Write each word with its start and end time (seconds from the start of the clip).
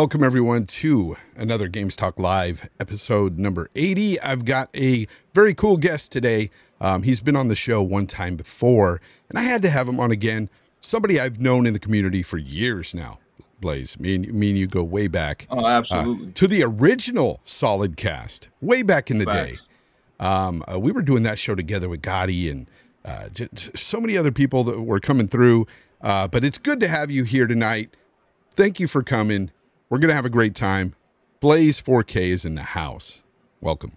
Welcome, 0.00 0.24
everyone, 0.24 0.64
to 0.64 1.18
another 1.36 1.68
Games 1.68 1.94
Talk 1.94 2.18
Live 2.18 2.70
episode 2.80 3.38
number 3.38 3.68
80. 3.76 4.18
I've 4.22 4.46
got 4.46 4.70
a 4.74 5.06
very 5.34 5.52
cool 5.52 5.76
guest 5.76 6.10
today. 6.10 6.50
Um, 6.80 7.02
he's 7.02 7.20
been 7.20 7.36
on 7.36 7.48
the 7.48 7.54
show 7.54 7.82
one 7.82 8.06
time 8.06 8.34
before, 8.36 9.02
and 9.28 9.38
I 9.38 9.42
had 9.42 9.60
to 9.60 9.68
have 9.68 9.86
him 9.86 10.00
on 10.00 10.10
again. 10.10 10.48
Somebody 10.80 11.20
I've 11.20 11.42
known 11.42 11.66
in 11.66 11.74
the 11.74 11.78
community 11.78 12.22
for 12.22 12.38
years 12.38 12.94
now, 12.94 13.18
Blaze. 13.60 14.00
Me 14.00 14.14
and, 14.14 14.32
me 14.32 14.48
and 14.48 14.58
you 14.58 14.66
go 14.66 14.82
way 14.82 15.06
back. 15.06 15.46
Oh, 15.50 15.66
absolutely. 15.66 16.28
Uh, 16.28 16.30
to 16.32 16.48
the 16.48 16.62
original 16.62 17.42
SolidCast, 17.44 18.46
way 18.62 18.80
back 18.80 19.10
in 19.10 19.18
the 19.18 19.26
Facts. 19.26 19.66
day. 19.66 20.26
Um, 20.26 20.64
uh, 20.66 20.80
we 20.80 20.92
were 20.92 21.02
doing 21.02 21.24
that 21.24 21.38
show 21.38 21.54
together 21.54 21.90
with 21.90 22.00
Gotti 22.00 22.50
and 22.50 22.66
uh, 23.04 23.28
just 23.28 23.76
so 23.76 24.00
many 24.00 24.16
other 24.16 24.32
people 24.32 24.64
that 24.64 24.80
were 24.80 24.98
coming 24.98 25.28
through. 25.28 25.66
Uh, 26.00 26.26
but 26.26 26.42
it's 26.42 26.56
good 26.56 26.80
to 26.80 26.88
have 26.88 27.10
you 27.10 27.24
here 27.24 27.46
tonight. 27.46 27.94
Thank 28.52 28.80
you 28.80 28.86
for 28.86 29.02
coming. 29.02 29.50
We're 29.90 29.98
going 29.98 30.10
to 30.10 30.14
have 30.14 30.24
a 30.24 30.30
great 30.30 30.54
time. 30.54 30.94
Blaze 31.40 31.82
4K 31.82 32.28
is 32.28 32.44
in 32.44 32.54
the 32.54 32.62
house. 32.62 33.24
Welcome. 33.60 33.96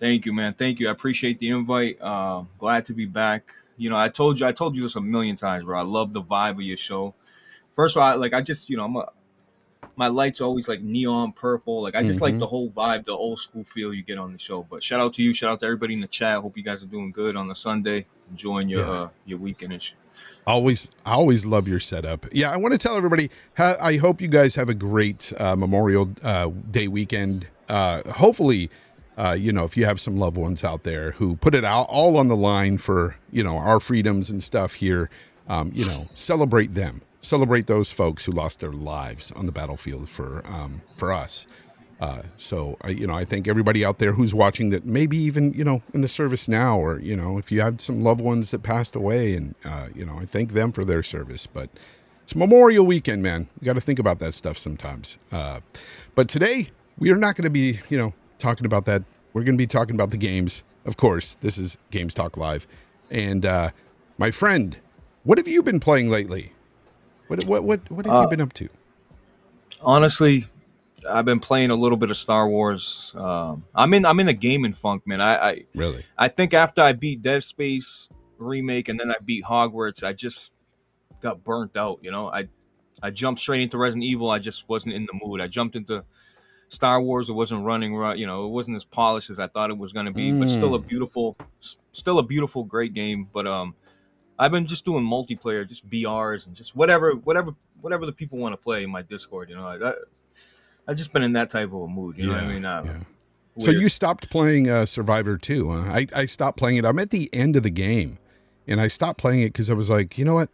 Thank 0.00 0.24
you, 0.24 0.32
man. 0.32 0.54
Thank 0.54 0.80
you. 0.80 0.88
I 0.88 0.90
appreciate 0.90 1.38
the 1.38 1.50
invite. 1.50 2.00
Uh, 2.00 2.44
glad 2.56 2.86
to 2.86 2.94
be 2.94 3.04
back. 3.04 3.52
You 3.76 3.90
know, 3.90 3.96
I 3.96 4.08
told 4.08 4.40
you, 4.40 4.46
I 4.46 4.52
told 4.52 4.74
you 4.74 4.82
this 4.82 4.96
a 4.96 5.00
million 5.02 5.36
times, 5.36 5.66
bro. 5.66 5.78
I 5.78 5.82
love 5.82 6.14
the 6.14 6.22
vibe 6.22 6.52
of 6.52 6.62
your 6.62 6.78
show. 6.78 7.14
First 7.72 7.96
of 7.96 8.02
all, 8.02 8.08
I, 8.08 8.14
like 8.14 8.32
I 8.32 8.40
just, 8.40 8.70
you 8.70 8.78
know, 8.78 8.84
I'm 8.84 8.96
a, 8.96 9.08
my 9.96 10.08
lights 10.08 10.40
are 10.40 10.44
always 10.44 10.68
like 10.68 10.80
neon 10.82 11.32
purple. 11.32 11.82
Like 11.82 11.94
I 11.94 12.02
just 12.02 12.20
like 12.20 12.34
Mhm. 12.34 12.38
the 12.40 12.46
whole 12.46 12.70
vibe, 12.70 13.04
the 13.04 13.12
old 13.12 13.38
school 13.38 13.64
feel 13.64 13.92
you 13.92 14.02
get 14.02 14.18
on 14.18 14.32
the 14.32 14.38
show. 14.38 14.66
But 14.68 14.82
shout 14.82 15.00
out 15.00 15.12
to 15.14 15.22
you, 15.22 15.34
shout 15.34 15.50
out 15.50 15.60
to 15.60 15.66
everybody 15.66 15.94
in 15.94 16.00
the 16.00 16.06
chat. 16.06 16.38
Hope 16.38 16.56
you 16.56 16.62
guys 16.62 16.82
are 16.82 16.86
doing 16.86 17.10
good 17.10 17.36
on 17.36 17.48
the 17.48 17.54
Sunday, 17.54 18.06
enjoying 18.30 18.68
your 18.68 18.80
Yeah. 18.80 18.90
uh, 18.90 19.08
your 19.26 19.38
weekend 19.38 19.72
and 19.72 19.82
shit. 19.82 19.96
Always, 20.46 20.90
I 21.06 21.12
always 21.12 21.46
love 21.46 21.68
your 21.68 21.80
setup. 21.80 22.26
Yeah, 22.32 22.50
I 22.50 22.56
want 22.56 22.72
to 22.72 22.78
tell 22.78 22.96
everybody. 22.96 23.30
Ha- 23.56 23.76
I 23.80 23.96
hope 23.96 24.20
you 24.20 24.28
guys 24.28 24.54
have 24.54 24.68
a 24.68 24.74
great 24.74 25.32
uh, 25.38 25.54
Memorial 25.56 26.10
uh, 26.22 26.50
Day 26.70 26.88
weekend. 26.88 27.46
Uh, 27.68 28.02
hopefully, 28.12 28.70
uh, 29.16 29.36
you 29.38 29.52
know, 29.52 29.64
if 29.64 29.76
you 29.76 29.84
have 29.84 30.00
some 30.00 30.16
loved 30.18 30.36
ones 30.36 30.64
out 30.64 30.82
there 30.82 31.12
who 31.12 31.36
put 31.36 31.54
it 31.54 31.64
out 31.64 31.84
all 31.88 32.16
on 32.16 32.28
the 32.28 32.36
line 32.36 32.78
for 32.78 33.16
you 33.30 33.42
know 33.44 33.56
our 33.56 33.80
freedoms 33.80 34.30
and 34.30 34.42
stuff 34.42 34.74
here, 34.74 35.08
um, 35.48 35.70
you 35.74 35.84
know, 35.86 36.08
celebrate 36.14 36.74
them. 36.74 37.02
Celebrate 37.22 37.66
those 37.66 37.92
folks 37.92 38.24
who 38.24 38.32
lost 38.32 38.60
their 38.60 38.72
lives 38.72 39.30
on 39.32 39.46
the 39.46 39.52
battlefield 39.52 40.08
for 40.08 40.42
um, 40.46 40.82
for 40.96 41.12
us. 41.12 41.46
Uh, 42.00 42.22
so 42.38 42.78
I, 42.80 42.88
you 42.88 43.06
know, 43.06 43.12
I 43.12 43.26
think 43.26 43.46
everybody 43.46 43.84
out 43.84 43.98
there 43.98 44.14
who's 44.14 44.34
watching 44.34 44.70
that 44.70 44.86
maybe 44.86 45.18
even 45.18 45.52
you 45.52 45.64
know 45.64 45.82
in 45.92 46.00
the 46.00 46.08
service 46.08 46.48
now, 46.48 46.78
or 46.78 46.98
you 46.98 47.14
know, 47.14 47.36
if 47.36 47.52
you 47.52 47.60
had 47.60 47.80
some 47.80 48.02
loved 48.02 48.22
ones 48.22 48.50
that 48.52 48.62
passed 48.62 48.96
away, 48.96 49.34
and 49.34 49.54
uh, 49.64 49.88
you 49.94 50.06
know, 50.06 50.16
I 50.18 50.24
thank 50.24 50.52
them 50.52 50.72
for 50.72 50.84
their 50.84 51.02
service. 51.02 51.46
But 51.46 51.68
it's 52.22 52.34
Memorial 52.34 52.86
Weekend, 52.86 53.22
man. 53.22 53.48
You 53.60 53.66
got 53.66 53.74
to 53.74 53.82
think 53.82 53.98
about 53.98 54.18
that 54.20 54.32
stuff 54.32 54.56
sometimes. 54.56 55.18
Uh, 55.30 55.60
but 56.14 56.28
today 56.28 56.70
we 56.98 57.10
are 57.10 57.16
not 57.16 57.36
going 57.36 57.44
to 57.44 57.50
be, 57.50 57.80
you 57.90 57.98
know, 57.98 58.14
talking 58.38 58.64
about 58.64 58.86
that. 58.86 59.02
We're 59.34 59.42
going 59.42 59.56
to 59.56 59.58
be 59.58 59.66
talking 59.66 59.94
about 59.94 60.10
the 60.10 60.16
games, 60.16 60.64
of 60.86 60.96
course. 60.96 61.36
This 61.42 61.58
is 61.58 61.76
Games 61.90 62.14
Talk 62.14 62.38
Live, 62.38 62.66
and 63.10 63.44
uh, 63.44 63.70
my 64.16 64.30
friend, 64.30 64.78
what 65.24 65.36
have 65.36 65.48
you 65.48 65.62
been 65.62 65.80
playing 65.80 66.08
lately? 66.08 66.52
What 67.30 67.44
what 67.44 67.62
what 67.64 67.90
what 67.90 68.06
have 68.06 68.14
you 68.16 68.20
Uh, 68.22 68.26
been 68.28 68.40
up 68.40 68.52
to? 68.54 68.68
honestly 69.82 70.44
i've 71.08 71.24
been 71.24 71.40
playing 71.40 71.70
a 71.70 71.74
little 71.74 71.96
bit 71.96 72.10
of 72.10 72.16
star 72.16 72.48
wars. 72.48 73.14
Um 73.16 73.64
i'm 73.74 73.94
in 73.94 74.04
i'm 74.04 74.20
in 74.20 74.28
a 74.28 74.32
gaming 74.34 74.72
funk 74.74 75.06
man. 75.06 75.20
I 75.20 75.50
i, 75.50 75.64
Really? 75.74 76.04
I 76.18 76.28
think 76.28 76.52
after 76.54 76.82
i 76.82 76.92
beat 76.92 77.22
dead 77.22 77.42
space 77.42 78.08
remake 78.36 78.88
and 78.88 78.98
then 78.98 79.10
i 79.10 79.16
beat 79.24 79.44
hogwarts 79.44 80.02
i 80.02 80.12
just 80.12 80.52
got 81.22 81.42
burnt 81.44 81.76
out 81.76 82.00
you 82.02 82.10
know? 82.10 82.28
I 82.28 82.48
i 83.02 83.10
jumped 83.10 83.40
straight 83.40 83.62
into 83.62 83.78
resident 83.78 84.04
evil. 84.04 84.28
I 84.30 84.38
just 84.40 84.68
wasn't 84.68 84.94
in 84.94 85.06
the 85.06 85.18
mood. 85.24 85.40
I 85.40 85.46
jumped 85.46 85.76
into 85.76 86.04
star 86.68 87.00
wars. 87.00 87.28
It 87.30 87.32
wasn't 87.32 87.64
running 87.64 87.96
right 87.96 88.18
you 88.18 88.26
know? 88.26 88.44
It 88.44 88.48
wasn't 88.50 88.76
as 88.76 88.84
polished 88.84 89.30
as 89.30 89.38
i 89.38 89.46
thought 89.46 89.70
it 89.70 89.78
was 89.78 89.92
going 89.92 90.06
to 90.06 90.12
be 90.12 90.32
but 90.32 90.48
still 90.48 90.74
a 90.74 90.78
beautiful 90.78 91.36
still 91.92 92.18
a 92.18 92.22
beautiful 92.22 92.64
great 92.64 92.92
game. 92.92 93.28
But 93.32 93.46
um 93.46 93.74
I've 94.40 94.50
been 94.50 94.64
just 94.64 94.86
doing 94.86 95.04
multiplayer, 95.04 95.68
just 95.68 95.88
BRs 95.88 96.46
and 96.46 96.56
just 96.56 96.74
whatever, 96.74 97.12
whatever, 97.12 97.54
whatever 97.82 98.06
the 98.06 98.12
people 98.12 98.38
want 98.38 98.54
to 98.54 98.56
play 98.56 98.82
in 98.82 98.90
my 98.90 99.02
Discord. 99.02 99.50
You 99.50 99.56
know, 99.56 99.66
I, 99.66 99.90
I, 99.90 99.92
I've 100.88 100.96
just 100.96 101.12
been 101.12 101.22
in 101.22 101.34
that 101.34 101.50
type 101.50 101.68
of 101.68 101.82
a 101.82 101.86
mood. 101.86 102.16
You 102.16 102.28
know 102.28 102.32
what 102.32 102.44
I 102.44 102.48
mean? 102.48 102.64
Uh, 102.64 102.82
yeah. 102.86 103.62
So 103.62 103.70
you 103.70 103.90
stopped 103.90 104.30
playing 104.30 104.70
uh, 104.70 104.86
Survivor 104.86 105.36
2. 105.36 105.68
Huh? 105.68 105.92
I, 105.92 106.06
I 106.14 106.24
stopped 106.24 106.56
playing 106.56 106.78
it. 106.78 106.86
I'm 106.86 106.98
at 106.98 107.10
the 107.10 107.28
end 107.34 107.54
of 107.54 107.62
the 107.62 107.70
game, 107.70 108.18
and 108.66 108.80
I 108.80 108.88
stopped 108.88 109.20
playing 109.20 109.42
it 109.42 109.48
because 109.52 109.68
I 109.68 109.74
was 109.74 109.90
like, 109.90 110.16
you 110.16 110.24
know 110.24 110.34
what? 110.34 110.48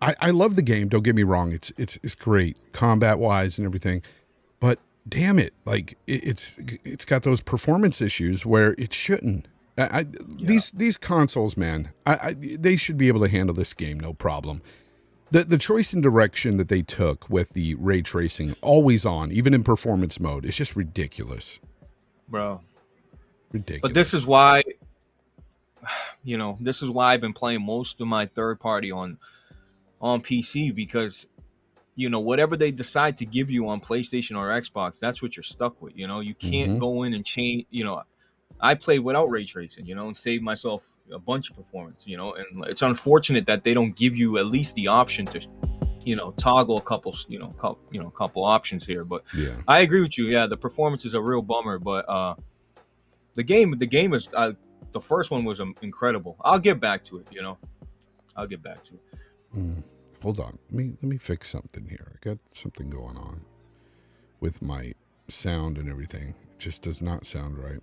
I, 0.00 0.14
I 0.18 0.30
love 0.30 0.56
the 0.56 0.62
game. 0.62 0.88
Don't 0.88 1.02
get 1.02 1.14
me 1.14 1.22
wrong. 1.22 1.52
It's 1.52 1.74
it's 1.76 1.98
it's 2.02 2.14
great 2.14 2.56
combat 2.72 3.18
wise 3.18 3.58
and 3.58 3.66
everything, 3.66 4.00
but 4.58 4.78
damn 5.06 5.38
it, 5.38 5.52
like 5.66 5.98
it, 6.06 6.24
it's 6.24 6.56
it's 6.82 7.04
got 7.04 7.24
those 7.24 7.42
performance 7.42 8.00
issues 8.00 8.46
where 8.46 8.74
it 8.78 8.94
shouldn't. 8.94 9.46
I, 9.80 10.00
I, 10.00 10.06
These 10.28 10.70
these 10.72 10.96
consoles, 10.96 11.56
man, 11.56 11.90
I, 12.06 12.14
I 12.14 12.34
they 12.34 12.76
should 12.76 12.96
be 12.98 13.08
able 13.08 13.20
to 13.20 13.28
handle 13.28 13.54
this 13.54 13.72
game 13.74 13.98
no 13.98 14.12
problem. 14.12 14.62
The 15.30 15.44
the 15.44 15.58
choice 15.58 15.92
and 15.92 16.02
direction 16.02 16.56
that 16.56 16.68
they 16.68 16.82
took 16.82 17.28
with 17.30 17.50
the 17.50 17.74
ray 17.76 18.02
tracing 18.02 18.56
always 18.62 19.04
on, 19.06 19.30
even 19.30 19.54
in 19.54 19.62
performance 19.62 20.18
mode, 20.18 20.44
is 20.44 20.56
just 20.56 20.74
ridiculous. 20.76 21.60
bro. 22.28 22.60
Ridiculous. 23.52 23.80
But 23.82 23.94
this 23.94 24.14
is 24.14 24.24
why, 24.26 24.62
you 26.24 26.36
know, 26.36 26.58
this 26.60 26.82
is 26.82 26.90
why 26.90 27.12
I've 27.14 27.20
been 27.20 27.32
playing 27.32 27.62
most 27.64 28.00
of 28.00 28.06
my 28.08 28.26
third 28.26 28.60
party 28.60 28.90
on 28.90 29.18
on 30.00 30.22
PC 30.22 30.74
because 30.74 31.26
you 31.94 32.08
know 32.08 32.20
whatever 32.20 32.56
they 32.56 32.70
decide 32.70 33.16
to 33.18 33.26
give 33.26 33.50
you 33.50 33.68
on 33.68 33.80
PlayStation 33.80 34.36
or 34.36 34.48
Xbox, 34.48 34.98
that's 34.98 35.20
what 35.22 35.36
you're 35.36 35.42
stuck 35.44 35.80
with. 35.82 35.96
You 35.96 36.06
know, 36.06 36.20
you 36.20 36.34
can't 36.34 36.72
Mhm. 36.72 36.80
go 36.80 37.02
in 37.02 37.14
and 37.14 37.24
change. 37.24 37.66
You 37.70 37.84
know, 37.84 38.02
I 38.62 38.74
played 38.74 39.00
without 39.00 39.30
ray 39.30 39.44
tracing. 39.44 39.86
You 39.86 39.94
know, 39.94 40.08
and 40.08 40.16
saved 40.16 40.42
myself 40.42 40.90
a 41.12 41.18
bunch 41.18 41.50
of 41.50 41.56
performance. 41.56 42.06
You 42.06 42.16
know, 42.16 42.34
and 42.34 42.64
it's 42.66 42.82
unfortunate 42.82 43.46
that 43.46 43.64
they 43.64 43.74
don't 43.74 43.94
give 43.96 44.16
you 44.16 44.38
at 44.38 44.46
least 44.46 44.74
the 44.74 44.88
option 44.88 45.26
to, 45.26 45.40
you 46.04 46.16
know, 46.16 46.32
toggle 46.32 46.78
a 46.78 46.82
couple. 46.82 47.16
You 47.28 47.38
know, 47.38 47.48
couple, 47.58 47.82
you 47.90 48.02
know, 48.02 48.10
couple 48.10 48.44
options 48.44 48.84
here. 48.84 49.04
But 49.04 49.24
yeah. 49.36 49.56
I 49.68 49.80
agree 49.80 50.00
with 50.00 50.18
you. 50.18 50.26
Yeah, 50.26 50.46
the 50.46 50.56
performance 50.56 51.04
is 51.04 51.14
a 51.14 51.20
real 51.20 51.42
bummer, 51.42 51.78
but 51.78 52.08
uh, 52.08 52.34
the 53.34 53.42
game, 53.42 53.76
the 53.78 53.86
game 53.86 54.14
is 54.14 54.28
uh, 54.34 54.52
the 54.92 55.00
first 55.00 55.30
one 55.30 55.44
was 55.44 55.60
um, 55.60 55.74
incredible. 55.82 56.36
I'll 56.42 56.58
get 56.58 56.80
back 56.80 57.04
to 57.04 57.18
it. 57.18 57.26
You 57.30 57.42
know, 57.42 57.58
I'll 58.36 58.46
get 58.46 58.62
back 58.62 58.82
to 58.84 58.94
it. 58.94 59.00
Hmm. 59.52 59.80
Hold 60.22 60.40
on. 60.40 60.58
Let 60.70 60.72
me 60.72 60.92
let 61.02 61.10
me 61.10 61.18
fix 61.18 61.48
something 61.48 61.86
here. 61.86 62.12
I 62.14 62.28
got 62.28 62.38
something 62.50 62.90
going 62.90 63.16
on 63.16 63.42
with 64.38 64.60
my 64.60 64.94
sound 65.28 65.78
and 65.78 65.88
everything. 65.88 66.34
It 66.54 66.58
just 66.58 66.82
does 66.82 67.00
not 67.00 67.24
sound 67.26 67.58
right. 67.58 67.80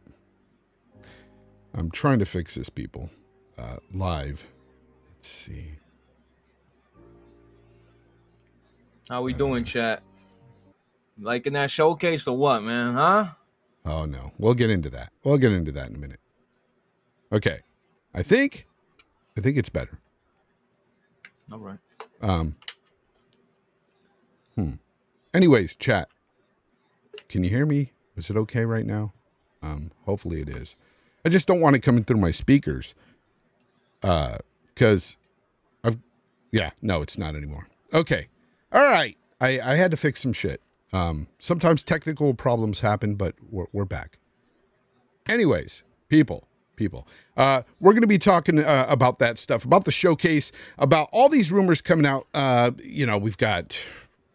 I'm 1.74 1.92
trying 1.92 2.19
to 2.19 2.25
fix 2.25 2.56
this, 2.56 2.69
people. 2.69 3.10
Uh, 3.58 3.78
live. 3.94 4.46
Let's 5.16 5.28
see. 5.28 5.72
How 9.10 9.22
we 9.22 9.34
doing, 9.34 9.64
chat? 9.64 10.04
Liking 11.19 11.54
that 11.54 11.72
showcase 11.72 12.28
or 12.28 12.38
what, 12.38 12.62
man? 12.62 12.94
Huh? 12.94 13.25
Oh 13.86 14.06
no, 14.06 14.31
we'll 14.38 14.54
get 14.54 14.69
into 14.69 14.90
that. 14.90 15.12
We'll 15.24 15.38
get 15.38 15.54
into 15.54 15.72
that 15.72 15.88
in 15.88 15.96
a 15.96 15.98
minute. 15.98 16.19
Okay, 17.31 17.62
I 18.13 18.22
think, 18.22 18.68
I 19.38 19.42
think 19.42 19.58
it's 19.58 19.70
better. 19.70 20.00
All 21.52 21.60
right. 21.60 21.80
Um. 22.22 22.58
Hmm. 24.56 24.74
Anyways, 25.34 25.75
chat. 25.78 26.10
Can 27.30 27.44
you 27.44 27.50
hear 27.50 27.66
me? 27.66 27.94
Is 28.18 28.30
it 28.30 28.36
okay 28.36 28.66
right 28.66 28.86
now? 28.86 29.13
Um. 29.62 29.92
Hopefully 30.06 30.42
it 30.42 30.50
is. 30.50 30.75
I 31.25 31.30
just 31.30 31.48
don't 31.48 31.60
want 31.60 31.75
it 31.75 31.80
coming 31.80 32.04
through 32.04 32.18
my 32.18 32.31
speakers. 32.31 32.96
Uh, 34.04 34.38
because 34.78 35.18
I've. 35.84 35.98
Yeah. 36.52 36.72
No, 36.81 37.02
it's 37.02 37.18
not 37.18 37.36
anymore. 37.36 37.68
Okay. 37.94 38.28
All 38.72 38.84
right. 38.84 39.18
I 39.42 39.60
I 39.60 39.75
had 39.75 39.92
to 39.92 39.98
fix 39.98 40.22
some 40.22 40.34
shit. 40.34 40.62
Um. 40.94 41.28
Sometimes 41.40 41.84
technical 41.84 42.34
problems 42.34 42.81
happen, 42.81 43.16
but 43.16 43.36
we're 43.50 43.66
we're 43.74 43.86
back. 43.86 44.19
Anyways, 45.28 45.84
people, 46.08 46.48
people, 46.78 47.06
uh, 47.36 47.63
we're 47.81 47.92
going 47.92 48.02
to 48.02 48.08
be 48.08 48.18
talking 48.18 48.60
uh, 48.60 48.86
about 48.88 49.20
that 49.20 49.38
stuff, 49.38 49.66
about 49.66 49.84
the 49.84 49.92
showcase, 49.92 50.54
about 50.78 51.10
all 51.12 51.28
these 51.28 51.52
rumors 51.52 51.81
coming 51.81 52.06
out. 52.06 52.28
Uh, 52.34 52.72
you 52.81 53.06
know, 53.06 53.18
we've 53.18 53.38
got 53.38 53.78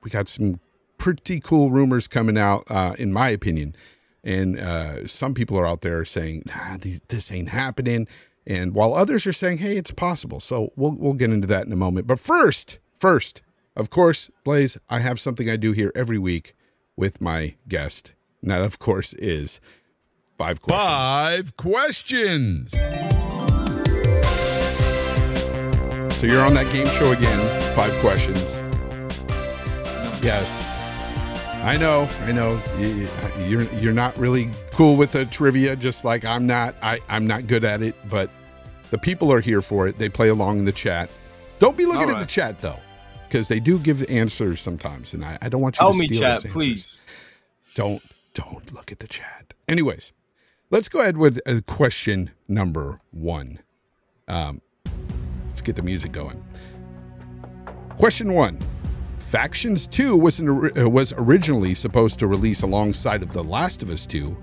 we 0.03 0.11
got 0.11 0.29
some 0.29 0.61
pretty 0.99 1.41
cool 1.41 1.71
rumors 1.71 2.07
coming 2.07 2.37
out, 2.37 2.65
uh, 2.69 2.95
in 2.99 3.13
my 3.13 3.29
opinion, 3.31 3.75
and 4.25 4.59
uh, 4.59 5.07
some 5.07 5.35
people 5.35 5.59
are 5.59 5.67
out 5.67 5.81
there 5.81 6.05
saying 6.05 6.45
nah, 6.47 6.77
this 7.09 7.33
ain't 7.33 7.49
happening, 7.51 8.07
and 8.47 8.75
while 8.75 8.95
others 8.95 9.27
are 9.27 9.33
saying, 9.33 9.59
hey, 9.59 9.77
it's 9.77 9.91
possible. 9.91 10.41
So 10.41 10.73
we'll 10.77 10.93
we'll 10.93 11.15
get 11.15 11.31
into 11.31 11.47
that 11.49 11.67
in 11.67 11.73
a 11.73 11.77
moment. 11.77 12.07
But 12.07 12.21
first, 12.21 12.79
first, 12.99 13.43
of 13.77 13.91
course, 13.91 14.31
Blaze, 14.45 14.79
I 14.89 15.01
have 15.01 15.19
something 15.21 15.49
I 15.49 15.57
do 15.57 15.73
here 15.73 15.93
every 15.95 16.19
week 16.19 16.55
with 16.97 17.21
my 17.21 17.55
guest. 17.69 18.13
And 18.43 18.51
that, 18.51 18.61
of 18.61 18.79
course, 18.79 19.15
is 19.15 19.61
five 20.37 20.61
questions. 20.61 20.89
Five 20.89 21.57
questions. 21.57 22.71
So 26.17 26.27
you're 26.27 26.45
on 26.45 26.55
that 26.55 26.71
game 26.73 26.87
show 26.87 27.13
again. 27.13 27.75
Five 27.75 27.93
questions. 28.01 28.61
Yes. 30.23 30.72
I 31.63 31.77
know, 31.77 32.09
I 32.23 32.33
know. 32.33 32.61
You're 33.47 33.63
you're 33.75 33.93
not 33.93 34.19
really 34.19 34.51
cool 34.73 34.97
with 34.97 35.13
the 35.13 35.25
trivia, 35.27 35.77
just 35.77 36.05
like 36.05 36.25
I'm 36.25 36.45
not. 36.47 36.75
I 36.83 36.99
I'm 37.09 37.27
not 37.27 37.47
good 37.47 37.63
at 37.63 37.83
it, 37.83 37.95
but 38.11 38.31
the 38.91 38.99
people 38.99 39.33
are 39.33 39.41
here 39.41 39.61
for 39.63 39.87
it. 39.87 39.97
They 39.97 40.09
play 40.09 40.29
along 40.29 40.59
in 40.59 40.65
the 40.65 40.73
chat. 40.73 41.09
Don't 41.61 41.77
be 41.77 41.87
looking 41.87 42.11
All 42.11 42.17
at 42.17 42.19
the 42.19 42.27
chat 42.27 42.61
though, 42.61 42.81
because 43.29 43.47
they 43.47 43.61
do 43.61 43.79
give 43.79 44.05
answers 44.11 44.61
sometimes, 44.61 45.15
and 45.15 45.25
I, 45.25 45.39
I 45.41 45.49
don't 45.49 45.61
want 45.61 45.77
you 45.77 45.81
Tell 45.81 45.93
to 45.93 45.99
me, 45.99 46.07
steal 46.09 46.21
chat, 46.21 46.31
those 46.39 46.45
answers. 46.47 46.53
please. 46.53 47.01
Don't 47.77 48.03
don't 48.35 48.73
look 48.75 48.91
at 48.91 48.99
the 48.99 49.07
chat. 49.07 49.55
Anyways, 49.69 50.13
let's 50.71 50.89
go 50.89 50.99
ahead 51.01 51.17
with 51.17 51.41
uh, 51.47 51.61
question 51.69 52.33
number 52.49 52.99
one. 53.13 53.61
Um, 54.27 54.61
let's 55.47 55.63
get 55.63 55.77
the 55.77 55.83
music 55.83 56.11
going. 56.11 56.43
Question 57.99 58.35
one. 58.35 58.59
Factions 59.33 59.87
2 59.87 60.15
was, 60.15 60.41
an, 60.41 60.79
uh, 60.79 60.87
was 60.87 61.15
originally 61.17 61.73
supposed 61.73 62.19
to 62.19 62.27
release 62.27 62.61
alongside 62.61 63.23
of 63.23 63.33
The 63.33 63.43
Last 63.43 63.83
of 63.83 63.89
Us 63.89 64.05
2 64.05 64.37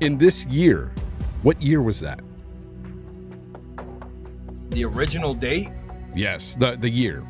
in 0.00 0.18
this 0.18 0.44
year. 0.46 0.90
What 1.42 1.62
year 1.62 1.82
was 1.82 2.00
that? 2.00 2.20
The 4.70 4.84
original 4.84 5.34
date? 5.34 5.68
Yes, 6.16 6.56
the, 6.58 6.72
the 6.72 6.90
year. 6.90 7.22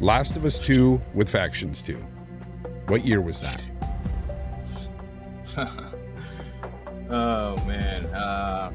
Last 0.00 0.36
of 0.36 0.44
Us 0.44 0.58
2 0.58 1.00
with 1.14 1.28
Factions 1.28 1.80
2. 1.82 1.94
What 2.88 3.06
year 3.06 3.20
was 3.20 3.40
that? 3.40 3.62
oh 7.08 7.56
man. 7.68 8.04
Uh, 8.06 8.72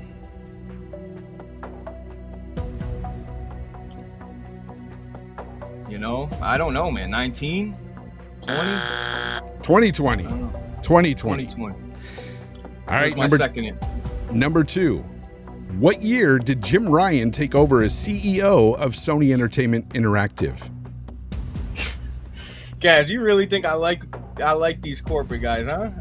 you 5.94 6.00
know, 6.00 6.28
I 6.42 6.58
don't 6.58 6.74
know, 6.74 6.90
man. 6.90 7.12
19? 7.12 7.78
20? 8.42 8.60
2020. 9.62 10.26
I 10.26 10.28
don't 10.28 10.42
know. 10.42 10.60
2020. 10.82 11.44
2020. 11.46 11.76
All 12.88 12.94
right, 12.96 13.16
number 13.16 13.38
second 13.38 13.66
in. 13.66 13.80
Number 14.32 14.64
two, 14.64 14.98
what 15.78 16.02
year 16.02 16.40
did 16.40 16.64
Jim 16.64 16.90
Ryan 16.90 17.30
take 17.30 17.54
over 17.54 17.84
as 17.84 17.94
CEO 17.94 18.76
of 18.76 18.94
Sony 18.94 19.34
Entertainment 19.34 19.88
Interactive? 19.90 20.68
Guys, 22.80 23.08
you 23.08 23.22
really 23.22 23.46
think 23.46 23.64
I 23.64 23.76
like 23.76 24.02
I 24.42 24.54
like 24.54 24.82
these 24.82 25.00
corporate 25.00 25.44
guys, 25.44 25.68
huh? 25.68 25.92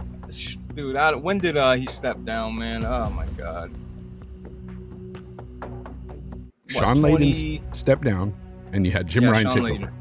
Dude, 0.75 0.97
I, 0.97 1.15
when 1.15 1.37
did 1.37 1.59
uh, 1.59 1.75
he 1.75 1.85
step 1.85 2.25
down, 2.25 2.59
man? 2.59 2.83
Oh 2.83 3.11
my 3.11 3.27
god. 3.37 3.71
What, 5.61 6.81
Shawn 6.81 6.97
Layden 6.97 7.17
20 7.17 7.63
stepped 7.73 8.05
down, 8.05 8.35
and 8.73 8.87
you 8.87 8.93
had 8.93 9.07
Jim 9.07 9.25
Yeah, 9.25 9.31
Ryan 9.31 9.47
Sean 9.51 9.65
take 9.65 9.81
over. 9.81 9.93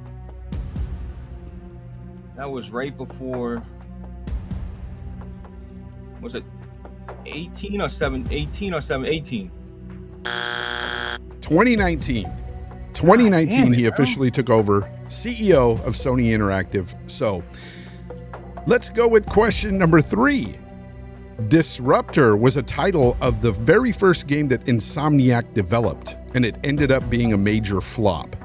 That 2.35 2.49
was 2.49 2.71
right 2.71 2.97
before. 2.97 3.61
Was 6.21 6.35
it 6.35 6.43
18 7.25 7.81
or 7.81 7.89
7? 7.89 8.27
18 8.31 8.73
or 8.73 8.81
7? 8.81 9.05
18. 9.05 9.51
2019. 11.41 12.31
2019, 12.93 13.49
damn 13.49 13.73
it, 13.73 13.77
he 13.77 13.83
bro. 13.83 13.91
officially 13.91 14.31
took 14.31 14.49
over 14.49 14.81
CEO 15.07 15.83
of 15.85 15.95
Sony 15.95 16.27
Interactive. 16.27 16.93
So 17.09 17.43
let's 18.67 18.89
go 18.89 19.07
with 19.07 19.25
question 19.25 19.77
number 19.77 20.01
three. 20.01 20.57
Disruptor 21.47 22.35
was 22.37 22.57
a 22.57 22.63
title 22.63 23.17
of 23.21 23.41
the 23.41 23.51
very 23.51 23.91
first 23.91 24.27
game 24.27 24.47
that 24.49 24.63
Insomniac 24.65 25.53
developed, 25.53 26.15
and 26.35 26.45
it 26.45 26.55
ended 26.63 26.91
up 26.91 27.09
being 27.09 27.33
a 27.33 27.37
major 27.37 27.81
flop. 27.81 28.35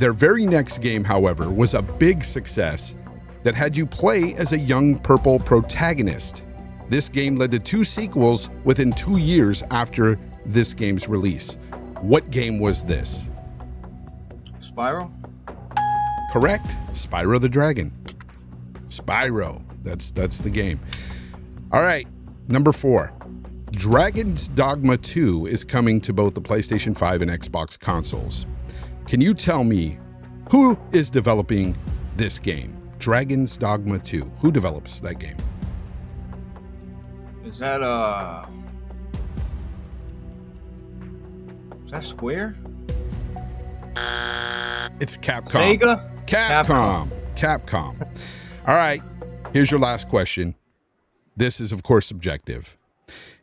Their 0.00 0.14
very 0.14 0.46
next 0.46 0.78
game, 0.78 1.04
however, 1.04 1.50
was 1.50 1.74
a 1.74 1.82
big 1.82 2.24
success 2.24 2.94
that 3.42 3.54
had 3.54 3.76
you 3.76 3.84
play 3.84 4.32
as 4.32 4.54
a 4.54 4.58
young 4.58 4.98
purple 4.98 5.38
protagonist. 5.38 6.42
This 6.88 7.06
game 7.06 7.36
led 7.36 7.50
to 7.50 7.58
two 7.58 7.84
sequels 7.84 8.48
within 8.64 8.92
two 8.92 9.18
years 9.18 9.62
after 9.70 10.18
this 10.46 10.72
game's 10.72 11.06
release. 11.06 11.58
What 12.00 12.30
game 12.30 12.58
was 12.58 12.82
this? 12.82 13.28
Spyro? 14.62 15.12
Correct. 16.32 16.68
Spyro 16.92 17.38
the 17.38 17.50
Dragon. 17.50 17.92
Spyro. 18.88 19.62
That's 19.82 20.12
that's 20.12 20.38
the 20.38 20.48
game. 20.48 20.80
All 21.72 21.82
right. 21.82 22.08
Number 22.48 22.72
4. 22.72 23.12
Dragon's 23.72 24.48
Dogma 24.48 24.96
2 24.96 25.46
is 25.46 25.62
coming 25.62 26.00
to 26.00 26.14
both 26.14 26.32
the 26.32 26.40
PlayStation 26.40 26.96
5 26.96 27.20
and 27.20 27.30
Xbox 27.30 27.78
consoles. 27.78 28.46
Can 29.10 29.20
you 29.20 29.34
tell 29.34 29.64
me 29.64 29.98
who 30.52 30.78
is 30.92 31.10
developing 31.10 31.76
this 32.14 32.38
game? 32.38 32.78
Dragon's 33.00 33.56
Dogma 33.56 33.98
2. 33.98 34.22
Who 34.38 34.52
develops 34.52 35.00
that 35.00 35.18
game? 35.18 35.36
Is 37.44 37.58
that 37.58 37.82
uh 37.82 38.46
Is 41.86 41.90
that 41.90 42.04
Square? 42.04 42.54
It's 45.00 45.16
Capcom. 45.16 45.80
Sega? 45.80 46.26
Capcom. 46.28 47.10
Capcom. 47.34 48.08
All 48.68 48.76
right. 48.76 49.02
Here's 49.52 49.72
your 49.72 49.80
last 49.80 50.08
question. 50.08 50.54
This 51.36 51.60
is, 51.60 51.72
of 51.72 51.82
course, 51.82 52.06
subjective. 52.06 52.76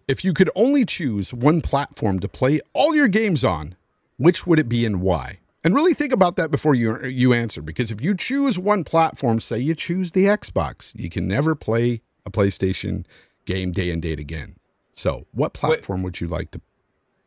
If 0.07 0.23
you 0.23 0.33
could 0.33 0.49
only 0.55 0.85
choose 0.85 1.33
one 1.33 1.59
platform 1.59 2.21
to 2.21 2.29
play 2.29 2.61
all 2.71 2.95
your 2.95 3.09
games 3.09 3.43
on, 3.43 3.75
which 4.15 4.47
would 4.47 4.59
it 4.59 4.69
be 4.69 4.85
and 4.85 5.01
why? 5.01 5.39
And 5.63 5.73
really 5.75 5.93
think 5.93 6.13
about 6.13 6.35
that 6.37 6.51
before 6.51 6.75
you 6.75 7.03
you 7.05 7.33
answer, 7.33 7.61
because 7.61 7.91
if 7.91 8.01
you 8.01 8.15
choose 8.15 8.57
one 8.57 8.83
platform, 8.83 9.39
say 9.39 9.57
you 9.59 9.75
choose 9.75 10.11
the 10.11 10.25
Xbox, 10.25 10.93
you 10.95 11.09
can 11.09 11.27
never 11.27 11.55
play 11.55 12.01
a 12.25 12.31
PlayStation 12.31 13.05
game 13.45 13.71
day 13.71 13.89
and 13.89 14.01
date 14.01 14.19
again. 14.19 14.55
So, 14.93 15.25
what 15.31 15.53
platform 15.53 16.03
would 16.03 16.21
you 16.21 16.27
like 16.27 16.51
to 16.51 16.61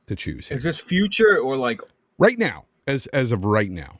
to 0.06 0.16
choose? 0.16 0.48
here? 0.48 0.56
Is 0.56 0.62
this 0.62 0.80
future 0.80 1.38
or 1.38 1.56
like 1.56 1.80
right 2.18 2.38
now, 2.38 2.66
as 2.86 3.06
as 3.08 3.32
of 3.32 3.44
right 3.44 3.70
now. 3.70 3.98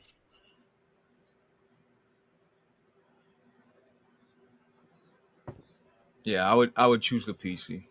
Yeah, 6.25 6.49
I 6.49 6.55
would 6.55 6.73
I 6.77 6.87
would 6.87 7.03
choose 7.03 7.27
the 7.27 7.35
PC 7.35 7.85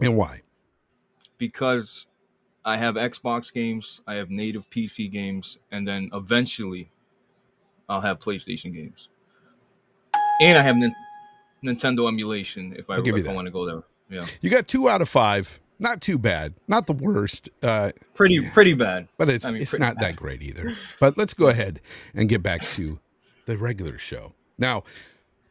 And 0.00 0.16
why? 0.16 0.42
because 1.38 2.06
I 2.64 2.76
have 2.76 2.94
Xbox 2.96 3.52
games, 3.52 4.00
I 4.06 4.14
have 4.16 4.30
native 4.30 4.68
PC 4.70 5.10
games, 5.10 5.58
and 5.72 5.86
then 5.88 6.10
eventually 6.12 6.90
I'll 7.88 8.00
have 8.02 8.18
PlayStation 8.18 8.74
games. 8.74 9.08
And 10.42 10.58
I 10.58 10.62
have 10.62 10.76
Nin- 10.76 10.94
Nintendo 11.64 12.08
emulation 12.08 12.74
if 12.78 12.88
I, 12.90 12.94
I'll 12.96 13.02
give 13.02 13.16
you 13.16 13.22
if 13.24 13.28
I 13.28 13.32
want 13.34 13.46
to 13.46 13.50
go 13.50 13.66
there. 13.66 13.82
Yeah. 14.10 14.26
You 14.40 14.50
got 14.50 14.68
two 14.68 14.88
out 14.88 15.00
of 15.02 15.08
five. 15.08 15.60
Not 15.78 16.02
too 16.02 16.18
bad. 16.18 16.54
Not 16.68 16.86
the 16.86 16.92
worst. 16.92 17.48
Uh, 17.62 17.92
Pretty 18.12 18.46
pretty 18.50 18.74
bad. 18.74 19.08
but 19.16 19.30
it's 19.30 19.46
I 19.46 19.52
mean, 19.52 19.62
it's 19.62 19.78
not 19.78 19.96
bad. 19.96 20.10
that 20.10 20.16
great 20.16 20.42
either. 20.42 20.74
But 21.00 21.16
let's 21.16 21.32
go 21.32 21.48
ahead 21.48 21.80
and 22.14 22.28
get 22.28 22.42
back 22.42 22.60
to 22.70 22.98
the 23.46 23.56
regular 23.56 23.96
show. 23.96 24.34
Now, 24.58 24.82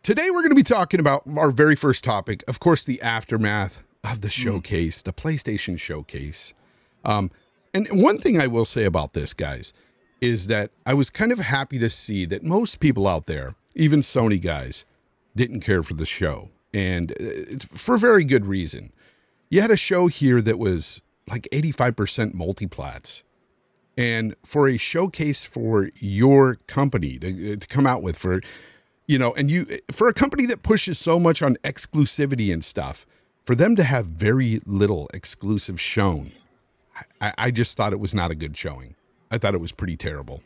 today 0.03 0.29
we're 0.29 0.41
going 0.41 0.49
to 0.51 0.55
be 0.55 0.61
talking 0.61 0.99
about 0.99 1.23
our 1.35 1.49
very 1.49 1.75
first 1.75 2.03
topic, 2.03 2.43
of 2.47 2.59
course, 2.59 2.83
the 2.83 3.01
aftermath 3.01 3.79
of 4.03 4.17
Hmm. 4.17 4.19
the 4.21 4.29
showcase, 4.29 5.01
the 5.01 5.13
PlayStation 5.13 5.79
showcase. 5.79 6.53
Um, 7.05 7.31
and 7.73 7.87
one 7.91 8.17
thing 8.17 8.39
I 8.39 8.47
will 8.47 8.65
say 8.65 8.85
about 8.85 9.13
this, 9.13 9.33
guys, 9.33 9.73
is 10.21 10.47
that 10.47 10.71
I 10.85 10.93
was 10.93 11.09
kind 11.09 11.31
of 11.31 11.39
happy 11.39 11.79
to 11.79 11.89
see 11.89 12.25
that 12.25 12.43
most 12.43 12.79
people 12.79 13.07
out 13.07 13.27
there, 13.27 13.55
even 13.75 14.01
Sony 14.01 14.41
guys, 14.41 14.85
didn't 15.35 15.61
care 15.61 15.83
for 15.83 15.93
the 15.93 16.05
show, 16.05 16.49
and 16.73 17.11
uh, 17.11 17.15
it's 17.19 17.65
for 17.65 17.97
very 17.97 18.23
good 18.23 18.45
reason. 18.45 18.91
You 19.49 19.61
had 19.61 19.71
a 19.71 19.77
show 19.77 20.07
here 20.07 20.41
that 20.41 20.59
was 20.59 21.01
like 21.29 21.47
85% 21.51 22.33
multiplats. 22.33 23.23
And 23.97 24.35
for 24.45 24.67
a 24.67 24.77
showcase 24.77 25.43
for 25.43 25.89
your 25.99 26.55
company 26.67 27.19
to, 27.19 27.57
to 27.57 27.67
come 27.67 27.85
out 27.85 28.01
with 28.01 28.17
for, 28.17 28.41
you 29.07 29.17
know, 29.17 29.33
and 29.33 29.51
you, 29.51 29.79
for 29.91 30.07
a 30.07 30.13
company 30.13 30.45
that 30.45 30.63
pushes 30.63 30.97
so 30.97 31.19
much 31.19 31.41
on 31.41 31.55
exclusivity 31.63 32.53
and 32.53 32.63
stuff, 32.63 33.05
for 33.45 33.55
them 33.55 33.75
to 33.75 33.83
have 33.83 34.05
very 34.05 34.61
little 34.65 35.09
exclusive 35.13 35.81
shown, 35.81 36.31
I, 37.21 37.33
I 37.37 37.51
just 37.51 37.75
thought 37.77 37.93
it 37.93 37.99
was 37.99 38.13
not 38.13 38.31
a 38.31 38.35
good 38.35 38.55
showing. 38.57 38.95
I 39.31 39.37
thought 39.37 39.53
it 39.53 39.61
was 39.61 39.71
pretty 39.71 39.97
terrible. 39.97 40.41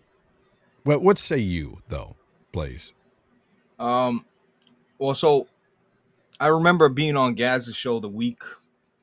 What, 0.83 1.01
what 1.01 1.17
say 1.17 1.37
you, 1.37 1.81
though, 1.87 2.15
Blaze? 2.51 2.93
Um, 3.79 4.25
well, 4.99 5.15
so 5.15 5.47
I 6.39 6.47
remember 6.47 6.89
being 6.89 7.15
on 7.15 7.33
Gaz's 7.35 7.75
show 7.75 7.99
the 7.99 8.09
week 8.09 8.41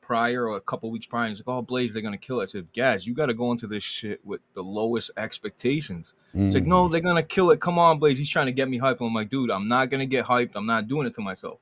prior 0.03 0.49
or 0.49 0.57
a 0.57 0.61
couple 0.61 0.91
weeks 0.91 1.07
prior. 1.07 1.27
And 1.27 1.31
he's 1.31 1.39
like, 1.47 1.49
"Oh, 1.55 1.63
Blaze, 1.63 1.93
they're 1.93 2.03
gonna 2.03 2.19
kill 2.19 2.41
us." 2.41 2.51
I 2.51 2.53
said, 2.59 2.73
"Gaz, 2.73 3.07
you 3.07 3.15
got 3.15 3.27
to 3.27 3.35
go 3.35 3.53
into 3.53 3.67
this 3.67 3.85
shit 3.85 4.21
with 4.27 4.41
the 4.55 4.63
lowest 4.63 5.11
expectations." 5.17 6.15
It's 6.35 6.55
like, 6.55 6.65
Mm. 6.65 6.69
"No, 6.69 6.89
they're 6.89 7.01
gonna 7.01 7.23
kill 7.23 7.51
it. 7.51 7.61
Come 7.61 7.79
on, 7.79 7.99
Blaze." 7.99 8.19
He's 8.19 8.29
trying 8.29 8.47
to 8.47 8.53
get 8.53 8.69
me 8.69 8.79
hyped. 8.79 9.01
I'm 9.01 9.15
like, 9.15 9.31
"Dude, 9.31 9.51
I'm 9.51 9.69
not 9.69 9.89
gonna 9.89 10.07
get 10.07 10.25
hyped. 10.27 10.51
I'm 10.55 10.67
not 10.67 10.89
doing 10.89 11.07
it 11.07 11.15
to 11.15 11.21
myself." 11.21 11.59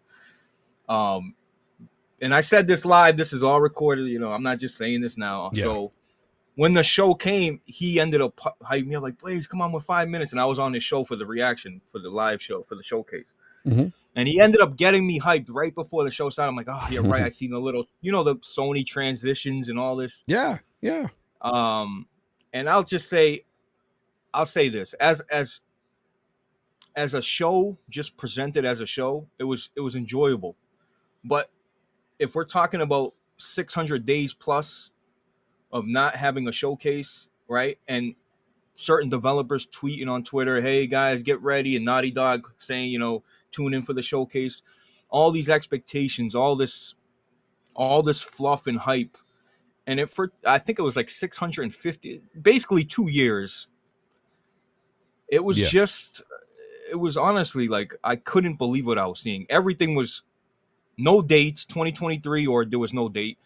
Um, 0.88 1.34
and 2.20 2.34
I 2.34 2.40
said 2.40 2.66
this 2.66 2.84
live. 2.84 3.16
This 3.16 3.32
is 3.32 3.42
all 3.42 3.60
recorded. 3.60 4.06
You 4.06 4.18
know, 4.18 4.32
I'm 4.32 4.42
not 4.42 4.58
just 4.58 4.76
saying 4.76 5.00
this 5.00 5.16
now. 5.16 5.50
Yeah. 5.52 5.64
So 5.64 5.92
when 6.56 6.74
the 6.74 6.82
show 6.82 7.14
came, 7.14 7.60
he 7.64 8.00
ended 8.00 8.20
up 8.20 8.38
hy- 8.38 8.80
hyping 8.80 8.86
me 8.86 8.96
up 8.96 9.02
like, 9.02 9.18
"Blaze, 9.18 9.46
come 9.46 9.62
on 9.62 9.72
with 9.72 9.84
five 9.84 10.08
minutes," 10.08 10.32
and 10.32 10.40
I 10.40 10.44
was 10.44 10.58
on 10.58 10.72
his 10.72 10.82
show 10.82 11.04
for 11.04 11.16
the 11.16 11.26
reaction 11.26 11.80
for 11.92 11.98
the 11.98 12.10
live 12.10 12.42
show 12.42 12.62
for 12.62 12.74
the 12.74 12.82
showcase. 12.82 13.32
Mhm. 13.66 13.92
And 14.16 14.26
he 14.26 14.40
ended 14.40 14.60
up 14.60 14.76
getting 14.76 15.06
me 15.06 15.20
hyped 15.20 15.46
right 15.50 15.72
before 15.74 16.02
the 16.02 16.10
show 16.10 16.28
started. 16.30 16.50
I'm 16.50 16.56
like, 16.56 16.66
oh, 16.68 16.88
you're 16.90 17.04
right. 17.04 17.22
I 17.22 17.28
seen 17.28 17.50
the 17.50 17.58
little, 17.60 17.86
you 18.00 18.10
know, 18.10 18.24
the 18.24 18.34
Sony 18.36 18.84
transitions 18.84 19.68
and 19.68 19.78
all 19.78 19.94
this. 19.94 20.24
Yeah, 20.26 20.58
yeah. 20.80 21.06
Um, 21.40 22.08
and 22.52 22.68
I'll 22.68 22.82
just 22.82 23.08
say, 23.08 23.44
I'll 24.34 24.46
say 24.46 24.68
this 24.68 24.94
as 24.94 25.20
as 25.30 25.60
as 26.96 27.14
a 27.14 27.22
show, 27.22 27.78
just 27.88 28.16
presented 28.16 28.64
as 28.64 28.80
a 28.80 28.86
show, 28.86 29.28
it 29.38 29.44
was 29.44 29.70
it 29.76 29.80
was 29.80 29.94
enjoyable. 29.94 30.56
But 31.24 31.50
if 32.18 32.34
we're 32.34 32.44
talking 32.44 32.80
about 32.80 33.14
600 33.38 34.04
days 34.04 34.34
plus 34.34 34.90
of 35.72 35.86
not 35.86 36.16
having 36.16 36.48
a 36.48 36.52
showcase, 36.52 37.28
right? 37.48 37.78
And 37.88 38.14
certain 38.74 39.08
developers 39.08 39.66
tweeting 39.66 40.08
on 40.08 40.22
Twitter, 40.24 40.60
"Hey 40.60 40.86
guys, 40.86 41.22
get 41.22 41.40
ready," 41.42 41.76
and 41.76 41.84
Naughty 41.84 42.10
Dog 42.10 42.50
saying, 42.58 42.90
you 42.90 42.98
know, 42.98 43.22
tune 43.50 43.74
in 43.74 43.82
for 43.82 43.92
the 43.92 44.02
showcase. 44.02 44.62
All 45.10 45.30
these 45.30 45.48
expectations, 45.48 46.34
all 46.34 46.56
this, 46.56 46.94
all 47.74 48.02
this 48.02 48.20
fluff 48.20 48.66
and 48.66 48.78
hype, 48.78 49.16
and 49.86 49.98
it 50.00 50.08
for 50.10 50.32
I 50.44 50.58
think 50.58 50.78
it 50.78 50.82
was 50.82 50.96
like 50.96 51.10
650, 51.10 52.22
basically 52.40 52.84
two 52.84 53.08
years. 53.08 53.68
It 55.28 55.44
was 55.44 55.58
Yeah. 55.58 55.68
just, 55.68 56.22
it 56.90 56.96
was 56.96 57.16
honestly 57.16 57.68
like 57.68 57.94
I 58.02 58.16
couldn't 58.16 58.56
believe 58.56 58.86
what 58.86 58.98
I 58.98 59.06
was 59.06 59.20
seeing. 59.20 59.46
Everything 59.50 59.94
was 59.94 60.22
no 60.98 61.22
dates, 61.22 61.64
2023, 61.64 62.46
or 62.46 62.64
there 62.64 62.78
was 62.78 62.92
no 62.92 63.08
date. 63.08 63.38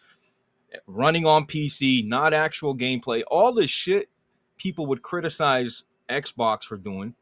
Running 0.87 1.25
on 1.25 1.45
PC, 1.45 2.05
not 2.07 2.33
actual 2.33 2.75
gameplay, 2.75 3.21
all 3.29 3.53
this 3.53 3.69
shit 3.69 4.09
people 4.57 4.87
would 4.87 5.01
criticize 5.01 5.83
Xbox 6.09 6.63
for 6.63 6.77
doing. 6.77 7.13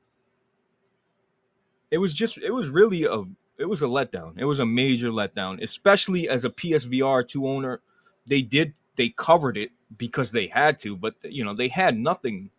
It 1.92 1.98
was 1.98 2.14
just, 2.14 2.38
it 2.38 2.52
was 2.52 2.70
really 2.70 3.04
a, 3.04 3.24
it 3.58 3.66
was 3.66 3.82
a 3.82 3.86
letdown. 3.86 4.34
It 4.38 4.46
was 4.46 4.60
a 4.60 4.66
major 4.66 5.10
letdown, 5.10 5.62
especially 5.62 6.30
as 6.30 6.46
a 6.46 6.50
PSVR 6.50 7.28
2 7.28 7.48
owner. 7.48 7.82
They 8.26 8.42
did, 8.42 8.74
they 8.96 9.10
covered 9.10 9.58
it 9.58 9.72
because 9.98 10.32
they 10.32 10.48
had 10.48 10.80
to, 10.80 10.96
but 10.96 11.16
you 11.24 11.44
know, 11.44 11.54
they 11.54 11.68
had 11.68 11.98
nothing. 11.98 12.50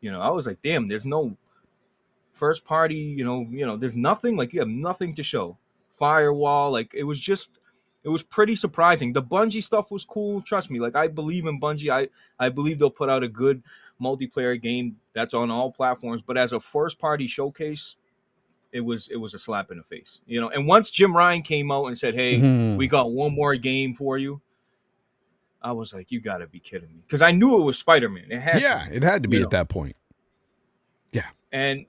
You 0.00 0.10
know, 0.10 0.20
I 0.20 0.30
was 0.30 0.46
like, 0.46 0.60
damn, 0.60 0.88
there's 0.88 1.06
no 1.06 1.36
first 2.32 2.64
party, 2.64 2.96
you 2.96 3.24
know, 3.24 3.46
you 3.50 3.64
know, 3.64 3.76
there's 3.76 3.94
nothing 3.94 4.36
like 4.36 4.52
you 4.52 4.60
have 4.60 4.68
nothing 4.68 5.14
to 5.14 5.22
show. 5.22 5.56
Firewall, 5.98 6.70
like 6.72 6.92
it 6.94 7.04
was 7.04 7.20
just 7.20 7.58
it 8.02 8.08
was 8.08 8.22
pretty 8.22 8.54
surprising. 8.56 9.12
The 9.12 9.22
Bungie 9.22 9.62
stuff 9.62 9.90
was 9.90 10.04
cool. 10.04 10.42
Trust 10.42 10.70
me, 10.70 10.78
like 10.80 10.94
I 10.96 11.08
believe 11.08 11.46
in 11.46 11.60
Bungie. 11.60 11.90
I 11.90 12.08
I 12.38 12.48
believe 12.48 12.78
they'll 12.78 12.90
put 12.90 13.08
out 13.08 13.22
a 13.22 13.28
good 13.28 13.62
multiplayer 14.00 14.60
game 14.60 14.96
that's 15.14 15.34
on 15.34 15.50
all 15.50 15.70
platforms. 15.72 16.22
But 16.26 16.36
as 16.36 16.52
a 16.52 16.60
first 16.60 16.98
party 16.98 17.26
showcase, 17.26 17.96
it 18.72 18.80
was 18.80 19.08
it 19.08 19.16
was 19.16 19.34
a 19.34 19.38
slap 19.38 19.70
in 19.70 19.78
the 19.78 19.84
face, 19.84 20.20
you 20.26 20.40
know. 20.40 20.48
And 20.50 20.66
once 20.66 20.90
Jim 20.90 21.16
Ryan 21.16 21.42
came 21.42 21.70
out 21.70 21.86
and 21.86 21.96
said, 21.96 22.14
"Hey, 22.14 22.38
Mhm. 22.40 22.76
we 22.76 22.86
got 22.88 23.12
one 23.12 23.32
more 23.34 23.54
game 23.56 23.94
for 23.94 24.18
you," 24.18 24.40
I 25.62 25.72
was 25.72 25.94
like, 25.94 26.10
"You 26.10 26.20
got 26.20 26.38
to 26.38 26.46
be 26.46 26.58
kidding 26.58 26.88
me!" 26.94 27.02
Because 27.06 27.22
I 27.22 27.30
knew 27.30 27.56
it 27.56 27.62
was 27.64 27.78
Spider 27.78 28.08
Man. 28.08 28.26
It 28.30 28.40
had 28.40 28.54
to 28.54 28.60
yeah, 28.60 28.88
it 28.90 29.02
had 29.02 29.22
to 29.22 29.28
be 29.28 29.36
at 29.38 29.42
know. 29.44 29.48
that 29.50 29.68
point. 29.68 29.96
Yeah, 31.12 31.28
and 31.52 31.86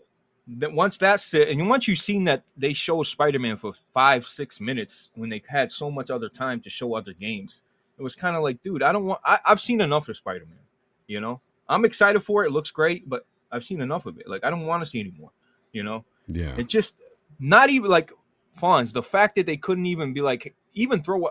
then 0.47 0.75
once 0.75 0.97
that's 0.97 1.33
it, 1.33 1.49
and 1.49 1.67
once 1.69 1.87
you've 1.87 1.99
seen 1.99 2.23
that 2.25 2.43
they 2.55 2.73
show 2.73 3.01
Spider 3.03 3.39
Man 3.39 3.57
for 3.57 3.73
five, 3.93 4.25
six 4.27 4.59
minutes 4.61 5.11
when 5.15 5.29
they 5.29 5.41
had 5.47 5.71
so 5.71 5.89
much 5.89 6.09
other 6.11 6.29
time 6.29 6.59
to 6.61 6.69
show 6.69 6.93
other 6.93 7.13
games, 7.13 7.63
it 7.97 8.03
was 8.03 8.15
kind 8.15 8.35
of 8.35 8.43
like, 8.43 8.61
dude, 8.61 8.83
I 8.83 8.91
don't 8.91 9.05
want. 9.05 9.21
I, 9.25 9.39
I've 9.45 9.61
seen 9.61 9.81
enough 9.81 10.07
of 10.09 10.17
Spider 10.17 10.45
Man. 10.45 10.59
You 11.07 11.19
know, 11.21 11.41
I'm 11.67 11.85
excited 11.85 12.19
for 12.19 12.43
it. 12.43 12.47
It 12.47 12.51
looks 12.51 12.71
great, 12.71 13.09
but 13.09 13.25
I've 13.51 13.63
seen 13.63 13.81
enough 13.81 14.05
of 14.05 14.19
it. 14.19 14.27
Like 14.27 14.45
I 14.45 14.49
don't 14.49 14.65
want 14.65 14.83
to 14.83 14.89
see 14.89 14.99
anymore. 14.99 15.31
You 15.71 15.83
know, 15.83 16.05
Yeah. 16.27 16.55
it 16.57 16.67
just 16.67 16.95
not 17.39 17.69
even 17.69 17.89
like 17.89 18.11
Fonz. 18.55 18.93
The 18.93 19.03
fact 19.03 19.35
that 19.35 19.45
they 19.45 19.57
couldn't 19.57 19.85
even 19.87 20.13
be 20.13 20.21
like, 20.21 20.55
even 20.73 21.01
throw. 21.01 21.29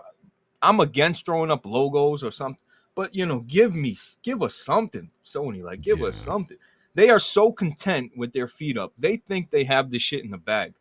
I'm 0.61 0.79
against 0.79 1.25
throwing 1.25 1.51
up 1.51 1.65
logos 1.65 2.23
or 2.23 2.31
something, 2.31 2.63
but 2.95 3.13
you 3.13 3.25
know, 3.25 3.39
give 3.41 3.75
me, 3.75 3.95
give 4.23 4.41
us 4.41 4.55
something, 4.55 5.09
Sony. 5.23 5.61
Like, 5.63 5.81
give 5.81 6.01
us 6.03 6.15
something. 6.17 6.57
They 6.95 7.09
are 7.09 7.19
so 7.19 7.51
content 7.51 8.11
with 8.17 8.33
their 8.33 8.47
feet 8.47 8.77
up. 8.77 8.93
They 8.97 9.17
think 9.17 9.51
they 9.51 9.65
have 9.65 9.91
this 9.91 10.01
shit 10.01 10.23
in 10.23 10.31
the 10.31 10.37
bag. 10.37 10.73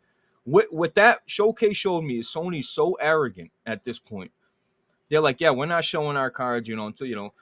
What 0.44 0.72
what 0.72 0.94
that 0.94 1.20
showcase 1.26 1.76
showed 1.76 2.02
me 2.04 2.18
is 2.20 2.28
Sony's 2.28 2.68
so 2.68 2.94
arrogant 2.94 3.50
at 3.66 3.84
this 3.84 3.98
point. 3.98 4.30
They're 5.08 5.20
like, 5.20 5.40
yeah, 5.40 5.50
we're 5.50 5.66
not 5.66 5.84
showing 5.84 6.16
our 6.16 6.30
cards, 6.30 6.68
you 6.68 6.76
know, 6.76 6.86
until 6.86 7.06
you 7.06 7.16
know. 7.16 7.32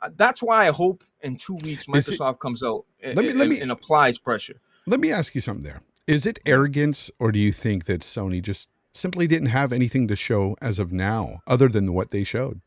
Uh, 0.00 0.10
That's 0.16 0.42
why 0.42 0.66
I 0.68 0.70
hope 0.70 1.04
in 1.22 1.36
two 1.36 1.56
weeks 1.62 1.86
Is 1.94 2.08
it- 2.08 2.18
Microsoft 2.20 2.38
comes 2.38 2.62
out 2.62 2.84
and, 3.02 3.16
Let 3.16 3.24
me- 3.26 3.32
let 3.32 3.48
me- 3.48 3.60
and 3.60 3.70
applies 3.72 4.18
pressure. 4.18 4.60
Let 4.86 5.00
me 5.00 5.10
ask 5.10 5.34
you 5.34 5.40
something 5.40 5.64
there. 5.64 5.80
Is 6.06 6.26
it 6.26 6.38
arrogance 6.46 7.10
or 7.18 7.32
do 7.32 7.38
you 7.38 7.50
think 7.52 7.86
that 7.86 8.02
Sony 8.02 8.40
just 8.42 8.68
simply 8.94 9.26
didn't 9.26 9.48
have 9.48 9.72
anything 9.72 10.06
to 10.08 10.14
show 10.16 10.56
as 10.62 10.78
of 10.78 10.92
now 10.92 11.40
other 11.46 11.68
than 11.68 11.92
what 11.94 12.10
they 12.10 12.22
showed? 12.24 12.60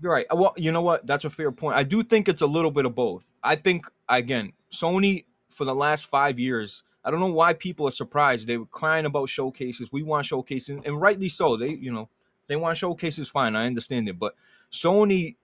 You're 0.00 0.12
right. 0.12 0.26
Well, 0.32 0.54
you 0.56 0.70
know 0.70 0.82
what? 0.82 1.06
That's 1.06 1.24
a 1.24 1.30
fair 1.30 1.50
point. 1.50 1.76
I 1.76 1.82
do 1.82 2.02
think 2.02 2.28
it's 2.28 2.42
a 2.42 2.46
little 2.46 2.70
bit 2.70 2.86
of 2.86 2.94
both. 2.94 3.32
I 3.42 3.56
think 3.56 3.86
again, 4.08 4.52
Sony 4.72 5.24
for 5.50 5.64
the 5.64 5.74
last 5.74 6.06
five 6.06 6.38
years. 6.38 6.84
I 7.04 7.10
don't 7.10 7.20
know 7.20 7.26
why 7.32 7.54
people 7.54 7.88
are 7.88 7.92
surprised. 7.92 8.46
They 8.46 8.58
were 8.58 8.66
crying 8.66 9.06
about 9.06 9.28
showcases. 9.28 9.90
We 9.90 10.02
want 10.02 10.26
showcases, 10.26 10.68
and, 10.68 10.86
and 10.86 11.00
rightly 11.00 11.28
so. 11.28 11.56
They, 11.56 11.70
you 11.70 11.92
know, 11.92 12.08
they 12.48 12.56
want 12.56 12.76
showcases. 12.76 13.28
Fine, 13.28 13.56
I 13.56 13.66
understand 13.66 14.08
it. 14.08 14.18
But 14.18 14.34
Sony, 14.70 15.36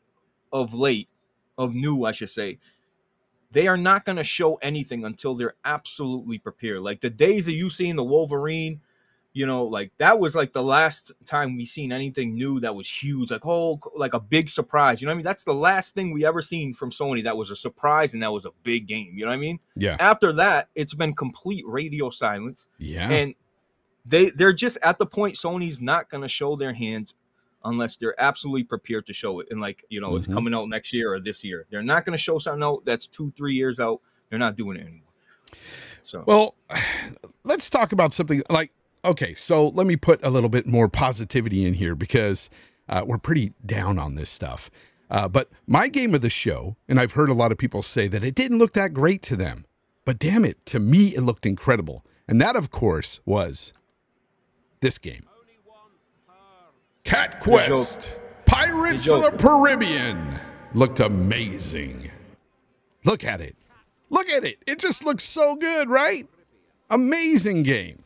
of 0.52 0.75
late, 0.75 1.08
of 1.58 1.75
new, 1.75 2.04
I 2.04 2.12
should 2.12 2.30
say, 2.30 2.58
they 3.50 3.66
are 3.66 3.76
not 3.76 4.04
going 4.04 4.16
to 4.16 4.25
show 4.25 4.56
anything 4.56 5.04
until 5.04 5.34
they're 5.34 5.54
absolutely 5.64 6.38
prepared. 6.38 6.80
Like 6.80 7.00
the 7.00 7.11
days 7.11 7.49
of 7.49 7.54
you 7.54 7.70
seeing 7.70 7.96
the 7.96 8.04
Wolverine, 8.04 8.80
you 9.34 9.44
know, 9.46 9.64
like 9.64 9.90
that 9.98 10.18
was 10.20 10.34
like 10.34 10.52
the 10.52 10.62
last 10.62 11.10
time 11.26 11.56
we 11.56 11.64
seen 11.66 11.90
anything 11.92 12.34
new 12.34 12.60
that 12.60 12.74
was 12.74 12.88
huge, 12.88 13.30
like 13.30 13.44
oh, 13.44 13.78
like 13.96 14.14
a 14.14 14.20
big 14.20 14.48
surprise. 14.48 15.02
You 15.02 15.06
know 15.06 15.10
what 15.10 15.14
I 15.14 15.18
mean? 15.18 15.24
That's 15.24 15.44
the 15.44 15.52
last 15.54 15.94
thing 15.94 16.12
we 16.12 16.24
ever 16.24 16.40
seen 16.40 16.72
from 16.72 16.90
Sony 16.90 17.22
that 17.24 17.36
was 17.36 17.50
a 17.50 17.56
surprise 17.56 18.14
and 18.14 18.22
that 18.22 18.32
was 18.32 18.44
a 18.46 18.50
big 18.62 18.86
game. 18.86 19.12
You 19.16 19.24
know 19.24 19.30
what 19.30 19.34
I 19.34 19.38
mean? 19.38 19.58
Yeah. 19.76 19.96
After 19.98 20.32
that, 20.34 20.68
it's 20.76 20.94
been 20.94 21.14
complete 21.14 21.64
radio 21.66 22.10
silence, 22.10 22.68
Yeah. 22.78 23.10
and 23.10 23.34
they 24.06 24.30
they're 24.30 24.52
just 24.52 24.78
at 24.82 24.98
the 24.98 25.06
point 25.06 25.34
Sony's 25.34 25.80
not 25.80 26.08
going 26.08 26.22
to 26.22 26.28
show 26.28 26.54
their 26.56 26.72
hands 26.72 27.14
unless 27.64 27.96
they're 27.96 28.14
absolutely 28.22 28.62
prepared 28.62 29.06
to 29.06 29.12
show 29.12 29.40
it. 29.40 29.48
And 29.50 29.60
like 29.60 29.84
you 29.88 30.00
know, 30.00 30.14
it's 30.14 30.26
Mhm. 30.28 30.34
coming 30.34 30.54
out 30.54 30.68
next 30.68 30.92
year 30.92 31.12
or 31.12 31.18
this 31.18 31.42
year. 31.42 31.66
They're 31.70 31.82
not 31.82 32.04
going 32.04 32.16
to 32.16 32.22
show 32.22 32.38
something 32.38 32.62
out 32.62 32.84
that's 32.84 33.06
two 33.08 33.32
three 33.36 33.54
years 33.54 33.80
out. 33.80 34.00
They're 34.30 34.38
not 34.38 34.54
doing 34.54 34.76
it 34.76 34.82
anymore. 34.82 35.00
So 36.04 36.22
Well, 36.26 36.54
let's 37.44 37.68
talk 37.68 37.90
about 37.92 38.12
something 38.12 38.42
like 38.48 38.70
okay. 39.04 39.34
So 39.34 39.68
let 39.68 39.87
me 39.87 39.96
put 39.96 40.25
a 40.25 40.30
little 40.30 40.49
bit 40.49 40.66
more 40.66 40.88
positivity 40.88 41.66
in 41.66 41.75
here 41.75 41.94
because 41.94 42.50
uh, 42.88 43.04
we're 43.06 43.18
pretty 43.18 43.52
down 43.64 43.99
on 43.99 44.14
this 44.14 44.30
stuff. 44.30 44.70
Uh, 45.11 45.28
but 45.28 45.50
my 45.66 45.88
game 45.88 46.14
of 46.14 46.23
the 46.23 46.30
show, 46.30 46.76
and 46.88 46.99
I've 46.99 47.12
heard 47.12 47.28
a 47.28 47.34
lot 47.34 47.52
of 47.52 47.58
people 47.58 47.82
say 47.82 48.08
that 48.08 48.25
it 48.25 48.34
didn't 48.34 48.58
look 48.58 48.73
that 48.73 48.92
great 48.92 49.23
to 49.23 49.37
them, 49.37 49.66
but 50.04 50.18
damn 50.18 50.44
it, 50.44 50.64
to 50.66 50.78
me 50.78 51.14
it 51.14 51.20
looked 51.20 51.46
incredible, 51.46 52.04
and 52.26 52.40
that 52.40 52.56
of 52.56 52.70
course 52.70 53.20
was 53.25 53.73
this 54.80 54.99
game. 54.99 55.25
Cat 57.04 57.40
Quest, 57.40 58.18
Pirates 58.46 59.08
of 59.11 59.20
the 59.20 59.30
Caribbean, 59.32 60.40
looked 60.73 61.00
amazing. 61.00 62.11
Look 63.04 63.25
at 63.25 63.42
it. 63.42 63.56
Look 64.08 64.28
at 64.30 64.44
it. 64.44 64.58
It 64.66 64.78
just 64.78 65.04
looks 65.04 65.23
so 65.25 65.54
good, 65.54 65.90
right? 65.90 66.26
Amazing 66.88 67.64
game. 67.64 68.03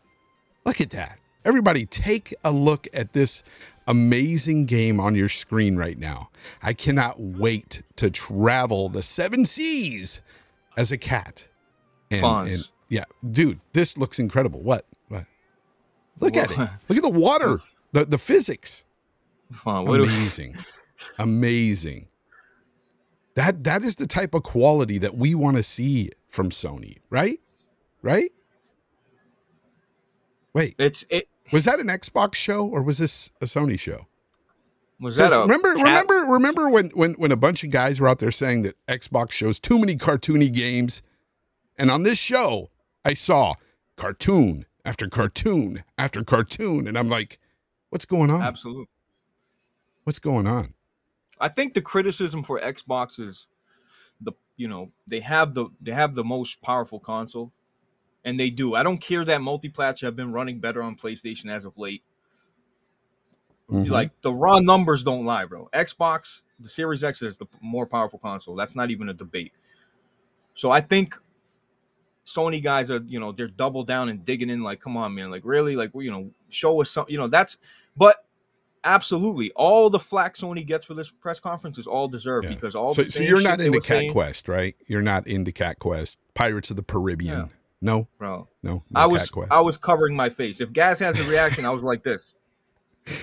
Look 0.65 0.81
at 0.81 0.91
that. 0.91 1.19
Everybody, 1.45 1.87
take 1.87 2.35
a 2.45 2.50
look 2.53 2.87
at 2.93 3.12
this 3.12 3.43
amazing 3.87 4.67
game 4.67 5.00
on 5.00 5.15
your 5.15 5.29
screen 5.29 5.77
right 5.77 5.99
now. 5.99 6.31
I 6.62 6.75
cannot 6.75 7.19
wait 7.21 7.83
to 7.97 8.11
travel 8.11 8.88
the 8.88 9.03
seven 9.03 9.47
seas 9.47 10.21
as 10.77 10.93
a 10.93 10.99
cat. 10.99 11.49
And, 12.11 12.21
and 12.55 12.69
yeah, 12.88 13.05
dude, 13.31 13.61
this 13.73 13.97
looks 13.97 14.19
incredible. 14.19 14.61
What? 14.61 14.85
What? 15.09 15.25
Look 16.21 16.37
at 16.37 16.50
it. 16.50 16.59
Look 16.88 16.99
at 16.99 17.03
the 17.03 17.09
water, 17.09 17.59
the, 17.93 18.05
the 18.05 18.19
physics. 18.19 18.85
What 19.65 19.97
do 19.97 20.03
we- 20.03 20.09
Amazing. 20.09 20.57
Amazing. 21.19 22.09
That 23.35 23.65
that 23.65 23.85
is 23.85 23.97
the 23.97 24.07
type 24.07 24.35
of 24.35 24.43
quality 24.43 24.99
that 24.99 25.17
we 25.17 25.35
want 25.35 25.57
to 25.59 25.62
see 25.62 26.11
from 26.29 26.50
Sony, 26.50 26.99
right? 27.09 27.41
Right? 28.03 28.33
Wait, 30.55 30.75
it's 30.78 31.05
it 31.11 31.28
was 31.52 31.64
that 31.64 31.81
an 31.81 31.87
Xbox 31.88 32.35
show 32.35 32.67
or 32.67 32.83
was 32.83 32.99
this 32.99 33.33
a 33.40 33.45
Sony 33.45 33.78
show? 33.78 34.07
was 35.00 35.17
that 35.17 35.31
remember 35.31 35.75
cat- 35.75 35.85
remember 35.85 36.14
remember 36.33 36.69
when, 36.69 36.88
when 36.90 37.12
when 37.14 37.31
a 37.31 37.37
bunch 37.37 37.62
of 37.62 37.71
guys 37.71 38.00
were 38.00 38.09
out 38.09 38.19
there 38.19 38.33
saying 38.33 38.62
that 38.62 38.75
Xbox 38.87 39.31
shows 39.31 39.61
too 39.61 39.78
many 39.78 39.97
cartoony 39.97 40.52
games? 40.52 41.02
And 41.76 41.90
on 41.90 42.02
this 42.02 42.19
show, 42.19 42.71
I 43.05 43.14
saw 43.14 43.55
cartoon 43.97 44.67
after 44.85 45.09
cartoon 45.09 45.85
after 45.97 46.25
cartoon 46.25 46.88
and 46.88 46.99
I'm 46.99 47.09
like, 47.09 47.38
what's 47.90 48.05
going 48.05 48.31
on? 48.31 48.43
absolutely. 48.43 48.87
What's 50.05 50.19
going 50.19 50.47
on? 50.47 50.75
I 51.40 51.49
think 51.49 51.75
the 51.75 51.83
criticism 51.83 52.43
for 52.43 52.59
Xbox 52.59 53.21
is 53.21 53.47
the 54.21 54.33
you 54.57 54.67
know 54.67 54.90
they 55.07 55.21
have 55.21 55.55
the 55.55 55.67
they 55.81 55.93
have 55.93 56.14
the 56.14 56.25
most 56.25 56.61
powerful 56.62 56.99
console, 56.99 57.52
and 58.25 58.39
they 58.39 58.51
do. 58.51 58.75
I 58.75 58.83
don't 58.83 58.99
care 58.99 59.25
that 59.25 59.41
multiplats 59.41 60.01
have 60.03 60.17
been 60.17 60.33
running 60.33 60.59
better 60.61 60.83
on 60.83 60.97
PlayStation 60.97 61.51
as 61.51 61.65
of 61.65 61.77
late. 61.79 62.03
Mhm. 63.71 63.89
Like 63.89 64.11
the 64.23 64.33
raw 64.33 64.59
numbers 64.61 65.03
don't 65.05 65.25
lie, 65.27 65.45
bro. 65.45 65.69
Xbox, 65.73 66.43
the 66.59 66.69
Series 66.69 67.05
X 67.05 67.21
is 67.23 67.37
the 67.39 67.47
more 67.61 67.87
powerful 67.87 68.19
console. 68.19 68.55
That's 68.57 68.75
not 68.75 68.91
even 68.91 69.09
a 69.09 69.15
debate. 69.15 69.53
So 70.55 70.71
I 70.71 70.81
think 70.81 71.15
Sony 72.27 72.63
guys 72.63 72.91
are, 72.91 73.03
you 73.07 73.21
know, 73.21 73.33
they're 73.33 73.49
double 73.49 73.85
down 73.85 74.09
and 74.09 74.25
digging 74.25 74.51
in. 74.51 74.63
Like, 74.63 74.81
come 74.81 74.97
on, 74.97 75.15
man, 75.15 75.31
like 75.31 75.43
really, 75.45 75.77
like 75.77 75.91
you 75.95 76.11
know, 76.11 76.31
show 76.49 76.81
us 76.81 76.91
some, 76.91 77.07
you 77.09 77.19
know, 77.19 77.27
that's. 77.29 77.59
But 77.97 78.25
absolutely, 78.85 79.51
all 79.53 79.91
the 79.91 79.99
flack 79.99 80.35
Sony 80.35 80.65
gets 80.67 80.87
for 80.87 80.95
this 80.95 81.11
press 81.11 81.39
conference 81.41 81.79
is 81.79 81.87
all 81.87 82.09
deserved 82.09 82.47
Yeah. 82.49 82.55
because 82.55 82.75
all 82.75 82.95
so, 82.95 83.03
the 83.03 83.11
so 83.13 83.23
you're 83.23 83.43
not 83.43 83.61
into 83.61 83.81
Cat 83.81 83.87
saying- 83.89 84.13
Quest, 84.13 84.49
right? 84.49 84.77
You're 84.87 85.03
not 85.03 85.27
into 85.27 85.53
Cat 85.53 85.79
Quest, 85.79 86.19
Pirates 86.35 86.71
of 86.71 86.77
the 86.77 86.83
Caribbean. 86.83 87.39
Yeah. 87.39 87.47
No, 87.80 88.08
bro. 88.18 88.49
no, 88.62 88.82
no 88.90 89.00
I 89.00 89.06
was 89.06 89.30
Quest. 89.30 89.52
I 89.52 89.61
was 89.61 89.76
covering 89.76 90.16
my 90.16 90.30
face. 90.30 90.61
If 90.61 90.73
Gaz 90.73 90.99
has 90.99 91.18
a 91.20 91.30
reaction, 91.30 91.64
I 91.64 91.70
was 91.70 91.82
like 91.82 92.02
this. 92.02 92.35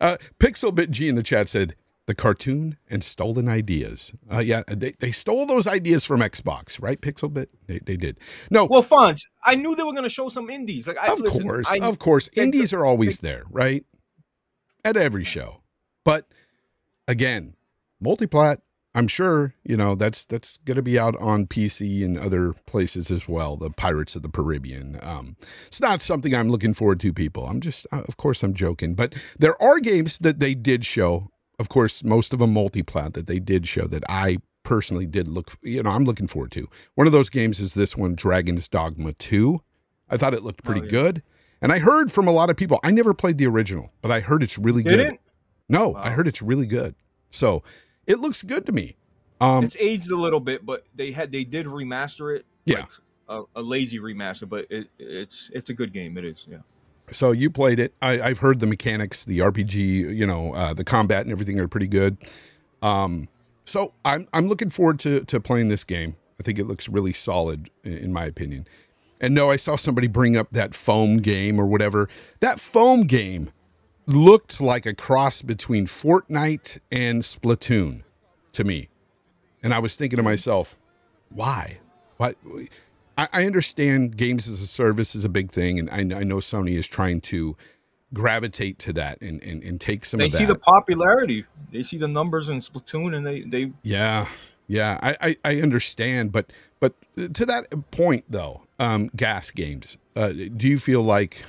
Uh, 0.00 0.16
Pixelbit 0.40 0.90
G 0.90 1.08
in 1.08 1.14
the 1.14 1.22
chat 1.22 1.48
said 1.48 1.76
the 2.06 2.14
cartoon 2.14 2.76
and 2.90 3.04
stolen 3.04 3.48
ideas. 3.48 4.12
Uh, 4.30 4.40
yeah, 4.40 4.62
they, 4.66 4.94
they 4.98 5.12
stole 5.12 5.46
those 5.46 5.66
ideas 5.66 6.04
from 6.04 6.20
Xbox, 6.20 6.82
right? 6.82 7.00
Pixelbit, 7.00 7.46
they, 7.68 7.78
they 7.78 7.96
did. 7.96 8.18
No, 8.50 8.64
Well, 8.64 8.82
Fonz, 8.82 9.20
I 9.44 9.54
knew 9.54 9.76
they 9.76 9.84
were 9.84 9.92
going 9.92 10.02
to 10.02 10.10
show 10.10 10.28
some 10.28 10.50
indies. 10.50 10.88
Like, 10.88 10.98
I, 10.98 11.12
of 11.12 11.20
listen, 11.20 11.44
course, 11.44 11.68
I, 11.70 11.78
of 11.86 12.00
course, 12.00 12.28
indies 12.34 12.72
are 12.72 12.84
always 12.84 13.18
there, 13.18 13.44
right? 13.48 13.84
At 14.84 14.96
every 14.96 15.22
show, 15.22 15.62
but 16.04 16.26
again, 17.06 17.54
multiplat. 18.02 18.58
I'm 18.94 19.08
sure 19.08 19.54
you 19.64 19.76
know 19.76 19.94
that's 19.94 20.24
that's 20.26 20.58
going 20.58 20.76
to 20.76 20.82
be 20.82 20.98
out 20.98 21.16
on 21.16 21.46
PC 21.46 22.04
and 22.04 22.18
other 22.18 22.52
places 22.66 23.10
as 23.10 23.26
well. 23.26 23.56
The 23.56 23.70
Pirates 23.70 24.14
of 24.16 24.22
the 24.22 24.28
Caribbean. 24.28 24.98
Um, 25.02 25.36
it's 25.66 25.80
not 25.80 26.02
something 26.02 26.34
I'm 26.34 26.50
looking 26.50 26.74
forward 26.74 27.00
to. 27.00 27.12
People, 27.12 27.46
I'm 27.46 27.60
just, 27.60 27.86
uh, 27.92 28.02
of 28.06 28.16
course, 28.18 28.42
I'm 28.42 28.52
joking, 28.54 28.94
but 28.94 29.14
there 29.38 29.60
are 29.62 29.78
games 29.80 30.18
that 30.18 30.40
they 30.40 30.54
did 30.54 30.84
show. 30.84 31.28
Of 31.58 31.68
course, 31.68 32.02
most 32.04 32.32
of 32.32 32.38
them 32.40 32.54
multiplat 32.54 33.14
that 33.14 33.26
they 33.26 33.38
did 33.38 33.66
show 33.68 33.86
that 33.86 34.02
I 34.08 34.38
personally 34.62 35.06
did 35.06 35.26
look. 35.28 35.52
You 35.62 35.82
know, 35.82 35.90
I'm 35.90 36.04
looking 36.04 36.26
forward 36.26 36.52
to. 36.52 36.68
One 36.94 37.06
of 37.06 37.12
those 37.12 37.30
games 37.30 37.60
is 37.60 37.72
this 37.74 37.96
one, 37.96 38.14
Dragon's 38.14 38.68
Dogma 38.68 39.12
Two. 39.14 39.60
I 40.10 40.16
thought 40.18 40.34
it 40.34 40.42
looked 40.42 40.62
pretty 40.64 40.82
Oh, 40.82 40.84
yeah. 40.84 40.90
good. 40.90 41.22
And 41.62 41.72
I 41.72 41.78
heard 41.78 42.12
from 42.12 42.26
a 42.28 42.32
lot 42.32 42.50
of 42.50 42.56
people, 42.56 42.78
I 42.82 42.90
never 42.90 43.14
played 43.14 43.38
the 43.38 43.46
original, 43.46 43.90
but 44.02 44.10
I 44.10 44.20
heard 44.20 44.42
it's 44.42 44.58
really 44.58 44.82
good. 44.82 44.96
didn't. 44.96 45.20
No, 45.68 45.94
I 45.94 46.10
heard 46.10 46.26
it's 46.28 46.42
really 46.42 46.66
good. 46.66 46.94
So 47.30 47.62
it 48.06 48.18
looks 48.18 48.42
good 48.42 48.66
to 48.66 48.72
me. 48.72 48.96
Um, 49.40 49.64
It's 49.64 49.76
aged 49.76 50.10
a 50.10 50.16
little 50.16 50.40
bit, 50.40 50.64
but 50.64 50.84
they 50.94 51.10
had 51.12 51.32
they 51.32 51.44
did 51.44 51.66
remaster 51.66 52.34
it. 52.36 52.44
Yeah. 52.64 52.80
like 52.80 52.88
a, 53.28 53.42
a 53.56 53.62
lazy 53.62 53.98
remaster, 53.98 54.48
but 54.48 54.66
it, 54.70 54.88
it's 54.98 55.50
it's 55.52 55.68
a 55.70 55.74
good 55.74 55.92
game. 55.92 56.16
It 56.16 56.24
is. 56.24 56.46
Yeah. 56.48 56.58
so 57.10 57.32
you 57.32 57.50
played 57.50 57.80
it. 57.80 57.92
I, 58.00 58.20
I've 58.20 58.38
heard 58.38 58.60
the 58.60 58.66
mechanics, 58.66 59.24
the 59.24 59.38
RPG, 59.40 59.74
you 60.16 60.26
know, 60.26 60.54
uh, 60.54 60.74
the 60.74 60.84
combat 60.84 61.22
and 61.22 61.32
everything 61.32 61.58
are 61.58 61.66
pretty 61.68 61.88
good. 61.88 62.16
Um, 62.82 63.28
so 63.64 63.94
I'm 64.04 64.28
I'm 64.32 64.48
looking 64.48 64.68
forward 64.70 64.98
to 65.00 65.24
to 65.24 65.40
playing 65.40 65.68
this 65.68 65.84
game. 65.84 66.16
I 66.38 66.42
think 66.44 66.58
it 66.58 66.66
looks 66.66 66.88
really 66.88 67.12
solid, 67.12 67.70
in 67.84 68.12
my 68.12 68.24
opinion. 68.24 68.66
And 69.20 69.34
no, 69.34 69.50
I 69.50 69.56
saw 69.56 69.76
somebody 69.76 70.08
bring 70.08 70.36
up 70.36 70.50
that 70.50 70.74
foam 70.74 71.18
game 71.18 71.60
or 71.60 71.66
whatever. 71.66 72.08
That 72.40 72.58
foam 72.58 73.04
game 73.04 73.50
looked 74.06 74.60
like 74.60 74.86
a 74.86 74.94
cross 74.94 75.42
between 75.42 75.86
Fortnite 75.86 76.78
and 76.90 77.22
Splatoon 77.22 78.02
to 78.52 78.64
me. 78.64 78.88
And 79.62 79.72
I 79.72 79.78
was 79.78 79.96
thinking 79.96 80.16
to 80.16 80.22
myself, 80.22 80.76
why? 81.28 81.78
What? 82.16 82.36
I, 83.16 83.28
I 83.32 83.46
understand 83.46 84.16
games 84.16 84.48
as 84.48 84.60
a 84.60 84.66
service 84.66 85.14
is 85.14 85.24
a 85.24 85.28
big 85.28 85.50
thing, 85.50 85.78
and 85.78 85.90
I, 85.90 86.20
I 86.20 86.22
know 86.24 86.36
Sony 86.36 86.76
is 86.76 86.86
trying 86.86 87.20
to 87.22 87.56
gravitate 88.12 88.78
to 88.80 88.92
that 88.94 89.20
and, 89.22 89.42
and, 89.42 89.62
and 89.62 89.80
take 89.80 90.04
some 90.04 90.18
They 90.18 90.26
of 90.26 90.32
that. 90.32 90.38
see 90.38 90.44
the 90.44 90.58
popularity. 90.58 91.46
They 91.70 91.82
see 91.82 91.96
the 91.98 92.08
numbers 92.08 92.48
in 92.48 92.60
Splatoon, 92.60 93.14
and 93.16 93.26
they 93.26 93.42
they 93.42 93.72
Yeah, 93.82 94.26
yeah, 94.66 94.98
I, 95.02 95.16
I, 95.20 95.36
I 95.44 95.60
understand, 95.60 96.32
but 96.32 96.52
but 96.80 96.94
to 97.34 97.46
that 97.46 97.90
point 97.90 98.24
though, 98.28 98.62
um, 98.78 99.10
GaaS 99.14 99.50
games. 99.50 99.96
Uh, 100.16 100.28
do 100.32 100.68
you 100.68 100.78
feel 100.78 101.02
like? 101.02 101.44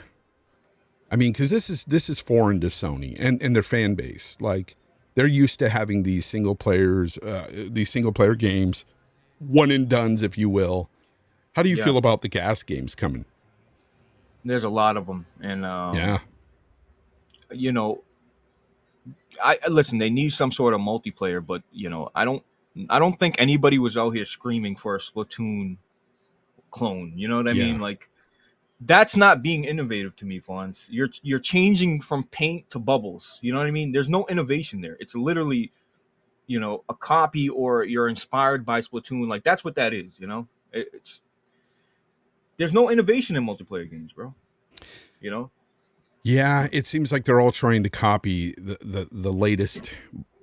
I 1.14 1.16
mean, 1.16 1.32
because 1.32 1.52
this 1.52 1.70
is 1.70 1.86
this 1.86 2.10
is 2.10 2.20
foreign 2.20 2.60
to 2.62 2.68
Sony 2.68 3.16
and 3.20 3.40
and 3.42 3.56
their 3.56 3.62
fan 3.64 3.94
base. 3.94 4.36
Like 4.42 4.76
they're 5.14 5.28
used 5.28 5.60
to 5.60 5.70
having 5.70 6.02
these 6.02 6.26
single 6.26 6.56
players, 6.56 7.20
uh, 7.20 7.68
these 7.70 7.92
single 7.92 8.12
player 8.12 8.34
games, 8.34 8.84
one 9.38 9.70
and 9.70 9.88
duns, 9.88 10.24
if 10.24 10.40
you 10.40 10.50
will. 10.50 10.90
How 11.56 11.62
do 11.62 11.70
you 11.70 11.78
Yeah. 11.78 11.84
feel 11.84 11.98
about 11.98 12.22
the 12.22 12.30
GaaS 12.30 12.64
games 12.64 12.96
coming? 12.96 13.26
there's 14.44 14.64
a 14.64 14.70
lot 14.70 14.98
of 14.98 15.06
them, 15.06 15.28
and 15.42 15.66
um, 15.66 15.96
yeah, 15.98 16.20
you 17.52 17.72
know, 17.72 18.04
I 19.44 19.58
listen. 19.70 20.00
They 20.00 20.10
need 20.10 20.34
some 20.34 20.52
sort 20.52 20.74
of 20.74 20.82
multiplayer, 20.82 21.46
but 21.46 21.62
you 21.72 21.90
know, 21.92 22.10
I 22.16 22.26
don't. 22.26 22.44
I 22.90 22.98
don't 22.98 23.20
think 23.20 23.36
anybody 23.40 23.78
was 23.78 23.98
out 23.98 24.12
here 24.12 24.26
screaming 24.26 24.76
for 24.76 24.96
a 24.96 25.00
Splatoon 25.00 25.78
clone. 26.72 27.14
You 27.16 27.28
know 27.28 27.38
what 27.38 27.48
I 27.48 27.54
Yeah. 27.54 27.66
mean? 27.66 27.80
Like, 27.80 28.10
that's 28.82 29.16
not 29.16 29.42
being 29.42 29.64
innovative 29.66 30.16
to 30.18 30.26
me, 30.26 30.40
Fonz. 30.42 30.88
You're 30.90 31.10
you're 31.22 31.40
changing 31.40 32.02
from 32.02 32.26
paint 32.26 32.70
to 32.72 32.80
bubbles. 32.80 33.40
You 33.42 33.54
know 33.54 33.60
what 33.60 33.68
I 33.68 33.72
mean? 33.72 33.92
There's 33.92 34.10
no 34.10 34.26
innovation 34.28 34.82
there. 34.82 34.98
It's 35.00 35.16
literally, 35.16 35.72
you 36.48 36.60
know, 36.60 36.84
a 36.90 36.96
copy 36.96 37.50
or 37.50 37.84
you're 37.86 38.10
inspired 38.10 38.66
by 38.66 38.82
Splatoon. 38.82 39.28
Like 39.30 39.44
that's 39.44 39.64
what 39.64 39.76
that 39.76 39.94
is. 39.94 40.20
You 40.20 40.28
know, 40.28 40.48
It- 40.72 40.90
it's 40.94 41.22
there's 42.58 42.74
no 42.74 42.90
innovation 42.90 43.36
in 43.36 43.46
multiplayer 43.46 43.90
games, 43.90 44.14
bro. 44.14 44.34
You 45.22 45.32
know, 45.32 45.52
Yeah, 46.24 46.68
it 46.72 46.86
seems 46.88 47.12
like 47.12 47.26
they're 47.26 47.40
all 47.42 47.52
trying 47.52 47.84
to 47.84 47.90
copy 47.90 48.54
the, 48.54 48.78
the, 48.82 49.08
the 49.12 49.34
latest 49.34 49.92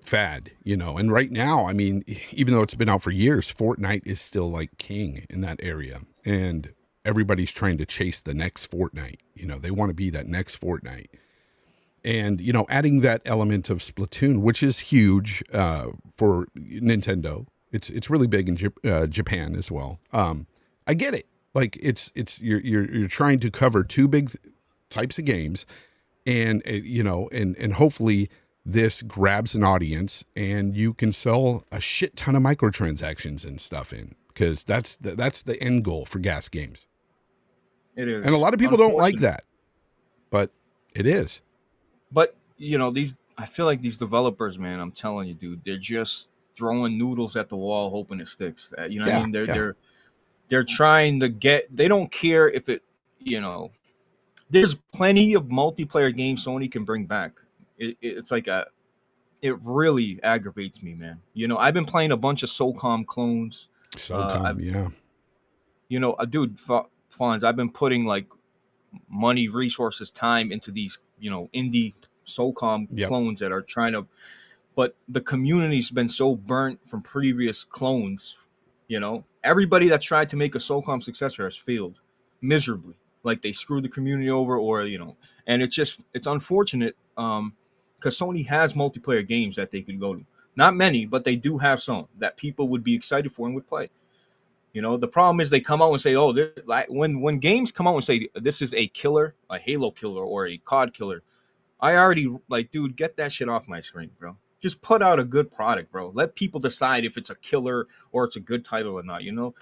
fad, 0.03 0.53
you 0.65 0.77
know. 0.77 0.97
And 0.99 1.13
right 1.13 1.31
now, 1.31 1.67
I 1.67 1.73
mean, 1.73 2.05
even 2.33 2.55
though 2.55 2.63
it's 2.63 2.75
been 2.75 2.89
out 2.89 3.03
for 3.03 3.11
years, 3.11 3.53
Fortnite 3.53 4.07
is 4.07 4.21
still 4.21 4.51
like 4.51 4.77
king 4.79 5.27
in 5.31 5.41
that 5.43 5.61
area. 5.63 6.01
And 6.25 6.73
everybody's 7.11 7.51
trying 7.51 7.77
to 7.77 7.85
chase 7.85 8.21
the 8.21 8.33
next 8.33 8.71
Fortnite. 8.71 9.19
You 9.35 9.47
know, 9.47 9.59
they 9.59 9.73
want 9.73 9.91
to 9.91 9.95
be 9.95 10.11
that 10.11 10.27
next 10.27 10.61
Fortnite. 10.61 11.09
And, 12.05 12.41
you 12.41 12.53
know, 12.53 12.65
adding 12.71 13.01
that 13.01 13.21
element 13.27 13.69
of 13.69 13.79
Splatoon, 13.79 14.41
which 14.41 14.63
is 14.63 14.79
huge 14.79 15.43
uh, 15.53 15.89
for 16.17 16.47
Nintendo. 16.57 17.47
It's 17.73 17.91
it's 17.91 18.09
really 18.09 18.27
big 18.27 18.49
in 18.49 18.57
Jap- 18.57 18.85
uh, 18.91 19.07
Japan 19.07 19.55
as 19.55 19.71
well. 19.71 20.01
Um, 20.13 20.47
I 20.87 20.95
get 20.95 21.15
it. 21.15 21.27
Like 21.53 21.77
it's 21.81 22.11
it's 22.15 22.41
you're 22.41 22.61
you're 22.61 22.91
you're 22.91 23.09
trying 23.09 23.41
to 23.41 23.51
cover 23.51 23.85
two 23.85 24.09
big 24.09 24.31
types 24.89 25.19
of 25.19 25.25
games 25.25 25.67
and 26.27 26.63
uh, 26.67 26.73
you 26.73 27.03
know 27.03 27.29
and 27.33 27.57
and 27.57 27.75
hopefully 27.75 28.29
this 28.65 29.03
grabs 29.03 29.55
an 29.55 29.65
audience 29.65 30.25
and 30.37 30.77
you 30.77 30.93
can 30.93 31.13
sell 31.13 31.65
a 31.73 31.81
shit 31.81 32.17
ton 32.17 32.37
of 32.37 32.43
microtransactions 32.43 33.47
and 33.47 33.61
stuff 33.61 33.93
in 33.93 34.15
because 34.29 34.65
that's 34.65 34.97
the, 34.97 35.15
that's 35.15 35.43
the 35.43 35.61
end 35.63 35.85
goal 35.85 36.05
for 36.05 36.19
GaaS 36.19 36.49
games 36.49 36.87
it 38.01 38.09
is. 38.09 38.25
and 38.27 38.35
a 38.35 38.39
lot 38.39 38.55
of 38.55 38.61
people 38.61 38.77
don't 38.77 38.97
like 38.97 39.17
that 39.19 39.45
but 40.31 40.51
it 40.95 41.07
is 41.07 41.41
But 42.13 42.37
you 42.57 42.79
know, 42.79 42.91
these 42.91 43.15
I 43.39 43.47
feel 43.47 43.65
like 43.67 43.81
these 43.81 43.97
developers, 43.97 44.59
man, 44.59 44.81
I'm 44.81 44.93
telling 44.93 45.27
you, 45.29 45.35
dude, 45.35 45.63
they're 45.65 45.79
just 45.79 46.29
throwing 46.57 46.99
noodles 46.99 47.37
at 47.37 47.49
the 47.49 47.57
wall 47.57 47.89
hoping 47.91 48.21
it 48.21 48.29
sticks. 48.29 48.73
Uh, 48.79 48.85
You 48.85 48.99
know 48.99 49.07
what 49.07 49.13
Yeah, 49.13 49.19
I 49.19 49.23
mean? 49.23 49.33
They're 49.33 49.45
yeah. 49.47 49.55
they're 49.55 49.77
they're 50.49 50.65
trying 50.65 51.21
to 51.21 51.29
get 51.29 51.75
they 51.75 51.89
don't 51.89 52.11
care 52.13 52.49
if 52.51 52.69
it, 52.69 52.83
you 53.19 53.41
know, 53.41 53.71
there's 54.51 54.75
plenty 54.93 55.35
of 55.35 55.45
multiplayer 55.45 56.15
games 56.15 56.45
Sony 56.45 56.71
can 56.71 56.85
bring 56.85 57.07
back. 57.07 57.41
It, 57.79 57.97
it- 58.03 58.19
it's 58.19 58.31
like 58.31 58.47
a 58.49 58.67
it 59.43 59.55
really 59.65 60.21
aggravates 60.23 60.83
me, 60.83 60.93
man. 60.95 61.19
You 61.33 61.49
know, 61.49 61.57
I've 61.57 61.73
been 61.73 61.87
playing 61.87 62.13
a 62.13 62.17
bunch 62.17 62.43
of 62.43 62.51
SOCOM 62.51 63.07
clones. 63.07 63.69
so 63.97 64.17
Uh, 64.17 64.55
yeah 64.59 64.89
You 65.89 65.99
know, 65.99 66.13
uh, 66.15 66.27
dude, 66.27 66.59
Fonz, 67.17 67.43
I've 67.43 67.57
been 67.57 67.71
putting 67.71 68.05
like 68.05 68.27
money, 69.09 69.49
resources, 69.49 70.11
time 70.11 70.53
into 70.53 70.71
these, 70.71 70.99
you 71.19 71.31
know, 71.31 71.49
indie 71.55 71.95
SOCOM 72.27 72.89
Yep. 72.91 73.09
clones 73.09 73.41
that 73.41 73.53
are 73.53 73.63
trying 73.63 73.93
to. 73.93 74.07
But 74.77 74.97
the 75.09 75.21
community's 75.21 75.91
been 75.91 76.09
so 76.09 76.37
burnt 76.37 76.81
from 76.87 77.03
previous 77.03 77.65
clones. 77.65 78.37
You 78.89 79.01
know, 79.01 79.25
everybody 79.45 79.89
that's 79.89 80.05
tried 80.05 80.29
to 80.31 80.37
make 80.37 80.55
a 80.55 80.59
SOCOM 80.59 81.03
successor 81.03 81.45
has 81.45 81.57
failed 81.57 82.01
miserably. 82.41 82.95
Like 83.23 83.43
they 83.43 83.53
screwed 83.53 83.85
the 83.85 83.89
community 83.89 84.31
over, 84.31 84.57
or 84.57 84.85
you 84.85 84.99
know, 84.99 85.17
and 85.47 85.61
it's 85.63 85.75
just 85.75 86.07
it's 86.15 86.27
unfortunate. 86.27 86.97
Um, 87.17 87.55
because 88.01 88.19
Sony 88.19 88.47
has 88.47 88.73
multiplayer 88.73 89.27
games 89.27 89.57
that 89.57 89.71
they 89.71 89.83
could 89.83 90.01
go 90.01 90.15
to. 90.15 90.25
Not 90.57 90.75
many, 90.75 91.05
but 91.05 91.25
they 91.25 91.37
do 91.37 91.59
have 91.59 91.83
some 91.83 92.09
that 92.19 92.37
people 92.39 92.69
would 92.69 92.83
be 92.83 92.95
excited 92.95 93.31
for 93.31 93.47
and 93.47 93.55
would 93.55 93.69
play. 93.69 93.91
You 94.73 94.83
know, 94.83 94.97
the 94.97 95.09
problem 95.09 95.41
is 95.41 95.51
they 95.51 95.61
come 95.61 95.83
out 95.83 95.93
and 95.93 96.01
say, 96.01 96.15
"Oh, 96.15 96.33
this, 96.33 96.51
like 96.65 96.87
when 96.89 97.21
when 97.21 97.39
games 97.39 97.73
come 97.73 97.89
out 97.89 97.97
and 97.97 98.05
say 98.05 98.29
this 98.35 98.63
is 98.63 98.73
a 98.75 98.87
killer, 98.89 99.35
a 99.49 99.59
Halo 99.59 99.91
killer 99.91 100.25
or 100.25 100.47
a 100.47 100.59
COD 100.59 100.95
killer," 100.95 101.23
I 101.81 101.97
already 101.97 102.33
like, 102.49 102.71
dude, 102.71 102.97
get 102.97 103.17
that 103.17 103.33
shit 103.33 103.49
off 103.49 103.67
my 103.69 103.81
screen, 103.81 104.11
bro. 104.19 104.37
Just 104.61 104.81
put 104.83 105.03
out 105.03 105.19
a 105.19 105.25
good 105.25 105.51
product, 105.51 105.91
bro. 105.91 106.13
Let 106.15 106.35
people 106.35 106.61
decide 106.61 107.05
if 107.05 107.17
it's 107.17 107.31
a 107.31 107.35
killer 107.37 107.89
or 108.13 108.25
it's 108.25 108.37
a 108.37 108.41
good 108.41 108.65
title 108.65 108.93
or 108.93 109.03
not. 109.03 109.25
You 109.25 109.33
know, 109.33 109.55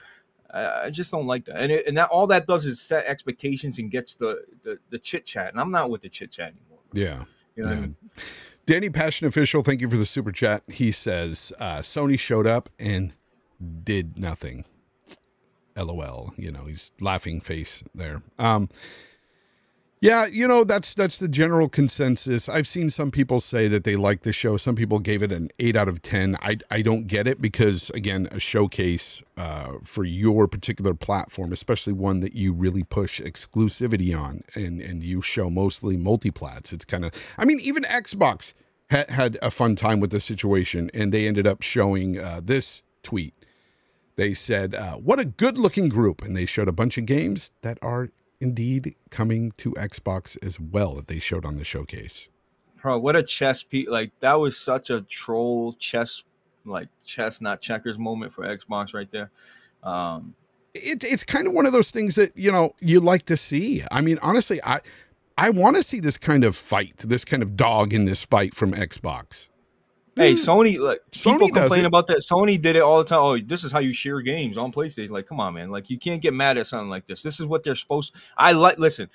I, 0.51 0.87
I 0.87 0.91
just 0.91 1.11
don't 1.11 1.27
like 1.27 1.45
that. 1.47 1.57
And 1.57 1.73
it, 1.73 1.87
and 1.87 1.97
that 1.97 2.11
all 2.11 2.27
that 2.27 2.47
does 2.47 2.67
is 2.67 2.81
set 2.81 3.07
expectations 3.07 3.79
and 3.79 3.91
gets 3.91 4.15
the 4.17 4.45
the, 4.63 4.79
the 4.91 4.99
chit 4.99 5.25
chat. 5.25 5.53
And 5.53 5.61
I'm 5.61 5.71
not 5.71 5.89
with 5.89 6.03
the 6.03 6.09
chit 6.09 6.33
chat 6.33 6.49
anymore. 6.53 6.81
Yeah. 6.93 7.25
You 7.57 7.63
know 7.63 7.69
what 7.69 7.71
I 7.71 7.75
Yeah. 7.77 7.81
mean? 7.81 7.97
Danny 8.67 8.91
Passion 8.91 9.27
Official, 9.27 9.63
thank 9.63 9.81
you 9.81 9.89
for 9.89 9.97
the 9.97 10.05
super 10.05 10.33
chat. 10.33 10.63
He 10.69 10.93
says 10.93 11.53
uh, 11.59 11.79
Sony 11.79 12.19
showed 12.19 12.47
up 12.47 12.69
and 12.79 13.15
did 13.85 14.19
nothing. 14.19 14.65
LOL. 15.79 16.33
You 16.37 16.51
know, 16.51 16.65
he's 16.65 16.91
laughing 17.01 17.41
face 17.41 17.85
there. 17.95 18.23
Um, 18.39 18.69
yeah, 20.01 20.27
you 20.27 20.47
know 20.47 20.63
that's 20.63 20.95
that's 20.95 21.19
the 21.19 21.27
general 21.27 21.69
consensus. 21.69 22.49
I've 22.49 22.69
seen 22.69 22.89
some 22.89 23.11
people 23.11 23.41
say 23.41 23.67
that 23.67 23.83
they 23.83 23.97
like 23.97 24.23
the 24.23 24.33
show. 24.33 24.57
Some 24.57 24.77
people 24.77 25.01
gave 25.01 25.25
it 25.25 25.33
an 25.33 25.51
eight 25.59 25.75
out 25.75 25.89
of 25.89 26.03
ten. 26.03 26.37
I 26.41 26.59
I 26.71 26.83
don't 26.83 27.09
get 27.09 27.27
it 27.27 27.41
because 27.41 27.91
again, 27.91 28.29
a 28.31 28.39
showcase 28.39 29.25
uh, 29.37 29.73
for 29.83 30.05
your 30.05 30.47
particular 30.47 30.95
platform, 30.95 31.53
especially 31.53 31.95
one 31.95 32.21
that 32.21 32.35
you 32.35 32.53
really 32.53 32.85
push 32.85 33.21
exclusivity 33.21 34.17
on, 34.17 34.45
and 34.55 34.81
and 34.81 35.03
you 35.03 35.21
show 35.21 35.51
mostly 35.51 35.97
multiplats. 35.97 36.73
It's 36.73 36.85
kind 36.85 37.05
of. 37.05 37.13
I 37.37 37.45
mean, 37.45 37.59
even 37.59 37.83
Xbox 37.83 38.53
had 38.91 39.11
had 39.11 39.37
a 39.43 39.51
fun 39.51 39.75
time 39.75 39.99
with 39.99 40.13
the 40.13 40.21
situation, 40.21 40.93
and 40.95 41.13
they 41.13 41.27
ended 41.27 41.47
up 41.47 41.63
showing 41.63 42.21
uh, 42.21 42.41
this 42.43 42.85
tweet. 43.03 43.35
They 44.19 44.35
said, 44.35 44.75
uh, 44.75 44.97
"What 44.97 45.21
a 45.21 45.25
good-looking 45.25 45.91
group," 45.91 46.23
and 46.23 46.37
they 46.37 46.45
showed 46.45 46.67
a 46.67 46.73
bunch 46.73 46.99
of 46.99 47.07
games 47.07 47.53
that 47.63 47.79
are 47.83 48.09
indeed 48.41 48.97
coming 49.11 49.53
to 49.59 49.71
Xbox 49.75 50.37
as 50.45 50.59
well 50.59 50.97
that 50.97 51.07
they 51.07 51.21
showed 51.21 51.45
on 51.45 51.57
the 51.57 51.63
showcase. 51.63 52.29
Bro, 52.83 52.99
what 52.99 53.15
a 53.15 53.23
chess 53.23 53.63
piece! 53.63 53.89
Like 53.89 54.11
that 54.19 54.35
was 54.35 54.57
such 54.57 54.91
a 54.91 55.03
troll 55.03 55.75
chess, 55.75 56.25
like 56.65 56.89
chess 57.05 57.41
not 57.41 57.61
checkers 57.61 57.97
moment 57.97 58.33
for 58.33 58.43
Xbox 58.45 58.93
right 58.93 59.09
there. 59.09 59.31
Um, 59.85 60.35
It, 60.75 61.05
it's 61.05 61.23
kind 61.23 61.47
of 61.47 61.53
one 61.53 61.67
of 61.67 61.73
those 61.73 61.93
things 61.93 62.17
that 62.17 62.37
you 62.37 62.51
know 62.51 62.75
you 62.81 62.99
like 62.99 63.25
to 63.27 63.37
see. 63.37 63.85
I 63.93 64.01
mean, 64.01 64.19
honestly, 64.21 64.61
I 64.65 64.81
I 65.37 65.51
want 65.51 65.77
to 65.77 65.85
see 65.85 66.01
this 66.01 66.19
kind 66.19 66.43
of 66.43 66.57
fight, 66.57 66.97
this 66.99 67.25
kind 67.25 67.45
of 67.45 67.57
dog 67.57 67.95
in 67.95 68.05
this 68.05 68.25
fight 68.25 68.57
from 68.57 68.73
Xbox. 68.73 69.49
Hey, 70.19 70.35
Sony, 70.35 70.79
like 70.79 71.01
Sony 71.13 71.33
people 71.33 71.49
complain 71.49 71.85
about 71.85 72.07
that. 72.09 72.19
Sony 72.19 72.61
did 72.61 72.77
it 72.77 72.83
all 72.83 72.99
the 72.99 73.05
time. 73.05 73.21
Oh, 73.21 73.39
this 73.39 73.65
is 73.65 73.73
how 73.73 73.79
you 73.79 73.93
share 73.93 74.21
games 74.21 74.59
on 74.59 74.73
PlayStation. 74.73 75.11
Like, 75.11 75.27
come 75.27 75.41
on, 75.41 75.55
man. 75.55 75.71
Like, 75.71 75.91
you 75.91 75.99
can't 75.99 76.21
get 76.21 76.35
mad 76.35 76.59
at 76.59 76.67
something 76.67 76.91
like 76.91 77.07
this. 77.07 77.23
This 77.23 77.41
is 77.41 77.47
what 77.47 77.63
they're 77.63 77.75
supposed. 77.75 78.15
I 78.37 78.53
like. 78.53 78.79
Listen, 78.79 79.09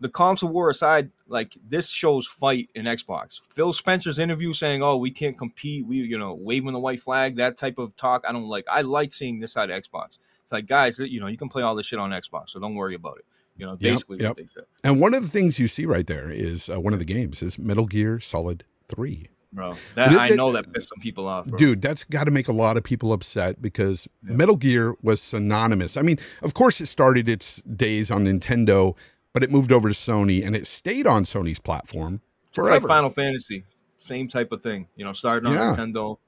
the 0.00 0.08
console 0.08 0.50
war 0.50 0.68
aside, 0.68 1.10
like 1.28 1.56
this 1.66 1.88
shows 1.88 2.26
fight 2.26 2.68
in 2.74 2.84
Xbox. 2.86 3.40
Phil 3.50 3.72
Spencer's 3.72 4.18
interview 4.18 4.52
saying, 4.52 4.82
"Oh, 4.82 4.96
we 4.96 5.10
can't 5.10 5.38
compete. 5.38 5.86
We, 5.86 5.98
you 5.98 6.18
know, 6.18 6.34
waving 6.34 6.72
the 6.72 6.78
white 6.78 7.00
flag." 7.00 7.36
That 7.36 7.56
type 7.56 7.78
of 7.78 7.94
talk, 7.96 8.24
I 8.28 8.32
don't 8.32 8.48
like. 8.48 8.66
I 8.68 8.82
like 8.82 9.12
seeing 9.12 9.40
this 9.40 9.52
side 9.52 9.70
of 9.70 9.80
Xbox. 9.82 10.18
It's 10.42 10.52
like, 10.52 10.66
guys, 10.66 10.98
you 10.98 11.20
know, 11.20 11.28
you 11.28 11.38
can 11.38 11.48
play 11.48 11.62
all 11.62 11.74
this 11.74 11.86
shit 11.86 11.98
on 11.98 12.10
Xbox, 12.10 12.50
so 12.50 12.60
don't 12.60 12.74
worry 12.74 12.94
about 12.94 13.18
it. 13.18 13.24
You 13.56 13.66
know, 13.66 13.72
Yep, 13.72 13.80
basically 13.80 14.18
yep. 14.18 14.30
what 14.30 14.36
they 14.38 14.46
said, 14.46 14.64
And 14.82 15.00
one 15.00 15.14
of 15.14 15.22
the 15.22 15.28
things 15.28 15.58
you 15.58 15.68
see 15.68 15.86
right 15.86 16.06
there 16.06 16.30
is 16.30 16.68
uh, 16.68 16.80
one 16.80 16.94
of 16.94 16.98
the 16.98 17.04
games 17.04 17.42
is 17.42 17.58
Metal 17.58 17.86
Gear 17.86 18.18
Solid 18.18 18.64
Three. 18.88 19.28
Bro. 19.52 19.74
That 19.94 20.08
Did 20.10 20.18
I 20.18 20.28
know 20.30 20.52
that 20.52 20.72
pissed 20.72 20.88
some 20.88 20.98
people 21.00 21.26
off, 21.28 21.46
bro. 21.46 21.58
Dude, 21.58 21.82
that's 21.82 22.04
got 22.04 22.24
to 22.24 22.30
make 22.30 22.48
a 22.48 22.52
lot 22.52 22.76
of 22.76 22.84
people 22.84 23.12
upset 23.12 23.60
because 23.60 24.08
Yeah. 24.26 24.34
Metal 24.34 24.56
Gear 24.56 24.94
was 25.02 25.20
synonymous. 25.20 25.96
I 25.96 26.02
mean, 26.02 26.18
of 26.42 26.54
course, 26.54 26.80
it 26.80 26.86
started 26.86 27.28
its 27.28 27.56
days 27.62 28.10
on 28.10 28.24
Nintendo, 28.24 28.96
but 29.32 29.42
it 29.42 29.50
moved 29.50 29.72
over 29.72 29.88
to 29.88 29.94
Sony 29.94 30.44
and 30.44 30.56
it 30.56 30.66
stayed 30.66 31.06
on 31.06 31.24
Sony's 31.24 31.58
platform 31.58 32.20
It's 32.48 32.58
like 32.58 32.66
forever. 32.66 32.88
Final 32.88 33.10
Fantasy, 33.10 33.64
same 33.98 34.28
type 34.28 34.52
of 34.52 34.62
thing. 34.62 34.88
You 34.96 35.04
know, 35.04 35.12
started 35.12 35.46
on 35.46 35.54
Yeah. 35.54 35.74
Nintendo. 35.76 36.18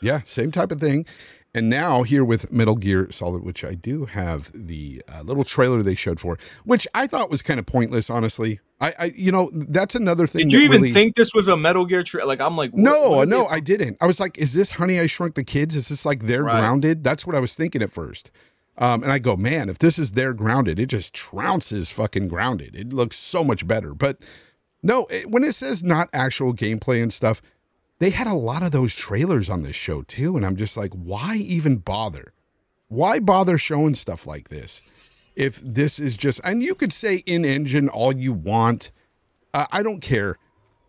Yeah, 0.00 0.20
same 0.24 0.50
type 0.50 0.70
of 0.70 0.80
thing. 0.80 1.06
And 1.56 1.70
now 1.70 2.02
here 2.02 2.24
with 2.24 2.50
Metal 2.50 2.74
Gear 2.74 3.08
Solid, 3.12 3.44
which 3.44 3.64
I 3.64 3.74
do 3.74 4.06
have 4.06 4.50
the 4.52 5.02
uh, 5.08 5.22
little 5.22 5.44
trailer 5.44 5.82
they 5.84 5.94
showed 5.94 6.18
for, 6.18 6.36
which 6.64 6.88
I 6.94 7.06
thought 7.06 7.30
was 7.30 7.42
kind 7.42 7.60
of 7.60 7.66
pointless, 7.66 8.10
honestly. 8.10 8.58
I, 8.80 8.94
I 8.98 9.04
you 9.14 9.30
know, 9.30 9.50
that's 9.52 9.94
another 9.94 10.26
thing. 10.26 10.48
Did 10.48 10.52
you 10.52 10.60
even 10.60 10.78
really- 10.82 10.90
think 10.92 11.14
this 11.14 11.32
was 11.32 11.46
a 11.46 11.56
Metal 11.56 11.86
Gear? 11.86 12.02
Tra- 12.02 12.26
like, 12.26 12.40
I'm 12.40 12.56
like, 12.56 12.72
what- 12.72 12.82
No, 12.82 13.10
what 13.10 13.28
no, 13.28 13.46
I 13.46 13.60
didn't. 13.60 13.98
I 14.00 14.06
was 14.06 14.18
like, 14.18 14.36
is 14.36 14.52
this 14.52 14.72
Honey 14.72 14.98
I 14.98 15.06
Shrunk 15.06 15.36
the 15.36 15.44
Kids? 15.44 15.76
Is 15.76 15.88
this 15.88 16.04
like 16.04 16.24
they're 16.24 16.42
Right. 16.42 16.58
grounded? 16.58 17.04
That's 17.04 17.24
what 17.24 17.36
I 17.36 17.40
was 17.40 17.54
thinking 17.54 17.82
at 17.82 17.92
first. 17.92 18.32
Um, 18.76 19.04
and 19.04 19.12
I 19.12 19.20
go, 19.20 19.36
man, 19.36 19.68
if 19.68 19.78
this 19.78 19.96
is 20.00 20.10
their 20.12 20.34
grounded, 20.34 20.80
it 20.80 20.86
just 20.86 21.14
trounces 21.14 21.92
fucking 21.92 22.26
grounded. 22.26 22.74
It 22.74 22.92
looks 22.92 23.16
so 23.16 23.44
much 23.44 23.68
better. 23.68 23.94
But 23.94 24.18
no, 24.82 25.06
it, 25.06 25.30
when 25.30 25.44
it 25.44 25.52
says 25.54 25.84
not 25.84 26.08
actual 26.12 26.52
gameplay 26.52 27.00
and 27.00 27.12
stuff, 27.12 27.40
they 27.98 28.10
had 28.10 28.26
a 28.26 28.34
lot 28.34 28.62
of 28.62 28.72
those 28.72 28.94
trailers 28.94 29.48
on 29.48 29.62
this 29.62 29.76
show 29.76 30.02
too. 30.02 30.36
And 30.36 30.44
I'm 30.44 30.56
just 30.56 30.76
like, 30.76 30.92
why 30.92 31.36
even 31.36 31.76
bother? 31.76 32.32
Why 32.88 33.18
bother 33.18 33.58
showing 33.58 33.94
stuff 33.94 34.26
like 34.26 34.48
this? 34.48 34.82
If 35.36 35.60
this 35.60 35.98
is 35.98 36.16
just, 36.16 36.40
and 36.44 36.62
you 36.62 36.74
could 36.74 36.92
say 36.92 37.16
in 37.26 37.44
engine 37.44 37.88
all 37.88 38.14
you 38.14 38.32
want. 38.32 38.92
Uh, 39.52 39.66
I 39.70 39.82
don't 39.82 40.00
care. 40.00 40.36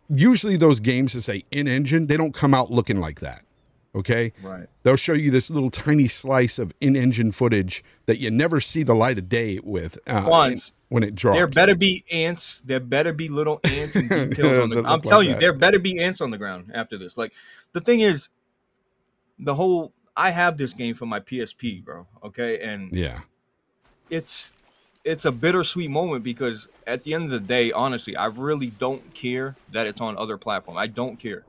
Usually 0.09 0.55
those 0.55 0.79
games 0.79 1.13
that 1.13 1.21
say 1.21 1.45
in 1.51 1.67
engine, 1.67 2.07
they 2.07 2.17
don't 2.17 2.33
come 2.33 2.53
out 2.53 2.71
looking 2.71 2.99
like 2.99 3.21
that. 3.21 3.43
Okay. 3.95 4.33
Right. 4.43 4.67
They'll 4.83 4.97
show 4.97 5.13
you 5.13 5.31
this 5.31 5.49
little 5.49 5.71
tiny 5.71 6.07
slice 6.07 6.59
of 6.59 6.73
in 6.81 6.95
engine 6.95 7.31
footage 7.31 7.83
that 8.05 8.19
you 8.19 8.29
never 8.29 8.59
see 8.59 8.83
the 8.83 8.93
light 8.93 9.17
of 9.17 9.29
day 9.29 9.59
with 9.63 9.97
uh, 10.05 10.25
Fonz, 10.25 10.73
when 10.89 11.03
it 11.03 11.15
drops. 11.15 11.37
There 11.37 11.47
better 11.47 11.75
be 11.75 12.03
ants. 12.11 12.61
There 12.61 12.79
better 12.79 13.13
be 13.13 13.29
little 13.29 13.59
ants 13.63 13.95
and 13.95 14.09
details 14.29 14.63
on 14.63 14.69
the. 14.69 14.77
I'm 14.77 14.83
like 14.83 15.03
telling 15.03 15.27
you, 15.29 15.35
there 15.35 15.53
better 15.53 15.79
be 15.79 15.99
ants 15.99 16.21
on 16.21 16.31
the 16.31 16.37
ground 16.37 16.71
after 16.73 16.97
this. 16.97 17.17
Like, 17.17 17.33
the 17.73 17.81
thing 17.81 17.99
is, 18.01 18.29
the 19.39 19.55
whole. 19.55 19.91
I 20.17 20.31
have 20.31 20.57
this 20.57 20.71
game 20.73 20.95
for 20.95 21.05
my 21.05 21.19
PSP, 21.19 21.83
bro. 21.83 22.07
Okay, 22.23 22.59
and 22.59 22.95
Yeah. 22.95 23.19
it's 24.09 24.53
it's 25.03 25.25
a 25.25 25.31
bittersweet 25.31 25.91
moment 25.91 26.23
because 26.23 26.67
at 26.87 27.03
the 27.03 27.13
end 27.13 27.25
of 27.25 27.29
the 27.31 27.39
day, 27.39 27.71
honestly, 27.71 28.15
I 28.15 28.27
really 28.27 28.67
don't 28.67 29.13
care 29.13 29.55
that 29.71 29.87
it's 29.87 29.99
on 30.01 30.17
other 30.17 30.37
platforms. 30.37 30.79
I 30.79 30.87
don't 30.87 31.17
care. 31.17 31.43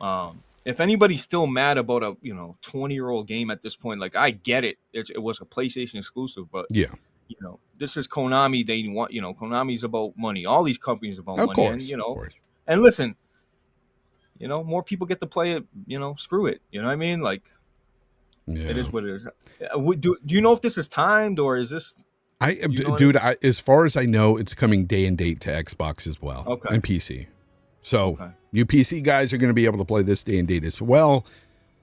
Um, 0.00 0.42
if 0.64 0.80
anybody's 0.80 1.22
still 1.22 1.46
mad 1.46 1.78
about 1.78 2.02
a 2.02 2.16
you 2.22 2.34
know 2.34 2.56
20 2.62 2.92
year 2.92 3.08
old 3.08 3.28
game 3.28 3.50
at 3.50 3.62
this 3.62 3.76
point, 3.76 4.00
like 4.00 4.16
I 4.16 4.30
get 4.32 4.64
it. 4.64 4.78
It's, 4.92 5.10
it 5.10 5.22
was 5.22 5.40
a 5.40 5.44
PlayStation 5.44 5.96
exclusive, 5.96 6.50
but 6.50 6.66
Yeah. 6.70 6.90
You 7.40 7.46
know 7.46 7.58
this 7.78 7.96
is 7.96 8.06
Konami. 8.08 8.64
They 8.66 8.86
want 8.88 9.12
you 9.12 9.20
know 9.20 9.34
Konami's 9.34 9.84
about 9.84 10.12
money. 10.16 10.46
All 10.46 10.62
these 10.62 10.78
companies 10.78 11.18
about 11.18 11.38
Of 11.38 11.46
money, 11.46 11.54
course. 11.54 11.72
and 11.72 11.82
you 11.82 11.94
of 11.94 11.98
know 12.00 12.14
course. 12.14 12.34
and 12.66 12.82
listen, 12.82 13.16
you 14.38 14.48
know 14.48 14.62
more 14.64 14.82
people 14.82 15.06
get 15.06 15.20
to 15.20 15.26
play 15.26 15.52
it. 15.52 15.64
You 15.86 15.98
know, 15.98 16.14
screw 16.16 16.46
it. 16.46 16.60
You 16.70 16.80
know 16.80 16.88
what 16.88 16.92
I 16.94 16.96
mean? 16.96 17.20
Like 17.20 17.42
Yeah. 18.46 18.68
it 18.68 18.76
is 18.76 18.92
what 18.92 19.04
it 19.04 19.10
is. 19.10 19.26
Uh, 19.28 19.78
Do 19.78 20.16
do 20.26 20.34
you 20.34 20.40
know 20.40 20.52
if 20.52 20.60
this 20.60 20.76
is 20.78 20.88
timed 20.88 21.38
or 21.38 21.56
is 21.56 21.70
this 21.70 21.96
I, 22.40 22.50
You 22.50 22.84
know 22.84 22.94
I 22.94 22.96
dude, 22.96 23.16
I, 23.16 23.36
as 23.42 23.60
far 23.60 23.84
as 23.84 23.96
I 23.96 24.04
know, 24.04 24.36
it's 24.36 24.52
coming 24.52 24.84
day 24.86 25.06
and 25.06 25.16
date 25.16 25.38
to 25.42 25.50
Xbox 25.50 26.06
as 26.08 26.20
well 26.20 26.44
Okay. 26.46 26.68
and 26.74 26.82
PC. 26.82 27.26
So 27.82 28.10
Okay. 28.14 28.30
you 28.50 28.66
PC 28.66 29.00
guys 29.02 29.32
are 29.32 29.36
going 29.38 29.50
to 29.50 29.54
be 29.54 29.64
able 29.64 29.78
to 29.78 29.84
play 29.84 30.02
this 30.02 30.24
day 30.24 30.38
and 30.40 30.48
date 30.48 30.64
as 30.64 30.82
well. 30.82 31.24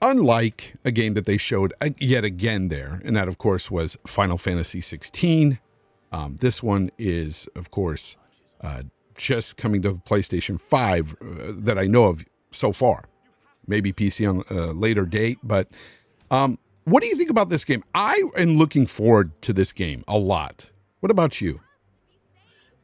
Unlike 0.02 0.76
a 0.86 0.92
game 0.92 1.14
that 1.16 1.26
they 1.26 1.36
showed 1.38 1.74
yet 2.00 2.24
again 2.24 2.70
there, 2.70 3.02
and 3.04 3.16
that 3.18 3.28
of 3.28 3.38
course 3.38 3.70
was 3.70 3.98
Final 4.08 4.38
Fantasy 4.38 4.80
16. 4.82 5.60
Um, 6.12 6.38
this 6.38 6.64
one 6.64 6.90
is, 6.98 7.48
of 7.56 7.70
course, 7.70 8.16
uh, 8.62 8.84
just 9.18 9.58
coming 9.58 9.82
to 9.82 9.96
PlayStation 9.96 10.60
5 10.60 11.12
uh, 11.22 11.26
that 11.50 11.78
I 11.78 11.86
know 11.86 12.06
of 12.06 12.24
so 12.52 12.72
far. 12.72 13.06
Maybe 13.68 13.92
PC 13.92 14.28
on 14.28 14.44
a 14.58 14.72
later 14.72 15.06
date, 15.06 15.38
but 15.44 15.68
um, 16.32 16.58
what 16.86 17.04
do 17.04 17.10
you 17.10 17.16
think 17.16 17.30
about 17.30 17.50
this 17.50 17.66
game? 17.66 17.84
I 17.94 18.24
am 18.38 18.58
looking 18.58 18.88
forward 18.88 19.40
to 19.44 19.54
this 19.54 19.72
game 19.74 20.04
a 20.08 20.18
lot. 20.18 20.72
What 21.02 21.12
about 21.12 21.42
you? 21.42 21.60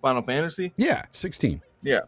Final 0.02 0.22
Fantasy? 0.22 0.74
Yeah, 0.76 1.06
16. 1.12 1.62
Yeah. 1.82 2.02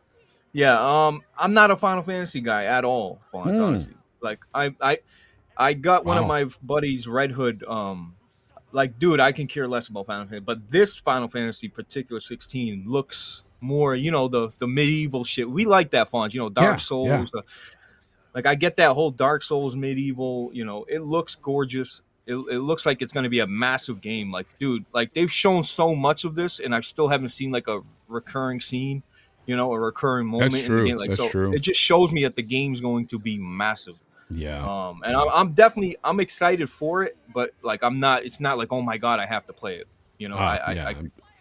Yeah, 0.53 0.77
um, 1.07 1.21
I'm 1.37 1.53
not 1.53 1.71
a 1.71 1.75
Final 1.77 2.03
Fantasy 2.03 2.41
guy 2.41 2.65
at 2.65 2.83
all, 2.85 3.19
Fonz, 3.33 3.55
Hmm. 3.55 3.61
honestly. 3.63 3.93
Like 4.27 4.39
I 4.53 4.75
I 4.81 4.99
I 5.57 5.73
got 5.73 6.05
one 6.05 6.17
of 6.17 6.27
my 6.27 6.45
buddies, 6.61 7.07
Red 7.07 7.31
Hood, 7.31 7.63
um 7.67 8.15
like 8.71 8.99
dude, 8.99 9.19
I 9.19 9.31
can 9.31 9.47
care 9.47 9.67
less 9.67 9.87
about 9.87 10.05
Final 10.07 10.25
Fantasy, 10.25 10.43
but 10.45 10.67
this 10.67 10.97
Final 10.97 11.27
Fantasy 11.27 11.67
particular 11.69 12.19
16 12.19 12.83
looks 12.85 13.43
more, 13.61 13.95
you 13.95 14.11
know, 14.11 14.27
the 14.27 14.49
the 14.59 14.67
medieval 14.67 15.23
shit. 15.23 15.49
We 15.49 15.65
like 15.65 15.91
that 15.91 16.09
font, 16.09 16.33
you 16.33 16.39
know, 16.41 16.49
Dark 16.49 16.75
Yeah, 16.75 16.77
Souls. 16.77 17.07
yeah. 17.09 17.25
uh, 17.33 17.41
like 18.35 18.45
I 18.45 18.55
get 18.55 18.75
that 18.75 18.91
whole 18.91 19.09
Dark 19.11 19.41
Souls 19.41 19.75
medieval, 19.75 20.51
you 20.53 20.65
know, 20.65 20.85
it 20.87 20.99
looks 20.99 21.35
gorgeous. 21.35 22.01
It, 22.27 22.35
it 22.35 22.59
looks 22.59 22.85
like 22.85 23.01
it's 23.01 23.13
going 23.13 23.23
to 23.23 23.29
be 23.29 23.39
a 23.39 23.47
massive 23.47 24.01
game. 24.01 24.33
Like, 24.33 24.47
dude, 24.59 24.83
like 24.93 25.13
they've 25.13 25.31
shown 25.31 25.63
so 25.63 25.95
much 25.95 26.25
of 26.25 26.35
this, 26.35 26.59
and 26.59 26.75
I 26.75 26.81
still 26.81 27.07
haven't 27.07 27.29
seen 27.29 27.51
like 27.51 27.67
a 27.69 27.79
recurring 28.09 28.59
scene, 28.59 29.01
you 29.45 29.55
know, 29.55 29.71
a 29.71 29.79
recurring 29.79 30.27
moment. 30.27 30.53
in 30.53 30.59
the 30.59 30.67
true. 30.67 30.85
game. 30.85 30.97
Like, 30.97 31.11
That's 31.11 31.21
so 31.21 31.29
true. 31.29 31.53
It 31.53 31.59
just 31.59 31.79
shows 31.79 32.11
me 32.11 32.23
that 32.23 32.35
the 32.35 32.43
game's 32.43 32.81
going 32.81 33.07
to 33.07 33.17
be 33.17 33.37
massive. 33.39 33.95
Yeah. 34.29 34.63
Um, 34.63 35.01
and 35.05 35.15
I'm, 35.15 35.27
I'm 35.29 35.51
definitely 35.53 35.97
I'm 36.03 36.19
excited 36.19 36.69
for 36.69 37.03
it, 37.03 37.17
but 37.33 37.51
like 37.61 37.83
I'm 37.83 37.99
not. 37.99 38.23
It's 38.25 38.39
not 38.39 38.57
like 38.57 38.71
oh 38.71 38.81
my 38.81 38.97
god, 38.97 39.19
I 39.19 39.25
have 39.25 39.45
to 39.47 39.53
play 39.53 39.75
it. 39.77 39.87
You 40.17 40.29
know, 40.29 40.35
Ah, 40.37 40.53
I, 40.53 40.57
I, 40.57 40.71
yeah. 40.73 40.87
I 40.89 40.95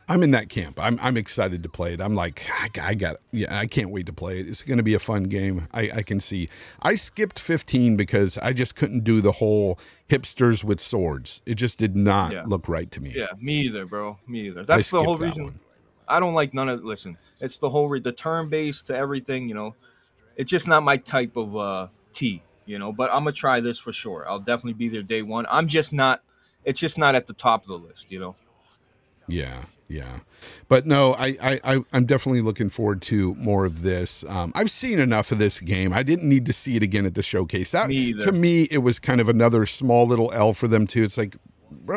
I'm 0.09 0.23
in 0.23 0.31
that 0.33 0.49
camp. 0.49 0.79
I'm 0.79 1.01
I'm 1.03 1.17
excited 1.17 1.65
to 1.65 1.69
play 1.69 1.93
it. 1.95 2.01
I'm 2.01 2.15
like, 2.15 2.47
I, 2.53 2.71
I 2.91 2.95
got, 2.95 3.17
yeah, 3.33 3.59
I 3.59 3.67
can't 3.67 3.91
wait 3.91 4.07
to 4.07 4.13
play 4.13 4.39
it. 4.39 4.47
It's 4.49 4.63
going 4.63 4.77
to 4.77 4.85
be 4.85 4.95
a 4.95 5.01
fun 5.01 5.25
game. 5.25 5.67
I, 5.75 5.91
I 5.97 6.03
can 6.03 6.21
see. 6.21 6.49
I 6.81 6.95
skipped 6.95 7.41
15 7.41 7.97
because 7.97 8.39
I 8.39 8.53
just 8.53 8.77
couldn't 8.77 9.03
do 9.03 9.21
the 9.21 9.33
whole 9.33 9.81
hipsters 10.09 10.63
with 10.63 10.79
swords. 10.79 11.43
It 11.45 11.57
just 11.57 11.81
did 11.81 11.97
not 11.97 12.31
Yeah. 12.33 12.45
look 12.47 12.69
right 12.69 12.89
to 12.93 13.01
me. 13.01 13.15
Yeah, 13.17 13.27
me 13.41 13.63
either, 13.63 13.85
bro. 13.85 14.17
Me 14.29 14.43
either. 14.47 14.61
I 14.61 14.65
That's 14.65 14.91
the 14.91 15.03
whole 15.03 15.17
that 15.17 15.25
reason. 15.25 15.45
one. 15.47 15.61
I 16.07 16.21
don't 16.21 16.35
like 16.35 16.55
none 16.55 16.69
of. 16.69 16.85
Listen, 16.85 17.19
it's 17.41 17.59
the 17.59 17.69
whole 17.69 17.89
re- 17.89 17.99
the 17.99 18.13
turn 18.13 18.49
based 18.49 18.87
to 18.87 18.97
everything. 18.97 19.49
You 19.49 19.57
know, 19.57 19.75
it's 20.37 20.49
just 20.53 20.69
not 20.69 20.85
my 20.85 20.99
type 20.99 21.37
of 21.37 21.57
uh 21.57 21.89
tea. 22.13 22.43
You 22.67 22.79
know, 22.79 22.93
but 22.93 23.11
I'm 23.13 23.21
gonna 23.21 23.33
try 23.33 23.61
this 23.61 23.79
for 23.79 23.93
sure. 23.93 24.29
I'll 24.29 24.41
definitely 24.41 24.75
be 24.75 24.89
there 24.89 25.03
day 25.03 25.23
one. 25.23 25.47
I'm 25.51 25.69
just 25.69 25.93
not. 25.93 26.23
It's 26.65 26.81
just 26.81 26.99
not 26.99 27.15
at 27.15 27.27
the 27.27 27.33
top 27.33 27.63
of 27.63 27.69
the 27.69 27.79
list. 27.79 28.11
You 28.11 28.19
know. 28.19 28.37
Yeah, 29.29 29.65
yeah, 29.89 30.21
but 30.69 30.87
no, 30.87 31.15
I, 31.15 31.37
I, 31.43 31.85
I'm 31.93 32.07
definitely 32.07 32.43
looking 32.43 32.69
forward 32.69 33.03
to 33.03 33.35
more 33.35 33.65
of 33.65 33.83
this. 33.83 34.25
Um, 34.29 34.53
I've 34.55 34.71
seen 34.71 35.01
enough 35.01 35.33
of 35.33 35.39
this 35.39 35.59
game. 35.59 35.93
I 35.93 36.05
didn't 36.05 36.29
need 36.29 36.47
to 36.47 36.53
see 36.53 36.77
it 36.77 36.83
again 36.85 37.07
at 37.07 37.15
the 37.15 37.25
showcase. 37.25 37.73
That 37.73 37.89
Me 37.89 38.13
to 38.15 38.31
me, 38.33 38.69
it 38.71 38.79
was 38.79 38.99
kind 39.01 39.21
of 39.21 39.29
another 39.29 39.67
small 39.67 40.07
little 40.07 40.33
L 40.33 40.53
for 40.53 40.69
them 40.69 40.87
too. 40.87 41.03
It's 41.03 41.19
like, 41.19 41.37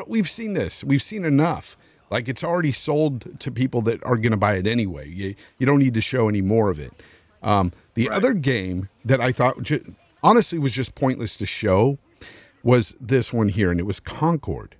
we've 0.08 0.30
seen 0.30 0.54
this. 0.54 0.84
We've 0.84 1.02
seen 1.04 1.24
enough. 1.24 1.78
Like 2.10 2.28
it's 2.28 2.44
already 2.44 2.72
sold 2.72 3.40
to 3.42 3.52
people 3.52 3.84
that 3.84 4.04
are 4.04 4.18
going 4.18 4.32
to 4.32 4.38
buy 4.38 4.56
it 4.56 4.66
anyway. 4.66 5.08
You 5.08 5.36
you 5.60 5.68
don't 5.68 5.80
need 5.80 5.94
to 5.94 6.02
show 6.02 6.28
any 6.28 6.42
more 6.42 6.72
of 6.72 6.80
it. 6.80 6.92
Um, 7.44 7.72
the 7.94 8.10
Right. 8.10 8.18
other 8.18 8.34
game 8.34 8.90
that 9.06 9.22
I 9.22 9.32
thought 9.32 9.62
honestly 10.24 10.60
was 10.60 10.74
just 10.74 10.96
pointless 10.96 11.36
to 11.38 11.46
show 11.46 11.98
was 12.64 12.96
this 13.00 13.32
one 13.32 13.50
here, 13.50 13.72
and 13.72 13.80
it 13.80 13.84
was 13.84 14.00
Concord. 14.00 14.76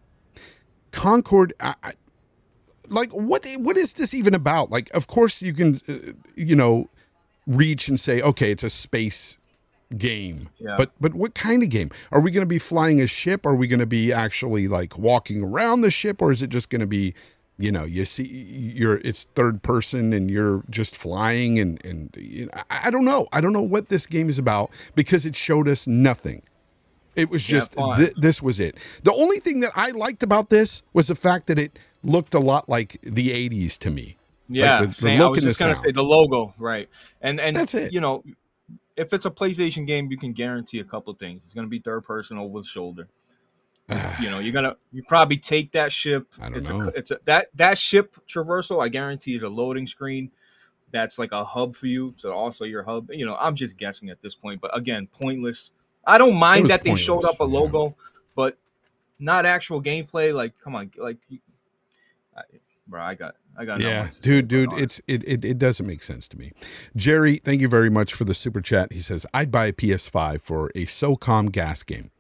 Concord, 0.92 1.54
I, 1.60 1.76
I, 1.84 1.94
like 2.88 3.12
what 3.12 3.46
what 3.58 3.78
is 3.78 3.94
this 3.94 4.14
even 4.14 4.34
about? 4.34 4.70
Like, 4.72 4.90
of 4.94 5.08
course 5.08 5.42
you 5.42 5.54
can, 5.54 5.80
uh, 5.88 6.14
you 6.36 6.56
know, 6.56 6.90
reach 7.48 7.88
and 7.88 8.00
say, 8.00 8.22
okay, 8.22 8.52
it's 8.52 8.64
a 8.64 8.70
space 8.70 9.38
game, 9.98 10.50
Yeah. 10.60 10.76
but 10.78 10.92
but 11.00 11.14
what 11.14 11.34
kind 11.36 11.64
of 11.64 11.70
game? 11.70 11.90
Are 12.12 12.20
we 12.22 12.32
going 12.32 12.44
to 12.46 12.50
be 12.50 12.60
flying 12.60 13.02
a 13.02 13.08
ship? 13.08 13.46
Are 13.46 13.56
we 13.56 13.68
going 13.68 13.80
to 13.80 13.86
be 13.88 14.12
actually 14.14 14.68
like 14.68 14.98
walking 14.98 15.44
around 15.44 15.82
the 15.82 15.92
ship, 15.92 16.22
or 16.22 16.32
is 16.32 16.42
it 16.42 16.50
just 16.50 16.70
going 16.70 16.82
to 16.82 16.88
be, 16.88 17.14
you 17.60 17.74
know, 17.74 17.84
you 17.84 18.06
see, 18.06 18.24
you're 18.26 19.00
it's 19.00 19.26
third 19.36 19.62
person 19.62 20.14
and 20.14 20.32
you're 20.32 20.64
just 20.70 20.96
flying 20.96 21.60
and 21.60 21.84
and 21.86 22.16
you 22.18 22.46
know, 22.46 22.52
I, 22.70 22.90
don't 22.90 23.04
know, 23.04 23.28
I 23.34 23.42
don't 23.42 23.52
know 23.52 23.62
what 23.62 23.90
this 23.90 24.08
game 24.08 24.30
is 24.30 24.40
about 24.40 24.72
because 24.96 25.26
it 25.26 25.36
showed 25.36 25.68
us 25.68 25.86
nothing. 25.86 26.42
It 27.18 27.30
was 27.30 27.44
just 27.44 27.74
fine. 27.74 27.98
thi- 27.98 28.14
this 28.16 28.42
was 28.42 28.62
it. 28.62 28.78
The 29.04 29.14
only 29.14 29.40
thing 29.40 29.60
that 29.60 29.74
I 29.76 29.92
liked 29.92 30.24
about 30.24 30.50
this 30.50 30.84
was 30.94 31.08
the 31.08 31.16
fact 31.16 31.48
that 31.48 31.60
it 31.60 31.78
looked 32.02 32.34
a 32.34 32.40
lot 32.40 32.70
like 32.70 32.98
the 33.02 33.30
80s 33.30 33.78
to 33.80 33.92
me. 33.92 34.16
Yeah, 34.48 34.80
the- 34.80 34.88
the 34.88 34.94
same. 34.94 35.22
I 35.22 35.28
was 35.28 35.44
just 35.44 35.60
gonna 35.60 35.76
sound. 35.76 35.86
say 35.86 35.92
the 35.92 36.04
logo, 36.04 36.54
right? 36.58 36.88
And 37.22 37.42
and 37.42 37.58
That's 37.58 37.74
it. 37.74 37.92
You 37.92 38.00
know, 38.00 38.24
if 38.96 39.12
it's 39.12 39.26
a 39.26 39.32
PlayStation 39.32 39.86
game, 39.86 40.10
you 40.10 40.18
can 40.18 40.32
guarantee 40.32 40.80
a 40.80 40.86
couple 40.86 41.14
things. 41.14 41.44
It's 41.44 41.54
gonna 41.54 41.68
be 41.68 41.80
third 41.80 42.06
person 42.06 42.38
over 42.38 42.60
the 42.60 42.66
shoulder. 42.66 43.10
You 44.20 44.30
know, 44.30 44.40
you're 44.40 44.54
gonna 44.54 44.76
you 44.92 45.04
probably 45.04 45.38
take 45.38 45.72
that 45.72 45.92
ship. 45.92 46.34
I 46.40 46.50
don't 46.50 46.58
it's 46.58 46.70
know. 46.70 46.82
A, 46.82 46.88
it's 46.88 47.12
a 47.12 47.20
that 47.26 47.48
that 47.56 47.78
ship 47.78 48.18
traversal. 48.28 48.84
I 48.84 48.90
guarantee 48.90 49.36
is 49.36 49.44
a 49.44 49.50
loading 49.50 49.88
screen. 49.88 50.32
That's 50.92 51.18
like 51.20 51.32
a 51.32 51.44
hub 51.44 51.76
for 51.76 51.88
you. 51.88 52.14
So 52.18 52.32
also 52.32 52.66
your 52.66 52.84
hub. 52.84 53.10
You 53.12 53.26
know, 53.26 53.36
I'm 53.40 53.56
just 53.56 53.78
guessing 53.78 54.10
at 54.10 54.22
this 54.22 54.36
point, 54.36 54.62
but 54.62 54.76
again, 54.76 55.08
pointless. 55.08 55.72
I 56.06 56.18
don't 56.18 56.36
mind 56.36 56.68
that 56.70 56.84
they 56.84 56.96
showed 56.96 57.24
up 57.26 57.40
a 57.40 57.46
yeah. 57.46 57.60
logo, 57.60 57.96
but 58.36 58.58
not 59.20 59.46
actual 59.46 59.82
gameplay. 59.82 60.34
Like, 60.34 60.54
come 60.64 60.76
on, 60.76 60.92
like, 60.98 61.18
I, 62.36 62.42
bro, 62.88 63.02
I 63.02 63.14
got, 63.14 63.36
I 63.58 63.66
got. 63.66 63.80
no 63.80 63.88
yeah, 63.88 64.10
say 64.10 64.22
dude, 64.22 64.48
dude, 64.48 64.74
it. 64.74 64.80
it's 64.80 65.02
it, 65.08 65.24
it 65.28 65.46
it 65.46 65.60
doesn't 65.60 65.86
make 65.86 66.02
sense 66.02 66.28
to 66.30 66.38
me. 66.38 66.52
Jerry, 66.96 67.38
thank 67.38 67.62
you 67.62 67.68
very 67.68 67.90
much 67.90 68.14
for 68.14 68.24
the 68.24 68.34
super 68.34 68.62
chat. 68.62 68.92
He 68.94 69.00
says 69.00 69.26
I'd 69.34 69.52
buy 69.52 69.68
a 69.68 69.74
PS5 69.74 70.42
for 70.42 70.70
a 70.70 70.86
SOCOM 70.86 71.52
GaaS 71.52 71.84
game. 71.84 72.12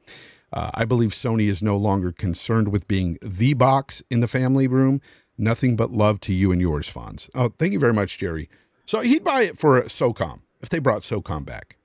Uh, 0.51 0.71
I 0.73 0.85
believe 0.85 1.11
Sony 1.11 1.47
is 1.47 1.61
no 1.61 1.77
longer 1.77 2.11
concerned 2.11 2.69
with 2.69 2.87
being 2.87 3.17
the 3.21 3.53
box 3.53 4.01
in 4.09 4.19
the 4.19 4.27
family 4.27 4.67
room. 4.67 5.01
Nothing 5.37 5.75
but 5.75 5.91
love 5.91 6.19
to 6.21 6.33
you 6.33 6.51
and 6.51 6.59
yours, 6.61 6.89
Fonz. 6.91 7.29
Oh, 7.33 7.53
thank 7.57 7.71
you 7.73 7.79
very 7.79 7.93
much, 7.93 8.17
Jerry. 8.17 8.49
So 8.85 9.01
he'd 9.01 9.23
buy 9.23 9.43
it 9.43 9.57
for 9.57 9.77
a 9.77 9.85
SOCOM 9.85 10.39
if 10.61 10.69
they 10.69 10.79
brought 10.79 11.01
SOCOM 11.01 11.45
back. 11.45 11.77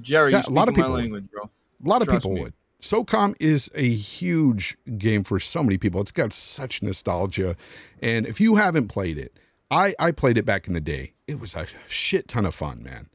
Jerry, 0.00 0.32
Yeah, 0.32 0.42
you 0.46 0.52
a 0.52 0.54
lot 0.54 0.68
of 0.68 0.74
people 0.74 0.90
language, 0.90 1.30
bro. 1.30 1.44
A 1.44 1.88
lot 1.88 2.02
of 2.02 2.08
Trust 2.08 2.22
people 2.22 2.34
me. 2.34 2.42
would. 2.42 2.54
SOCOM 2.80 3.34
is 3.40 3.70
a 3.74 3.88
huge 3.88 4.76
game 4.96 5.24
for 5.24 5.38
so 5.40 5.62
many 5.62 5.76
people. 5.78 6.00
It's 6.00 6.10
got 6.12 6.32
such 6.32 6.82
nostalgia. 6.82 7.56
And 8.00 8.26
if 8.26 8.40
you 8.40 8.56
haven't 8.56 8.88
played 8.88 9.18
it, 9.18 9.38
I, 9.70 9.94
I 9.98 10.12
played 10.12 10.38
it 10.38 10.44
back 10.44 10.66
in 10.66 10.74
the 10.74 10.80
day. 10.80 11.12
It 11.26 11.40
was 11.40 11.54
a 11.54 11.66
shit 11.88 12.28
ton 12.28 12.46
of 12.46 12.54
fun, 12.54 12.82
man. 12.82 13.08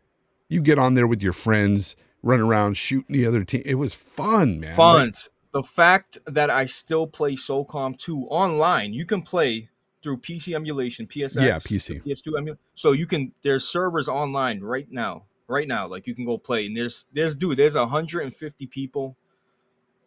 You 0.49 0.61
get 0.61 0.77
on 0.77 0.93
there 0.93 1.07
with 1.07 1.23
your 1.23 1.33
friends, 1.33 1.95
run 2.23 2.41
around 2.41 2.77
shooting 2.77 3.15
the 3.15 3.25
other 3.27 3.43
team. 3.43 3.61
It 3.65 3.75
was 3.75 3.93
fun, 3.93 4.59
man. 4.59 4.73
Fun. 4.73 5.07
Like, 5.07 5.15
the 5.53 5.61
fact 5.63 6.17
that 6.25 6.49
I 6.49 6.65
still 6.65 7.05
play 7.05 7.35
SOCOM 7.35 7.99
2 7.99 8.25
online, 8.29 8.93
you 8.93 9.05
can 9.05 9.21
play 9.21 9.69
through 10.01 10.17
PC 10.17 10.55
emulation, 10.55 11.05
PSX, 11.05 11.35
Yeah, 11.35 11.57
PC. 11.57 12.01
PS2 12.03 12.37
emulation. 12.37 12.57
So 12.75 12.93
you 12.93 13.05
can. 13.05 13.33
There's 13.43 13.63
servers 13.67 14.07
online 14.07 14.61
right 14.61 14.91
now, 14.91 15.25
right 15.47 15.67
now. 15.67 15.85
Like 15.87 16.07
you 16.07 16.15
can 16.15 16.25
go 16.25 16.37
play, 16.39 16.65
and 16.65 16.75
there's 16.75 17.05
there's 17.13 17.35
dude, 17.35 17.57
there's 17.57 17.75
150 17.75 18.65
people, 18.67 19.15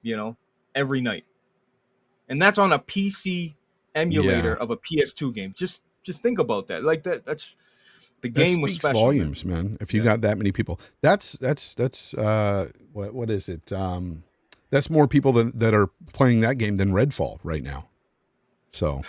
you 0.02 0.16
know, 0.16 0.36
every 0.74 1.00
night, 1.00 1.24
and 2.28 2.42
that's 2.42 2.58
on 2.58 2.72
a 2.72 2.78
PC 2.78 3.54
emulator 3.94 4.56
Yeah. 4.58 4.62
of 4.62 4.70
a 4.70 4.76
PS2 4.76 5.32
game. 5.32 5.54
Just 5.56 5.82
just 6.02 6.22
think 6.22 6.38
about 6.40 6.66
that. 6.68 6.82
Like 6.82 7.04
that. 7.04 7.24
That's 7.24 7.56
the 8.34 8.40
that 8.40 8.46
game 8.48 8.60
was 8.60 8.74
special. 8.76 9.00
volumes, 9.00 9.44
man. 9.44 9.76
If 9.80 9.92
you 9.94 10.00
Yeah. 10.02 10.12
got 10.12 10.20
that 10.22 10.38
many 10.38 10.52
people, 10.52 10.80
that's 11.02 11.32
that's 11.34 11.74
that's 11.74 12.14
uh, 12.14 12.70
what 12.92 13.14
what 13.14 13.30
is 13.30 13.48
it? 13.48 13.72
Um, 13.72 14.22
that's 14.70 14.90
more 14.90 15.06
people 15.08 15.32
that 15.32 15.58
that 15.58 15.74
are 15.74 15.88
playing 16.12 16.40
that 16.40 16.58
game 16.58 16.76
than 16.76 16.92
Redfall 16.92 17.38
right 17.42 17.62
now. 17.62 17.88
So, 18.72 19.02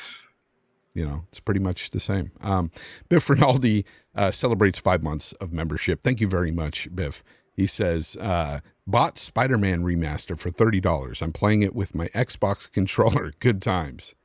you 0.94 1.06
know, 1.06 1.26
it's 1.30 1.40
pretty 1.40 1.60
much 1.60 1.90
the 1.90 2.00
same. 2.00 2.32
Um, 2.42 2.72
Biff 3.10 3.30
Rinaldi 3.30 3.86
uh, 4.16 4.32
celebrates 4.32 4.80
five 4.80 5.04
months 5.04 5.34
of 5.34 5.52
membership. 5.52 6.02
Thank 6.04 6.22
you 6.22 6.28
very 6.28 6.52
much, 6.52 6.88
Biff. 6.96 7.24
He 7.54 7.68
says, 7.68 8.16
uh, 8.22 8.60
bought 8.86 9.18
Spider 9.18 9.58
Man 9.58 9.84
remaster 9.84 10.38
for 10.40 10.50
$30. 10.52 11.22
I'm 11.22 11.34
playing 11.34 11.64
it 11.64 11.76
with 11.76 11.94
my 11.96 12.08
Xbox 12.10 12.72
controller. 12.80 13.34
Good 13.40 13.62
times. 13.62 14.16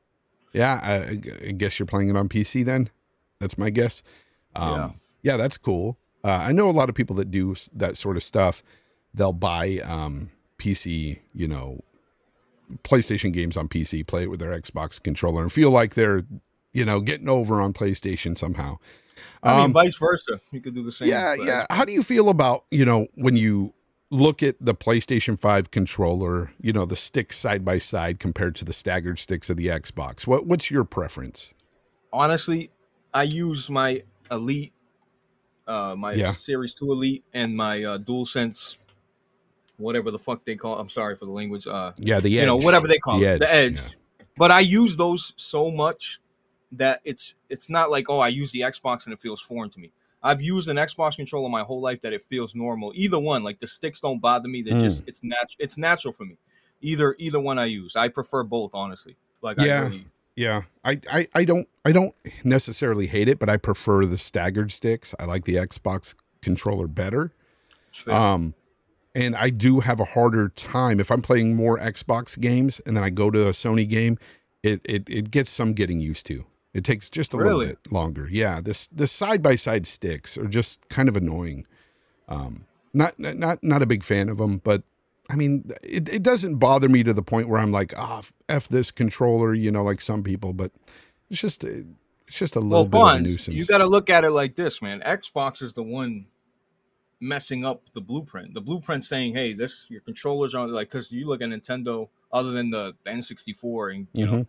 Yeah, 0.53 0.79
I, 0.83 1.19
I 1.47 1.51
guess 1.51 1.79
you're 1.79 1.87
playing 1.87 2.09
it 2.09 2.15
on 2.15 2.29
PC 2.29 2.63
then? 2.63 2.89
That's 3.39 3.57
my 3.57 3.69
guess. 3.71 4.03
Um, 4.55 4.99
yeah. 5.21 5.37
that's 5.37 5.57
cool. 5.57 5.97
Uh, 6.23 6.31
I 6.31 6.51
know 6.51 6.69
a 6.69 6.71
lot 6.71 6.89
of 6.89 6.95
people 6.95 7.15
that 7.17 7.31
do 7.31 7.55
that 7.73 7.97
sort 7.97 8.15
of 8.17 8.23
stuff. 8.23 8.63
They'll 9.13 9.33
buy 9.33 9.79
um, 9.79 10.31
PC, 10.57 11.19
you 11.33 11.47
know, 11.47 11.81
PlayStation 12.83 13.33
games 13.33 13.57
on 13.57 13.67
PC, 13.67 14.05
play 14.07 14.23
it 14.23 14.29
with 14.29 14.39
their 14.39 14.57
Xbox 14.57 15.01
controller, 15.01 15.41
and 15.41 15.51
feel 15.51 15.69
like 15.69 15.93
they're, 15.95 16.23
you 16.71 16.85
know, 16.85 16.99
getting 17.01 17.29
over 17.29 17.61
on 17.61 17.73
PlayStation 17.73 18.37
somehow. 18.37 18.77
I 19.43 19.55
mean, 19.57 19.65
Um, 19.65 19.73
vice 19.73 19.97
versa. 19.97 20.39
You 20.51 20.61
could 20.61 20.73
do 20.73 20.83
the 20.83 20.91
same. 20.91 21.09
yeah, 21.09 21.35
yeah. 21.35 21.65
How 21.69 21.85
do 21.85 21.91
you 21.91 22.01
feel 22.01 22.29
about 22.29 22.65
you 22.71 22.85
know 22.85 23.07
when 23.15 23.35
you 23.35 23.73
look 24.09 24.41
at 24.41 24.55
the 24.59 24.73
PlayStation 24.73 25.37
Five 25.39 25.69
controller, 25.71 26.51
you 26.61 26.71
know, 26.73 26.85
the 26.85 26.95
sticks 26.95 27.37
side 27.37 27.63
by 27.65 27.77
side 27.77 28.19
compared 28.19 28.55
to 28.55 28.65
the 28.65 28.73
staggered 28.73 29.19
sticks 29.19 29.49
of 29.49 29.57
the 29.57 29.67
Xbox? 29.67 30.25
What 30.25 30.47
what's 30.47 30.71
your 30.71 30.83
preference? 30.85 31.53
honestly, 32.11 32.69
I 33.13 33.23
use 33.23 33.69
my 33.69 34.03
Elite, 34.31 34.73
uh, 35.67 35.95
my 35.97 36.13
Yeah. 36.13 36.31
Series 36.33 36.73
Two 36.73 36.91
Elite, 36.91 37.23
and 37.33 37.55
my 37.55 37.83
uh, 37.83 37.97
DualSense, 37.97 38.77
whatever 39.77 40.11
the 40.11 40.19
fuck 40.19 40.43
they 40.43 40.55
call. 40.55 40.77
I'm 40.79 40.89
sorry 40.89 41.15
for 41.15 41.25
the 41.25 41.31
language. 41.31 41.67
Uh, 41.67 41.93
Yeah, 41.97 42.19
the 42.19 42.29
you 42.29 42.45
know, 42.45 42.55
whatever 42.57 42.87
they 42.87 42.97
call 42.97 43.19
The 43.19 43.35
it, 43.35 43.39
the 43.39 43.53
Edge, 43.53 43.73
Edge. 43.73 43.81
yeah. 43.81 44.25
But 44.37 44.51
I 44.51 44.61
use 44.61 44.95
those 44.97 45.33
so 45.35 45.69
much 45.69 46.19
that 46.71 47.01
it's 47.03 47.35
it's 47.49 47.69
not 47.69 47.91
like 47.91 48.09
oh 48.09 48.19
I 48.19 48.29
use 48.29 48.51
the 48.51 48.61
Xbox 48.61 49.05
and 49.05 49.13
it 49.13 49.19
feels 49.19 49.39
foreign 49.41 49.69
to 49.71 49.79
me. 49.79 49.91
I've 50.23 50.41
used 50.41 50.69
an 50.69 50.77
Xbox 50.77 51.17
controller 51.17 51.49
my 51.49 51.61
whole 51.63 51.81
life 51.81 52.01
that 52.01 52.13
it 52.13 52.23
feels 52.29 52.55
normal. 52.55 52.93
Either 52.95 53.19
one, 53.19 53.43
like 53.43 53.59
the 53.59 53.67
sticks 53.67 53.99
don't 53.99 54.19
bother 54.19 54.47
me. 54.47 54.61
They 54.61 54.71
Mm. 54.71 54.81
just 54.81 55.03
it's 55.07 55.21
natural. 55.23 55.57
It's 55.59 55.77
natural 55.77 56.13
for 56.13 56.25
me. 56.25 56.37
Either 56.81 57.15
either 57.19 57.39
one 57.39 57.59
I 57.59 57.65
use. 57.65 57.95
I 57.95 58.07
prefer 58.07 58.43
both, 58.43 58.71
honestly. 58.73 59.17
Like 59.41 59.59
I 59.59 59.65
Yeah. 59.65 59.81
really, 59.83 60.07
Yeah, 60.35 60.63
I, 60.83 60.99
I, 61.11 61.27
I 61.35 61.45
don't 61.45 61.67
I 61.85 61.91
don't 61.91 62.15
necessarily 62.43 63.07
hate 63.07 63.27
it, 63.29 63.39
but 63.39 63.49
I 63.49 63.57
prefer 63.57 64.05
the 64.05 64.17
staggered 64.17 64.71
sticks. 64.71 65.13
I 65.19 65.25
like 65.25 65.45
the 65.45 65.55
Xbox 65.55 66.15
controller 66.41 66.87
better. 66.87 67.31
Um, 68.07 68.55
and 69.13 69.35
I 69.35 69.51
do 69.51 69.81
have 69.81 69.99
a 69.99 70.05
harder 70.05 70.49
time 70.49 70.99
if 70.99 71.11
I'm 71.11 71.21
playing 71.21 71.55
more 71.55 71.77
Xbox 71.77 72.39
games 72.39 72.81
and 72.85 72.97
then 72.97 73.03
I 73.03 73.11
go 73.11 73.29
to 73.29 73.47
a 73.47 73.51
Sony 73.51 73.87
game. 73.87 74.17
It 74.63 74.81
it 74.85 75.03
it 75.07 75.29
gets 75.29 75.49
some 75.49 75.73
getting 75.73 75.99
used 75.99 76.25
to. 76.27 76.45
It 76.73 76.83
takes 76.83 77.09
just 77.09 77.33
a 77.33 77.37
little 77.37 77.59
bit 77.59 77.91
longer. 77.91 78.27
Yeah, 78.31 78.59
this 78.59 78.87
the 78.87 79.05
side 79.05 79.43
by 79.43 79.55
side 79.55 79.85
sticks 79.85 80.37
are 80.37 80.47
just 80.47 80.89
kind 80.89 81.07
of 81.07 81.15
annoying. 81.15 81.67
Um, 82.27 82.65
not 82.93 83.19
not 83.19 83.63
not 83.63 83.83
a 83.83 83.85
big 83.85 84.03
fan 84.03 84.29
of 84.29 84.37
them, 84.37 84.61
but 84.63 84.81
I 85.33 85.35
mean, 85.35 85.67
it, 85.81 86.07
it 86.09 86.21
doesn't 86.21 86.57
bother 86.57 86.87
me 86.87 87.01
to 87.03 87.11
the 87.11 87.23
point 87.23 87.49
where 87.49 87.59
I'm 87.59 87.71
like, 87.71 87.91
ah, 87.97 88.21
f 88.47 88.67
this 88.69 88.91
controller, 88.91 89.51
you 89.55 89.71
know, 89.71 89.83
like 89.83 89.99
some 89.99 90.21
people. 90.21 90.53
But 90.53 90.71
it's 91.31 91.41
just, 91.41 91.63
it's 91.63 91.87
just 92.37 92.55
a 92.55 92.59
little 92.59 92.85
Well, 92.87 93.05
bit 93.05 93.15
of 93.15 93.19
a 93.19 93.21
nuisance. 93.23 93.47
you 93.47 93.65
got 93.65 93.79
to 93.79 93.87
look 93.87 94.11
at 94.11 94.23
it 94.23 94.29
like 94.29 94.55
this, 94.55 94.79
man. 94.79 95.01
Xbox 95.01 95.63
is 95.63 95.73
the 95.73 95.81
one 95.81 96.27
messing 97.19 97.65
up 97.65 97.81
the 97.95 98.01
blueprint. 98.01 98.53
The 98.53 98.61
blueprint 98.61 99.03
saying, 99.05 99.33
"Hey, 99.33 99.53
this 99.53 99.87
your 99.89 100.01
controllers 100.01 100.53
aren't 100.53 100.71
like," 100.71 100.89
because 100.89 101.11
you 101.11 101.25
look 101.25 101.41
at 101.41 101.49
Nintendo, 101.49 102.09
other 102.31 102.51
than 102.51 102.69
the 102.69 102.93
N64, 103.07 103.95
and 103.95 104.07
you 104.13 104.25
know, 104.27 104.31
Mhm. 104.33 104.47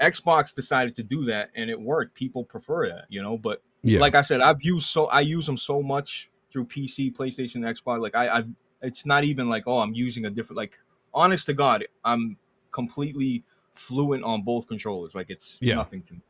Xbox 0.00 0.52
decided 0.54 0.96
to 0.96 1.02
do 1.04 1.26
that, 1.26 1.50
and 1.54 1.68
it 1.70 1.80
worked. 1.80 2.14
People 2.14 2.42
prefer 2.44 2.88
that, 2.88 3.04
you 3.10 3.22
know. 3.22 3.36
But 3.38 3.62
yeah, 3.82 4.00
like 4.00 4.14
I 4.16 4.22
said, 4.22 4.40
I've 4.40 4.62
used 4.62 4.88
so 4.88 5.06
I 5.06 5.20
use 5.20 5.46
them 5.46 5.56
so 5.58 5.82
much 5.82 6.30
through 6.50 6.64
PC, 6.64 7.12
PlayStation, 7.14 7.58
Xbox. 7.70 8.00
Like 8.00 8.16
I, 8.16 8.38
I've 8.38 8.48
it's 8.82 9.04
not 9.06 9.24
even 9.24 9.48
like 9.48 9.64
oh 9.66 9.78
I'm 9.78 9.94
using 9.94 10.26
a 10.26 10.30
different. 10.30 10.56
Like 10.56 10.78
honest 11.14 11.46
to 11.46 11.52
God, 11.54 11.84
I'm 12.04 12.36
completely 12.70 13.42
fluent 13.74 14.24
on 14.24 14.42
both 14.42 14.66
controllers. 14.68 15.14
Like 15.14 15.30
it's 15.30 15.58
Yeah. 15.60 15.76
nothing 15.76 16.02
to 16.02 16.14
me. 16.14 16.20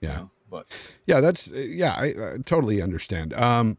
you 0.00 0.08
Yeah. 0.08 0.16
know, 0.16 0.30
but 0.50 0.66
yeah, 1.06 1.20
that's 1.20 1.50
uh, 1.52 1.56
yeah, 1.56 1.94
I, 1.94 2.06
I 2.06 2.36
totally 2.44 2.80
understand. 2.80 3.32
Um, 3.34 3.78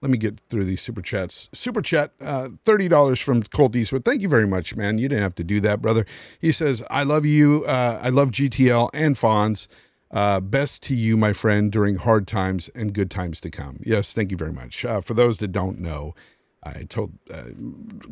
let 0.00 0.10
me 0.12 0.18
get 0.18 0.38
through 0.48 0.64
these 0.64 0.80
super 0.80 1.02
chats. 1.02 1.48
Super 1.52 1.82
chat, 1.82 2.12
uh, 2.20 2.50
thirty 2.64 2.86
dollars 2.88 3.20
from 3.20 3.42
Colt 3.42 3.74
Eastwood. 3.74 4.04
Thank 4.04 4.22
you 4.22 4.28
very 4.28 4.46
much, 4.46 4.76
man. 4.76 4.98
You 4.98 5.08
didn't 5.08 5.22
have 5.22 5.34
to 5.36 5.44
do 5.44 5.60
that, 5.62 5.82
brother. 5.82 6.06
He 6.40 6.52
says, 6.52 6.84
"I 6.88 7.02
love 7.02 7.26
you. 7.26 7.64
Uh, 7.66 7.98
I 8.00 8.08
love 8.10 8.30
GTL 8.30 8.90
and 8.94 9.16
Fonz. 9.16 9.66
Uh, 10.10 10.40
best 10.40 10.82
to 10.84 10.94
you, 10.94 11.16
my 11.18 11.32
friend, 11.34 11.70
during 11.70 11.96
hard 11.96 12.26
times 12.28 12.70
and 12.76 12.94
good 12.94 13.10
times 13.10 13.40
to 13.40 13.50
come." 13.50 13.80
Yes, 13.84 14.12
thank 14.12 14.30
you 14.30 14.36
very 14.36 14.52
much. 14.52 14.84
Uh, 14.84 15.00
for 15.00 15.14
those 15.14 15.38
that 15.38 15.48
don't 15.48 15.80
know, 15.80 16.14
I 16.62 16.84
told 16.84 17.12
uh, 17.32 17.44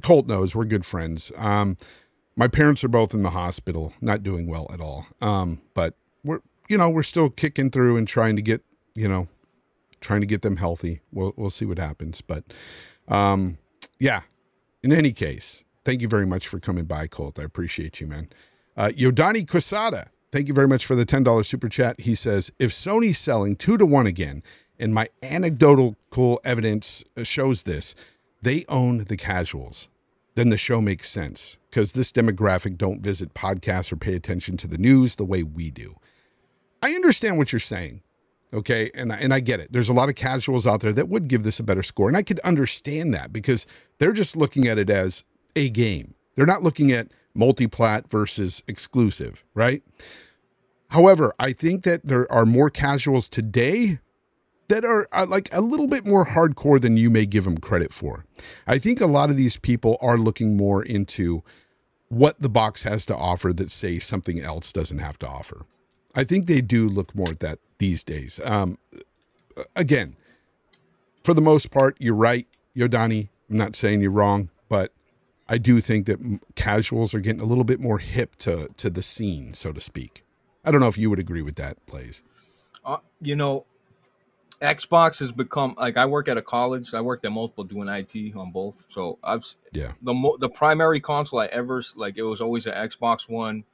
Colt 0.03 0.27
knows 0.27 0.55
we're 0.55 0.65
good 0.65 0.87
friends. 0.87 1.33
Um, 1.37 1.77
my 2.37 2.49
parents 2.49 2.85
are 2.85 2.89
both 2.89 3.15
in 3.15 3.23
the 3.23 3.31
hospital, 3.31 3.93
not 4.01 4.23
doing 4.23 4.47
well 4.47 4.67
at 4.73 4.81
all. 4.81 5.07
Um, 5.21 5.61
but 5.75 5.95
we're 6.25 6.41
you 6.69 6.77
know 6.77 6.91
we're 6.91 7.03
still 7.03 7.31
kicking 7.31 7.71
through 7.71 7.97
and 7.97 8.07
trying 8.07 8.37
to 8.37 8.43
get 8.43 8.63
you 8.95 9.09
know 9.09 9.29
trying 10.01 10.21
to 10.21 10.27
get 10.27 10.43
them 10.43 10.57
healthy. 10.57 11.01
We'll 11.13 11.33
we'll 11.37 11.51
see 11.51 11.65
what 11.65 11.79
happens, 11.79 12.21
but 12.21 12.45
um, 13.09 13.59
yeah. 13.99 14.23
In 14.83 14.93
any 14.93 15.13
case, 15.13 15.65
thank 15.85 16.01
you 16.01 16.07
very 16.07 16.27
much 16.27 16.47
for 16.47 16.61
coming 16.61 16.85
by, 16.85 17.09
Colt. 17.09 17.41
I 17.41 17.43
appreciate 17.43 18.01
you, 18.01 18.07
man. 18.07 18.29
Uh, 18.77 18.91
Yodani 18.97 19.49
Quesada, 19.49 20.11
thank 20.31 20.47
you 20.47 20.55
very 20.55 20.69
much 20.69 20.87
for 20.87 20.95
the 20.95 21.05
ten 21.05 21.25
dollars 21.25 21.49
super 21.49 21.69
chat. 21.69 22.01
He 22.01 22.15
says, 22.15 22.53
if 22.61 22.71
Sony's 22.71 23.19
selling 23.19 23.57
two 23.57 23.77
to 23.79 23.87
one 23.87 24.07
again, 24.07 24.45
and 24.79 24.95
my 24.95 25.09
anecdotal 25.23 25.97
evidence 26.45 27.03
uh, 27.17 27.25
shows 27.25 27.65
this, 27.65 27.95
they 28.47 28.65
own 28.69 28.99
the 29.05 29.17
casuals. 29.17 29.89
Then 30.37 30.51
the 30.51 30.57
show 30.57 30.81
makes 30.81 31.11
sense 31.11 31.57
because 31.69 31.93
this 31.93 32.13
demographic 32.13 32.77
don't 32.79 33.01
visit 33.03 33.35
podcasts 33.35 33.91
or 33.93 33.97
pay 33.97 34.15
attention 34.15 34.57
to 34.59 34.69
the 34.69 34.79
news 34.79 35.17
the 35.17 35.25
way 35.25 35.43
we 35.43 35.71
do. 35.71 35.97
I 36.81 36.91
understand 36.93 37.39
what 37.39 37.53
you're 37.53 37.59
saying. 37.59 38.03
Okay. 38.55 38.91
And, 38.95 39.13
I- 39.13 39.17
and 39.17 39.35
I 39.35 39.41
get 39.41 39.59
it. 39.59 39.73
There's 39.73 39.89
a 39.89 39.93
lot 39.95 40.09
of 40.09 40.15
casuals 40.15 40.65
out 40.67 40.81
there 40.81 40.93
that 40.93 41.09
would 41.09 41.27
give 41.27 41.43
this 41.43 41.59
a 41.59 41.65
better 41.65 41.83
score. 41.83 42.07
And 42.07 42.17
I 42.17 42.23
could 42.23 42.39
understand 42.41 43.13
that 43.15 43.33
because 43.33 43.67
they're 43.99 44.13
just 44.13 44.37
looking 44.37 44.69
at 44.69 44.79
it 44.79 44.91
as 44.91 45.25
a 45.57 45.69
game. 45.71 46.15
They're 46.37 46.47
not 46.47 46.63
looking 46.63 46.93
at 46.93 47.09
multi-plat 47.35 48.09
versus 48.09 48.63
exclusive, 48.69 49.43
right? 49.55 49.83
However, 50.91 51.35
I 51.41 51.53
think 51.53 51.83
that 51.83 52.07
there 52.07 52.31
are 52.31 52.47
more 52.47 52.71
casuals 52.71 53.29
today 53.29 53.99
that 54.69 54.85
are, 54.85 55.09
are 55.13 55.27
like 55.27 55.49
a 55.53 55.61
little 55.61 55.87
bit 55.87 56.05
more 56.07 56.27
hardcore 56.27 56.81
than 56.81 56.97
you 56.97 57.11
may 57.11 57.27
give 57.27 57.45
them 57.45 57.59
credit 57.59 57.93
for. 57.93 58.25
I 58.67 58.79
think 58.79 59.01
a 59.01 59.07
lot 59.07 59.31
of 59.31 59.37
these 59.37 59.57
people 59.57 59.97
are 60.01 60.19
looking 60.19 60.57
more 60.57 60.83
into 60.83 61.43
what 62.09 62.41
the 62.41 62.49
box 62.49 62.83
has 62.85 63.05
to 63.07 63.17
offer 63.17 63.53
that 63.53 63.71
say 63.71 63.99
something 63.99 64.41
else 64.41 64.73
doesn't 64.73 64.99
have 64.99 65.19
to 65.21 65.29
offer. 65.29 65.67
I 66.15 66.25
think 66.25 66.47
they 66.47 66.61
do 66.61 66.89
look 66.89 67.15
more 67.15 67.29
at 67.31 67.41
that 67.41 67.59
these 67.79 68.03
days. 68.05 68.41
Um, 68.45 68.79
again, 69.75 70.17
for 71.25 71.35
the 71.35 71.43
most 71.43 71.71
part, 71.71 71.97
you're 71.99 72.15
right, 72.15 72.47
Yodani. 72.77 73.29
I'm 73.51 73.57
not 73.57 73.77
saying 73.77 74.01
you're 74.01 74.11
wrong, 74.11 74.51
but 74.69 74.93
I 75.49 75.59
do 75.59 75.81
think 75.81 76.07
that 76.07 76.41
casuals 76.55 77.15
are 77.15 77.21
getting 77.21 77.41
a 77.41 77.45
little 77.45 77.65
bit 77.65 77.81
more 77.81 77.99
hip 77.99 78.37
to 78.41 78.69
to 78.77 78.91
the 78.91 79.03
scene, 79.03 79.55
so 79.55 79.73
to 79.73 79.81
speak. 79.81 80.25
I 80.65 80.71
don't 80.71 80.81
know 80.81 80.89
if 80.89 80.99
you 80.99 81.11
would 81.11 81.19
agree 81.21 81.43
with 81.43 81.57
that, 81.57 81.85
Blaze. 81.87 82.23
uh, 82.85 82.99
you 83.21 83.37
know, 83.37 83.67
Xbox 84.61 85.19
has 85.21 85.33
become 85.33 85.75
like 85.79 85.97
I 85.97 86.07
work 86.07 86.29
at 86.29 86.37
a 86.37 86.43
college. 86.43 86.95
I 86.95 87.01
worked 87.01 87.25
at 87.27 87.33
multiple 87.33 87.65
doing 87.65 87.89
IT 87.89 88.35
on 88.37 88.51
both. 88.53 88.85
So 88.89 89.19
I've 89.23 89.45
Yeah. 89.73 89.93
the 90.03 90.15
mo- 90.15 90.37
the 90.39 90.49
primary 90.49 91.01
console 91.01 91.41
I 91.41 91.47
ever 91.47 91.83
like 91.95 92.17
it 92.17 92.23
was 92.23 92.41
always 92.41 92.67
an 92.67 92.73
Xbox 92.73 93.29
One, 93.29 93.65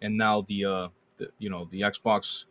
and 0.00 0.16
now 0.16 0.42
the 0.42 0.64
uh 0.64 0.88
the, 1.18 1.30
you 1.38 1.50
know 1.50 1.68
the 1.70 1.82
Xbox, 1.82 2.46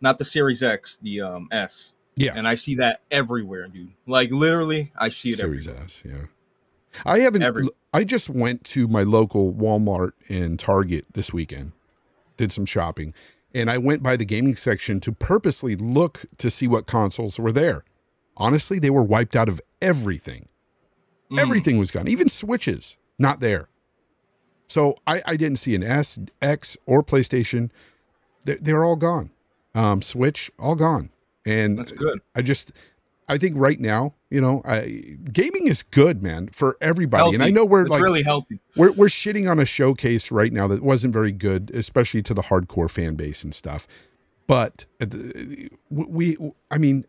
not 0.00 0.18
the 0.18 0.24
Series 0.24 0.62
X, 0.62 0.98
the 1.02 1.20
um 1.22 1.48
S. 1.50 1.92
Yeah. 2.14 2.32
And 2.34 2.46
I 2.48 2.54
see 2.54 2.74
that 2.76 3.00
everywhere, 3.10 3.68
dude. 3.68 3.92
Like 4.06 4.30
literally, 4.30 4.92
I 4.96 5.08
see 5.08 5.30
it 5.30 5.36
Series 5.38 5.66
everywhere. 5.68 5.84
S, 5.86 6.02
yeah. 6.06 6.26
I 7.04 7.20
haven't. 7.20 7.42
Every- 7.42 7.68
I 7.92 8.04
just 8.04 8.28
went 8.28 8.64
to 8.66 8.86
my 8.88 9.02
local 9.02 9.52
Walmart 9.52 10.12
and 10.28 10.58
Target 10.58 11.06
this 11.14 11.32
weekend, 11.32 11.72
did 12.36 12.52
some 12.52 12.66
shopping, 12.66 13.14
and 13.58 13.70
I 13.70 13.78
went 13.78 14.02
by 14.02 14.16
the 14.16 14.24
gaming 14.24 14.54
section 14.54 15.00
to 15.00 15.12
purposely 15.12 15.74
look 15.74 16.24
to 16.38 16.50
see 16.50 16.68
what 16.68 16.86
consoles 16.86 17.38
were 17.38 17.52
there. 17.52 17.84
Honestly, 18.36 18.78
they 18.78 18.90
were 18.90 19.02
wiped 19.02 19.34
out 19.34 19.48
of 19.48 19.60
everything. 19.82 20.48
Mm. 21.30 21.40
Everything 21.40 21.78
was 21.78 21.90
gone, 21.90 22.08
even 22.08 22.28
Switches, 22.28 22.96
not 23.18 23.40
there. 23.40 23.68
So 24.68 24.96
I, 25.06 25.22
I 25.26 25.36
didn't 25.36 25.58
see 25.58 25.74
an 25.74 25.82
S, 25.82 26.18
X, 26.40 26.76
or 26.86 27.02
PlayStation. 27.02 27.70
They're, 28.44 28.58
they're 28.60 28.84
all 28.84 28.96
gone. 28.96 29.30
Um, 29.74 30.02
Switch, 30.02 30.50
all 30.58 30.74
gone. 30.74 31.10
And 31.44 31.78
That's 31.78 31.92
good. 31.92 32.20
I 32.34 32.42
just, 32.42 32.72
I 33.28 33.36
think 33.36 33.56
right 33.56 33.78
now, 33.78 34.14
you 34.30 34.40
know, 34.40 34.62
I, 34.64 35.16
gaming 35.32 35.68
is 35.68 35.82
good, 35.82 36.22
man, 36.22 36.48
for 36.48 36.78
everybody. 36.80 37.34
And 37.34 37.42
I 37.42 37.50
know 37.50 37.64
we're 37.64 37.82
it's 37.82 37.90
like 37.90 38.02
really 38.02 38.22
healthy. 38.22 38.60
we're 38.74 38.92
we're 38.92 39.08
shitting 39.08 39.50
on 39.50 39.58
a 39.58 39.64
showcase 39.64 40.30
right 40.30 40.52
now 40.52 40.66
that 40.68 40.82
wasn't 40.82 41.12
very 41.12 41.32
good, 41.32 41.70
especially 41.74 42.22
to 42.22 42.34
the 42.34 42.42
hardcore 42.42 42.90
fan 42.90 43.16
base 43.16 43.44
and 43.44 43.54
stuff. 43.54 43.86
But 44.46 44.86
uh, 45.00 45.06
we, 45.90 46.38
I 46.70 46.78
mean, 46.78 47.04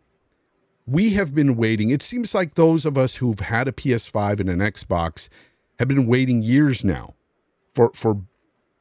we 0.86 1.10
have 1.10 1.34
been 1.34 1.56
waiting. 1.56 1.90
It 1.90 2.02
seems 2.02 2.34
like 2.34 2.54
those 2.54 2.84
of 2.84 2.98
us 2.98 3.16
who've 3.16 3.40
had 3.40 3.66
a 3.66 3.72
PS5 3.72 4.40
and 4.40 4.50
an 4.50 4.58
Xbox 4.58 5.30
have 5.78 5.88
been 5.88 6.06
waiting 6.06 6.42
years 6.42 6.84
now 6.84 7.14
for 7.74 7.90
for 7.94 8.20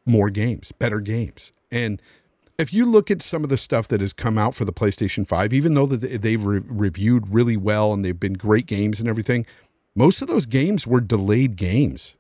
more 0.06 0.30
games, 0.30 0.73
better 0.73 0.99
games. 0.99 1.54
And 1.71 2.02
if 2.60 2.74
you 2.74 2.86
look 2.86 3.10
at 3.10 3.22
some 3.22 3.43
of 3.43 3.50
the 3.50 3.58
stuff 3.58 3.88
that 3.88 4.02
has 4.02 4.12
come 4.12 4.38
out 4.38 4.54
for 4.54 4.65
the 4.65 4.74
PlayStation 4.74 5.26
5, 5.26 5.54
even 5.54 5.74
though 5.74 5.86
that 5.86 6.02
they- 6.02 6.17
they've 6.17 6.43
re- 6.43 6.62
reviewed 6.67 7.33
really 7.33 7.56
well 7.56 7.94
and 7.94 8.04
they've 8.04 8.19
been 8.19 8.33
great 8.33 8.65
games 8.65 9.00
and 9.00 9.08
everything, 9.08 9.46
most 9.96 10.21
of 10.21 10.27
those 10.27 10.46
games 10.46 10.86
were 10.86 11.00
delayed 11.02 11.56
games. 11.56 12.17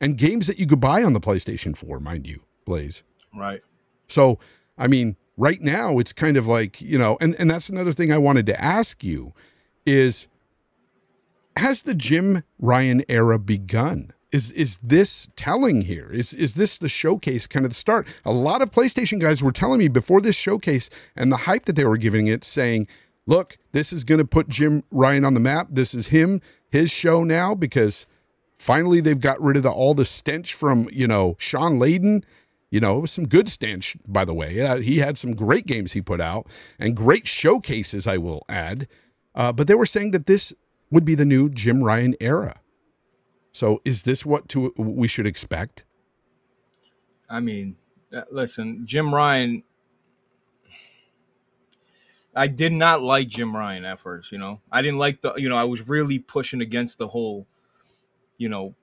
And 0.00 0.16
games 0.18 0.46
that 0.46 0.58
you 0.58 0.66
could 0.66 0.80
buy 0.80 1.02
on 1.02 1.14
the 1.14 1.20
PlayStation 1.20 1.74
4, 1.76 1.98
mind 1.98 2.26
you, 2.26 2.42
Blaze. 2.66 3.02
Right. 3.34 3.62
So, 4.06 4.38
I 4.76 4.86
mean, 4.86 5.16
right 5.38 5.60
now 5.62 5.98
it's 5.98 6.12
kind 6.12 6.36
of 6.36 6.46
like, 6.46 6.80
you 6.80 6.98
know, 6.98 7.16
and, 7.20 7.34
and 7.38 7.50
that's 7.50 7.70
another 7.70 7.92
thing 7.92 8.12
I 8.12 8.18
wanted 8.18 8.46
to 8.46 8.62
ask 8.62 9.02
you 9.02 9.32
is 9.86 10.28
has 11.56 11.82
the 11.82 11.94
Jim 11.94 12.44
Ryan 12.60 13.02
era 13.08 13.38
begun? 13.38 14.12
Is 14.30 14.50
is 14.52 14.78
this 14.82 15.30
telling 15.36 15.82
here? 15.82 16.10
Is 16.12 16.34
is 16.34 16.54
this 16.54 16.76
the 16.76 16.88
showcase 16.88 17.46
kind 17.46 17.64
of 17.64 17.70
the 17.70 17.74
start? 17.74 18.06
A 18.26 18.32
lot 18.32 18.60
of 18.60 18.70
PlayStation 18.70 19.18
guys 19.18 19.42
were 19.42 19.52
telling 19.52 19.78
me 19.78 19.88
before 19.88 20.20
this 20.20 20.36
showcase 20.36 20.90
and 21.16 21.32
the 21.32 21.38
hype 21.38 21.64
that 21.64 21.76
they 21.76 21.84
were 21.84 21.96
giving 21.96 22.26
it, 22.26 22.44
saying, 22.44 22.88
look, 23.26 23.56
this 23.72 23.92
is 23.92 24.04
going 24.04 24.18
to 24.18 24.26
put 24.26 24.48
Jim 24.48 24.82
Ryan 24.90 25.24
on 25.24 25.34
the 25.34 25.40
map. 25.40 25.68
This 25.70 25.94
is 25.94 26.08
him, 26.08 26.42
his 26.68 26.90
show 26.90 27.24
now, 27.24 27.54
because 27.54 28.06
finally 28.58 29.00
they've 29.00 29.20
got 29.20 29.40
rid 29.40 29.56
of 29.56 29.62
the, 29.62 29.70
all 29.70 29.94
the 29.94 30.04
stench 30.04 30.52
from, 30.52 30.88
you 30.92 31.06
know, 31.06 31.36
Shawn 31.38 31.78
Layden. 31.78 32.22
You 32.70 32.80
know, 32.80 32.98
it 32.98 33.00
was 33.00 33.12
some 33.12 33.26
good 33.26 33.48
stench, 33.48 33.96
by 34.06 34.26
the 34.26 34.34
way. 34.34 34.60
Uh, 34.60 34.76
he 34.76 34.98
had 34.98 35.16
some 35.16 35.34
great 35.34 35.66
games 35.66 35.92
he 35.92 36.02
put 36.02 36.20
out 36.20 36.46
and 36.78 36.94
great 36.94 37.26
showcases, 37.26 38.06
I 38.06 38.18
will 38.18 38.44
add. 38.46 38.88
Uh, 39.34 39.52
but 39.52 39.68
they 39.68 39.74
were 39.74 39.86
saying 39.86 40.10
that 40.10 40.26
this 40.26 40.52
would 40.90 41.04
be 41.04 41.14
the 41.14 41.24
new 41.24 41.48
Jim 41.48 41.82
Ryan 41.82 42.14
era. 42.20 42.60
So 43.58 43.82
is 43.84 44.04
this 44.04 44.24
what 44.24 44.48
to, 44.50 44.72
we 44.76 45.08
should 45.08 45.26
expect? 45.26 45.82
I 47.28 47.40
mean, 47.40 47.74
uh, 48.14 48.22
listen, 48.30 48.82
Jim 48.86 49.12
Ryan. 49.12 49.64
I 52.36 52.46
did 52.46 52.72
not 52.72 53.02
like 53.02 53.26
Jim 53.26 53.56
Ryan 53.56 53.84
at 53.84 53.98
first. 53.98 54.30
You 54.30 54.38
know, 54.38 54.60
I 54.70 54.80
didn't 54.80 54.98
like 54.98 55.22
the. 55.22 55.34
You 55.34 55.48
know, 55.48 55.56
I 55.56 55.64
was 55.64 55.88
really 55.88 56.20
pushing 56.20 56.60
against 56.60 56.98
the 56.98 57.08
whole. 57.08 57.48
You 58.36 58.48
know, 58.48 58.76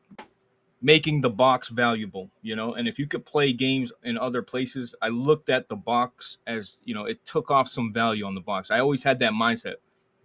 making 0.82 1.22
the 1.22 1.30
box 1.30 1.70
valuable. 1.70 2.30
You 2.42 2.58
know, 2.58 2.74
and 2.74 2.86
if 2.86 3.00
you 3.00 3.08
could 3.08 3.26
play 3.26 3.54
games 3.54 3.94
in 4.04 4.18
other 4.18 4.42
places, 4.42 4.94
I 5.02 5.08
looked 5.08 5.48
at 5.48 5.70
the 5.70 5.78
box 5.78 6.40
as 6.46 6.82
you 6.84 6.94
know 6.94 7.06
it 7.06 7.26
took 7.26 7.50
off 7.50 7.70
some 7.70 7.94
value 7.94 8.26
on 8.26 8.36
the 8.36 8.42
box. 8.42 8.72
I 8.72 8.82
always 8.82 9.04
had 9.04 9.20
that 9.20 9.32
mindset, 9.32 9.76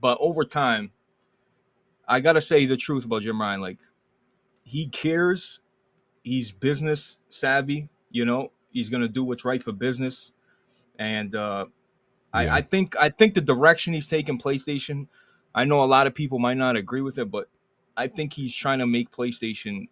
but 0.01 0.19
over 0.21 0.45
time, 0.45 0.91
I 2.09 2.19
gotta 2.19 2.41
say 2.41 2.67
the 2.67 2.77
truth 2.77 3.05
about 3.05 3.23
Jim 3.23 3.41
Ryan. 3.41 3.61
Like, 3.61 3.79
he 4.71 4.89
cares. 4.89 5.61
He's 6.23 6.53
business 6.53 7.19
savvy 7.31 7.89
you 8.11 8.25
know 8.25 8.53
he's 8.73 8.91
going 8.91 9.03
to 9.03 9.09
do 9.09 9.25
what's 9.25 9.45
right 9.45 9.63
for 9.63 9.73
business 9.73 10.33
and 10.99 11.35
uh, 11.37 11.67
Yeah. 12.35 12.55
I, 12.55 12.59
I 12.59 12.63
think 12.63 12.97
I 12.99 13.11
think 13.11 13.35
the 13.35 13.43
direction 13.43 13.95
he's 13.95 14.09
taking 14.09 14.39
PlayStation. 14.39 15.09
I 15.55 15.65
know 15.65 15.83
a 15.83 15.87
lot 15.87 16.07
of 16.09 16.15
people 16.15 16.39
might 16.39 16.59
not 16.59 16.77
agree 16.77 17.03
with 17.03 17.19
it, 17.19 17.31
but 17.31 17.49
I 17.97 18.09
think 18.09 18.35
he's 18.35 18.55
trying 18.55 18.81
to 18.81 18.87
make 18.87 19.11
PlayStation, 19.11 19.89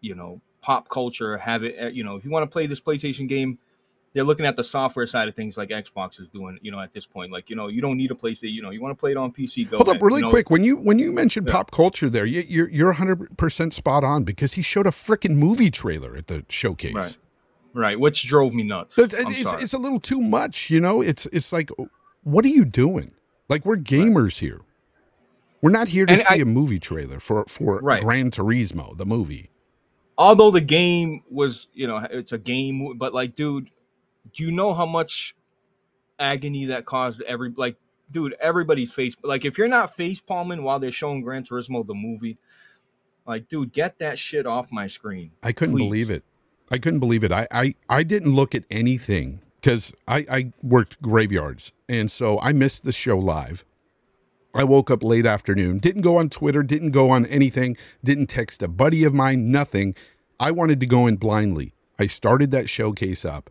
you 0.00 0.14
know, 0.14 0.42
pop 0.62 0.88
culture. 0.88 1.38
Have 1.38 1.64
it, 1.64 1.76
uh, 1.82 1.88
you 1.88 2.04
know, 2.04 2.16
if 2.16 2.24
you 2.24 2.30
want 2.30 2.44
to 2.50 2.52
play 2.52 2.66
this 2.66 2.80
PlayStation 2.80 3.28
game, 3.28 3.58
they're 4.12 4.24
looking 4.24 4.44
at 4.46 4.56
the 4.56 4.64
software 4.64 5.06
side 5.06 5.28
of 5.28 5.36
things, 5.36 5.56
like 5.56 5.68
Xbox 5.68 6.20
is 6.20 6.28
doing. 6.28 6.58
You 6.62 6.72
know, 6.72 6.80
at 6.80 6.92
this 6.92 7.06
point, 7.06 7.30
like 7.30 7.48
you 7.50 7.56
know, 7.56 7.68
you 7.68 7.80
don't 7.80 7.96
need 7.96 8.10
a 8.10 8.14
PlayStation. 8.14 8.52
You 8.52 8.62
know, 8.62 8.70
you 8.70 8.80
want 8.80 8.96
to 8.96 9.00
play 9.00 9.12
it 9.12 9.16
on 9.16 9.32
PC. 9.32 9.70
Go 9.70 9.76
Hold 9.76 9.88
up, 9.90 10.02
really 10.02 10.16
you 10.18 10.22
know? 10.22 10.30
quick. 10.30 10.50
When 10.50 10.64
you 10.64 10.76
when 10.76 10.98
you 10.98 11.12
mentioned 11.12 11.46
Yeah. 11.46 11.52
pop 11.54 11.70
culture, 11.70 12.10
there, 12.10 12.24
you, 12.26 12.44
you're 12.48 12.68
you're 12.70 12.88
100 12.88 13.36
percent 13.38 13.72
spot 13.74 14.02
on 14.04 14.24
because 14.24 14.54
he 14.54 14.62
showed 14.62 14.86
a 14.86 14.90
freaking 14.90 15.36
movie 15.36 15.70
trailer 15.70 16.16
at 16.16 16.26
the 16.26 16.44
showcase. 16.48 16.94
Right. 16.94 17.18
Right, 17.72 18.00
which 18.00 18.26
drove 18.26 18.52
me 18.52 18.64
nuts. 18.64 18.98
Uh, 18.98 19.02
I'm 19.02 19.28
it's, 19.28 19.42
sorry. 19.48 19.62
it's 19.62 19.72
a 19.72 19.78
little 19.78 20.00
too 20.00 20.20
much, 20.20 20.70
you 20.70 20.80
know. 20.80 21.00
It's 21.02 21.26
it's 21.26 21.52
like, 21.52 21.70
what 22.24 22.44
are 22.44 22.48
you 22.48 22.64
doing? 22.64 23.12
Like 23.48 23.64
we're 23.64 23.76
gamers 23.76 24.40
here. 24.40 24.62
We're 25.62 25.70
not 25.70 25.86
here 25.88 26.04
to 26.06 26.12
And 26.14 26.22
see 26.22 26.34
I- 26.34 26.38
a 26.38 26.44
movie 26.44 26.80
trailer 26.80 27.20
for 27.20 27.44
for 27.46 27.78
Right. 27.78 28.02
Gran 28.02 28.32
Turismo, 28.32 28.96
the 28.96 29.06
movie. 29.06 29.50
although 30.18 30.50
the 30.50 30.60
game 30.60 31.22
was, 31.30 31.68
you 31.72 31.86
know, 31.86 31.98
it's 32.10 32.32
a 32.32 32.38
game, 32.38 32.96
but 32.98 33.14
like, 33.14 33.34
dude, 33.36 33.70
do 34.32 34.42
you 34.42 34.50
know 34.50 34.74
how 34.74 34.86
much 34.86 35.34
agony 36.20 36.66
that 36.66 36.84
caused 36.84 37.22
every 37.22 37.52
like, 37.56 37.76
dude, 38.12 38.34
everybody's 38.40 38.92
face. 38.92 39.16
Like, 39.24 39.44
if 39.44 39.58
you're 39.58 39.68
not 39.68 39.96
face 39.96 40.20
palming 40.20 40.62
while 40.62 40.78
they're 40.78 40.92
showing 40.92 41.22
Gran 41.22 41.42
Turismo 41.42 41.84
the 41.84 41.94
movie, 41.94 42.38
like, 43.26 43.48
dude, 43.48 43.72
get 43.72 43.98
that 43.98 44.18
shit 44.18 44.46
off 44.46 44.70
my 44.70 44.86
screen. 44.86 45.32
I 45.42 45.52
couldn't 45.52 45.74
Please. 45.74 45.84
believe 45.84 46.10
it. 46.10 46.24
I 46.70 46.78
couldn't 46.78 47.00
believe 47.00 47.24
it. 47.24 47.32
I 47.32 47.48
I, 47.50 47.74
I 47.88 48.02
didn't 48.04 48.34
look 48.34 48.54
at 48.54 48.64
anything 48.70 49.40
because 49.60 49.92
I, 50.06 50.26
I 50.30 50.52
worked 50.62 51.02
graveyards 51.02 51.72
and 51.88 52.10
so 52.10 52.38
I 52.40 52.52
missed 52.52 52.84
the 52.84 52.92
show 52.92 53.18
live. 53.18 53.64
I 54.52 54.64
woke 54.64 54.90
up 54.90 55.04
late 55.04 55.26
afternoon, 55.26 55.78
didn't 55.78 56.02
go 56.02 56.16
on 56.16 56.28
Twitter, 56.28 56.64
didn't 56.64 56.90
go 56.90 57.10
on 57.10 57.24
anything, 57.26 57.76
didn't 58.02 58.26
text 58.26 58.64
a 58.64 58.68
buddy 58.68 59.04
of 59.04 59.14
mine, 59.14 59.52
nothing. 59.52 59.94
I 60.40 60.50
wanted 60.50 60.80
to 60.80 60.86
go 60.86 61.06
in 61.06 61.16
blindly. 61.16 61.72
I 62.00 62.08
started 62.08 62.50
that 62.50 62.68
showcase 62.68 63.24
up 63.24 63.50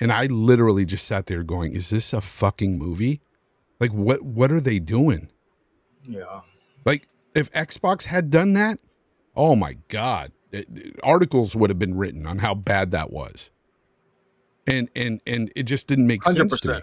and 0.00 0.12
I 0.12 0.26
literally 0.26 0.84
just 0.84 1.04
sat 1.06 1.26
there 1.26 1.42
going, 1.42 1.72
Is 1.74 1.90
this 1.90 2.12
a 2.12 2.20
fucking 2.20 2.78
movie? 2.78 3.20
Like 3.80 3.92
what 3.92 4.22
what 4.22 4.50
are 4.52 4.60
they 4.60 4.78
doing? 4.78 5.28
Yeah. 6.08 6.40
Like 6.84 7.08
if 7.34 7.50
Xbox 7.52 8.04
had 8.04 8.30
done 8.30 8.52
that, 8.54 8.78
oh 9.36 9.54
my 9.56 9.74
god, 9.88 10.32
it- 10.52 10.68
it- 10.74 11.00
articles 11.02 11.54
would 11.56 11.70
have 11.70 11.78
been 11.78 11.96
written 11.96 12.26
on 12.26 12.38
how 12.38 12.54
bad 12.54 12.90
that 12.92 13.10
was. 13.12 13.50
And 14.66 14.88
and 14.96 15.20
and 15.26 15.52
it 15.54 15.64
just 15.64 15.86
didn't 15.86 16.06
make 16.06 16.22
sense 16.24 16.60
to 16.60 16.68
me. 16.68 16.80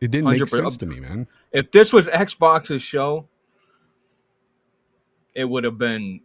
It 0.00 0.10
didn't 0.10 0.28
make 0.30 0.42
100%. 0.42 0.48
sense 0.50 0.76
to 0.78 0.86
me, 0.86 1.00
man. 1.00 1.26
If 1.52 1.70
this 1.72 1.92
was 1.92 2.08
Xbox's 2.08 2.82
show, 2.82 3.28
it 5.34 5.44
would 5.48 5.64
have 5.64 5.78
been, 5.78 6.20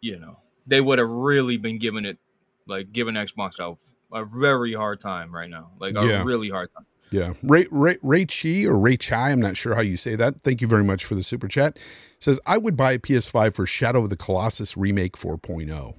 you 0.00 0.18
know, 0.18 0.38
they 0.66 0.80
would 0.80 0.98
have 0.98 1.08
really 1.08 1.56
been 1.56 1.78
giving 1.78 2.04
it, 2.04 2.18
like, 2.66 2.92
giving 2.92 3.14
Xbox 3.14 3.58
a, 3.58 3.76
a 4.12 4.24
very 4.24 4.74
hard 4.74 5.00
time 5.00 5.34
right 5.34 5.50
now. 5.50 5.70
Like, 5.78 5.94
a 5.96 6.06
Yeah. 6.06 6.22
really 6.24 6.50
hard 6.50 6.70
time. 6.74 6.86
Yeah. 7.10 7.32
Ray 7.42 7.66
Ray 7.70 7.96
Ray 8.02 8.26
Chi 8.26 8.64
or 8.64 8.78
Ray 8.78 8.96
Chai, 8.98 9.30
I'm 9.30 9.40
not 9.40 9.56
sure 9.56 9.74
how 9.74 9.80
you 9.80 9.96
say 9.96 10.14
that. 10.16 10.42
Thank 10.42 10.60
you 10.60 10.68
very 10.68 10.84
much 10.84 11.06
for 11.06 11.14
the 11.14 11.22
super 11.22 11.48
chat. 11.48 11.78
Says 12.18 12.38
I 12.44 12.58
would 12.58 12.76
buy 12.76 12.92
a 12.92 12.98
PS5 12.98 13.54
for 13.54 13.64
Shadow 13.64 14.02
of 14.02 14.10
the 14.10 14.16
Colossus 14.16 14.76
remake 14.76 15.16
4.0. 15.16 15.94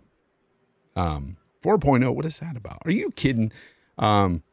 Um 0.95 1.37
4.0, 1.63 2.13
what 2.15 2.25
is 2.25 2.39
that 2.39 2.55
about? 2.55 2.79
Are 2.85 2.91
you 2.91 3.09
kidding? 3.11 3.51
Um 3.97 4.43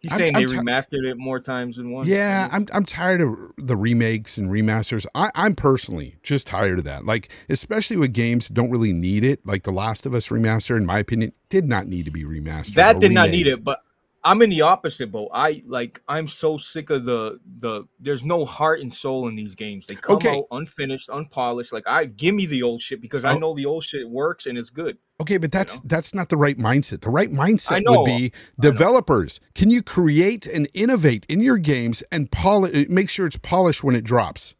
He's 0.00 0.12
I'm- 0.12 0.18
saying 0.18 0.36
I'm 0.36 0.42
they 0.42 0.46
ti- 0.46 0.58
remastered 0.58 1.04
it 1.10 1.16
more 1.16 1.40
times 1.40 1.76
than 1.76 1.90
one. 1.90 2.06
Yeah, 2.06 2.48
I'm 2.52 2.66
I'm 2.72 2.84
tired 2.84 3.20
of 3.20 3.36
the 3.56 3.76
remakes 3.76 4.38
and 4.38 4.48
remasters. 4.48 5.06
I, 5.14 5.30
I'm 5.34 5.54
personally 5.56 6.16
just 6.22 6.46
tired 6.46 6.78
of 6.78 6.84
that. 6.84 7.04
Like, 7.04 7.28
especially 7.48 7.96
with 7.96 8.12
games 8.12 8.46
that 8.48 8.54
don't 8.54 8.70
really 8.70 8.92
need 8.92 9.24
it. 9.24 9.44
Like 9.44 9.64
The 9.64 9.72
Last 9.72 10.06
of 10.06 10.14
Us 10.14 10.28
remaster, 10.28 10.76
in 10.76 10.86
my 10.86 10.98
opinion, 11.00 11.32
did 11.48 11.66
not 11.66 11.86
need 11.88 12.04
to 12.04 12.10
be 12.12 12.22
remastered. 12.24 12.74
that 12.74 13.00
did 13.00 13.12
not 13.12 13.30
need 13.30 13.46
it. 13.48 13.64
But 13.64 13.82
I'm 14.28 14.42
in 14.42 14.50
the 14.50 14.60
opposite 14.60 15.10
boat. 15.10 15.30
I 15.32 15.62
like. 15.66 16.02
I'm 16.06 16.28
so 16.28 16.58
sick 16.58 16.90
of 16.90 17.04
the 17.06 17.40
the. 17.60 17.84
There's 17.98 18.24
no 18.24 18.44
heart 18.44 18.80
and 18.80 18.92
soul 18.92 19.26
in 19.28 19.36
these 19.36 19.54
games. 19.54 19.86
They 19.86 19.94
come 19.94 20.16
Okay. 20.16 20.36
out 20.36 20.44
unfinished, 20.50 21.08
unpolished. 21.08 21.72
Like 21.72 21.84
I 21.86 22.04
give 22.04 22.34
me 22.34 22.44
the 22.46 22.62
old 22.62 22.80
shit 22.82 23.00
because 23.00 23.24
I 23.24 23.32
Oh. 23.32 23.38
know 23.38 23.54
the 23.54 23.64
old 23.66 23.84
shit 23.84 24.08
works 24.08 24.46
and 24.46 24.58
it's 24.58 24.70
good. 24.70 24.98
Okay, 25.20 25.38
but 25.38 25.50
that's 25.50 25.76
know? 25.76 25.82
that's 25.86 26.14
not 26.14 26.28
the 26.28 26.36
right 26.36 26.58
mindset. 26.58 27.00
The 27.00 27.10
right 27.10 27.30
mindset 27.30 27.82
would 27.88 28.04
be 28.04 28.32
developers. 28.60 29.40
Can 29.54 29.70
you 29.70 29.82
create 29.82 30.46
and 30.46 30.68
innovate 30.74 31.24
in 31.28 31.40
your 31.40 31.58
games 31.58 32.02
and 32.12 32.30
polish? 32.30 32.86
Make 32.88 33.08
sure 33.10 33.26
it's 33.26 33.36
polished 33.38 33.82
when 33.82 33.96
it 33.96 34.04
drops. 34.04 34.54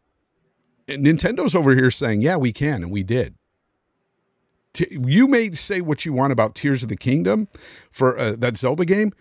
And 0.88 1.04
Nintendo's 1.04 1.54
over 1.54 1.74
here 1.74 1.90
saying, 1.90 2.22
"Yeah, 2.22 2.38
we 2.38 2.52
can," 2.52 2.82
and 2.82 2.90
we 2.90 3.02
did. 3.02 3.34
You 4.90 5.26
may 5.26 5.52
say 5.52 5.80
what 5.80 6.04
you 6.04 6.12
want 6.12 6.32
about 6.32 6.54
Tears 6.54 6.82
of 6.82 6.88
the 6.88 6.96
Kingdom 6.96 7.48
for 7.90 8.16
uh, 8.18 8.36
that 8.38 8.56
Zelda 8.56 8.84
game, 8.84 9.12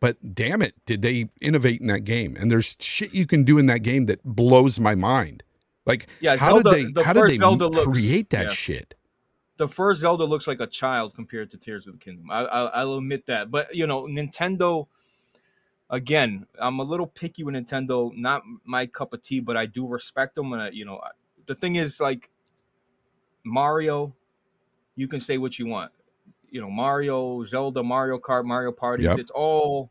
but 0.00 0.34
damn 0.34 0.62
it, 0.62 0.74
did 0.86 1.02
they 1.02 1.28
innovate 1.40 1.80
in 1.80 1.86
that 1.88 2.04
game? 2.04 2.36
And 2.38 2.50
there's 2.50 2.76
shit 2.80 3.14
you 3.14 3.26
can 3.26 3.44
do 3.44 3.58
in 3.58 3.66
that 3.66 3.78
game 3.82 4.06
that 4.06 4.22
blows 4.24 4.78
my 4.78 4.94
mind. 4.94 5.42
Like, 5.86 6.06
Yeah, 6.20 6.36
how 6.36 6.60
Zelda- 6.60 6.70
did 6.76 6.86
they 6.88 6.92
the 6.92 7.04
how 7.04 7.12
did 7.12 7.24
they 7.28 7.36
Zelda 7.38 7.68
looks- 7.68 7.84
create 7.86 8.30
that 8.30 8.46
yeah. 8.48 8.52
shit? 8.52 8.94
the 9.58 9.66
first 9.68 10.00
Zelda 10.00 10.22
looks 10.24 10.46
like 10.46 10.60
a 10.60 10.66
child 10.66 11.14
compared 11.14 11.48
to 11.50 11.56
Tears 11.56 11.86
of 11.86 11.94
the 11.94 11.98
Kingdom. 11.98 12.30
I, 12.30 12.40
I, 12.44 12.64
I'll 12.80 12.98
admit 12.98 13.24
that. 13.26 13.50
But 13.50 13.74
you 13.74 13.86
know, 13.86 14.02
Nintendo. 14.04 14.86
Again, 15.88 16.46
I'm 16.58 16.80
a 16.80 16.82
little 16.82 17.06
picky 17.06 17.44
with 17.44 17.54
Nintendo. 17.54 18.12
Not 18.14 18.42
my 18.64 18.84
cup 18.86 19.12
of 19.14 19.22
tea, 19.22 19.38
but 19.40 19.56
I 19.56 19.64
do 19.66 19.86
respect 19.86 20.34
them. 20.34 20.52
And 20.52 20.60
I, 20.60 20.70
you 20.70 20.84
know, 20.84 20.98
I- 21.02 21.12
the 21.46 21.54
thing 21.54 21.76
is, 21.76 22.00
like 22.00 22.28
Mario, 23.44 24.14
you 24.96 25.08
can 25.08 25.20
say 25.20 25.38
what 25.38 25.58
you 25.58 25.66
want. 25.66 25.92
You 26.50 26.60
know, 26.60 26.70
Mario, 26.70 27.44
Zelda, 27.44 27.82
Mario 27.82 28.18
Kart, 28.18 28.44
Mario 28.44 28.72
Party. 28.72 29.04
Yep. 29.04 29.18
It's 29.18 29.30
all. 29.30 29.90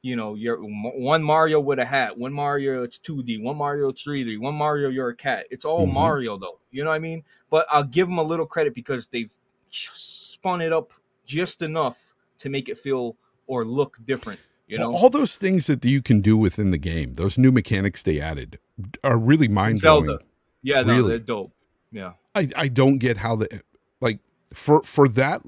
You 0.00 0.14
know, 0.14 0.36
you're 0.36 0.58
one 0.60 1.24
Mario 1.24 1.58
with 1.58 1.80
a 1.80 1.84
hat, 1.84 2.16
one 2.16 2.32
Mario 2.32 2.84
it's 2.84 3.00
2D, 3.00 3.42
one 3.42 3.56
Mario 3.56 3.88
it's 3.88 4.04
3D, 4.04 4.38
one 4.38 4.54
Mario 4.54 4.90
you're 4.90 5.08
a 5.08 5.16
cat. 5.16 5.46
It's 5.50 5.64
all 5.64 5.88
Mhm. 5.88 5.92
Mario 5.92 6.38
though. 6.38 6.60
You 6.70 6.84
know 6.84 6.90
what 6.90 6.96
I 6.96 7.00
mean? 7.00 7.24
but 7.50 7.66
I'll 7.68 7.82
give 7.82 8.06
them 8.06 8.18
a 8.18 8.22
little 8.22 8.46
credit 8.46 8.74
because 8.74 9.08
they've 9.08 9.32
spun 9.70 10.60
it 10.60 10.72
up 10.72 10.92
just 11.26 11.62
enough 11.62 12.14
to 12.38 12.48
make 12.48 12.68
it 12.68 12.78
feel 12.78 13.16
or 13.48 13.64
look 13.64 13.98
different. 14.04 14.38
You 14.68 14.78
know, 14.78 14.92
all 14.94 15.08
those 15.10 15.36
things 15.36 15.66
that 15.66 15.84
you 15.84 16.00
can 16.02 16.20
do 16.20 16.36
within 16.36 16.70
the 16.70 16.78
game, 16.78 17.14
those 17.14 17.36
new 17.38 17.50
mechanics 17.50 18.02
they 18.02 18.20
added, 18.20 18.58
are 19.02 19.16
really 19.18 19.48
mind 19.48 19.80
blowing. 19.80 20.06
Zelda. 20.06 20.24
yeah, 20.62 20.82
no, 20.82 20.92
really. 20.94 21.08
they're 21.08 21.18
dope. 21.18 21.52
Yeah, 21.90 22.12
I, 22.34 22.48
I 22.54 22.68
don't 22.68 22.98
get 22.98 23.16
how 23.16 23.34
the 23.36 23.62
like 24.00 24.20
for 24.54 24.82
for 24.84 25.08
that 25.08 25.42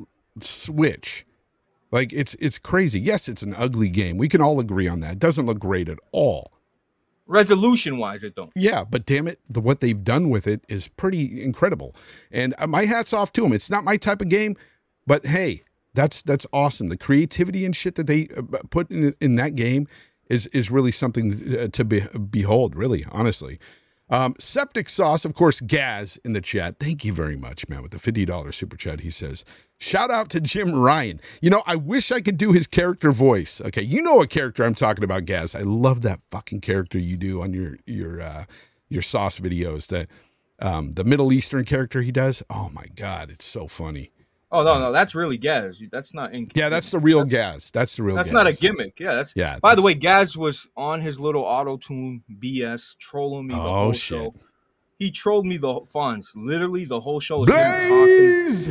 switch, 0.44 1.26
like 1.92 2.12
it's 2.12 2.34
it's 2.34 2.58
crazy. 2.58 3.00
Yes, 3.00 3.28
it's 3.28 3.42
an 3.42 3.54
ugly 3.56 3.88
game. 3.88 4.16
We 4.18 4.28
can 4.28 4.40
all 4.42 4.60
agree 4.60 4.88
on 4.88 5.00
that. 5.00 5.12
It 5.12 5.18
doesn't 5.18 5.46
look 5.46 5.58
great 5.58 5.88
at 5.88 5.98
all. 6.12 6.52
resolution 7.26 7.98
wise, 7.98 8.22
it 8.22 8.34
don't. 8.34 8.52
Yeah, 8.56 8.84
but 8.84 9.06
damn 9.06 9.28
it, 9.28 9.40
the, 9.48 9.60
what 9.60 9.80
they've 9.80 10.02
done 10.02 10.30
with 10.30 10.46
it 10.46 10.64
is 10.68 10.88
pretty 10.88 11.42
incredible. 11.42 11.94
And 12.30 12.54
uh, 12.58 12.66
my 12.66 12.84
hats 12.86 13.12
off 13.12 13.32
to 13.34 13.42
them. 13.42 13.52
It's 13.52 13.70
not 13.70 13.84
my 13.84 13.96
type 13.96 14.20
of 14.20 14.28
game, 14.28 14.56
but 15.06 15.26
hey, 15.26 15.62
that's 15.94 16.22
that's 16.22 16.46
awesome. 16.52 16.88
The 16.88 16.96
creativity 16.96 17.64
and 17.64 17.74
shit 17.74 17.94
that 17.96 18.06
they 18.06 18.28
uh, 18.36 18.42
put 18.70 18.90
in 18.90 19.14
in 19.20 19.36
that 19.36 19.54
game 19.54 19.88
is 20.28 20.46
is 20.48 20.70
really 20.70 20.92
something 20.92 21.56
uh, 21.58 21.68
to 21.68 21.84
be, 21.84 22.00
behold. 22.30 22.76
Really, 22.76 23.04
honestly. 23.10 23.58
Um, 24.08 24.34
Septic 24.40 24.88
Sauce, 24.88 25.24
of 25.24 25.34
course, 25.34 25.60
Gaz 25.60 26.18
in 26.24 26.32
the 26.32 26.40
chat. 26.40 26.80
Thank 26.80 27.04
you 27.04 27.12
very 27.12 27.36
much, 27.36 27.68
man, 27.68 27.80
with 27.80 27.92
the 27.92 27.98
$50 27.98 28.52
super 28.52 28.76
chat. 28.76 29.02
He 29.02 29.10
says, 29.10 29.44
Shout 29.82 30.10
out 30.10 30.28
to 30.30 30.40
Jim 30.40 30.74
Ryan. 30.74 31.20
You 31.40 31.48
know, 31.48 31.62
I 31.66 31.74
wish 31.74 32.12
I 32.12 32.20
could 32.20 32.36
do 32.36 32.52
his 32.52 32.66
character 32.66 33.12
voice. 33.12 33.62
Okay, 33.64 33.80
you 33.82 34.02
know 34.02 34.16
what 34.16 34.28
character 34.28 34.62
I'm 34.62 34.74
talking 34.74 35.02
about, 35.02 35.24
Gaz. 35.24 35.54
I 35.54 35.60
love 35.60 36.02
that 36.02 36.20
fucking 36.30 36.60
character 36.60 36.98
you 36.98 37.16
do 37.16 37.40
on 37.42 37.54
your 37.54 37.78
your 37.86 38.20
uh 38.20 38.44
your 38.90 39.00
sauce 39.02 39.40
videos. 39.40 39.86
The 39.86 40.06
um 40.60 40.92
the 40.92 41.02
Middle 41.04 41.32
Eastern 41.32 41.64
character 41.64 42.02
he 42.02 42.12
does. 42.12 42.42
Oh 42.50 42.70
my 42.74 42.84
god, 42.94 43.30
it's 43.30 43.46
so 43.46 43.66
funny. 43.66 44.10
Oh 44.52 44.62
no, 44.64 44.78
no, 44.80 44.92
that's 44.92 45.14
really 45.14 45.38
Gaz. 45.38 45.80
That's 45.90 46.12
not 46.12 46.34
in. 46.34 46.48
Yeah, 46.54 46.68
that's 46.68 46.90
the 46.90 46.98
real 46.98 47.24
That's- 47.24 47.32
Gaz. 47.54 47.70
That's 47.70 47.96
the 47.96 48.02
real. 48.02 48.16
That's 48.16 48.26
Gaz. 48.28 48.34
not 48.34 48.46
a 48.48 48.52
gimmick. 48.52 49.00
Yeah, 49.00 49.14
that's. 49.14 49.32
Yeah. 49.34 49.58
By 49.60 49.74
the 49.76 49.82
way, 49.82 49.94
Gaz 49.94 50.36
was 50.36 50.68
on 50.76 51.00
his 51.00 51.18
little 51.18 51.44
auto 51.44 51.78
tune 51.78 52.22
BS 52.42 52.98
trolling 52.98 53.46
me 53.46 53.54
the 53.54 53.60
Oh, 53.60 53.74
whole 53.74 53.92
shit. 53.92 54.00
show. 54.02 54.34
He 54.98 55.10
trolled 55.10 55.46
me 55.46 55.56
the 55.56 55.80
funds. 55.90 56.32
Literally, 56.36 56.84
the 56.84 57.00
whole 57.00 57.20
show. 57.20 57.46
Blaze! 57.46 58.68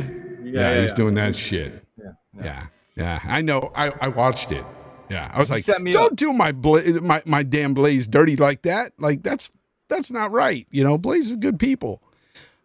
Yeah, 0.52 0.72
Yeah, 0.72 0.80
he's 0.82 0.92
doing 0.92 1.14
that 1.14 1.34
shit. 1.36 1.84
Yeah, 1.96 2.12
Yeah, 2.42 2.66
yeah, 2.96 3.20
I 3.24 3.40
know. 3.40 3.72
I, 3.74 3.92
I 4.00 4.08
watched 4.08 4.52
it. 4.52 4.64
Yeah, 5.08 5.30
I 5.32 5.38
was 5.38 5.48
He 5.48 5.54
like, 5.54 5.92
don't 5.92 6.12
up. 6.12 6.16
do 6.16 6.32
my 6.32 6.52
bla- 6.52 7.00
my 7.00 7.22
my 7.26 7.42
damn 7.42 7.74
Blaze 7.74 8.06
dirty 8.06 8.36
like 8.36 8.62
that. 8.62 8.92
Like 8.98 9.22
that's 9.22 9.50
that's 9.88 10.10
not 10.10 10.30
right. 10.30 10.66
You 10.70 10.84
know, 10.84 10.98
Blaze 10.98 11.30
is 11.30 11.36
good 11.36 11.58
people. 11.58 12.02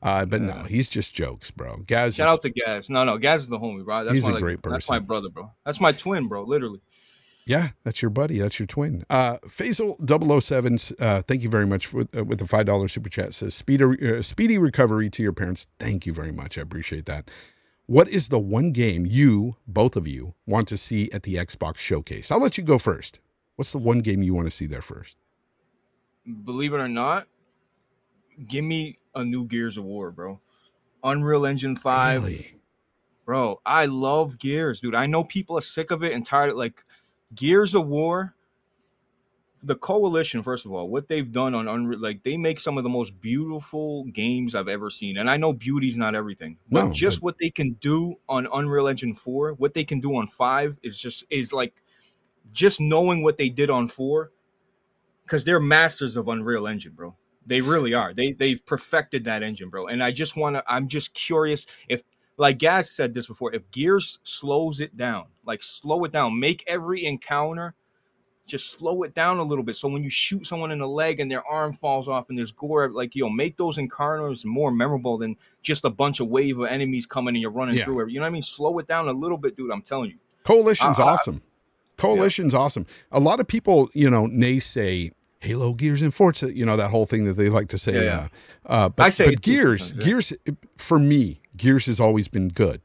Uh, 0.01 0.23
but 0.23 0.39
no, 0.39 0.63
he's 0.63 0.87
just 0.87 1.15
jokes, 1.15 1.49
bro. 1.49 1.77
Gaz, 1.77 2.15
Shout 2.15 2.27
is, 2.27 2.33
out 2.33 2.41
to 2.43 2.51
Gaz. 2.51 2.91
No, 2.91 3.03
no, 3.03 3.17
Gaz 3.17 3.41
is 3.41 3.47
the 3.47 3.57
homie, 3.57 3.83
bro. 3.83 4.03
That's 4.03 4.13
He's 4.13 4.23
my, 4.23 4.29
a 4.29 4.33
like, 4.33 4.41
great 4.43 4.61
That's 4.61 4.87
my 4.87 4.99
brother, 4.99 5.29
bro. 5.29 5.51
That's 5.65 5.81
my 5.81 5.93
twin, 5.93 6.27
bro. 6.27 6.43
Literally. 6.43 6.81
Yeah, 7.47 7.69
that's 7.83 8.01
your 8.03 8.09
buddy. 8.11 8.37
That's 8.39 8.59
your 8.59 8.67
twin. 8.67 9.03
Uh, 9.09 9.37
Faisal 9.47 9.97
007, 10.41 10.97
uh, 10.99 11.21
thank 11.23 11.43
you 11.43 11.49
very 11.49 11.65
much 11.65 11.87
for, 11.87 12.01
uh, 12.15 12.23
with 12.23 12.39
the 12.39 12.45
$5 12.45 12.89
super 12.89 13.09
chat. 13.09 13.33
Says, 13.35 13.53
speedy, 13.55 13.83
uh, 13.83 14.21
speedy 14.23 14.57
recovery 14.57 15.09
to 15.11 15.23
your 15.23 15.33
parents. 15.33 15.67
Thank 15.79 16.05
you 16.05 16.13
very 16.13 16.31
much. 16.31 16.57
I 16.57 16.61
appreciate 16.61 17.05
that. 17.05 17.29
What 17.87 18.09
is 18.09 18.29
the 18.29 18.39
one 18.39 18.71
game 18.71 19.05
you, 19.05 19.57
both 19.67 19.95
of 19.95 20.07
you, 20.07 20.33
want 20.47 20.67
to 20.69 20.77
see 20.77 21.07
at 21.11 21.21
the 21.21 21.35
Xbox 21.35 21.77
showcase? 21.77 22.31
I'll 22.31 22.41
let 22.41 22.57
you 22.57 22.63
go 22.63 22.79
first. 22.79 23.19
What's 23.57 23.71
the 23.71 23.77
one 23.77 23.99
game 23.99 24.23
you 24.23 24.33
want 24.33 24.47
to 24.47 24.51
see 24.51 24.65
there 24.65 24.81
first? 24.81 25.17
Believe 26.43 26.73
it 26.73 26.77
or 26.77 26.87
not, 26.87 27.27
give 28.47 28.65
me 28.65 28.97
a 29.13 29.23
new 29.23 29.45
Gears 29.45 29.77
of 29.77 29.83
War, 29.83 30.09
bro. 30.09 30.39
Unreal 31.03 31.45
Engine 31.45 31.75
5. 31.75 32.23
Really? 32.23 32.55
Bro, 33.23 33.61
I 33.63 33.85
love 33.85 34.39
Gears, 34.39 34.81
dude. 34.81 34.95
I 34.95 35.05
know 35.05 35.23
people 35.23 35.55
are 35.55 35.61
sick 35.61 35.91
of 35.91 36.03
it 36.03 36.13
and 36.13 36.25
tired 36.25 36.51
of 36.51 36.57
like 36.57 36.83
Gears 37.35 37.75
of 37.75 37.85
War. 37.85 38.33
The 39.63 39.75
coalition, 39.75 40.43
first 40.43 40.65
of 40.65 40.73
all, 40.73 40.89
what 40.89 41.07
they've 41.07 41.31
done 41.31 41.55
on 41.55 41.67
Unreal, 41.67 41.99
like 41.99 42.21
they 42.21 42.37
make 42.37 42.59
some 42.59 42.77
of 42.77 42.83
the 42.83 42.89
most 42.89 43.19
beautiful 43.19 44.03
games 44.05 44.53
I've 44.53 44.67
ever 44.67 44.91
seen. 44.91 45.17
And 45.17 45.27
I 45.29 45.37
know 45.37 45.53
beauty's 45.53 45.97
not 45.97 46.13
everything, 46.13 46.57
but 46.69 46.85
No, 46.85 46.93
just 46.93 47.17
but- 47.19 47.23
what 47.23 47.35
they 47.39 47.49
can 47.49 47.71
do 47.73 48.15
on 48.29 48.47
Unreal 48.53 48.87
Engine 48.87 49.15
4, 49.15 49.53
what 49.53 49.73
they 49.73 49.83
can 49.83 49.99
do 49.99 50.15
on 50.17 50.27
5 50.27 50.77
is 50.83 50.99
just 50.99 51.23
is 51.31 51.51
like 51.51 51.73
just 52.51 52.79
knowing 52.79 53.23
what 53.23 53.37
they 53.37 53.49
did 53.49 53.71
on 53.71 53.87
4 53.87 54.31
because 55.23 55.43
they're 55.43 55.59
masters 55.59 56.15
of 56.15 56.27
Unreal 56.27 56.67
Engine, 56.67 56.91
bro. 56.93 57.15
They 57.47 57.61
really 57.61 57.93
are. 57.95 58.13
They 58.13 58.33
they've 58.33 58.63
perfected 58.65 59.23
that 59.25 59.41
engine, 59.41 59.69
bro. 59.69 59.87
And 59.87 60.03
I 60.03 60.11
just 60.11 60.35
want 60.35 60.55
to. 60.57 60.63
I'm 60.67 60.87
just 60.87 61.13
curious 61.13 61.65
if, 61.87 62.03
like 62.37 62.57
Gaz 62.59 62.91
said 62.91 63.13
this 63.13 63.27
before, 63.27 63.53
if 63.53 63.69
Gears 63.71 64.19
slows 64.23 64.79
it 64.79 64.95
down, 64.97 65.25
like 65.45 65.63
slow 65.63 66.03
it 66.03 66.11
down, 66.11 66.39
make 66.39 66.63
every 66.67 67.05
encounter 67.05 67.73
just 68.45 68.71
slow 68.77 69.03
it 69.03 69.13
down 69.13 69.39
a 69.39 69.43
little 69.43 69.63
bit. 69.63 69.75
So 69.75 69.87
when 69.87 70.03
you 70.03 70.09
shoot 70.09 70.45
someone 70.45 70.71
in 70.71 70.79
the 70.79 70.87
leg 70.87 71.19
and 71.19 71.31
their 71.31 71.45
arm 71.45 71.73
falls 71.73 72.07
off 72.07 72.29
and 72.29 72.37
there's 72.37 72.51
gore, 72.51 72.89
like 72.89 73.15
you 73.15 73.23
know, 73.23 73.29
make 73.29 73.57
those 73.57 73.77
encounters 73.77 74.45
more 74.45 74.71
memorable 74.71 75.17
than 75.17 75.35
just 75.63 75.85
a 75.85 75.89
bunch 75.89 76.19
of 76.19 76.27
wave 76.27 76.59
of 76.59 76.67
enemies 76.67 77.05
coming 77.05 77.35
and 77.35 77.41
you're 77.41 77.51
running 77.51 77.75
Yeah. 77.75 77.85
through 77.85 78.01
it. 78.05 78.09
You 78.11 78.19
know 78.19 78.23
what 78.25 78.27
I 78.29 78.31
mean? 78.31 78.41
Slow 78.41 78.77
it 78.79 78.87
down 78.87 79.07
a 79.07 79.13
little 79.13 79.37
bit, 79.37 79.55
dude. 79.57 79.71
I'm 79.71 79.81
telling 79.81 80.11
you. 80.11 80.17
Coalition's 80.43 80.99
I- 80.99 81.03
I- 81.03 81.11
awesome. 81.13 81.41
Coalition's 81.97 82.53
awesome. 82.53 82.85
A 83.11 83.19
lot 83.19 83.39
of 83.39 83.47
people, 83.47 83.89
you 83.93 84.09
know, 84.09 84.27
naysay 84.27 85.11
Halo, 85.39 85.73
Gears, 85.73 86.01
and 86.01 86.13
Forza. 86.13 86.55
You 86.55 86.65
know 86.65 86.75
that 86.75 86.89
whole 86.89 87.05
thing 87.05 87.25
that 87.25 87.33
they 87.33 87.49
like 87.49 87.69
to 87.69 87.77
say. 87.77 87.93
Yeah, 87.93 88.01
yeah. 88.01 88.27
Uh, 88.65 88.69
uh, 88.69 88.89
but, 88.89 89.03
I 89.03 89.09
say 89.09 89.25
but 89.25 89.41
Gears, 89.41 89.93
yeah. 89.97 90.03
Gears, 90.05 90.33
for 90.77 90.97
me, 90.97 91.39
Gears 91.55 91.85
has 91.85 91.99
always 91.99 92.27
been 92.27 92.49
good. 92.49 92.81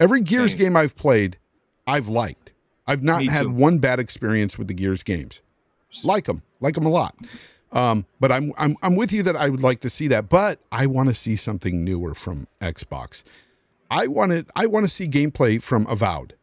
Every 0.00 0.20
Gears 0.22 0.52
Same. 0.52 0.58
game 0.60 0.76
I've 0.76 0.96
played, 0.96 1.38
I've 1.86 2.08
liked. 2.08 2.47
I've 2.88 3.02
not 3.02 3.20
Me 3.20 3.26
had 3.26 3.42
too. 3.42 3.50
one 3.50 3.78
bad 3.78 4.00
experience 4.00 4.58
with 4.58 4.66
the 4.66 4.74
Gears 4.74 5.02
games. 5.04 5.42
Like 6.02 6.24
them, 6.24 6.42
like 6.60 6.74
them 6.74 6.86
a 6.86 6.90
lot. 6.90 7.14
Um, 7.70 8.06
but 8.18 8.32
I'm 8.32 8.52
I'm 8.56 8.76
I'm 8.82 8.96
with 8.96 9.12
you 9.12 9.22
that 9.24 9.36
I 9.36 9.50
would 9.50 9.62
like 9.62 9.80
to 9.80 9.90
see 9.90 10.08
that, 10.08 10.28
but 10.28 10.58
I 10.72 10.86
want 10.86 11.10
to 11.10 11.14
see 11.14 11.36
something 11.36 11.84
newer 11.84 12.14
from 12.14 12.48
Xbox. 12.60 13.22
I 13.90 14.06
want 14.06 14.32
to 14.32 14.46
I 14.56 14.66
want 14.66 14.84
to 14.84 14.88
see 14.88 15.06
gameplay 15.06 15.62
from 15.62 15.86
Avowed. 15.86 16.34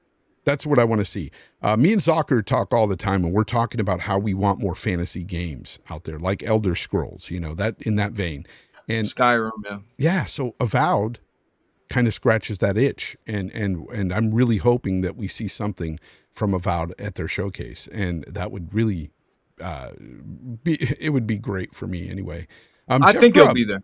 That's 0.46 0.66
what 0.68 0.78
I 0.78 0.84
want 0.84 1.02
to 1.02 1.06
see. 1.06 1.32
Uh, 1.64 1.76
me 1.76 1.92
and 1.92 2.02
Zocker 2.02 2.46
talk 2.46 2.72
all 2.72 2.86
the 2.86 2.96
time, 2.96 3.26
and 3.26 3.34
we're 3.34 3.44
talking 3.44 3.82
about 3.82 4.02
how 4.02 4.20
we 4.20 4.36
want 4.36 4.60
more 4.60 4.76
fantasy 4.76 5.24
games 5.24 5.80
out 5.90 6.04
there, 6.04 6.20
like 6.20 6.44
Elder 6.44 6.76
Scrolls. 6.76 7.32
You 7.32 7.40
know 7.40 7.56
that 7.56 7.76
in 7.82 7.96
that 7.96 8.12
vein, 8.12 8.46
and 8.88 9.08
Skyrim, 9.08 9.52
yeah. 9.66 9.80
yeah, 9.98 10.26
so 10.26 10.54
Avowed 10.60 11.20
kind 11.90 12.08
of 12.08 12.14
scratches 12.14 12.60
that 12.60 12.78
itch, 12.78 13.16
and 13.28 13.52
and 13.52 13.88
and 13.90 14.14
I'm 14.14 14.34
really 14.34 14.58
hoping 14.58 15.02
that 15.02 15.16
we 15.16 15.28
see 15.28 15.48
something 15.48 16.00
from 16.32 16.54
Avowed 16.54 16.94
at 17.00 17.16
their 17.16 17.28
showcase, 17.28 17.88
and 17.88 18.24
that 18.26 18.52
would 18.52 18.74
really 18.74 19.12
uh, 19.62 19.92
be 20.64 20.76
it 21.00 21.10
would 21.12 21.28
be 21.28 21.38
great 21.38 21.76
for 21.76 21.88
me 21.88 22.10
anyway. 22.10 22.48
Um, 22.88 23.04
I 23.04 23.12
Jeff 23.14 23.22
think 23.22 23.34
Grubb- 23.36 23.46
it'll 23.46 23.56
be 23.56 23.66
there. 23.66 23.84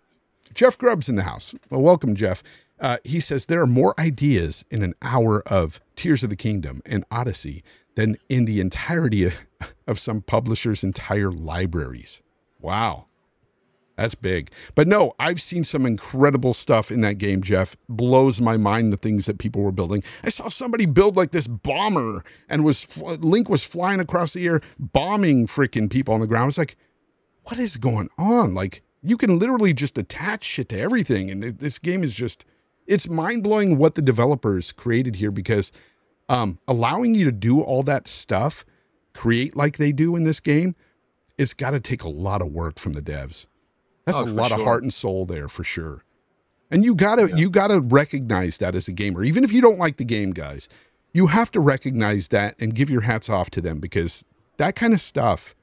Jeff 0.54 0.78
Grubb's 0.78 1.08
in 1.08 1.16
the 1.16 1.24
house. 1.24 1.56
Well, 1.70 1.82
welcome, 1.82 2.16
Jeff. 2.16 2.44
Uh, 2.80 2.98
he 3.04 3.20
says 3.20 3.46
there 3.46 3.62
are 3.62 3.68
more 3.68 3.98
ideas 4.00 4.66
in 4.70 4.84
an 4.84 4.96
hour 5.02 5.42
of 5.48 5.80
Tears 5.96 6.24
of 6.24 6.30
the 6.30 6.36
Kingdom 6.36 6.82
and 6.86 7.06
Odyssey 7.12 7.64
than 7.96 8.18
in 8.28 8.46
the 8.46 8.60
entirety 8.60 9.32
of 9.88 10.00
some 10.00 10.22
publishers' 10.22 10.84
entire 10.84 11.32
libraries. 11.32 12.22
Wow. 12.60 13.06
That's 13.98 14.16
big. 14.16 14.50
But 14.74 14.88
no, 14.88 15.14
I've 15.20 15.42
seen 15.42 15.64
some 15.64 15.86
incredible 15.86 16.54
stuff 16.54 16.92
in 16.92 17.02
that 17.02 17.18
game, 17.18 17.42
Jeff. 17.42 17.76
Blows 17.88 18.42
my 18.42 18.58
mind 18.58 18.92
the 18.92 18.98
things 18.98 19.26
that 19.26 19.38
people 19.38 19.62
were 19.62 19.72
building. 19.72 20.04
I 20.24 20.30
saw 20.30 20.48
somebody 20.48 20.86
build 20.86 21.16
like 21.16 21.32
this 21.32 21.48
bomber 21.48 22.24
and 22.50 22.64
was 22.64 22.98
Link 22.98 23.50
was 23.50 23.64
flying 23.64 24.00
across 24.00 24.34
the 24.34 24.48
air 24.48 24.62
bombing 24.80 25.46
freaking 25.46 25.90
people 25.90 26.14
on 26.14 26.20
the 26.20 26.28
ground. 26.28 26.50
It's 26.50 26.58
like 26.58 26.78
what 27.44 27.60
is 27.60 27.78
going 27.78 28.10
on? 28.18 28.54
Like 28.54 28.82
you 29.02 29.18
can 29.18 29.40
literally 29.40 29.74
just 29.74 29.98
attach 29.98 30.44
shit 30.44 30.70
to 30.70 30.80
everything, 30.80 31.30
and 31.30 31.44
this 31.44 31.80
game 31.80 32.04
is 32.04 32.14
just 32.14 32.46
it's 32.88 33.08
mind 33.08 33.44
blowing 33.44 33.78
what 33.78 33.96
the 33.96 34.02
developers 34.02 34.72
created 34.72 35.16
here 35.16 35.32
because 35.32 35.72
um, 36.30 36.60
allowing 36.68 37.16
you 37.16 37.26
to 37.26 37.32
do 37.32 37.62
all 37.62 37.84
that 37.84 38.08
stuff, 38.08 38.66
create 39.14 39.56
like 39.56 39.78
they 39.78 39.92
do 39.92 40.16
in 40.16 40.24
this 40.24 40.40
game, 40.40 40.76
it's 41.38 41.54
got 41.54 41.72
to 41.72 41.80
take 41.80 42.04
a 42.04 42.10
lot 42.10 42.42
of 42.42 42.48
work 42.52 42.80
from 42.80 42.94
the 42.94 43.02
devs. 43.02 43.48
That's 44.06 44.18
Oh, 44.20 44.24
a 44.24 44.26
lot 44.26 44.52
of 44.52 44.62
heart 44.62 44.84
and 44.84 44.94
soul 44.94 45.26
there 45.26 45.48
for 45.48 45.64
sure. 45.64 46.04
And 46.70 46.86
you 46.86 46.96
gotta 46.96 47.32
you 47.38 47.50
gotta 47.50 47.80
recognize 47.82 48.58
that 48.60 48.76
as 48.76 48.88
a 48.88 48.92
gamer, 48.94 49.24
even 49.24 49.44
if 49.44 49.52
you 49.52 49.62
don't 49.62 49.78
like 49.80 49.98
the 49.98 50.06
game, 50.06 50.32
guys. 50.32 50.70
You 51.14 51.28
have 51.28 51.52
to 51.52 51.60
recognize 51.60 52.30
that 52.30 52.56
and 52.62 52.74
give 52.74 52.90
your 52.90 53.02
hats 53.02 53.30
off 53.30 53.50
to 53.52 53.62
them 53.62 53.80
because 53.82 54.24
that 54.56 54.76
kind 54.78 54.94
of 54.94 55.02
stuff 55.02 55.54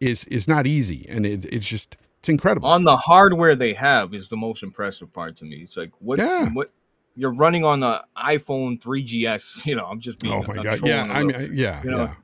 is 0.00 0.24
is 0.24 0.46
not 0.46 0.66
easy, 0.66 1.06
and 1.08 1.24
it, 1.24 1.46
it's 1.46 1.66
just 1.66 1.96
it's 2.20 2.28
incredible. 2.28 2.68
on 2.68 2.84
the 2.84 2.96
hardware 2.98 3.56
they 3.56 3.72
have 3.72 4.12
is 4.12 4.28
the 4.28 4.36
most 4.36 4.62
impressive 4.62 5.10
part 5.12 5.36
to 5.38 5.44
me. 5.46 5.56
It's 5.62 5.76
like 5.78 5.92
what 6.00 6.18
Yeah. 6.18 6.50
what 6.50 6.70
you're 7.16 7.32
running 7.34 7.64
on 7.64 7.80
the 7.80 8.04
iPhone 8.18 8.78
3GS. 8.80 9.62
You 9.66 9.76
know, 9.76 9.86
I'm 9.86 9.98
just 9.98 10.18
being. 10.18 10.34
oh 10.34 10.44
my 10.46 10.62
god, 10.62 10.80
yeah, 10.86 11.04
I 11.04 11.22
mean, 11.22 11.52
yeah, 11.54 11.82
you 11.82 11.90
know, 11.90 12.02
yeah. 12.04 12.14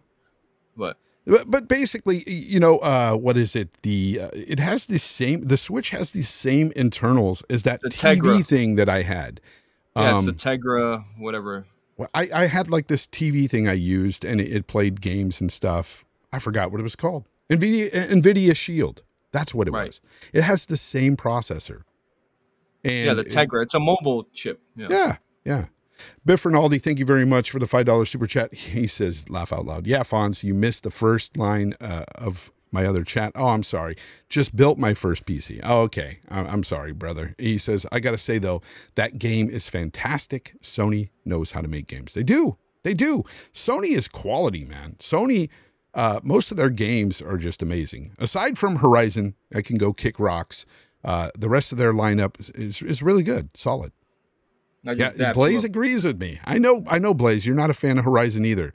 but 0.76 0.98
But, 1.26 1.50
but 1.50 1.68
basically, 1.68 2.22
you 2.30 2.60
know, 2.60 2.78
uh, 2.78 3.14
what 3.16 3.36
is 3.36 3.56
it? 3.56 3.70
The 3.82 4.20
uh, 4.22 4.28
it 4.34 4.60
has 4.60 4.86
the 4.86 4.98
same. 4.98 5.46
The 5.48 5.56
Switch 5.56 5.90
has 5.90 6.10
the 6.10 6.22
same 6.22 6.70
internals 6.76 7.42
as 7.48 7.62
that 7.62 7.80
The 7.80 7.88
TV 7.88 8.20
Tegra. 8.20 8.46
thing 8.46 8.74
that 8.74 8.88
I 8.90 9.02
had. 9.02 9.40
yeah, 9.96 10.16
Um, 10.16 10.28
it's 10.28 10.42
the 10.44 10.50
Tegra, 10.50 11.04
whatever. 11.18 11.66
I, 12.12 12.28
I 12.34 12.46
had 12.46 12.68
like 12.68 12.88
this 12.88 13.06
TV 13.06 13.48
thing 13.48 13.68
I 13.68 13.72
used 13.72 14.24
and 14.24 14.40
it, 14.40 14.52
it 14.52 14.66
played 14.66 15.00
games 15.00 15.40
and 15.40 15.50
stuff. 15.52 16.04
I 16.32 16.38
forgot 16.40 16.70
what 16.72 16.80
it 16.80 16.82
was 16.82 16.96
called. 16.96 17.24
NVIDIA 17.48 17.90
Nvidia 18.10 18.54
Shield. 18.56 19.02
That's 19.32 19.54
what 19.54 19.68
it 19.68 19.72
Right. 19.72 19.86
was. 19.88 20.00
It 20.32 20.42
has 20.42 20.66
the 20.66 20.76
same 20.76 21.16
processor. 21.16 21.82
And 22.84 23.06
yeah, 23.06 23.14
the 23.14 23.22
it- 23.22 23.28
Tegra. 23.30 23.62
It's 23.62 23.74
a 23.74 23.80
mobile 23.80 24.26
chip. 24.34 24.60
Yeah. 24.76 24.88
yeah, 24.90 25.16
yeah. 25.44 25.64
Biff 26.24 26.44
Rinaldi, 26.44 26.78
thank 26.78 26.98
you 26.98 27.04
very 27.04 27.24
much 27.24 27.50
for 27.50 27.58
the 27.58 27.66
five 27.66 27.86
dollars 27.86 28.10
super 28.10 28.26
chat. 28.26 28.52
He 28.54 28.86
says, 28.86 29.28
"Laugh 29.28 29.52
out 29.52 29.66
loud." 29.66 29.86
Yeah, 29.86 30.02
Fonz, 30.02 30.42
you 30.42 30.54
missed 30.54 30.82
the 30.82 30.90
first 30.90 31.36
line 31.36 31.74
uh, 31.80 32.04
of 32.14 32.50
my 32.72 32.84
other 32.86 33.04
chat. 33.04 33.32
Oh, 33.36 33.48
I'm 33.48 33.62
sorry. 33.62 33.96
Just 34.28 34.56
built 34.56 34.78
my 34.78 34.94
first 34.94 35.24
PC. 35.26 35.60
Oh, 35.62 35.82
okay. 35.82 36.18
I- 36.28 36.40
I'm 36.40 36.64
sorry, 36.64 36.92
brother. 36.92 37.34
He 37.38 37.58
says, 37.58 37.86
"I 37.92 38.00
got 38.00 38.10
to 38.12 38.18
say 38.18 38.38
though, 38.38 38.62
that 38.96 39.18
game 39.18 39.48
is 39.48 39.68
fantastic. 39.68 40.54
Sony 40.60 41.10
knows 41.24 41.52
how 41.52 41.60
to 41.60 41.68
make 41.68 41.86
games. 41.86 42.14
They 42.14 42.24
do. 42.24 42.56
They 42.82 42.94
do. 42.94 43.22
Sony 43.52 43.96
is 43.96 44.08
quality, 44.08 44.64
man. 44.64 44.96
Sony." 44.98 45.48
Uh, 45.94 46.18
most 46.24 46.50
of 46.50 46.56
their 46.56 46.70
games 46.70 47.22
are 47.22 47.36
just 47.36 47.62
amazing. 47.62 48.16
Aside 48.18 48.58
from 48.58 48.76
Horizon, 48.78 49.36
I 49.54 49.62
can 49.62 49.78
go 49.78 49.92
kick 49.92 50.18
rocks. 50.18 50.66
Uh, 51.04 51.30
the 51.38 51.48
rest 51.48 51.70
of 51.70 51.78
their 51.78 51.92
lineup 51.92 52.34
is 52.58 52.82
is 52.82 53.00
really 53.00 53.22
good, 53.22 53.50
solid. 53.54 53.92
Yeah, 54.84 55.32
Blaze 55.32 55.64
agrees 55.64 56.04
with 56.04 56.20
me. 56.20 56.40
I 56.44 56.58
know, 56.58 56.84
I 56.88 56.98
know, 56.98 57.14
Blaze. 57.14 57.46
You're 57.46 57.56
not 57.56 57.70
a 57.70 57.74
fan 57.74 57.98
of 57.98 58.04
Horizon 58.04 58.44
either. 58.44 58.72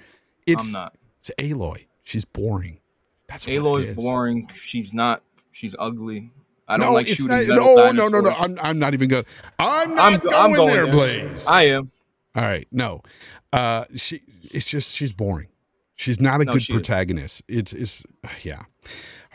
It's 0.47 0.65
I'm 0.65 0.71
not. 0.71 0.95
it's 1.19 1.31
Aloy. 1.37 1.85
She's 2.03 2.25
boring. 2.25 2.79
That's 3.27 3.45
what 3.45 3.53
Aloy 3.55 3.83
it 3.83 3.89
is 3.89 3.95
boring. 3.95 4.49
She's 4.55 4.93
not. 4.93 5.21
She's 5.51 5.75
ugly. 5.77 6.31
I 6.67 6.77
don't 6.77 6.93
like 6.93 7.07
it's 7.07 7.17
shooting 7.17 7.47
not. 7.47 7.55
No, 7.55 7.91
no, 7.91 8.07
no, 8.07 8.21
no. 8.21 8.29
I'm 8.31 8.57
I'm 8.61 8.79
not 8.79 8.93
even 8.93 9.09
going. 9.09 9.25
I'm 9.59 9.95
not 9.95 10.11
I'm- 10.13 10.19
going, 10.19 10.35
I'm 10.35 10.53
going 10.53 10.67
there, 10.73 10.83
there. 10.85 10.93
Blaze. 10.93 11.47
I 11.47 11.63
am. 11.63 11.91
All 12.35 12.43
right, 12.43 12.67
no. 12.71 13.01
Uh, 13.51 13.85
she. 13.95 14.21
It's 14.51 14.67
just 14.67 14.95
she's 14.95 15.11
boring. 15.11 15.47
She's 15.95 16.19
not 16.19 16.41
a 16.41 16.45
No, 16.45 16.53
good 16.53 16.63
she 16.63 16.71
is. 16.73 16.77
protagonist. 16.77 17.43
It's 17.47 17.73
it's 17.73 18.03
yeah. 18.43 18.63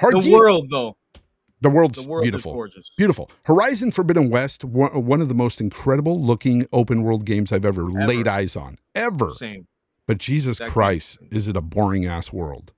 The 0.01 0.31
world, 0.33 0.71
though. 0.71 0.97
The 1.65 1.71
world's 1.71 2.03
The 2.05 2.09
world 2.09 2.23
beautiful. 2.23 2.69
Beautiful. 2.97 3.31
Horizon 3.47 3.91
Forbidden 3.91 4.31
West, 4.31 4.65
one, 4.65 5.21
of 5.21 5.29
the 5.29 5.35
most 5.35 5.61
incredible 5.61 6.21
looking 6.23 6.67
open 6.73 7.03
world 7.03 7.25
games 7.25 7.53
I've 7.53 7.65
ever, 7.65 7.89
Ever. 7.89 8.07
laid 8.07 8.29
eyes 8.29 8.55
on. 8.55 8.79
Ever. 8.95 9.31
Same. 9.33 9.67
But 10.07 10.19
Jesus 10.19 10.59
That 10.59 10.65
game- 10.67 10.73
Christ, 10.73 11.19
is 11.33 11.49
it 11.49 11.57
a 11.57 11.61
boring 11.61 12.07
ass 12.07 12.33
world? 12.33 12.73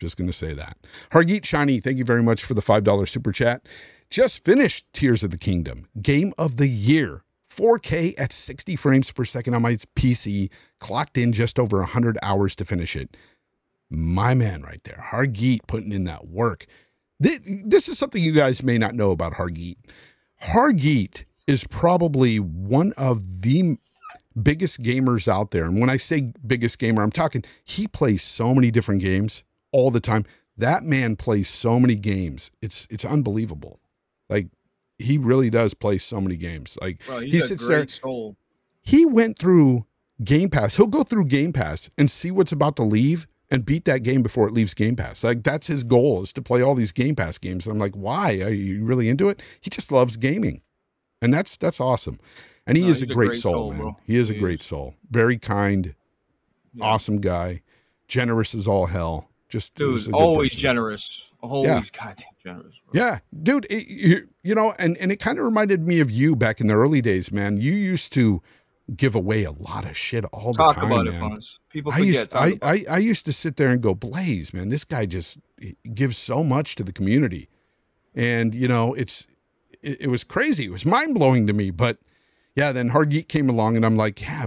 Just 0.00 0.16
going 0.16 0.26
to 0.28 0.32
say 0.32 0.52
that. 0.54 0.76
Hargeet 1.12 1.40
Shani, 1.42 1.82
thank 1.82 1.98
you 1.98 2.04
very 2.04 2.22
much 2.22 2.44
for 2.44 2.54
the 2.54 2.60
$5 2.62 3.08
super 3.08 3.32
chat. 3.32 3.66
Just 4.10 4.44
finished 4.44 4.86
Tears 4.92 5.22
of 5.22 5.30
the 5.30 5.38
Kingdom, 5.38 5.88
game 6.00 6.32
of 6.38 6.56
the 6.56 6.68
year. 6.68 7.22
4K 7.50 8.14
at 8.18 8.32
60 8.32 8.76
frames 8.76 9.10
per 9.10 9.24
second 9.24 9.54
on 9.54 9.62
my 9.62 9.76
PC, 9.96 10.50
clocked 10.80 11.16
in 11.18 11.32
just 11.32 11.58
over 11.58 11.78
100 11.78 12.16
hours 12.22 12.54
to 12.56 12.64
finish 12.64 12.94
it. 12.94 13.16
My 13.90 14.34
man 14.34 14.62
right 14.62 14.82
there. 14.84 15.04
Hargeet 15.12 15.60
putting 15.66 15.92
in 15.92 16.04
that 16.04 16.28
work. 16.28 16.66
Thi- 17.22 17.62
This 17.64 17.88
is 17.88 17.98
something 17.98 18.22
you 18.22 18.32
guys 18.32 18.62
may 18.62 18.78
not 18.78 18.94
know 18.94 19.10
about 19.10 19.34
Hargeet. 19.34 19.76
Hargeet 20.42 21.24
is 21.46 21.64
probably 21.64 22.38
one 22.38 22.92
of 22.96 23.42
the 23.42 23.78
biggest 24.40 24.80
gamers 24.82 25.26
out 25.26 25.50
there. 25.50 25.64
And 25.64 25.80
when 25.80 25.90
I 25.90 25.96
say 25.96 26.32
biggest 26.46 26.78
gamer, 26.78 27.02
I'm 27.02 27.10
talking 27.10 27.44
he 27.64 27.88
plays 27.88 28.22
so 28.22 28.54
many 28.54 28.70
different 28.70 29.00
games 29.02 29.42
all 29.72 29.90
the 29.90 30.00
time. 30.00 30.24
That 30.56 30.82
man 30.84 31.16
plays 31.16 31.48
so 31.48 31.78
many 31.80 31.94
games. 31.96 32.50
It's 32.62 32.86
it's 32.90 33.04
unbelievable. 33.04 33.80
Like 34.28 34.48
he 34.98 35.16
really 35.18 35.50
does 35.50 35.74
play 35.74 35.98
so 35.98 36.20
many 36.20 36.36
games. 36.36 36.76
Like 36.80 37.00
he 37.24 37.30
sits 37.48 37.66
there 37.66 37.86
soul. 37.88 38.36
he 38.82 39.06
went 39.06 39.38
through 39.38 39.86
Game 40.22 40.50
Pass. 40.50 40.76
He'll 40.76 40.86
go 40.88 41.04
through 41.04 41.26
Game 41.26 41.52
Pass 41.52 41.90
and 41.96 42.10
see 42.10 42.30
what's 42.30 42.50
about 42.52 42.76
to 42.76 42.82
leave 42.82 43.26
and 43.50 43.64
beat 43.64 43.84
that 43.86 44.02
game 44.02 44.22
before 44.22 44.46
it 44.46 44.54
leaves 44.54 44.74
Game 44.74 44.96
Pass. 44.96 45.24
Like 45.24 45.42
that's 45.42 45.66
his 45.66 45.82
goal 45.84 46.22
is 46.22 46.32
to 46.34 46.42
play 46.42 46.60
all 46.62 46.74
these 46.74 46.92
Game 46.92 47.14
Pass 47.16 47.38
games. 47.38 47.66
And 47.66 47.72
I'm 47.72 47.78
like, 47.78 47.94
why? 47.94 48.40
Are 48.40 48.50
you 48.52 48.84
really 48.84 49.08
into 49.08 49.28
it? 49.28 49.40
He 49.60 49.70
just 49.70 49.90
loves 49.92 50.16
gaming. 50.16 50.62
And 51.22 51.32
that's 51.32 51.56
that's 51.56 51.80
awesome. 51.80 52.18
And 52.66 52.76
he 52.76 52.84
No, 52.84 52.90
is 52.90 53.02
a 53.02 53.06
great, 53.06 53.28
great 53.28 53.40
soul, 53.40 53.52
soul, 53.54 53.70
man. 53.72 53.80
bro. 53.80 53.96
He 54.04 54.16
is 54.16 54.28
a 54.30 54.34
great 54.34 54.60
is. 54.60 54.66
soul. 54.66 54.94
Very 55.10 55.38
kind, 55.38 55.94
Yeah. 56.74 56.84
awesome 56.84 57.18
guy, 57.20 57.62
generous 58.06 58.54
as 58.54 58.68
all 58.68 58.86
hell. 58.86 59.28
Just 59.48 59.74
Dude, 59.74 60.12
always 60.12 60.50
person. 60.52 60.60
generous. 60.60 61.22
Always 61.40 61.90
goddamn 61.90 62.26
generous. 62.44 62.74
Bro. 62.92 63.00
Yeah, 63.00 63.18
dude, 63.42 63.66
it, 63.70 63.86
you, 63.86 64.28
you 64.42 64.54
know, 64.54 64.74
and 64.78 64.96
and 64.98 65.10
it 65.10 65.16
kind 65.20 65.38
of 65.38 65.44
reminded 65.46 65.86
me 65.86 66.00
of 66.00 66.10
you 66.10 66.36
back 66.36 66.60
in 66.60 66.66
the 66.66 66.74
early 66.74 67.00
days, 67.00 67.32
man. 67.32 67.56
You 67.56 67.72
used 67.72 68.12
to 68.14 68.42
give 68.96 69.14
away 69.14 69.44
a 69.44 69.52
lot 69.52 69.84
of 69.84 69.96
shit 69.96 70.24
all 70.26 70.54
Talk 70.54 70.74
the 70.76 70.80
time, 70.80 70.90
Talk 70.90 71.00
about 71.02 71.06
it, 71.06 71.12
man. 71.12 71.30
Fonz. 71.32 71.58
People 71.70 71.92
I 71.92 71.98
forget. 71.98 72.14
used 72.14 72.34
I, 72.34 72.58
I 72.62 72.84
I 72.90 72.98
used 72.98 73.24
to 73.26 73.32
sit 73.32 73.56
there 73.56 73.68
and 73.68 73.80
go, 73.82 73.94
Blaze, 73.94 74.52
man, 74.54 74.68
this 74.70 74.84
guy 74.84 75.06
just 75.06 75.38
gives 75.92 76.16
so 76.16 76.42
much 76.42 76.74
to 76.76 76.84
the 76.84 76.92
community, 76.92 77.48
and 78.14 78.54
you 78.54 78.68
know, 78.68 78.94
it's 78.94 79.26
it, 79.82 80.02
it 80.02 80.06
was 80.08 80.24
crazy. 80.24 80.64
It 80.66 80.72
was 80.72 80.84
mind 80.86 81.14
blowing 81.14 81.46
to 81.46 81.52
me, 81.52 81.70
but. 81.70 81.98
Yeah, 82.56 82.72
then 82.72 82.90
Hargeet 82.90 83.28
came 83.28 83.48
along, 83.48 83.76
and 83.76 83.86
I'm 83.86 83.96
like, 83.96 84.20
yeah, 84.20 84.46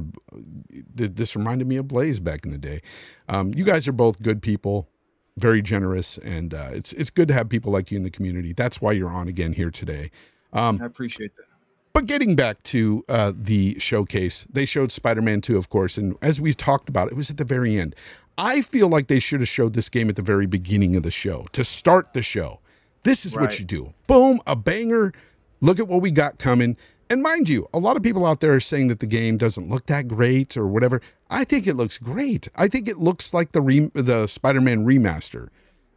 th- 0.98 1.12
this 1.14 1.34
reminded 1.34 1.66
me 1.66 1.78
of 1.78 1.88
Blaze 1.88 2.20
back 2.20 2.46
in 2.46 2.52
the 2.52 2.58
day. 2.58 2.82
Um, 3.30 3.54
you 3.56 3.64
guys 3.64 3.88
are 3.88 3.94
both 3.94 4.22
good 4.22 4.42
people, 4.42 4.90
very 5.38 5.62
generous, 5.62 6.18
and 6.18 6.54
uh, 6.54 6.72
it's 6.74 6.92
it's 6.92 7.10
good 7.10 7.30
to 7.30 7.34
have 7.34 7.48
people 7.48 7.72
like 7.72 7.90
you 7.90 7.96
in 7.96 8.04
the 8.04 8.10
community. 8.10 8.52
That's 8.52 8.82
why 8.82 8.92
you're 8.92 9.10
on 9.10 9.30
again 9.30 9.54
here 9.54 9.72
today. 9.72 10.12
Um, 10.52 10.78
I 10.82 10.88
appreciate 10.88 11.32
that. 11.38 11.46
But 11.94 12.06
getting 12.06 12.36
back 12.36 12.64
to 12.64 13.04
uh, 13.10 13.34
the 13.36 13.78
showcase, 13.80 14.46
they 14.52 14.66
showed 14.66 14.92
Spider 14.92 15.22
Man 15.22 15.42
2, 15.42 15.58
of 15.58 15.70
course. 15.70 15.98
And 15.98 16.16
as 16.22 16.40
we 16.40 16.54
talked 16.54 16.90
about, 16.90 17.10
it 17.10 17.16
was 17.16 17.30
at 17.30 17.38
the 17.38 17.46
very 17.46 17.78
end. 17.78 17.96
I 18.38 18.62
feel 18.62 18.88
like 18.88 19.08
they 19.08 19.20
should 19.20 19.42
have 19.42 19.50
showed 19.50 19.74
this 19.74 19.90
game 19.90 20.10
at 20.10 20.16
the 20.16 20.22
very 20.22 20.46
beginning 20.46 20.96
of 20.96 21.04
the 21.04 21.12
show 21.12 21.48
to 21.52 21.64
start 21.64 22.14
the 22.14 22.22
show. 22.22 22.60
This 23.04 23.26
is 23.26 23.36
what 23.36 23.60
you 23.60 23.66
do. 23.66 23.94
Boom, 24.08 24.40
a 24.48 24.56
banger. 24.56 25.12
Look 25.60 25.80
at 25.80 25.88
what 25.88 26.02
we 26.02 26.12
got 26.12 26.40
coming. 26.40 26.78
And 27.10 27.22
mind 27.22 27.50
you, 27.50 27.68
a 27.74 27.80
lot 27.80 27.98
of 27.98 28.04
people 28.04 28.26
out 28.26 28.40
there 28.40 28.54
are 28.54 28.62
saying 28.62 28.88
that 28.88 29.02
the 29.02 29.06
game 29.06 29.38
doesn't 29.38 29.68
look 29.68 29.88
that 29.88 30.08
great 30.08 30.56
or 30.56 30.66
whatever. 30.66 31.02
I 31.30 31.44
think 31.44 31.68
it 31.68 31.74
looks 31.74 31.98
great. 31.98 32.48
I 32.56 32.68
think 32.68 32.88
it 32.88 32.98
looks 32.98 33.34
like 33.34 33.52
the 33.52 33.62
re- 33.62 33.92
the 33.94 34.28
Spider-Man 34.28 34.86
remaster. 34.86 35.50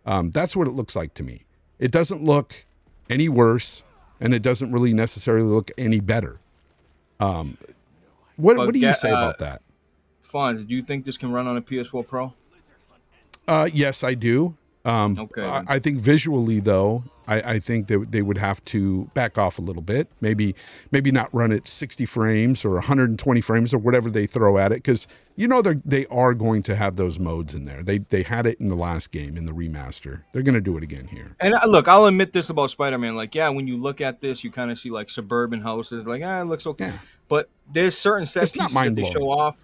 Um, 0.05 0.31
that's 0.31 0.57
what 0.57 0.67
it 0.67 0.73
looks 0.73 0.97
like 0.97 1.15
to 1.15 1.23
me. 1.23 1.45
It 1.79 1.93
doesn't 1.93 2.23
look 2.23 2.67
any 3.09 3.29
worse, 3.29 3.85
and 4.21 4.35
it 4.35 4.43
doesn't 4.43 4.73
really 4.73 4.93
necessarily 4.93 5.47
look 5.47 5.71
any 5.79 6.01
better. 6.01 6.41
Um, 7.21 7.57
what 8.37 8.57
what 8.57 8.75
do 8.75 8.81
you 8.81 8.95
say 8.95 9.11
uh, 9.11 9.17
about 9.19 9.39
that? 9.39 9.63
Fonz, 10.29 10.67
do 10.67 10.75
you 10.75 10.83
think 10.83 11.05
this 11.05 11.17
can 11.17 11.33
run 11.33 11.47
on 11.47 11.57
a 11.57 11.63
PS4 11.63 12.07
Pro? 12.07 12.33
Uh, 13.47 13.69
yes, 13.73 14.03
I 14.03 14.15
do. 14.15 14.57
Um, 14.85 15.19
Okay, 15.19 15.45
I. 15.45 15.65
I 15.67 15.79
think 15.79 15.99
visually, 15.99 16.61
though, 16.61 17.05
I, 17.27 17.55
I 17.55 17.59
think 17.59 17.89
that 17.89 18.13
they 18.13 18.23
would 18.23 18.39
have 18.39 18.65
to 18.67 19.05
back 19.15 19.39
off 19.39 19.59
a 19.59 19.63
little 19.63 19.83
bit. 19.83 20.09
Maybe, 20.21 20.55
maybe 20.91 21.11
not 21.11 21.35
run 21.35 21.53
at 21.53 21.67
60 21.67 22.05
frames 22.05 22.65
or 22.65 22.75
120 22.75 23.41
frames 23.41 23.73
or 23.73 23.79
whatever 23.79 24.11
they 24.11 24.27
throw 24.27 24.59
at 24.59 24.73
it, 24.73 24.77
because 24.77 25.07
you 25.37 25.49
know 25.49 25.63
they 25.63 25.75
they 25.85 26.07
are 26.07 26.35
going 26.35 26.63
to 26.65 26.77
have 26.77 26.97
those 26.97 27.19
modes 27.19 27.55
in 27.55 27.65
there. 27.65 27.83
They 27.83 27.99
they 27.99 28.23
had 28.23 28.47
it 28.47 28.61
in 28.61 28.69
the 28.69 28.77
last 28.77 29.11
game 29.11 29.37
in 29.39 29.47
the 29.47 29.53
remaster. 29.53 30.23
They're 30.33 30.43
going 30.43 30.55
to 30.55 30.61
do 30.61 30.77
it 30.77 30.83
again 30.83 31.07
here. 31.07 31.35
And 31.41 31.55
uh, 31.55 31.67
look, 31.67 31.89
I'll 31.89 32.07
admit 32.07 32.33
this 32.33 32.51
about 32.51 32.71
Spider-Man. 32.71 33.15
Like, 33.15 33.35
yeah, 33.35 33.49
when 33.49 33.67
you 33.67 33.79
look 33.79 34.01
at 34.01 34.21
this, 34.21 34.45
you 34.45 34.51
kind 34.51 34.71
of 34.71 34.79
see 34.79 34.91
like 34.91 35.09
suburban 35.09 35.61
houses. 35.61 36.07
Like, 36.07 36.23
ah, 36.23 36.43
it 36.43 36.45
looks 36.45 36.67
okay. 36.67 36.87
Yeah. 36.89 36.99
But 37.29 37.49
there's 37.73 37.97
certain 37.97 38.27
set 38.27 38.43
It's 38.43 38.53
pieces 38.53 38.75
that 38.75 38.95
they 38.95 39.11
show 39.11 39.31
off 39.31 39.57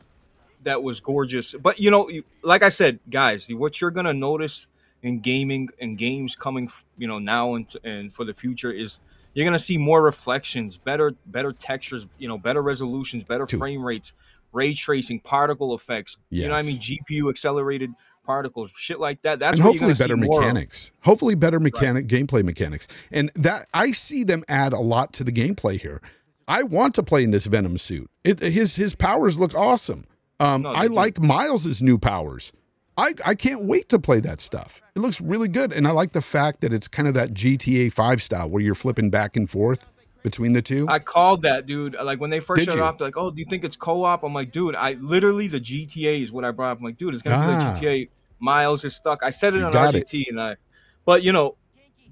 that 0.62 0.82
was 0.82 1.00
gorgeous. 1.00 1.54
But 1.54 1.78
you 1.78 1.90
know, 1.90 2.08
you, 2.08 2.24
like 2.42 2.62
I 2.62 2.68
said, 2.68 3.00
guys, 3.10 3.48
what 3.52 3.80
you're 3.80 3.90
gonna 3.90 4.14
notice 4.14 4.66
in 5.02 5.20
gaming 5.20 5.68
and 5.80 5.96
games 5.96 6.36
coming, 6.36 6.70
you 6.98 7.08
know, 7.08 7.18
now 7.18 7.54
and 7.54 7.66
and 7.84 8.12
for 8.12 8.24
the 8.24 8.34
future 8.34 8.70
is 8.70 9.00
you're 9.34 9.46
gonna 9.46 9.58
see 9.58 9.78
more 9.78 10.02
reflections, 10.02 10.76
better 10.76 11.14
better 11.26 11.52
textures, 11.52 12.06
you 12.18 12.28
know, 12.28 12.38
better 12.38 12.62
resolutions, 12.62 13.24
better 13.24 13.46
Dude. 13.46 13.60
frame 13.60 13.82
rates, 13.82 14.14
ray 14.52 14.74
tracing, 14.74 15.20
particle 15.20 15.74
effects. 15.74 16.16
You 16.30 16.48
know 16.48 16.54
what 16.54 16.64
I 16.64 16.66
mean? 16.66 16.78
GPU 16.78 17.30
accelerated 17.30 17.92
particles, 18.24 18.70
shit 18.74 19.00
like 19.00 19.22
that. 19.22 19.38
That's 19.38 19.58
and 19.58 19.62
hopefully 19.62 19.94
better 19.94 20.16
more 20.16 20.40
of. 20.40 20.46
mechanics. 20.46 20.90
Hopefully 21.02 21.34
better 21.34 21.60
mechanic 21.60 22.06
gameplay 22.06 22.44
mechanics. 22.44 22.86
And 23.10 23.30
that 23.34 23.68
I 23.72 23.92
see 23.92 24.24
them 24.24 24.44
add 24.48 24.72
a 24.72 24.80
lot 24.80 25.12
to 25.14 25.24
the 25.24 25.32
gameplay 25.32 25.80
here. 25.80 26.00
I 26.46 26.64
want 26.64 26.94
to 26.96 27.02
play 27.02 27.22
in 27.22 27.30
this 27.30 27.46
Venom 27.46 27.78
suit. 27.78 28.10
It, 28.24 28.40
his 28.40 28.74
his 28.76 28.94
powers 28.94 29.38
look 29.38 29.54
awesome. 29.54 30.06
Um, 30.40 30.62
No, 30.62 30.72
I 30.72 30.86
like 30.86 31.20
Miles's 31.20 31.80
new 31.82 31.98
powers. 31.98 32.52
I, 33.00 33.14
I 33.24 33.34
can't 33.34 33.62
wait 33.64 33.88
to 33.88 33.98
play 33.98 34.20
that 34.20 34.40
stuff. 34.40 34.82
It 34.94 35.00
looks 35.00 35.20
really 35.20 35.48
good, 35.48 35.72
and 35.72 35.88
I 35.88 35.92
like 35.92 36.12
the 36.12 36.20
fact 36.20 36.60
that 36.60 36.72
it's 36.72 36.86
kind 36.88 37.08
of 37.08 37.14
that 37.14 37.32
GTA 37.32 37.92
Five 37.92 38.22
style 38.22 38.48
where 38.50 38.62
you're 38.62 38.74
flipping 38.74 39.08
back 39.08 39.36
and 39.36 39.48
forth 39.48 39.88
between 40.22 40.52
the 40.52 40.60
two. 40.60 40.86
I 40.88 40.98
called 40.98 41.42
that 41.42 41.64
dude. 41.64 41.94
Like 41.94 42.20
when 42.20 42.28
they 42.28 42.40
first 42.40 42.60
Did 42.60 42.68
showed 42.72 42.76
you? 42.78 42.84
off, 42.84 42.98
they're 42.98 43.06
like, 43.08 43.16
"Oh, 43.16 43.30
do 43.30 43.38
you 43.40 43.46
think 43.48 43.64
it's 43.64 43.76
co-op?" 43.76 44.22
I'm 44.22 44.34
like, 44.34 44.52
"Dude, 44.52 44.76
I 44.76 44.92
literally 44.94 45.48
the 45.48 45.60
GTA 45.60 46.22
is 46.22 46.30
what 46.30 46.44
I 46.44 46.50
brought 46.50 46.72
up." 46.72 46.78
I'm 46.78 46.84
like, 46.84 46.98
"Dude, 46.98 47.14
it's 47.14 47.22
gonna 47.22 47.36
be 47.38 47.52
Ah. 47.52 47.68
like 47.72 47.80
GTA." 47.80 48.08
Miles 48.38 48.84
is 48.84 48.94
stuck. 48.96 49.22
I 49.22 49.30
said 49.30 49.54
it 49.54 49.58
You 49.58 49.64
on 49.64 49.72
got 49.72 49.94
it. 49.94 50.12
And 50.28 50.40
I, 50.40 50.56
but 51.04 51.22
you 51.22 51.32
know, 51.32 51.56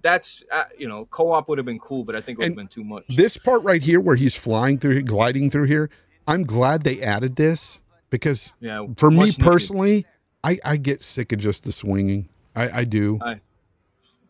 that's 0.03 0.43
uh, 0.53 0.65
you 0.79 0.89
know, 0.89 1.07
co-op 1.11 1.49
would 1.49 1.59
have 1.59 1.67
been 1.67 1.79
cool, 1.79 2.05
but 2.05 2.17
I 2.17 2.21
think 2.21 2.39
it 2.39 2.43
would 2.43 2.49
have 2.51 2.57
been 2.57 2.69
too 2.69 2.85
much. 2.85 3.05
this 3.09 3.37
part 3.37 3.63
right 3.63 3.83
here 3.83 4.01
where 4.01 4.17
he's 4.17 4.35
flying 4.35 4.79
through, 4.79 5.03
gliding 5.03 5.51
through 5.51 5.65
here, 5.65 5.91
I'm 6.27 6.45
glad 6.45 6.83
they 6.83 7.03
added 7.03 7.37
this 7.37 7.81
because 8.11 8.53
yeah, 8.61 8.87
for 8.97 9.11
me 9.11 9.33
personally 9.33 9.91
needed. 9.91 10.07
I, 10.45 10.59
I 10.65 10.77
get 10.77 11.03
sick 11.03 11.33
of 11.33 11.39
just 11.39 11.65
the 11.65 11.73
swinging. 11.73 12.29
I, 12.55 12.81
I 12.81 12.85
do. 12.85 13.19
I, 13.23 13.41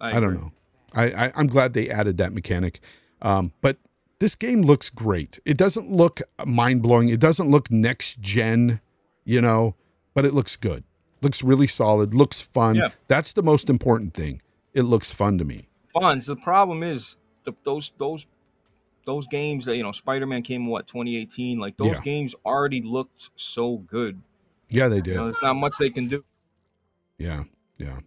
I, 0.00 0.20
don't 0.20 0.34
know. 0.34 0.52
I, 0.92 1.26
I 1.26 1.32
I'm 1.34 1.46
glad 1.46 1.74
they 1.74 1.90
added 1.90 2.18
that 2.18 2.32
mechanic. 2.32 2.80
Um, 3.22 3.52
but 3.60 3.78
this 4.18 4.34
game 4.34 4.62
looks 4.62 4.90
great. 4.90 5.38
It 5.44 5.56
doesn't 5.56 5.90
look 5.90 6.20
mind 6.44 6.82
blowing. 6.82 7.08
It 7.08 7.20
doesn't 7.20 7.50
look 7.50 7.70
next 7.70 8.20
gen, 8.20 8.80
you 9.24 9.40
know, 9.40 9.74
but 10.14 10.24
it 10.24 10.34
looks 10.34 10.56
good. 10.56 10.84
Looks 11.20 11.42
really 11.42 11.66
solid. 11.66 12.14
Looks 12.14 12.40
fun. 12.40 12.76
Yeah. 12.76 12.90
That's 13.08 13.32
the 13.32 13.42
most 13.42 13.68
important 13.68 14.14
thing. 14.14 14.40
It 14.74 14.82
looks 14.82 15.12
fun 15.12 15.38
to 15.38 15.44
me. 15.44 15.68
Fonz, 15.94 16.26
the 16.26 16.36
problem 16.36 16.82
is 16.82 17.16
the, 17.44 17.52
those 17.64 17.92
those 17.98 18.26
those 19.04 19.26
games 19.26 19.64
that 19.64 19.76
you 19.76 19.82
know, 19.82 19.92
Spider-Man 19.92 20.42
came 20.42 20.62
in 20.62 20.66
what 20.68 20.86
2018. 20.86 21.58
Like 21.58 21.76
those 21.76 21.92
Yeah. 21.92 22.00
games 22.00 22.34
already 22.44 22.82
looked 22.82 23.30
so 23.36 23.78
good. 23.78 24.20
Yeah, 24.68 24.88
they 24.88 24.96
You 24.96 25.02
did. 25.02 25.16
know, 25.16 25.24
there's 25.26 25.42
not 25.42 25.54
much 25.54 25.74
they 25.78 25.90
can 25.90 26.06
do. 26.06 26.24
Yeah, 27.18 27.44
yeah. 27.78 28.00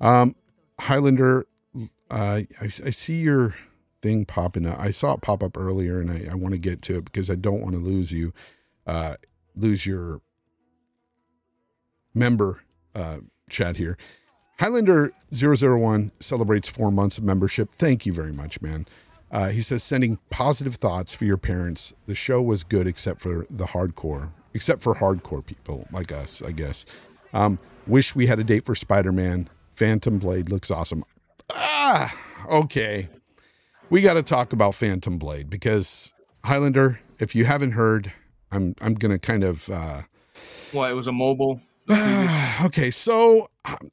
Um, 0.00 0.34
Highlander, 0.80 1.46
uh, 2.10 2.42
I, 2.60 2.64
I 2.64 2.90
see 2.90 3.20
your 3.20 3.54
thing 4.02 4.24
popping 4.24 4.66
up. 4.66 4.78
I 4.78 4.90
saw 4.90 5.14
it 5.14 5.22
pop 5.22 5.42
up 5.42 5.56
earlier, 5.56 6.00
and 6.00 6.10
I, 6.10 6.28
I 6.32 6.34
want 6.34 6.52
to 6.52 6.58
get 6.58 6.82
to 6.82 6.96
it 6.98 7.04
because 7.04 7.30
I 7.30 7.34
don't 7.34 7.60
want 7.62 7.72
to 7.74 7.80
lose 7.80 8.12
you, 8.12 8.32
uh, 8.86 9.14
lose 9.54 9.86
your 9.86 10.20
member 12.14 12.62
uh, 12.94 13.18
chat 13.48 13.76
here. 13.76 13.96
Highlander 14.58 15.12
001 15.32 16.12
celebrates 16.20 16.68
four 16.68 16.90
months 16.90 17.18
of 17.18 17.24
membership. 17.24 17.72
Thank 17.74 18.06
you 18.06 18.12
very 18.12 18.32
much, 18.32 18.60
man. 18.62 18.86
Uh, 19.30 19.48
he 19.48 19.60
says, 19.60 19.82
sending 19.82 20.18
positive 20.30 20.76
thoughts 20.76 21.12
for 21.12 21.24
your 21.24 21.36
parents. 21.36 21.92
The 22.06 22.14
show 22.14 22.40
was 22.40 22.64
good 22.64 22.86
except 22.86 23.20
for 23.20 23.46
the 23.50 23.66
hardcore, 23.66 24.30
except 24.56 24.82
for 24.82 24.94
hardcore 24.94 25.44
people 25.44 25.86
like 25.92 26.10
us, 26.10 26.42
I 26.42 26.50
guess. 26.50 26.86
Um, 27.34 27.58
wish 27.86 28.14
we 28.14 28.26
had 28.26 28.38
a 28.38 28.44
date 28.44 28.64
for 28.64 28.74
Spider 28.74 29.12
Man. 29.12 29.48
Phantom 29.74 30.18
Blade 30.18 30.50
looks 30.50 30.70
awesome. 30.70 31.04
Ah, 31.50 32.12
okay. 32.50 33.08
We 33.90 34.00
got 34.00 34.14
to 34.14 34.22
talk 34.22 34.52
about 34.52 34.74
Phantom 34.74 35.18
Blade 35.18 35.50
because 35.50 36.14
Highlander, 36.44 36.98
if 37.20 37.34
you 37.34 37.44
haven't 37.44 37.72
heard, 37.72 38.12
I'm 38.50 38.74
I'm 38.80 38.94
gonna 38.94 39.18
kind 39.18 39.44
of 39.44 39.68
uh, 39.68 40.02
What 40.72 40.90
it 40.90 40.94
was 40.94 41.06
a 41.06 41.12
mobile. 41.12 41.60
okay. 42.64 42.90
So 42.90 43.48
um, 43.64 43.90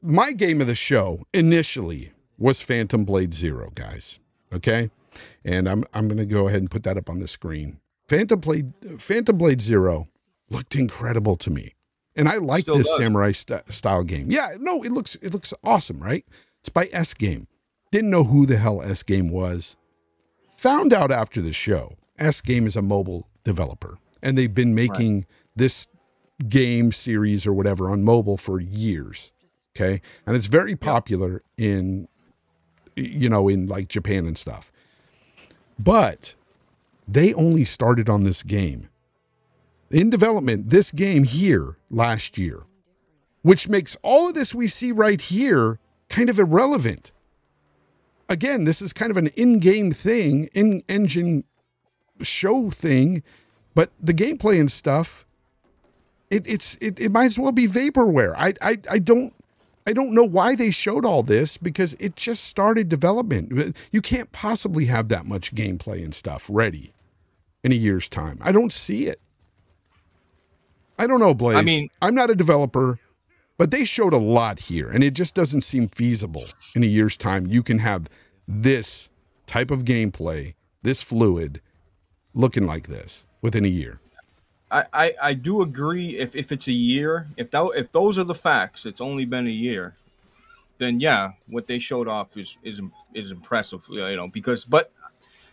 my 0.00 0.32
game 0.32 0.60
of 0.60 0.66
the 0.66 0.74
show 0.74 1.24
initially 1.32 2.12
was 2.38 2.60
Phantom 2.60 3.04
Blade 3.04 3.34
Zero, 3.34 3.70
guys. 3.74 4.18
Okay, 4.52 4.90
and 5.44 5.68
I'm 5.68 5.84
I'm 5.92 6.06
gonna 6.08 6.26
go 6.26 6.46
ahead 6.48 6.60
and 6.60 6.70
put 6.70 6.84
that 6.84 6.96
up 6.96 7.10
on 7.10 7.18
the 7.18 7.28
screen. 7.28 7.80
Phantom 8.08 8.38
Blade 8.40 8.72
Phantom 8.98 9.36
Blade 9.36 9.60
Zero 9.60 10.08
looked 10.50 10.74
incredible 10.76 11.36
to 11.36 11.50
me. 11.50 11.74
And 12.16 12.28
I 12.28 12.36
like 12.36 12.62
Still 12.64 12.78
this 12.78 12.86
does. 12.86 12.96
samurai 12.98 13.32
st- 13.32 13.72
style 13.72 14.04
game. 14.04 14.30
Yeah, 14.30 14.56
no, 14.60 14.82
it 14.84 14.92
looks 14.92 15.16
it 15.16 15.32
looks 15.32 15.52
awesome, 15.64 16.00
right? 16.02 16.24
It's 16.60 16.68
by 16.68 16.88
S 16.92 17.12
Game. 17.14 17.48
Didn't 17.90 18.10
know 18.10 18.24
who 18.24 18.46
the 18.46 18.56
hell 18.56 18.82
S 18.82 19.02
Game 19.02 19.30
was. 19.30 19.76
Found 20.58 20.92
out 20.92 21.10
after 21.10 21.42
the 21.42 21.52
show. 21.52 21.96
S 22.18 22.40
Game 22.40 22.66
is 22.66 22.76
a 22.76 22.82
mobile 22.82 23.26
developer, 23.42 23.98
and 24.22 24.38
they've 24.38 24.54
been 24.54 24.74
making 24.74 25.26
this 25.56 25.88
game 26.48 26.92
series 26.92 27.46
or 27.46 27.52
whatever 27.52 27.90
on 27.90 28.02
mobile 28.04 28.36
for 28.36 28.60
years. 28.60 29.32
Okay, 29.76 30.00
and 30.24 30.36
it's 30.36 30.46
very 30.46 30.76
popular 30.76 31.40
in, 31.56 32.06
you 32.94 33.28
know, 33.28 33.48
in 33.48 33.66
like 33.66 33.88
Japan 33.88 34.24
and 34.26 34.38
stuff. 34.38 34.70
But 35.78 36.34
they 37.06 37.34
only 37.34 37.64
started 37.64 38.08
on 38.08 38.24
this 38.24 38.42
game 38.42 38.88
in 39.90 40.10
development 40.10 40.70
this 40.70 40.90
game 40.90 41.24
here 41.24 41.76
last 41.90 42.36
year, 42.38 42.62
which 43.42 43.68
makes 43.68 43.96
all 44.02 44.28
of 44.28 44.34
this 44.34 44.54
we 44.54 44.66
see 44.66 44.90
right 44.92 45.20
here 45.20 45.78
kind 46.08 46.28
of 46.28 46.38
irrelevant. 46.38 47.12
Again, 48.28 48.64
this 48.64 48.80
is 48.80 48.92
kind 48.92 49.10
of 49.10 49.16
an 49.16 49.28
in 49.28 49.58
game 49.58 49.92
thing, 49.92 50.48
in 50.54 50.82
engine 50.88 51.44
show 52.22 52.70
thing, 52.70 53.22
but 53.74 53.90
the 54.00 54.14
gameplay 54.14 54.58
and 54.58 54.72
stuff, 54.72 55.26
it, 56.30 56.46
it's 56.46 56.76
it, 56.80 56.98
it 56.98 57.10
might 57.10 57.26
as 57.26 57.38
well 57.38 57.52
be 57.52 57.68
vaporware. 57.68 58.34
I, 58.36 58.54
I 58.62 58.78
I 58.88 58.98
don't 58.98 59.34
I 59.86 59.92
don't 59.92 60.14
know 60.14 60.24
why 60.24 60.54
they 60.54 60.70
showed 60.70 61.04
all 61.04 61.22
this 61.22 61.56
because 61.58 61.94
it 62.00 62.16
just 62.16 62.44
started 62.44 62.88
development. 62.88 63.76
You 63.92 64.00
can't 64.00 64.32
possibly 64.32 64.86
have 64.86 65.08
that 65.08 65.26
much 65.26 65.54
gameplay 65.54 66.02
and 66.02 66.14
stuff 66.14 66.46
ready 66.50 66.92
in 67.62 67.70
a 67.70 67.74
year's 67.74 68.08
time. 68.08 68.38
I 68.40 68.50
don't 68.52 68.72
see 68.72 69.06
it. 69.06 69.20
I 70.98 71.06
don't 71.06 71.20
know, 71.20 71.34
Blaze. 71.34 71.56
I 71.56 71.62
mean- 71.62 71.90
I'm 72.00 72.14
not 72.14 72.30
a 72.30 72.34
developer, 72.34 72.98
but 73.58 73.70
they 73.70 73.84
showed 73.84 74.12
a 74.14 74.18
lot 74.18 74.58
here, 74.60 74.88
and 74.88 75.04
it 75.04 75.12
just 75.12 75.34
doesn't 75.34 75.62
seem 75.62 75.88
feasible 75.88 76.46
in 76.74 76.82
a 76.82 76.86
year's 76.86 77.16
time. 77.16 77.46
You 77.46 77.62
can 77.62 77.80
have 77.80 78.08
this 78.48 79.10
type 79.46 79.70
of 79.70 79.84
gameplay, 79.84 80.54
this 80.82 81.02
fluid, 81.02 81.60
looking 82.32 82.66
like 82.66 82.88
this 82.88 83.24
within 83.42 83.64
a 83.64 83.68
year. 83.68 84.00
I, 84.74 84.84
I, 84.92 85.12
I 85.22 85.34
do 85.34 85.62
agree 85.62 86.18
if, 86.18 86.34
if 86.34 86.50
it's 86.50 86.66
a 86.66 86.72
year, 86.72 87.28
if 87.36 87.50
that 87.52 87.62
if 87.76 87.92
those 87.92 88.18
are 88.18 88.24
the 88.24 88.34
facts, 88.34 88.84
it's 88.84 89.00
only 89.00 89.24
been 89.24 89.46
a 89.46 89.50
year, 89.50 89.94
then 90.78 90.98
yeah, 90.98 91.32
what 91.46 91.66
they 91.68 91.78
showed 91.78 92.08
off 92.08 92.36
is 92.36 92.58
is 92.64 92.80
is 93.14 93.30
impressive, 93.30 93.82
you 93.88 94.16
know, 94.16 94.28
because 94.28 94.64
but 94.64 94.90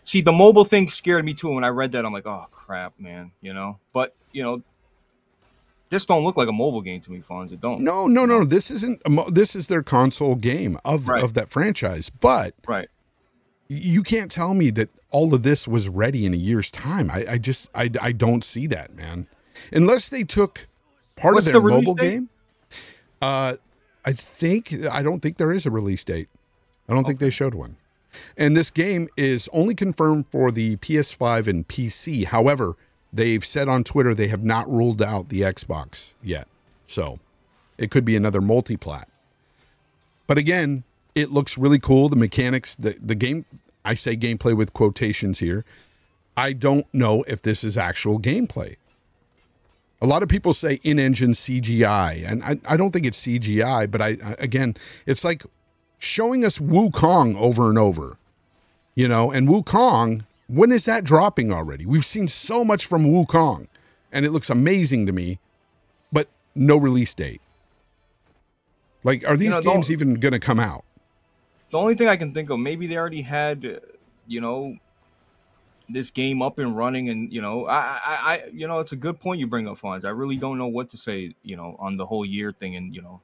see 0.02 0.20
the 0.20 0.32
mobile 0.32 0.64
thing 0.64 0.88
scared 0.88 1.24
me 1.24 1.34
too 1.34 1.50
when 1.50 1.62
I 1.64 1.68
read 1.68 1.92
that 1.92 2.04
I'm 2.04 2.12
like, 2.12 2.26
oh 2.26 2.46
crap, 2.50 2.98
man, 2.98 3.30
you 3.40 3.54
know. 3.54 3.78
But 3.92 4.14
you 4.32 4.42
know, 4.42 4.62
this 5.90 6.04
don't 6.06 6.24
look 6.24 6.36
like 6.36 6.48
a 6.48 6.52
mobile 6.52 6.80
game 6.82 7.00
to 7.02 7.12
me, 7.12 7.20
Fonz. 7.20 7.52
It 7.52 7.60
don't. 7.60 7.80
No, 7.82 8.06
no, 8.06 8.26
no. 8.26 8.44
This 8.44 8.70
isn't. 8.70 9.00
A 9.04 9.10
mo- 9.10 9.30
this 9.30 9.54
is 9.54 9.68
their 9.68 9.82
console 9.82 10.34
game 10.34 10.78
of 10.84 11.06
Right. 11.06 11.22
of 11.22 11.34
that 11.34 11.50
franchise, 11.50 12.10
but 12.10 12.54
Right. 12.66 12.88
You 13.72 14.02
can't 14.02 14.30
tell 14.30 14.54
me 14.54 14.70
that 14.70 14.88
all 15.10 15.34
of 15.34 15.42
this 15.42 15.68
was 15.68 15.88
ready 15.88 16.24
in 16.26 16.32
a 16.34 16.38
year's 16.38 16.70
time. 16.70 17.10
I, 17.10 17.26
I 17.30 17.38
just 17.38 17.70
I, 17.74 17.90
I 18.00 18.12
don't 18.12 18.44
see 18.44 18.66
that, 18.68 18.94
man. 18.94 19.26
Unless 19.72 20.08
they 20.08 20.24
took 20.24 20.66
part 21.16 21.34
What's 21.34 21.46
of 21.46 21.52
their 21.52 21.62
the 21.62 21.68
mobile 21.68 21.94
date? 21.94 22.10
game. 22.10 22.28
Uh 23.20 23.54
I 24.04 24.12
think 24.12 24.72
I 24.90 25.02
don't 25.02 25.20
think 25.20 25.36
there 25.36 25.52
is 25.52 25.66
a 25.66 25.70
release 25.70 26.02
date. 26.04 26.28
I 26.88 26.94
don't 26.94 27.04
think 27.04 27.20
they 27.20 27.30
showed 27.30 27.54
one. 27.54 27.76
And 28.36 28.56
this 28.56 28.70
game 28.70 29.08
is 29.16 29.48
only 29.52 29.74
confirmed 29.74 30.26
for 30.30 30.50
the 30.50 30.76
PS5 30.76 31.46
and 31.46 31.66
PC. 31.66 32.26
However, 32.26 32.76
they've 33.12 33.44
said 33.44 33.68
on 33.68 33.84
Twitter 33.84 34.14
they 34.14 34.28
have 34.28 34.44
not 34.44 34.68
ruled 34.70 35.00
out 35.00 35.28
the 35.28 35.42
Xbox 35.42 36.14
yet. 36.22 36.46
So 36.84 37.20
it 37.78 37.90
could 37.90 38.04
be 38.04 38.16
another 38.16 38.40
multi-plat. 38.40 39.08
But 40.26 40.36
again, 40.36 40.84
it 41.14 41.30
looks 41.30 41.56
really 41.56 41.78
cool. 41.78 42.08
The 42.08 42.16
mechanics, 42.16 42.74
the, 42.74 42.96
the 43.00 43.14
game, 43.14 43.44
I 43.84 43.94
say 43.94 44.16
gameplay 44.16 44.56
with 44.56 44.72
quotations 44.72 45.38
here. 45.40 45.64
I 46.36 46.52
don't 46.52 46.86
know 46.94 47.22
if 47.26 47.42
this 47.42 47.62
is 47.64 47.76
actual 47.76 48.18
gameplay. 48.20 48.76
A 50.00 50.06
lot 50.06 50.22
of 50.22 50.28
people 50.28 50.54
say 50.54 50.80
in 50.82 50.98
engine 50.98 51.32
CGI, 51.32 52.28
and 52.28 52.42
I, 52.42 52.58
I 52.66 52.76
don't 52.76 52.90
think 52.90 53.06
it's 53.06 53.24
CGI, 53.24 53.90
but 53.90 54.00
I, 54.00 54.16
I- 54.24 54.36
again, 54.38 54.76
it's 55.06 55.24
like 55.24 55.44
showing 55.98 56.44
us 56.44 56.58
Wukong 56.58 57.36
over 57.36 57.68
and 57.68 57.78
over, 57.78 58.16
you 58.94 59.06
know, 59.06 59.30
and 59.30 59.48
Wukong, 59.48 60.24
when 60.48 60.72
is 60.72 60.84
that 60.86 61.04
dropping 61.04 61.52
already? 61.52 61.86
We've 61.86 62.04
seen 62.04 62.28
so 62.28 62.64
much 62.64 62.84
from 62.86 63.04
Wukong, 63.04 63.68
and 64.10 64.24
it 64.26 64.32
looks 64.32 64.50
amazing 64.50 65.06
to 65.06 65.12
me, 65.12 65.38
but 66.10 66.28
no 66.54 66.76
release 66.76 67.14
date. 67.14 67.40
Like, 69.04 69.26
are 69.26 69.36
these 69.36 69.50
know, 69.50 69.60
games 69.60 69.90
even 69.90 70.14
going 70.14 70.32
to 70.32 70.38
come 70.40 70.60
out? 70.60 70.84
The 71.72 71.78
only 71.78 71.94
thing 71.94 72.06
I 72.06 72.16
can 72.16 72.34
think 72.34 72.50
of, 72.50 72.58
maybe 72.58 72.86
they 72.86 72.98
already 72.98 73.22
had, 73.22 73.64
uh, 73.64 73.80
you 74.26 74.42
know, 74.42 74.76
this 75.88 76.10
game 76.10 76.42
up 76.42 76.58
and 76.58 76.76
running, 76.76 77.08
and 77.08 77.32
you 77.32 77.40
know, 77.40 77.66
I, 77.66 77.78
I, 77.78 77.98
I, 78.04 78.42
you 78.52 78.68
know, 78.68 78.78
it's 78.80 78.92
a 78.92 78.96
good 78.96 79.18
point 79.18 79.40
you 79.40 79.46
bring 79.46 79.66
up, 79.66 79.78
Fonz. 79.80 80.04
I 80.04 80.10
really 80.10 80.36
don't 80.36 80.58
know 80.58 80.66
what 80.66 80.90
to 80.90 80.98
say, 80.98 81.34
you 81.42 81.56
know, 81.56 81.76
on 81.78 81.96
the 81.96 82.04
whole 82.04 82.26
year 82.26 82.52
thing, 82.52 82.76
and 82.76 82.94
you 82.94 83.00
know, 83.00 83.22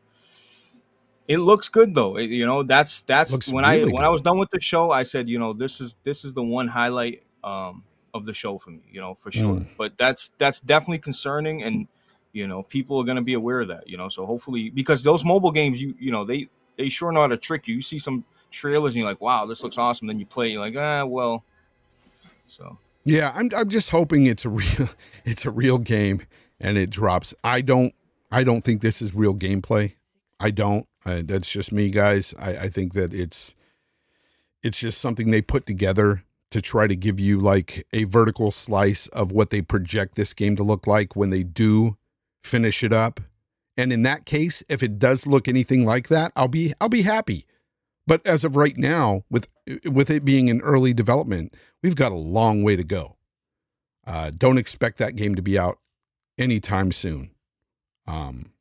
it 1.29 1.39
looks 1.39 1.69
good 1.69 1.95
though. 1.95 2.17
It- 2.17 2.31
you 2.31 2.47
know, 2.47 2.63
that's 2.63 3.03
that's 3.03 3.33
Looks 3.33 3.49
when 3.49 3.67
I 3.67 3.81
really 3.81 3.93
when 3.93 4.03
I 4.03 4.09
was 4.09 4.23
done 4.23 4.39
with 4.39 4.49
the 4.51 4.61
show, 4.61 4.91
I 4.91 5.03
said, 5.03 5.29
you 5.29 5.39
know, 5.39 5.53
this 5.53 5.79
is 5.83 5.95
this 6.03 6.25
is 6.25 6.33
the 6.33 6.43
one 6.43 6.69
highlight 6.69 7.23
um 7.45 7.85
of 8.15 8.25
the 8.25 8.33
show 8.33 8.57
for 8.57 8.71
me, 8.71 8.81
you 8.91 9.01
know, 9.03 9.15
for 9.15 9.31
sure. 9.31 9.57
Mm. 9.57 9.69
But 9.77 9.99
that's 9.99 10.31
that's 10.39 10.61
definitely 10.61 11.01
concerning, 11.01 11.63
and 11.63 11.87
you 12.33 12.47
know, 12.47 12.63
people 12.63 12.99
are 12.99 13.05
gonna 13.05 13.21
be 13.23 13.35
aware 13.35 13.61
of 13.61 13.69
that, 13.69 13.87
you 13.89 13.99
know. 13.99 14.09
So 14.09 14.25
hopefully, 14.25 14.71
because 14.71 15.03
those 15.03 15.23
mobile 15.23 15.53
games, 15.53 15.83
you 15.83 15.95
you 16.01 16.11
know, 16.11 16.25
they 16.25 16.49
they 16.79 16.89
sure 16.89 17.13
know 17.13 17.21
how 17.21 17.27
to 17.27 17.37
trick 17.37 17.69
you. 17.69 17.75
You 17.75 17.83
see 17.83 17.99
some 17.99 18.25
trailers 18.51 18.95
and 18.95 19.01
you're 19.01 19.09
like, 19.09 19.21
wow, 19.21 19.47
this 19.47 19.63
looks 19.63 19.79
awesome. 19.79 20.07
Then 20.07 20.19
you 20.19 20.27
play, 20.27 20.49
you're 20.49 20.61
like, 20.61 20.77
ah, 20.77 21.05
well. 21.05 21.45
So 22.49 22.79
Yeah, 23.05 23.33
I'm 23.35 23.51
I'm 23.55 23.69
just 23.69 23.91
hoping 23.91 24.27
it's 24.27 24.45
a 24.45 24.49
real 24.51 24.89
it's 25.25 25.45
a 25.45 25.51
real 25.51 25.79
game 25.79 26.23
and 26.61 26.77
it 26.77 26.91
drops. 26.91 27.35
I 27.45 27.61
don't 27.61 27.95
I 28.31 28.45
don't 28.45 28.63
think 28.63 28.81
this 28.81 29.01
is 29.01 29.15
real 29.15 29.35
gameplay. 29.35 29.95
I 30.41 30.51
don't. 30.51 30.87
Uh, 31.05 31.23
that's 31.25 31.51
just 31.51 31.73
me, 31.73 31.91
guys. 31.91 32.35
I, 32.39 32.57
I 32.57 32.69
think 32.69 32.93
that 32.95 33.13
it's 33.13 33.55
it's 34.63 34.79
just 34.81 35.01
something 35.01 35.31
they 35.31 35.43
put 35.43 35.67
together 35.67 36.25
to 36.51 36.61
try 36.61 36.87
to 36.87 36.97
give 36.97 37.21
you 37.21 37.39
like 37.39 37.87
a 37.93 38.05
vertical 38.05 38.51
slice 38.51 39.07
of 39.09 39.33
what 39.33 39.51
they 39.51 39.61
project 39.61 40.15
this 40.15 40.33
game 40.33 40.57
to 40.57 40.63
look 40.63 40.87
like 40.87 41.15
when 41.15 41.31
they 41.31 41.43
do 41.43 41.97
finish 42.43 42.83
it 42.83 42.93
up. 42.93 43.21
And 43.77 43.93
in 43.93 44.03
that 44.03 44.25
case, 44.25 44.63
if 44.69 44.83
it 44.83 44.99
does 44.99 45.27
look 45.27 45.47
anything 45.47 45.85
like 45.85 46.09
that, 46.09 46.33
I'll 46.35 46.49
be 46.49 46.75
I'll 46.81 46.89
be 46.89 47.03
happy. 47.03 47.47
But 48.09 48.27
as 48.27 48.43
of 48.43 48.57
right 48.57 48.77
now, 48.79 49.25
with 49.29 49.49
with 49.85 50.09
it 50.09 50.25
being 50.25 50.49
in 50.49 50.63
early 50.63 50.95
development, 50.95 51.55
we've 51.83 51.95
got 51.95 52.11
a 52.11 52.17
long 52.17 52.63
way 52.63 52.75
to 52.75 52.83
go. 52.83 53.17
Uh, 54.07 54.31
don't 54.35 54.57
expect 54.57 54.97
that 54.97 55.15
game 55.15 55.35
to 55.35 55.43
be 55.43 55.59
out 55.59 55.79
anytime 56.39 56.91
soon. 56.91 57.33
Um, 58.07 58.53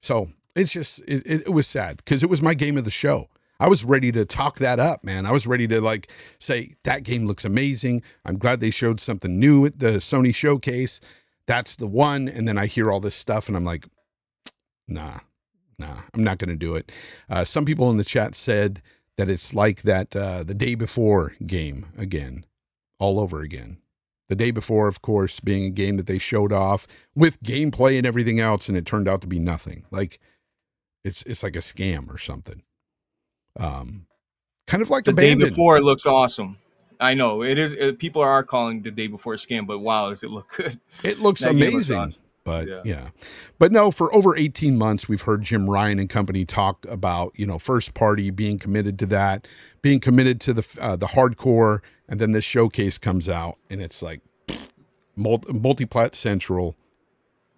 so 0.00 0.30
it's 0.56 0.72
just 0.72 1.00
it, 1.00 1.22
it, 1.26 1.42
it 1.42 1.52
was 1.52 1.66
sad 1.66 1.98
because 1.98 2.22
it 2.22 2.30
was 2.30 2.40
my 2.40 2.54
game 2.54 2.78
of 2.78 2.84
the 2.84 2.90
show. 2.90 3.28
I 3.58 3.68
was 3.68 3.84
ready 3.84 4.10
to 4.12 4.24
talk 4.24 4.58
that 4.60 4.80
up, 4.80 5.04
man. 5.04 5.26
I 5.26 5.32
was 5.32 5.46
ready 5.46 5.68
to 5.68 5.82
like 5.82 6.10
say 6.38 6.76
that 6.84 7.02
game 7.02 7.26
looks 7.26 7.44
amazing. 7.44 8.02
I'm 8.24 8.38
glad 8.38 8.60
they 8.60 8.70
showed 8.70 8.98
something 8.98 9.38
new 9.38 9.66
at 9.66 9.78
the 9.78 9.98
Sony 9.98 10.34
showcase. 10.34 11.02
That's 11.46 11.76
the 11.76 11.86
one. 11.86 12.30
And 12.30 12.48
then 12.48 12.56
I 12.56 12.64
hear 12.64 12.90
all 12.90 13.00
this 13.00 13.14
stuff 13.14 13.46
and 13.46 13.58
I'm 13.58 13.64
like, 13.64 13.86
nah, 14.88 15.18
nah, 15.80 16.02
I'm 16.14 16.22
not 16.22 16.38
going 16.38 16.50
to 16.50 16.56
do 16.56 16.76
it. 16.76 16.92
Uh, 17.28 17.44
some 17.44 17.64
people 17.64 17.90
in 17.90 17.96
the 17.96 18.04
chat 18.04 18.34
said 18.34 18.82
that 19.16 19.28
it's 19.28 19.52
like 19.54 19.82
that 19.82 20.14
uh, 20.14 20.44
the 20.44 20.54
day 20.54 20.74
before 20.74 21.34
game 21.44 21.86
again, 21.98 22.44
all 22.98 23.18
over 23.18 23.40
again. 23.40 23.78
The 24.28 24.36
day 24.36 24.52
before, 24.52 24.86
of 24.86 25.02
course, 25.02 25.40
being 25.40 25.64
a 25.64 25.70
game 25.70 25.96
that 25.96 26.06
they 26.06 26.18
showed 26.18 26.52
off 26.52 26.86
with 27.16 27.42
gameplay 27.42 27.98
and 27.98 28.06
everything 28.06 28.38
else, 28.38 28.68
and 28.68 28.78
it 28.78 28.86
turned 28.86 29.08
out 29.08 29.20
to 29.22 29.26
be 29.26 29.40
nothing. 29.40 29.84
Like 29.90 30.20
it's 31.04 31.22
it's 31.24 31.42
like 31.42 31.56
a 31.56 31.60
scam 31.60 32.08
or 32.08 32.18
something. 32.18 32.62
Um, 33.58 34.06
kind 34.68 34.82
of 34.82 34.90
like 34.90 35.04
the 35.04 35.12
day 35.12 35.34
before 35.34 35.76
it 35.76 35.82
looks 35.82 36.06
awesome. 36.06 36.58
I 37.00 37.14
know 37.14 37.42
it 37.42 37.58
is. 37.58 37.72
It, 37.72 37.98
people 37.98 38.22
are 38.22 38.44
calling 38.44 38.82
the 38.82 38.90
day 38.90 39.08
before 39.08 39.34
a 39.34 39.36
scam, 39.36 39.66
but 39.66 39.80
wow, 39.80 40.10
does 40.10 40.22
it 40.22 40.30
look 40.30 40.52
good? 40.56 40.78
It 41.02 41.18
looks 41.18 41.40
That 41.40 41.56
game 41.56 41.72
looks 41.72 41.88
amazing. 41.88 41.98
awesome. 41.98 42.14
But 42.50 42.66
yeah. 42.66 42.80
Yeah. 42.84 43.08
But 43.60 43.70
no, 43.70 43.92
for 43.92 44.12
over 44.12 44.36
18 44.36 44.76
months, 44.76 45.08
we've 45.08 45.22
heard 45.22 45.42
Jim 45.42 45.70
Ryan 45.70 46.00
and 46.00 46.10
company 46.10 46.44
talk 46.44 46.84
about, 46.86 47.32
you 47.36 47.46
know, 47.46 47.60
first 47.60 47.94
party 47.94 48.30
being 48.30 48.58
committed 48.58 48.98
to 48.98 49.06
that, 49.06 49.46
being 49.82 50.00
committed 50.00 50.40
to 50.40 50.52
the 50.52 50.66
uh, 50.80 50.96
the 50.96 51.06
hardcore. 51.06 51.78
And 52.08 52.20
then 52.20 52.32
this 52.32 52.42
showcase 52.42 52.98
comes 52.98 53.28
out 53.28 53.56
and 53.70 53.80
it's 53.80 54.02
like 54.02 54.20
multi, 55.16 55.52
multi-plat 55.52 56.16
central. 56.16 56.74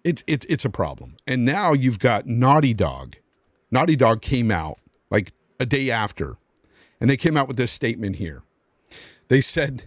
It's, 0.03 0.23
it's, 0.27 0.45
it's 0.47 0.63
a 0.63 0.69
problem. 0.69 1.15
And 1.25 1.43
now 1.43 1.73
you've 1.73 1.97
got 1.97 2.27
Naughty 2.27 2.75
Dog. 2.75 3.15
Naughty 3.71 3.95
Dog 3.95 4.21
came 4.21 4.51
out 4.51 4.77
like 5.09 5.31
a 5.59 5.65
day 5.65 5.89
after 5.89 6.35
and 7.01 7.09
they 7.09 7.17
came 7.17 7.35
out 7.35 7.47
with 7.47 7.57
this 7.57 7.71
statement 7.71 8.17
here. 8.17 8.43
They 9.27 9.41
said, 9.41 9.85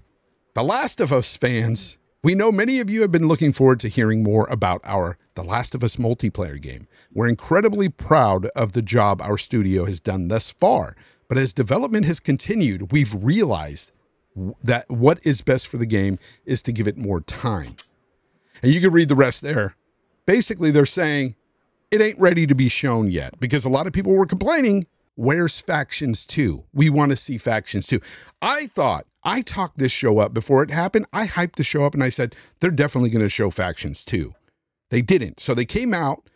The 0.54 0.64
Last 0.64 1.00
of 1.00 1.12
Us 1.12 1.36
fans 1.36 1.96
We 2.26 2.34
know 2.34 2.50
many 2.50 2.80
of 2.80 2.90
you 2.90 3.02
have 3.02 3.12
been 3.12 3.28
looking 3.28 3.52
forward 3.52 3.78
to 3.78 3.88
hearing 3.88 4.24
more 4.24 4.48
about 4.50 4.80
our 4.82 5.16
The 5.36 5.44
Last 5.44 5.76
of 5.76 5.84
Us 5.84 5.94
multiplayer 5.94 6.60
game. 6.60 6.88
We're 7.14 7.28
incredibly 7.28 7.88
proud 7.88 8.46
of 8.46 8.72
the 8.72 8.82
job 8.82 9.22
our 9.22 9.38
studio 9.38 9.84
has 9.84 10.00
done 10.00 10.26
thus 10.26 10.50
far, 10.50 10.96
but 11.28 11.38
as 11.38 11.52
development 11.52 12.04
has 12.06 12.18
continued, 12.18 12.90
we've 12.90 13.14
realized 13.14 13.92
that 14.60 14.90
what 14.90 15.20
is 15.22 15.40
best 15.40 15.68
for 15.68 15.76
the 15.76 15.86
game 15.86 16.18
is 16.44 16.64
to 16.64 16.72
give 16.72 16.88
it 16.88 16.98
more 16.98 17.20
time. 17.20 17.76
And 18.60 18.74
you 18.74 18.80
can 18.80 18.90
read 18.90 19.08
the 19.08 19.14
rest 19.14 19.42
there. 19.42 19.76
Basically, 20.26 20.72
they're 20.72 20.84
saying 20.84 21.36
it 21.92 22.00
ain't 22.00 22.18
ready 22.18 22.44
to 22.48 22.56
be 22.56 22.68
shown 22.68 23.08
yet 23.08 23.38
because 23.38 23.64
a 23.64 23.68
lot 23.68 23.86
of 23.86 23.92
people 23.92 24.12
were 24.12 24.26
complaining 24.26 24.88
where's 25.14 25.58
factions 25.58 26.26
2 26.26 26.62
we 26.74 26.90
want 26.90 27.10
to 27.10 27.16
see 27.16 27.38
factions 27.38 27.86
2 27.86 27.98
i 28.42 28.66
thought 28.66 29.06
i 29.26 29.42
talked 29.42 29.78
this 29.78 29.92
show 29.92 30.18
up 30.18 30.32
before 30.32 30.62
it 30.62 30.70
happened 30.70 31.06
i 31.12 31.26
hyped 31.26 31.56
the 31.56 31.64
show 31.64 31.84
up 31.84 31.92
and 31.94 32.02
i 32.02 32.08
said 32.08 32.34
they're 32.60 32.70
definitely 32.70 33.10
going 33.10 33.24
to 33.24 33.28
show 33.28 33.50
factions 33.50 34.04
2. 34.04 34.32
they 34.90 35.02
didn't 35.02 35.40
so 35.40 35.54
they 35.54 35.66
came 35.66 35.92
out 35.92 36.28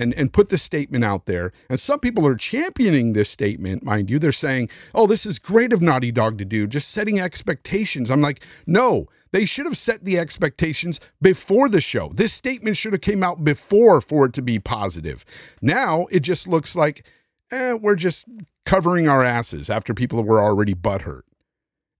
and, 0.00 0.14
and 0.14 0.32
put 0.32 0.48
this 0.48 0.62
statement 0.62 1.04
out 1.04 1.26
there 1.26 1.52
and 1.68 1.80
some 1.80 1.98
people 1.98 2.26
are 2.26 2.36
championing 2.36 3.12
this 3.12 3.28
statement 3.28 3.82
mind 3.82 4.08
you 4.08 4.18
they're 4.18 4.32
saying 4.32 4.68
oh 4.94 5.06
this 5.06 5.26
is 5.26 5.38
great 5.38 5.72
of 5.72 5.82
naughty 5.82 6.12
dog 6.12 6.38
to 6.38 6.44
do 6.44 6.66
just 6.66 6.88
setting 6.88 7.20
expectations 7.20 8.10
i'm 8.10 8.22
like 8.22 8.40
no 8.66 9.06
they 9.32 9.44
should 9.44 9.66
have 9.66 9.76
set 9.76 10.04
the 10.04 10.18
expectations 10.18 11.00
before 11.20 11.68
the 11.68 11.80
show. 11.80 12.10
This 12.14 12.32
statement 12.32 12.76
should 12.76 12.92
have 12.92 13.02
came 13.02 13.22
out 13.22 13.44
before 13.44 14.00
for 14.00 14.26
it 14.26 14.32
to 14.34 14.42
be 14.42 14.58
positive. 14.58 15.24
Now 15.60 16.06
it 16.10 16.20
just 16.20 16.48
looks 16.48 16.74
like 16.74 17.04
eh, 17.52 17.74
we're 17.74 17.94
just 17.94 18.26
covering 18.64 19.08
our 19.08 19.22
asses 19.22 19.70
after 19.70 19.94
people 19.94 20.22
were 20.22 20.42
already 20.42 20.74
butthurt. 20.74 21.22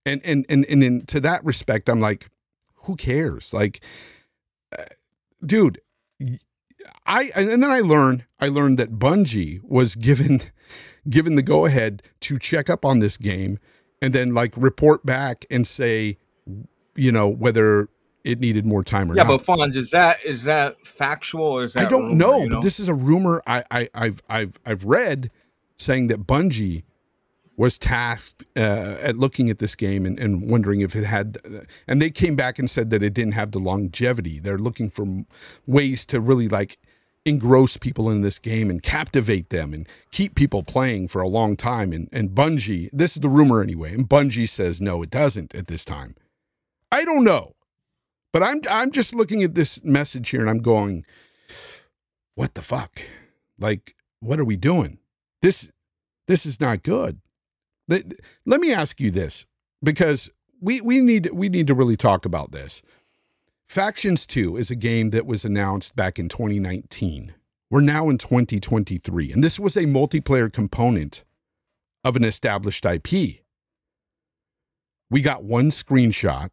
And 0.09 0.25
and 0.25 0.47
and 0.49 0.65
and 0.67 0.83
in, 0.83 1.07
to 1.07 1.21
that 1.21 1.45
respect, 1.45 1.89
I'm 1.89 2.01
like, 2.01 2.29
who 2.85 2.97
cares? 2.97 3.53
Like, 3.53 3.81
uh, 4.77 4.85
dude, 5.45 5.81
I 7.07 7.31
and 7.35 7.63
then 7.63 7.71
I 7.71 7.81
learned 7.81 8.25
I 8.41 8.49
learned 8.49 8.79
that 8.79 8.99
Bungie 8.99 9.61
was 9.63 9.95
given 9.95 10.43
given 11.09 11.37
the 11.37 11.43
go 11.43 11.67
ahead 11.67 12.03
to 12.21 12.39
check 12.39 12.69
up 12.71 12.85
on 12.85 12.99
this 13.01 13.17
game 13.17 13.59
and 14.01 14.13
then 14.13 14.35
like 14.35 14.55
report 14.57 15.05
back 15.05 15.45
and 15.51 15.67
say 15.67 16.19
you 16.95 17.13
know 17.13 17.29
whether 17.29 17.89
it 18.25 18.41
needed 18.41 18.67
more 18.67 18.85
time 18.85 19.11
or 19.11 19.17
yeah, 19.17 19.23
not. 19.23 19.45
but 19.47 19.59
Fonz, 19.59 19.77
is 19.77 19.91
that 19.93 20.25
is 20.25 20.45
that 20.45 20.85
factual 20.87 21.45
or 21.45 21.65
is 21.65 21.73
that 21.75 21.87
I 21.87 21.89
don't 21.89 22.09
rumor, 22.09 22.17
know, 22.17 22.43
you 22.43 22.51
but 22.51 22.61
this 22.63 22.81
is 22.81 22.89
a 22.89 22.95
rumor 22.95 23.43
I, 23.47 23.65
I 23.71 23.89
I've 23.95 24.23
I've 24.29 24.61
I've 24.67 24.85
read 24.85 25.31
saying 25.79 26.09
that 26.09 26.27
Bungie 26.27 26.83
was 27.59 27.77
tasked 27.77 28.45
uh, 28.57 28.97
at 29.01 29.19
looking 29.19 29.51
at 29.51 29.59
this 29.59 29.75
game 29.75 30.07
and, 30.07 30.17
and 30.19 30.49
wondering 30.49 30.81
if 30.81 30.95
it 30.95 31.05
had, 31.05 31.39
and 31.89 32.01
they 32.01 32.09
came 32.09 32.37
back 32.37 32.57
and 32.57 32.71
said 32.71 32.91
that 32.91 33.03
it 33.03 33.13
didn't 33.13 33.33
have 33.33 33.51
the 33.51 33.59
longevity. 33.59 34.39
They're 34.39 34.59
looking 34.59 34.89
for 34.89 35.25
ways 35.67 36.07
to 36.07 36.21
really 36.21 36.49
like 36.49 36.79
engross 37.25 37.77
people 37.77 38.09
in 38.11 38.23
this 38.23 38.39
game 38.39 38.71
and 38.71 38.81
captivate 38.81 39.51
them 39.51 39.75
and 39.75 39.89
keep 40.13 40.37
people 40.37 40.63
playing 40.63 41.09
for 41.09 41.21
a 41.21 41.29
long 41.29 41.57
time. 41.57 41.93
And 41.93 42.09
and 42.13 42.31
Bungie, 42.31 42.91
this 42.93 43.17
is 43.17 43.21
the 43.21 43.29
rumor 43.29 43.61
anyway, 43.61 43.93
and 43.93 44.09
Bungie 44.09 44.49
says 44.49 44.81
no, 44.81 45.03
it 45.03 45.11
doesn't 45.11 45.53
at 45.53 45.67
this 45.67 45.85
time. 45.85 46.15
I 46.93 47.05
don't 47.05 47.25
know. 47.25 47.57
But 48.33 48.45
I'm 48.45 48.61
I'm 48.71 48.93
just 48.93 49.17
looking 49.17 49.43
at 49.43 49.57
this 49.57 49.83
message 49.83 50.31
here 50.31 50.41
and 50.41 50.49
I'm 50.49 50.63
going, 50.63 51.05
what 52.37 52.55
the 52.55 52.63
fuck? 52.63 53.03
Like, 53.59 53.97
what 54.21 54.39
are 54.39 54.45
we 54.45 54.57
doing? 54.57 54.99
This 55.43 55.73
this 56.29 56.47
is 56.47 56.61
not 56.61 56.85
good. 56.85 57.21
Let, 57.89 58.61
me 58.61 58.73
ask 58.73 59.01
you 59.01 59.11
this, 59.11 59.47
because 59.83 60.31
we 60.61 60.81
we 60.81 61.01
need 61.01 61.31
we 61.33 61.49
need 61.49 61.67
to 61.69 61.75
really 61.75 61.97
talk 61.97 62.25
about 62.25 62.53
this. 62.53 62.83
Factions 63.67 64.27
2 64.27 64.57
is 64.57 64.71
a 64.71 64.77
game 64.77 65.11
that 65.11 65.27
was 65.27 65.45
announced 65.45 65.97
back 65.97 66.19
in 66.19 66.29
2019. 66.29 67.35
We're 67.71 67.81
now 67.81 68.09
in 68.09 68.17
2023, 68.17 69.33
and 69.33 69.45
this 69.45 69.59
was 69.59 69.77
a 69.77 69.85
multiplayer 69.85 70.51
component 70.51 71.25
of 72.05 72.17
an 72.17 72.25
established 72.25 72.85
IP. 72.87 73.43
We 75.11 75.21
got 75.23 75.45
one 75.45 75.71
screenshot 75.71 76.51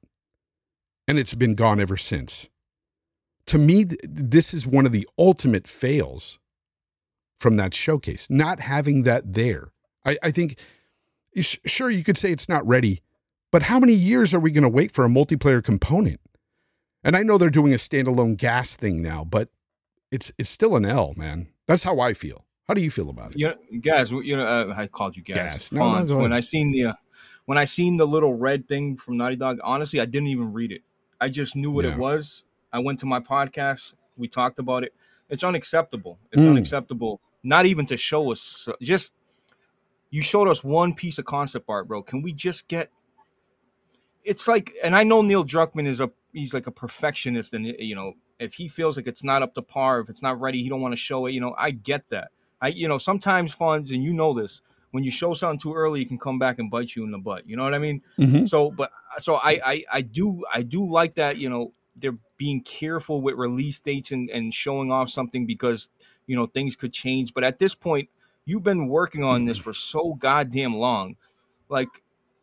and 1.08 1.20
it's 1.20 1.34
been 1.34 1.56
gone 1.56 1.80
ever 1.80 1.98
since. 1.98 2.50
To 3.48 3.58
me, 3.58 3.86
this 4.04 4.54
is 4.54 4.66
one 4.66 4.86
of 4.86 4.92
the 4.92 5.08
ultimate 5.18 5.68
fails 5.68 6.40
from 7.40 7.58
that 7.58 7.74
showcase, 7.74 8.28
not 8.30 8.60
having 8.60 9.04
that 9.04 9.34
there. 9.34 9.70
I, 10.04 10.18
I 10.24 10.32
think, 10.32 10.58
sure, 11.44 11.90
you 11.90 12.04
could 12.04 12.18
say 12.18 12.32
it's 12.32 12.50
not 12.50 12.66
ready, 12.68 13.02
but 13.52 13.64
how 13.64 13.80
many 13.80 13.94
years 13.94 14.34
are 14.34 14.40
we 14.40 14.52
going 14.52 14.64
to 14.64 14.70
wait 14.70 14.92
for 14.92 15.06
a 15.06 15.10
multiplayer 15.10 15.64
component? 15.64 16.20
And 17.04 17.16
I 17.16 17.24
know 17.24 17.38
they're 17.38 17.50
doing 17.50 17.74
a 17.74 17.78
standalone 17.78 18.38
GaaS 18.38 18.76
thing 18.76 19.02
now, 19.02 19.24
but 19.24 19.50
it's 20.12 20.32
it's 20.38 20.50
still 20.50 20.76
an 20.76 20.86
L, 20.86 21.14
man. 21.16 21.48
That's 21.68 21.84
how 21.84 22.00
I 22.00 22.14
feel. 22.14 22.46
How 22.68 22.74
do 22.74 22.82
you 22.82 22.90
feel 22.90 23.10
about 23.10 23.32
it? 23.32 23.38
You 23.40 23.50
know, 23.50 23.56
guys, 23.80 24.10
you 24.12 24.36
know, 24.36 24.44
uh, 24.46 24.74
I 24.76 24.88
called 24.88 25.16
you 25.16 25.22
guys. 25.22 25.36
Gas. 25.36 25.72
No, 25.72 26.02
no, 26.04 26.18
when 26.18 26.34
I 26.34 26.40
seen 26.40 26.72
the 26.72 26.86
uh, 26.86 26.94
when 27.46 27.58
I 27.60 27.66
seen 27.66 27.98
the 27.98 28.08
little 28.08 28.34
red 28.34 28.68
thing 28.68 28.98
from 28.98 29.18
Naughty 29.18 29.36
Dog, 29.36 29.60
honestly, 29.64 30.00
I 30.00 30.06
didn't 30.06 30.30
even 30.30 30.52
read 30.52 30.72
it. 30.72 30.82
I 31.22 31.30
just 31.30 31.56
knew 31.56 31.70
what 31.70 31.86
Yeah. 31.86 31.92
it 31.92 31.98
was. 31.98 32.44
I 32.74 32.80
went 32.80 33.00
to 33.00 33.06
my 33.06 33.20
podcast. 33.20 33.94
We 34.18 34.28
talked 34.28 34.58
about 34.58 34.84
it. 34.84 34.94
It's 35.30 35.44
unacceptable. 35.44 36.18
It's 36.32 36.44
Mm. 36.44 36.52
unacceptable. 36.52 37.22
Not 37.44 37.68
even 37.68 37.86
to 37.88 37.98
show 37.98 38.32
us. 38.32 38.68
Just 38.82 39.14
you 40.10 40.22
showed 40.22 40.48
us 40.48 40.64
one 40.64 40.94
piece 40.94 41.18
of 41.18 41.26
concept 41.26 41.66
art, 41.68 41.88
bro. 41.88 42.02
Can 42.02 42.22
we 42.22 42.32
just 42.34 42.68
get? 42.68 42.90
It's 44.24 44.48
like, 44.48 44.74
and 44.84 44.96
I 44.96 45.04
know 45.04 45.22
Neil 45.22 45.46
Druckmann 45.46 45.88
is 45.88 46.00
a 46.00 46.10
he's 46.34 46.54
like 46.54 46.68
a 46.68 46.72
perfectionist, 46.72 47.54
and 47.54 47.66
you 47.66 47.96
know, 47.96 48.14
if 48.40 48.54
he 48.54 48.68
feels 48.68 48.98
like 48.98 49.08
it's 49.08 49.24
not 49.24 49.42
up 49.42 49.54
to 49.56 49.62
par, 49.62 50.00
if 50.00 50.10
it's 50.10 50.22
not 50.22 50.40
ready, 50.40 50.64
he 50.64 50.70
don't 50.70 50.82
want 50.82 50.94
to 50.94 50.98
show 50.98 51.26
it. 51.28 51.32
You 51.34 51.42
know, 51.42 51.56
I 51.58 51.72
get 51.72 52.10
that. 52.10 52.30
I 52.62 52.70
you 52.70 52.88
know 52.88 52.98
sometimes 52.98 53.56
Fonz, 53.56 53.94
and 53.94 54.04
you 54.04 54.14
know 54.14 54.34
this. 54.34 54.62
When 54.92 55.04
you 55.04 55.12
show 55.12 55.34
something 55.34 55.60
too 55.60 55.74
early, 55.74 56.02
it 56.02 56.08
can 56.08 56.18
come 56.18 56.40
back 56.40 56.58
and 56.58 56.72
bite 56.72 56.96
you 56.96 57.04
in 57.04 57.12
the 57.12 57.18
butt. 57.18 57.48
You 57.48 57.58
know 57.58 57.64
what 57.64 57.74
I 57.74 57.80
mean? 57.80 58.02
Mhm. 58.18 58.48
so 58.50 58.72
but 58.72 58.92
so 59.20 59.36
I, 59.36 59.60
I 59.66 59.84
i 59.92 60.02
do 60.02 60.44
i 60.54 60.62
do 60.62 60.90
like 60.90 61.16
that 61.16 61.38
you 61.38 61.50
know 61.50 61.74
they're 61.98 62.18
being 62.38 62.62
careful 62.62 63.22
with 63.22 63.36
release 63.36 63.80
dates 63.80 64.12
and 64.12 64.30
and 64.30 64.54
showing 64.54 64.92
off 64.92 65.10
something 65.10 65.46
because 65.46 65.90
you 66.28 66.36
know 66.36 66.46
things 66.46 66.76
could 66.76 66.92
change 66.94 67.34
but 67.34 67.44
at 67.44 67.60
this 67.60 67.76
point 67.76 68.10
you've 68.46 68.64
been 68.64 68.88
working 68.88 69.24
on 69.24 69.46
this 69.46 69.58
mm-hmm. 69.58 69.64
for 69.64 69.74
so 69.74 70.14
goddamn 70.14 70.76
long. 70.76 71.16
Like 71.70 71.90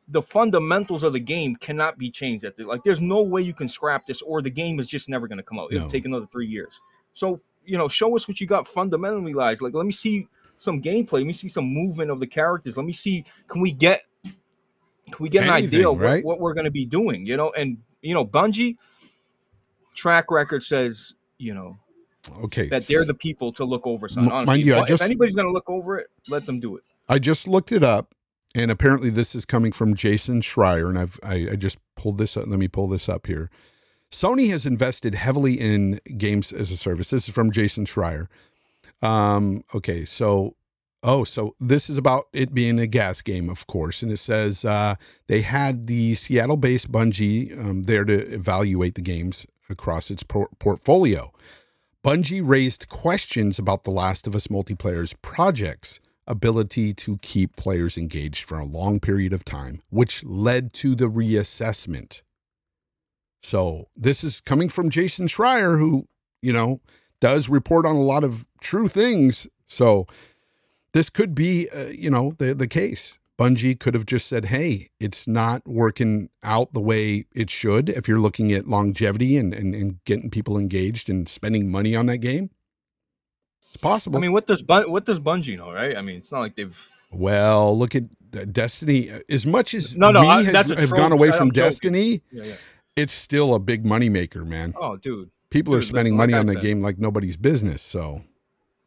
the 0.08 0.22
fundamentals 0.22 1.02
of 1.04 1.12
the 1.12 1.20
game 1.20 1.56
cannot 1.56 1.96
be 1.96 2.10
changed 2.10 2.44
at 2.44 2.56
the 2.56 2.64
like 2.64 2.82
there's 2.82 3.00
no 3.00 3.22
way 3.22 3.40
you 3.40 3.54
can 3.54 3.68
scrap 3.68 4.06
this 4.06 4.20
or 4.22 4.42
the 4.42 4.50
game 4.50 4.80
is 4.80 4.88
just 4.88 5.08
never 5.08 5.28
going 5.28 5.38
to 5.38 5.44
come 5.44 5.58
out. 5.58 5.72
It'll 5.72 5.84
No. 5.84 5.88
take 5.88 6.04
another 6.04 6.26
three 6.26 6.46
years. 6.46 6.80
So 7.14 7.40
you 7.64 7.78
know 7.78 7.88
show 7.88 8.14
us 8.16 8.26
what 8.26 8.40
you 8.40 8.46
got 8.46 8.66
fundamentally 8.66 9.32
guys 9.32 9.62
like 9.62 9.74
let 9.74 9.86
me 9.86 9.92
see 9.92 10.26
some 10.58 10.82
gameplay. 10.82 11.14
Let 11.14 11.26
me 11.26 11.32
see 11.32 11.48
some 11.48 11.64
movement 11.64 12.10
of 12.10 12.20
the 12.20 12.26
characters. 12.26 12.76
Let 12.76 12.86
me 12.86 12.92
see 12.92 13.24
can 13.48 13.62
we 13.62 13.72
get 13.72 14.02
can 14.24 15.16
we 15.20 15.28
get 15.28 15.44
an 15.44 15.50
idea 15.50 15.88
of 15.88 15.96
what, 15.96 16.04
right? 16.04 16.24
what 16.24 16.40
we're 16.40 16.54
going 16.54 16.64
to 16.64 16.70
be 16.70 16.84
doing 16.84 17.24
you 17.26 17.36
know? 17.36 17.52
And 17.56 17.78
you 18.02 18.14
know 18.14 18.26
bungie 18.26 18.76
track 19.94 20.30
record 20.30 20.62
says 20.62 21.14
you 21.38 21.54
know 21.54 21.78
Okay. 22.38 22.68
that 22.68 22.86
they're 22.86 23.04
the 23.04 23.14
people 23.14 23.52
to 23.52 23.64
look 23.64 23.86
over 23.86 24.08
something 24.08 24.32
honestly 24.32 24.46
mind 24.46 24.66
you, 24.66 24.74
if, 24.76 24.86
just- 24.86 25.02
anybody's 25.02 25.34
going 25.34 25.46
to 25.46 25.52
look 25.52 25.68
over 25.68 25.98
it 25.98 26.08
let 26.28 26.46
them 26.46 26.60
do 26.60 26.76
it 26.76 26.84
I 27.08 27.18
just 27.18 27.46
looked 27.48 27.72
it 27.72 27.82
up, 27.82 28.14
and 28.54 28.70
apparently 28.70 29.10
this 29.10 29.34
is 29.34 29.44
coming 29.44 29.72
from 29.72 29.94
Jason 29.94 30.40
Schreier, 30.40 30.88
and 30.88 30.98
I've 30.98 31.18
I, 31.22 31.48
I 31.52 31.56
just 31.56 31.78
pulled 31.96 32.18
this 32.18 32.36
up. 32.36 32.46
Let 32.46 32.58
me 32.58 32.68
pull 32.68 32.88
this 32.88 33.08
up 33.08 33.26
here. 33.26 33.50
Sony 34.10 34.50
has 34.50 34.66
invested 34.66 35.14
heavily 35.14 35.54
in 35.60 36.00
games 36.16 36.52
as 36.52 36.70
a 36.70 36.76
service. 36.76 37.10
This 37.10 37.28
is 37.28 37.34
from 37.34 37.50
Jason 37.50 37.86
Schreier. 37.86 38.28
Um, 39.02 39.64
okay, 39.74 40.04
so 40.04 40.54
oh, 41.02 41.24
so 41.24 41.54
this 41.58 41.90
is 41.90 41.96
about 41.96 42.28
it 42.32 42.54
being 42.54 42.78
a 42.78 42.86
GaaS 42.86 43.20
game, 43.20 43.50
of 43.50 43.66
course, 43.66 44.02
and 44.02 44.12
it 44.12 44.18
says 44.18 44.64
uh, 44.64 44.94
they 45.26 45.40
had 45.40 45.88
the 45.88 46.14
Seattle-based 46.14 46.92
Bungie 46.92 47.58
um, 47.58 47.82
there 47.82 48.04
to 48.04 48.32
evaluate 48.32 48.94
the 48.94 49.00
games 49.00 49.46
across 49.68 50.10
its 50.10 50.22
por- 50.22 50.50
portfolio. 50.58 51.32
Bungie 52.04 52.42
raised 52.44 52.88
questions 52.88 53.60
about 53.60 53.84
The 53.84 53.92
Last 53.92 54.26
of 54.26 54.34
Us 54.34 54.48
multiplayer's 54.48 55.14
projects 55.22 56.00
ability 56.26 56.92
to 56.94 57.18
keep 57.18 57.54
players 57.54 57.96
engaged 57.96 58.42
for 58.42 58.58
a 58.58 58.64
long 58.64 58.98
period 58.98 59.32
of 59.32 59.44
time, 59.44 59.82
which 59.90 60.24
led 60.24 60.72
to 60.72 60.96
the 60.96 61.08
reassessment. 61.08 62.22
So 63.40 63.86
this 63.96 64.24
is 64.24 64.40
coming 64.40 64.68
from 64.68 64.90
Jason 64.90 65.28
Schreier, 65.28 65.78
who, 65.78 66.08
you 66.40 66.52
know, 66.52 66.80
does 67.20 67.48
report 67.48 67.86
on 67.86 67.94
a 67.94 68.02
lot 68.02 68.24
of 68.24 68.44
true 68.60 68.88
things. 68.88 69.46
So 69.68 70.08
this 70.94 71.08
could 71.08 71.36
be, 71.36 71.68
uh, 71.70 71.86
you 71.86 72.10
know, 72.10 72.34
the, 72.38 72.52
the 72.52 72.66
case. 72.68 73.20
Bungie 73.38 73.78
could 73.78 73.94
have 73.94 74.06
just 74.06 74.26
said, 74.28 74.46
hey, 74.46 74.90
it's 75.00 75.26
not 75.26 75.66
working 75.66 76.28
out 76.42 76.72
the 76.74 76.80
way 76.80 77.24
it 77.34 77.50
should 77.50 77.88
if 77.88 78.06
you're 78.06 78.20
looking 78.20 78.52
at 78.52 78.68
longevity 78.68 79.36
and, 79.36 79.52
and, 79.54 79.74
and 79.74 80.04
getting 80.04 80.30
people 80.30 80.58
engaged 80.58 81.08
and 81.08 81.28
spending 81.28 81.70
money 81.70 81.96
on 81.96 82.06
that 82.06 82.18
game. 82.18 82.50
It's 83.68 83.78
possible. 83.78 84.18
i 84.18 84.20
mean 84.20 84.32
what 84.32 84.46
does 84.46 84.60
Bun- 84.62 84.90
what 84.90 85.06
does 85.06 85.18
bungie 85.18 85.56
know 85.56 85.72
right 85.72 85.96
i 85.96 86.02
mean 86.02 86.16
it's 86.16 86.30
not 86.30 86.40
like 86.40 86.56
they've 86.56 86.76
Well, 87.10 87.76
look 87.76 87.94
at 87.94 88.04
Destiny. 88.52 89.10
As 89.28 89.44
much 89.46 89.74
as 89.74 89.94
No, 89.96 90.10
no, 90.10 90.20
we 90.22 90.28
I- 90.28 90.42
have, 90.42 90.68
have 90.70 90.90
gone 90.92 91.12
away 91.12 91.32
from. 91.32 91.50
Destiny, 91.50 92.22
yeah, 92.30 92.44
yeah. 92.44 92.54
it's 92.96 93.12
still 93.12 93.54
a 93.54 93.58
big 93.58 93.84
moneymaker, 93.84 94.46
man. 94.46 94.72
Oh, 94.80 94.96
dude. 94.96 95.30
People 95.50 95.74
are 95.74 95.82
spending 95.82 96.16
money 96.16 96.32
like 96.32 96.40
on 96.40 96.46
the 96.46 96.56
game 96.56 96.80
like 96.80 96.98
nobody's 96.98 97.36
business. 97.36 97.82
So 97.82 98.22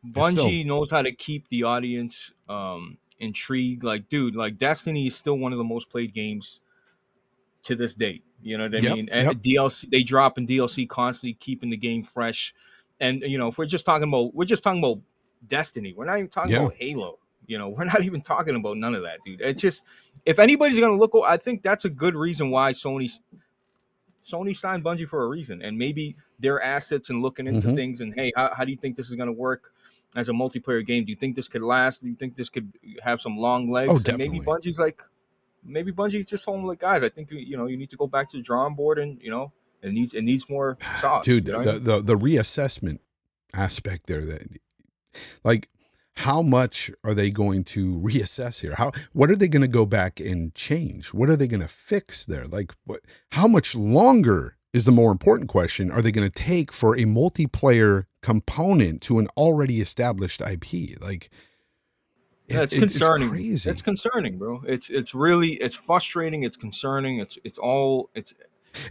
It's 0.03 0.29
still- 0.31 0.47
Bungie 0.47 0.65
knows 0.65 0.89
how 0.89 1.01
to 1.03 1.11
keep 1.11 1.47
the 1.49 1.63
audience 1.63 2.31
um 2.49 2.97
intrigued. 3.19 3.83
Like, 3.83 4.09
dude, 4.09 4.35
like 4.35 4.57
Destiny 4.57 5.07
is 5.07 5.15
still 5.15 5.37
one 5.37 5.51
of 5.51 5.57
the 5.57 5.63
most 5.63 5.89
played 5.89 6.13
games 6.13 6.61
to 7.63 7.75
this 7.75 7.95
date. 7.95 8.23
You 8.43 8.57
know 8.57 8.65
what 8.65 8.75
I 8.75 8.79
Yep, 8.79 8.95
mean? 8.95 9.09
And 9.11 9.27
yep. 9.27 9.37
DLC 9.37 9.89
they 9.89 10.03
drop 10.03 10.37
in 10.37 10.45
DLC 10.45 10.87
constantly 10.87 11.33
keeping 11.33 11.69
the 11.69 11.77
game 11.77 12.03
fresh. 12.03 12.53
And 12.99 13.21
you 13.21 13.37
know, 13.37 13.47
if 13.47 13.57
we're 13.57 13.65
just 13.65 13.85
talking 13.85 14.07
about 14.07 14.33
we're 14.35 14.45
just 14.45 14.63
talking 14.63 14.79
about 14.83 14.99
Destiny. 15.47 15.93
We're 15.93 16.05
not 16.05 16.17
even 16.17 16.29
talking 16.29 16.51
Yeah. 16.51 16.59
about 16.61 16.73
Halo. 16.75 17.19
You 17.47 17.57
know, 17.59 17.69
we're 17.77 17.85
not 17.85 18.03
even 18.03 18.21
talking 18.21 18.55
about 18.55 18.77
none 18.77 18.95
of 18.95 19.03
that, 19.03 19.19
dude. 19.23 19.41
It's 19.41 19.61
just 19.61 19.83
if 20.25 20.39
anybody's 20.39 20.79
gonna 20.79 20.97
look, 20.97 21.11
I 21.27 21.37
think 21.37 21.61
that's 21.61 21.85
a 21.85 21.89
good 21.89 22.15
reason 22.15 22.49
why 22.49 22.71
Sony 22.71 23.11
Sony 24.21 24.55
signed 24.55 24.83
Bungie 24.83 25.07
for 25.07 25.23
a 25.23 25.27
reason, 25.27 25.61
and 25.61 25.77
maybe 25.77 26.15
their 26.39 26.61
assets 26.61 27.11
and 27.11 27.21
looking 27.21 27.45
into 27.47 27.67
Mhm. 27.67 27.75
things. 27.75 28.01
And 28.01 28.13
hey, 28.15 28.31
how, 28.35 28.51
how 28.55 28.65
do 28.65 28.71
you 28.71 28.77
think 28.77 28.95
this 28.95 29.09
is 29.09 29.15
gonna 29.15 29.31
work 29.31 29.73
as 30.15 30.29
a 30.29 30.31
multiplayer 30.31 30.85
game? 30.85 31.05
Do 31.05 31.11
you 31.11 31.15
think 31.17 31.35
this 31.35 31.47
could 31.47 31.61
last? 31.61 32.01
Do 32.01 32.07
you 32.09 32.15
think 32.15 32.35
this 32.35 32.49
could 32.49 32.71
have 33.03 33.19
some 33.21 33.37
long 33.37 33.69
legs? 33.71 33.89
Oh, 33.89 33.95
And 34.11 34.17
maybe 34.17 34.39
definitely. 34.39 34.45
Bungie's 34.69 34.79
like, 34.79 35.01
maybe 35.63 35.91
Bungie's 35.91 36.25
just 36.25 36.45
home 36.45 36.65
like 36.65 36.79
guys. 36.79 37.03
I 37.03 37.09
think 37.09 37.31
you- 37.31 37.39
you 37.39 37.57
know 37.57 37.65
you 37.67 37.77
need 37.77 37.89
to 37.91 37.97
go 37.97 38.07
back 38.07 38.29
to 38.31 38.37
the 38.37 38.43
drawing 38.43 38.75
board, 38.75 38.97
and 38.99 39.19
you 39.21 39.29
know 39.29 39.51
it 39.81 39.91
needs 39.93 40.13
it 40.13 40.21
needs 40.23 40.49
more 40.49 40.77
sauce, 41.01 41.25
dude 41.25 41.45
you 41.47 41.51
know 41.53 41.59
what 41.59 41.67
I 41.67 41.71
the, 41.73 41.77
mean? 41.77 41.83
the 42.05 42.15
the 42.15 42.15
reassessment 42.17 42.99
aspect 43.53 44.07
there 44.07 44.25
that 44.25 44.43
like 45.43 45.69
how 46.17 46.41
much 46.41 46.89
are 47.03 47.13
they 47.13 47.29
going 47.29 47.63
to 47.63 47.99
reassess 47.99 48.61
here 48.61 48.73
how 48.75 48.91
what 49.13 49.29
are 49.29 49.35
they 49.35 49.47
going 49.47 49.61
to 49.61 49.67
go 49.67 49.85
back 49.85 50.19
and 50.19 50.53
change 50.55 51.13
what 51.13 51.29
are 51.29 51.35
they 51.35 51.47
going 51.47 51.61
to 51.61 51.67
fix 51.67 52.25
there 52.25 52.45
like 52.47 52.73
what 52.85 53.01
how 53.31 53.47
much 53.47 53.75
longer 53.75 54.57
is 54.75 54.83
the 54.85 54.91
more 54.91 55.11
important 55.11 55.47
question 55.49 55.89
are 55.89 56.01
they 56.01 56.11
going 56.11 56.29
to 56.29 56.43
take 56.43 56.71
for 56.71 56.95
a 56.95 57.05
multiplayer 57.05 58.05
component 58.21 59.01
to 59.01 59.19
an 59.19 59.27
already 59.37 59.79
established 59.79 60.41
ip 60.41 60.65
like 61.01 61.29
Yeah, 62.47 62.61
it's 62.63 62.73
it- 62.73 62.79
concerning. 62.79 63.29
crazy 63.29 63.69
It's 63.71 63.81
concerning, 63.81 64.37
bro. 64.37 64.61
It's 64.67 64.89
it's 64.89 65.13
really 65.15 65.51
it's 65.65 65.75
frustrating. 65.75 66.43
It's 66.43 66.57
concerning. 66.57 67.19
It's 67.19 67.37
it's 67.43 67.57
all 67.57 68.09
it's 68.13 68.33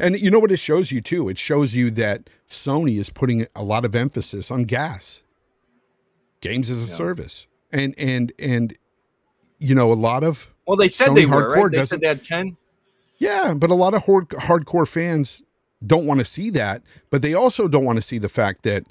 And 0.01 0.19
you 0.19 0.31
know 0.31 0.39
what 0.41 0.51
it 0.51 0.57
shows 0.59 0.91
you 0.91 1.01
too? 1.03 1.29
It 1.29 1.39
shows 1.39 1.75
you 1.75 1.91
that 1.93 2.31
Sony 2.49 2.99
is 2.99 3.11
putting 3.11 3.47
a 3.55 3.63
lot 3.63 3.85
of 3.85 3.95
emphasis 3.95 4.51
on 4.51 4.65
GaaS. 4.65 5.23
Games 6.41 6.71
as 6.71 6.79
a 6.79 6.89
Yeah. 6.91 6.97
service. 6.97 7.47
And 7.71 7.95
and 7.99 8.33
and 8.39 8.77
you 9.59 9.75
know, 9.75 9.93
a 9.93 9.95
lot 9.95 10.25
of 10.25 10.49
well. 10.67 10.77
They 10.77 10.89
said 10.89 11.09
Sony 11.09 11.15
they 11.17 11.27
were 11.27 11.33
hardcore 11.57 11.63
right. 11.65 11.73
They 11.73 11.87
said 11.87 12.01
they 12.01 12.09
had 12.09 12.23
ten. 12.23 12.57
yeah, 13.19 13.55
but 13.55 13.71
a 13.71 13.75
lot 13.75 13.95
of 13.95 14.05
hard, 14.07 14.29
hardcore 14.31 14.89
fans 14.89 15.43
don't 15.87 16.07
want 16.07 16.21
to 16.21 16.25
see 16.25 16.51
that, 16.51 16.83
but 17.11 17.23
they 17.23 17.35
also 17.35 17.69
don't 17.69 17.85
want 17.85 17.97
to 17.97 18.03
see 18.03 18.19
the 18.19 18.29
fact 18.29 18.63
that 18.63 18.87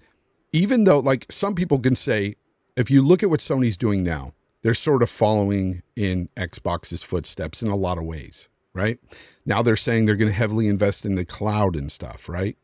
even 0.52 0.84
though 0.84 1.00
like 1.00 1.26
some 1.30 1.56
people 1.56 1.80
can 1.80 1.96
say 1.96 2.36
if 2.76 2.90
you 2.90 3.02
look 3.02 3.24
at 3.24 3.30
what 3.30 3.40
Sony's 3.40 3.78
doing 3.78 4.04
now, 4.04 4.34
they're 4.62 4.74
sort 4.74 5.04
of 5.04 5.10
following 5.10 5.84
in 5.96 6.30
Xbox's 6.38 7.04
footsteps 7.04 7.62
in 7.62 7.68
a 7.68 7.76
lot 7.76 7.98
of 7.98 8.06
ways, 8.06 8.50
right? 8.74 8.98
Now 9.46 9.62
they're 9.62 9.76
saying 9.76 10.06
they're 10.06 10.16
going 10.16 10.32
to 10.32 10.38
heavily 10.38 10.68
invest 10.68 11.06
in 11.06 11.16
the 11.16 11.26
cloud 11.26 11.76
and 11.76 11.92
stuff, 11.92 12.30
right? 12.30 12.58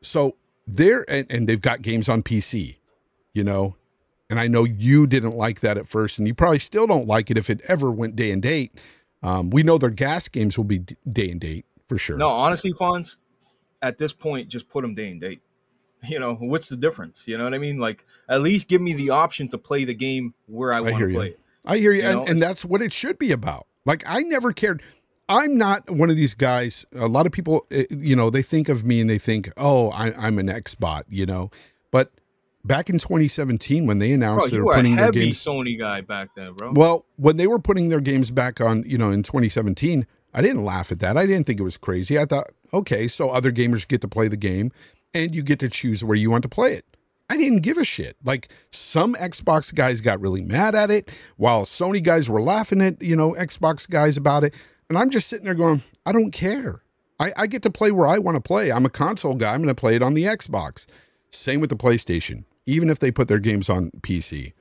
So 0.00 0.36
they're 0.66 1.04
and, 1.10 1.26
and 1.30 1.48
they've 1.48 1.60
got 1.60 1.82
games 1.82 2.08
on 2.08 2.22
PC, 2.22 2.76
you 3.32 3.44
know. 3.44 3.76
And 4.30 4.38
I 4.38 4.46
know 4.46 4.64
you 4.64 5.06
didn't 5.06 5.36
like 5.36 5.60
that 5.60 5.78
at 5.78 5.88
first, 5.88 6.18
and 6.18 6.28
you 6.28 6.34
probably 6.34 6.58
still 6.58 6.86
don't 6.86 7.06
like 7.06 7.30
it 7.30 7.38
if 7.38 7.48
it 7.48 7.62
ever 7.66 7.90
went 7.90 8.14
day 8.14 8.30
and 8.30 8.42
date. 8.42 8.78
Um, 9.22 9.48
we 9.48 9.62
know 9.62 9.78
their 9.78 9.90
GaaS 9.90 10.28
games 10.28 10.56
will 10.58 10.64
be 10.64 10.80
day 11.10 11.30
and 11.30 11.40
date 11.40 11.64
for 11.88 11.96
sure. 11.96 12.18
No, 12.18 12.28
honestly, 12.28 12.72
Fonz, 12.74 13.16
at 13.82 13.98
this 13.98 14.12
point, 14.12 14.48
just 14.48 14.68
put 14.68 14.82
them 14.82 14.94
day 14.94 15.10
and 15.10 15.20
date. 15.20 15.40
You 16.08 16.20
know, 16.20 16.34
what's 16.34 16.68
the 16.68 16.76
difference? 16.76 17.24
You 17.26 17.38
know 17.38 17.42
what 17.42 17.54
I 17.54 17.58
mean? 17.58 17.78
Like, 17.78 18.06
at 18.28 18.40
least 18.40 18.68
give 18.68 18.80
me 18.80 18.92
the 18.92 19.10
option 19.10 19.48
to 19.48 19.58
play 19.58 19.84
the 19.84 19.94
game 19.94 20.32
where 20.46 20.72
I 20.72 20.78
I 20.78 20.80
want 20.82 20.98
to 20.98 21.12
play 21.12 21.28
it. 21.30 21.40
I 21.66 21.78
hear 21.78 21.92
you, 21.92 22.02
You 22.02 22.08
and, 22.08 22.28
and 22.28 22.40
that's 22.40 22.64
what 22.64 22.82
it 22.82 22.92
should 22.92 23.18
be 23.18 23.32
about. 23.32 23.66
Like 23.84 24.04
I 24.06 24.20
never 24.20 24.52
cared. 24.52 24.80
I'm 25.28 25.58
not 25.58 25.90
one 25.90 26.08
of 26.08 26.14
these 26.14 26.34
guys. 26.34 26.86
A 26.94 27.08
lot 27.08 27.26
of 27.26 27.32
people, 27.32 27.66
eh, 27.72 27.84
you 27.90 28.14
know, 28.14 28.30
they 28.30 28.42
think 28.42 28.68
of 28.68 28.84
me 28.84 29.00
and 29.00 29.10
they 29.10 29.18
think, 29.18 29.50
"Oh, 29.56 29.90
I, 29.90 30.12
I'm 30.12 30.38
an 30.38 30.46
Xbot," 30.46 31.04
you 31.08 31.26
know. 31.26 31.50
But 31.90 32.12
back 32.64 32.88
in 32.88 32.98
2017, 32.98 33.86
when 33.86 33.98
they 33.98 34.08
Bro, 34.08 34.14
announced 34.14 34.50
they 34.50 34.60
were 34.60 34.74
putting 34.74 34.96
their 34.96 35.10
games, 35.10 35.44
Sony 35.44 35.78
guy 35.78 36.00
back 36.00 36.28
then, 36.36 36.54
bro. 36.54 36.72
well, 36.72 37.06
when 37.16 37.36
they 37.36 37.46
were 37.46 37.58
putting 37.58 37.88
their 37.88 38.00
games 38.00 38.30
back 38.30 38.60
on, 38.60 38.84
you 38.86 38.96
know, 38.98 39.10
in 39.10 39.22
2017, 39.22 40.06
I 40.34 40.42
didn't 40.42 40.64
laugh 40.64 40.92
at 40.92 41.00
that. 41.00 41.16
I 41.16 41.26
didn't 41.26 41.46
think 41.46 41.60
it 41.60 41.64
was 41.64 41.76
crazy. 41.78 42.18
I 42.18 42.24
thought, 42.24 42.50
okay, 42.72 43.08
so 43.08 43.30
other 43.30 43.50
gamers 43.50 43.88
get 43.88 44.00
to 44.02 44.08
play 44.08 44.28
the 44.28 44.36
game, 44.36 44.70
and 45.14 45.34
you 45.34 45.42
get 45.42 45.58
to 45.60 45.68
choose 45.68 46.04
where 46.04 46.16
you 46.16 46.30
want 46.30 46.42
to 46.42 46.48
play 46.48 46.74
it. 46.74 46.84
I 47.30 47.36
didn't 47.36 47.60
give 47.60 47.76
a 47.76 47.84
shit. 47.84 48.16
Like 48.24 48.48
some 48.70 49.14
Xbox 49.14 49.74
guys 49.74 50.00
got 50.00 50.20
really 50.20 50.40
mad 50.40 50.74
at 50.74 50.90
it, 50.90 51.10
while 51.36 51.64
Sony 51.64 52.02
guys 52.02 52.28
were 52.28 52.42
laughing 52.42 52.80
at, 52.80 53.02
you 53.02 53.16
know, 53.16 53.32
Xbox 53.34 53.88
guys 53.88 54.16
about 54.16 54.44
it. 54.44 54.54
And 54.88 54.96
I'm 54.96 55.10
just 55.10 55.28
sitting 55.28 55.44
there 55.44 55.54
going, 55.54 55.82
I 56.06 56.12
don't 56.12 56.30
care. 56.30 56.82
I, 57.20 57.32
I 57.36 57.46
get 57.46 57.62
to 57.62 57.70
play 57.70 57.90
where 57.90 58.06
I 58.06 58.18
want 58.18 58.36
to 58.36 58.40
play. 58.40 58.70
I'm 58.70 58.86
a 58.86 58.90
console 58.90 59.34
guy. 59.34 59.52
I'm 59.52 59.60
going 59.62 59.74
to 59.74 59.78
play 59.78 59.96
it 59.96 60.02
on 60.02 60.14
the 60.14 60.24
Xbox. 60.24 60.86
Same 61.30 61.60
with 61.60 61.68
the 61.68 61.76
PlayStation. 61.76 62.44
Even 62.64 62.88
if 62.88 62.98
they 62.98 63.10
put 63.10 63.28
their 63.28 63.38
games 63.38 63.68
on 63.68 63.90
PC, 64.00 64.52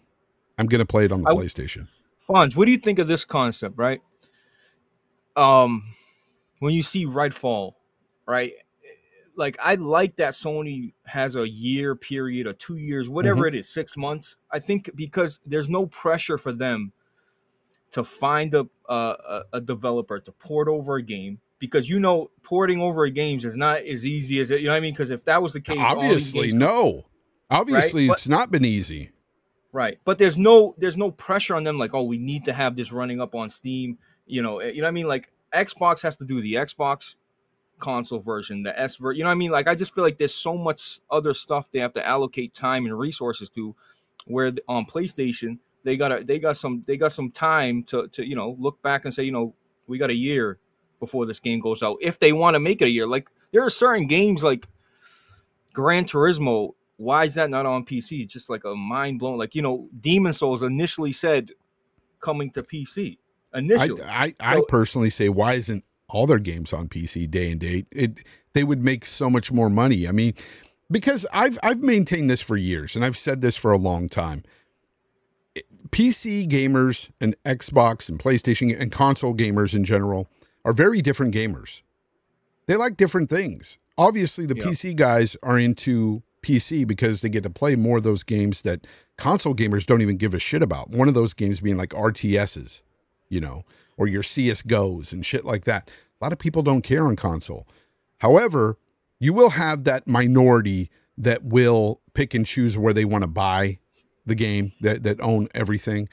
I'm 0.57 0.65
going 0.65 0.79
to 0.79 0.85
play 0.85 1.05
it 1.05 1.11
on 1.11 1.21
the 1.21 1.29
I- 1.29 1.33
PlayStation. 1.33 1.87
Fonz, 2.27 2.57
what 2.57 2.65
do 2.65 2.71
you 2.71 2.77
think 2.77 2.99
of 2.99 3.07
this 3.07 3.23
concept, 3.23 3.77
right? 3.77 4.01
Um, 5.37 5.83
when 6.59 6.73
you 6.73 6.81
see 6.83 7.05
Redfall, 7.05 7.73
right? 8.27 8.53
Like 9.35 9.57
I 9.63 9.75
like 9.75 10.15
that 10.15 10.33
Sony 10.33 10.93
has 11.05 11.35
a 11.35 11.47
year 11.47 11.95
period 11.95 12.47
or 12.47 12.53
two 12.53 12.77
years, 12.77 13.07
whatever 13.07 13.41
Mm-hmm. 13.45 13.55
it 13.55 13.59
is, 13.59 13.69
six 13.69 13.95
months. 13.95 14.37
I 14.51 14.57
think 14.59 14.89
because 14.95 15.39
there's 15.45 15.69
no 15.69 15.85
pressure 15.85 16.37
for 16.39 16.51
them 16.51 16.91
to 17.91 18.03
find 18.03 18.53
a 18.55 18.67
a, 18.89 19.41
a 19.53 19.61
developer 19.61 20.19
to 20.19 20.31
port 20.31 20.67
over 20.67 20.95
a 20.95 21.03
game 21.03 21.39
because 21.59 21.87
you 21.87 21.99
know 21.99 22.31
porting 22.41 22.81
over 22.81 23.03
a 23.03 23.11
games 23.11 23.45
is 23.45 23.55
not 23.55 23.81
as 23.83 24.05
easy 24.05 24.39
as 24.39 24.49
it. 24.49 24.61
You 24.61 24.67
know 24.67 24.71
what 24.73 24.77
I 24.77 24.79
mean? 24.79 24.93
Because 24.93 25.11
if 25.11 25.23
that 25.25 25.41
was 25.43 25.53
the 25.53 25.61
case, 25.61 25.77
Obviously, 25.79 26.51
no. 26.51 27.05
Obviously, 27.51 28.07
But- 28.07 28.13
it's 28.17 28.27
not 28.27 28.49
been 28.51 28.65
easy. 28.65 29.11
Right. 29.71 29.99
But 30.03 30.17
there's 30.17 30.37
no 30.37 30.73
there's 30.79 30.97
no 30.97 31.11
pressure 31.11 31.53
on 31.55 31.63
them 31.63 31.77
like, 31.77 31.93
oh, 31.93 32.03
we 32.03 32.17
need 32.17 32.45
to 32.45 32.53
have 32.53 32.75
this 32.75 32.91
running 32.91 33.21
up 33.21 33.35
on 33.35 33.51
Steam. 33.51 33.99
You 34.27 34.41
know, 34.41 34.59
eh, 34.59 34.69
you 34.69 34.81
know 34.81 34.83
what 34.83 34.89
I 34.89 34.91
mean? 34.91 35.07
Like 35.07 35.31
Xbox 35.53 36.01
has 36.03 36.17
to 36.17 36.25
do 36.25 36.41
the 36.41 36.55
Xbox 36.55 37.15
console 37.79 38.19
version, 38.19 38.63
the 38.63 38.77
S 38.79 38.97
version. 38.97 39.17
You 39.17 39.23
know 39.23 39.29
what 39.29 39.35
I 39.35 39.37
mean? 39.37 39.51
Like 39.51 39.67
I 39.67 39.75
just 39.75 39.93
feel 39.93 40.03
like 40.03 40.17
there's 40.17 40.35
so 40.35 40.57
much 40.57 40.99
other 41.09 41.33
stuff 41.33 41.71
they 41.71 41.79
have 41.79 41.93
to 41.93 42.05
allocate 42.05 42.53
time 42.53 42.85
and 42.85 42.97
resources 42.97 43.49
to 43.51 43.75
where 44.25 44.51
on 44.67 44.85
PlayStation 44.85 45.57
they 45.83 45.95
got 45.95 46.09
to 46.09 46.23
they 46.23 46.39
got 46.39 46.57
some 46.57 46.83
they 46.85 46.97
got 46.97 47.13
some 47.13 47.31
time 47.31 47.83
to 47.83 48.07
to 48.09 48.27
you 48.27 48.35
know 48.35 48.55
look 48.59 48.81
back 48.81 49.05
and 49.05 49.13
say, 49.13 49.23
you 49.23 49.31
know, 49.31 49.53
we 49.87 49.97
got 49.97 50.09
a 50.09 50.15
year 50.15 50.59
before 50.99 51.25
this 51.25 51.39
game 51.39 51.59
goes 51.59 51.83
out 51.83 51.97
if 52.01 52.19
they 52.19 52.33
want 52.33 52.55
to 52.55 52.59
make 52.59 52.81
it 52.81 52.85
a 52.85 52.91
year. 52.91 53.07
Like 53.07 53.29
there 53.51 53.63
are 53.63 53.69
certain 53.69 54.07
games 54.07 54.43
like 54.43 54.67
Gran 55.73 56.05
Turismo. 56.05 56.73
Why 56.97 57.25
is 57.25 57.35
that 57.35 57.51
not 57.51 57.67
on 57.67 57.85
PC? 57.85 58.23
It's 58.23 58.33
just 58.33 58.49
like 58.49 58.63
a 58.65 58.75
mind 58.75 59.19
blown. 59.19 59.37
Like 59.37 59.55
you 59.55 59.61
know, 59.61 59.87
Demon's 59.99 60.37
Souls 60.37 60.63
initially 60.63 61.11
said 61.11 61.51
coming 62.19 62.49
to 62.51 62.63
PC 62.63 63.17
initially. 63.53 64.01
I, 64.03 64.35
I 64.39 64.55
So- 64.57 64.63
personally 64.63 65.09
say, 65.09 65.29
why 65.29 65.53
isn't 65.53 65.83
all 66.09 66.25
their 66.27 66.39
games 66.39 66.71
on 66.73 66.87
PC 66.87 67.29
day 67.29 67.51
and 67.51 67.59
date? 67.59 67.87
It 67.91 68.23
they 68.53 68.63
would 68.63 68.83
make 68.83 69.05
so 69.05 69.29
much 69.29 69.51
more 69.51 69.69
money. 69.69 70.07
I 70.07 70.11
mean, 70.11 70.33
because 70.89 71.25
I've 71.33 71.57
I've 71.63 71.81
maintained 71.81 72.29
this 72.29 72.41
for 72.41 72.57
years, 72.57 72.95
and 72.95 73.03
I've 73.05 73.17
said 73.17 73.41
this 73.41 73.55
for 73.55 73.71
a 73.71 73.77
long 73.77 74.09
time. 74.09 74.43
PC 75.89 76.47
gamers 76.47 77.09
and 77.21 77.35
Xbox 77.45 78.09
and 78.09 78.19
PlayStation 78.19 78.77
and 78.79 78.91
console 78.91 79.33
gamers 79.33 79.73
in 79.73 79.83
general 79.85 80.27
are 80.65 80.73
very 80.73 81.01
different 81.01 81.33
gamers. 81.33 81.81
They 82.67 82.75
like 82.75 82.97
different 82.97 83.29
things. 83.29 83.77
Obviously, 83.97 84.45
the 84.45 84.55
Yeah. 84.55 84.65
PC 84.65 84.93
guys 84.95 85.37
are 85.41 85.57
into 85.57 86.21
PC 86.43 86.85
because 86.85 87.21
they 87.21 87.29
get 87.29 87.43
to 87.43 87.49
play 87.49 87.75
more 87.75 87.97
of 87.97 88.03
those 88.03 88.23
games 88.23 88.61
that 88.63 88.85
console 89.17 89.55
gamers 89.55 89.85
don't 89.85 90.01
even 90.01 90.17
give 90.17 90.33
a 90.33 90.39
shit 90.39 90.61
about. 90.61 90.89
One 90.91 91.07
of 91.07 91.13
those 91.13 91.33
games 91.33 91.61
being 91.61 91.77
like 91.77 91.89
RTSs, 91.93 92.81
you 93.29 93.39
know, 93.39 93.63
or 93.97 94.07
your 94.07 94.23
CSGOs 94.23 95.13
and 95.13 95.25
shit 95.25 95.45
like 95.45 95.65
that. 95.65 95.89
A 96.19 96.25
lot 96.25 96.33
of 96.33 96.39
people 96.39 96.63
don't 96.63 96.81
care 96.81 97.05
on 97.05 97.15
console. 97.15 97.67
However, 98.19 98.77
you 99.19 99.33
will 99.33 99.51
have 99.51 99.83
that 99.83 100.07
minority 100.07 100.89
that 101.17 101.43
will 101.43 102.01
pick 102.13 102.33
and 102.33 102.45
choose 102.45 102.77
where 102.77 102.93
they 102.93 103.05
want 103.05 103.23
to 103.23 103.27
buy 103.27 103.79
the 104.25 104.35
game 104.35 104.73
that, 104.81 105.03
that 105.03 105.19
own 105.21 105.47
everything. 105.53 106.09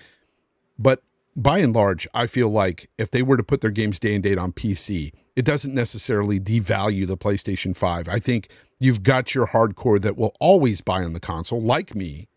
But 0.78 1.02
by 1.36 1.58
and 1.58 1.74
large, 1.74 2.06
I 2.14 2.26
feel 2.26 2.48
like 2.48 2.88
if 2.96 3.10
they 3.10 3.22
were 3.22 3.36
to 3.36 3.42
put 3.42 3.60
their 3.60 3.70
games 3.70 3.98
day 3.98 4.14
and 4.14 4.22
date 4.22 4.38
on 4.38 4.52
PC, 4.52 5.12
it 5.36 5.44
doesn't 5.44 5.74
necessarily 5.74 6.38
devalue 6.38 7.06
the 7.06 7.16
PlayStation 7.16 7.76
5. 7.76 8.08
I 8.08 8.18
think 8.18 8.48
you've 8.78 9.02
got 9.02 9.34
your 9.34 9.48
hardcore 9.48 10.00
that 10.00 10.16
will 10.16 10.34
always 10.40 10.80
buy 10.80 11.02
on 11.02 11.12
the 11.12 11.20
console, 11.20 11.60
like 11.60 11.94
me, 11.94 12.28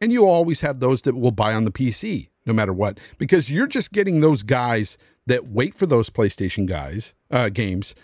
and 0.00 0.12
you 0.12 0.24
always 0.24 0.60
have 0.60 0.80
those 0.80 1.02
that 1.02 1.16
will 1.16 1.30
buy 1.30 1.54
on 1.54 1.64
the 1.64 1.70
PC 1.70 2.28
no 2.46 2.52
matter 2.52 2.72
what, 2.72 2.98
because 3.18 3.50
you're 3.50 3.66
just 3.66 3.92
getting 3.92 4.20
those 4.20 4.42
guys 4.42 4.96
that 5.26 5.48
wait 5.48 5.74
for 5.74 5.86
those 5.86 6.08
PlayStation 6.08 6.66
guys 6.66 7.14
uh, 7.30 7.48
games 7.48 7.94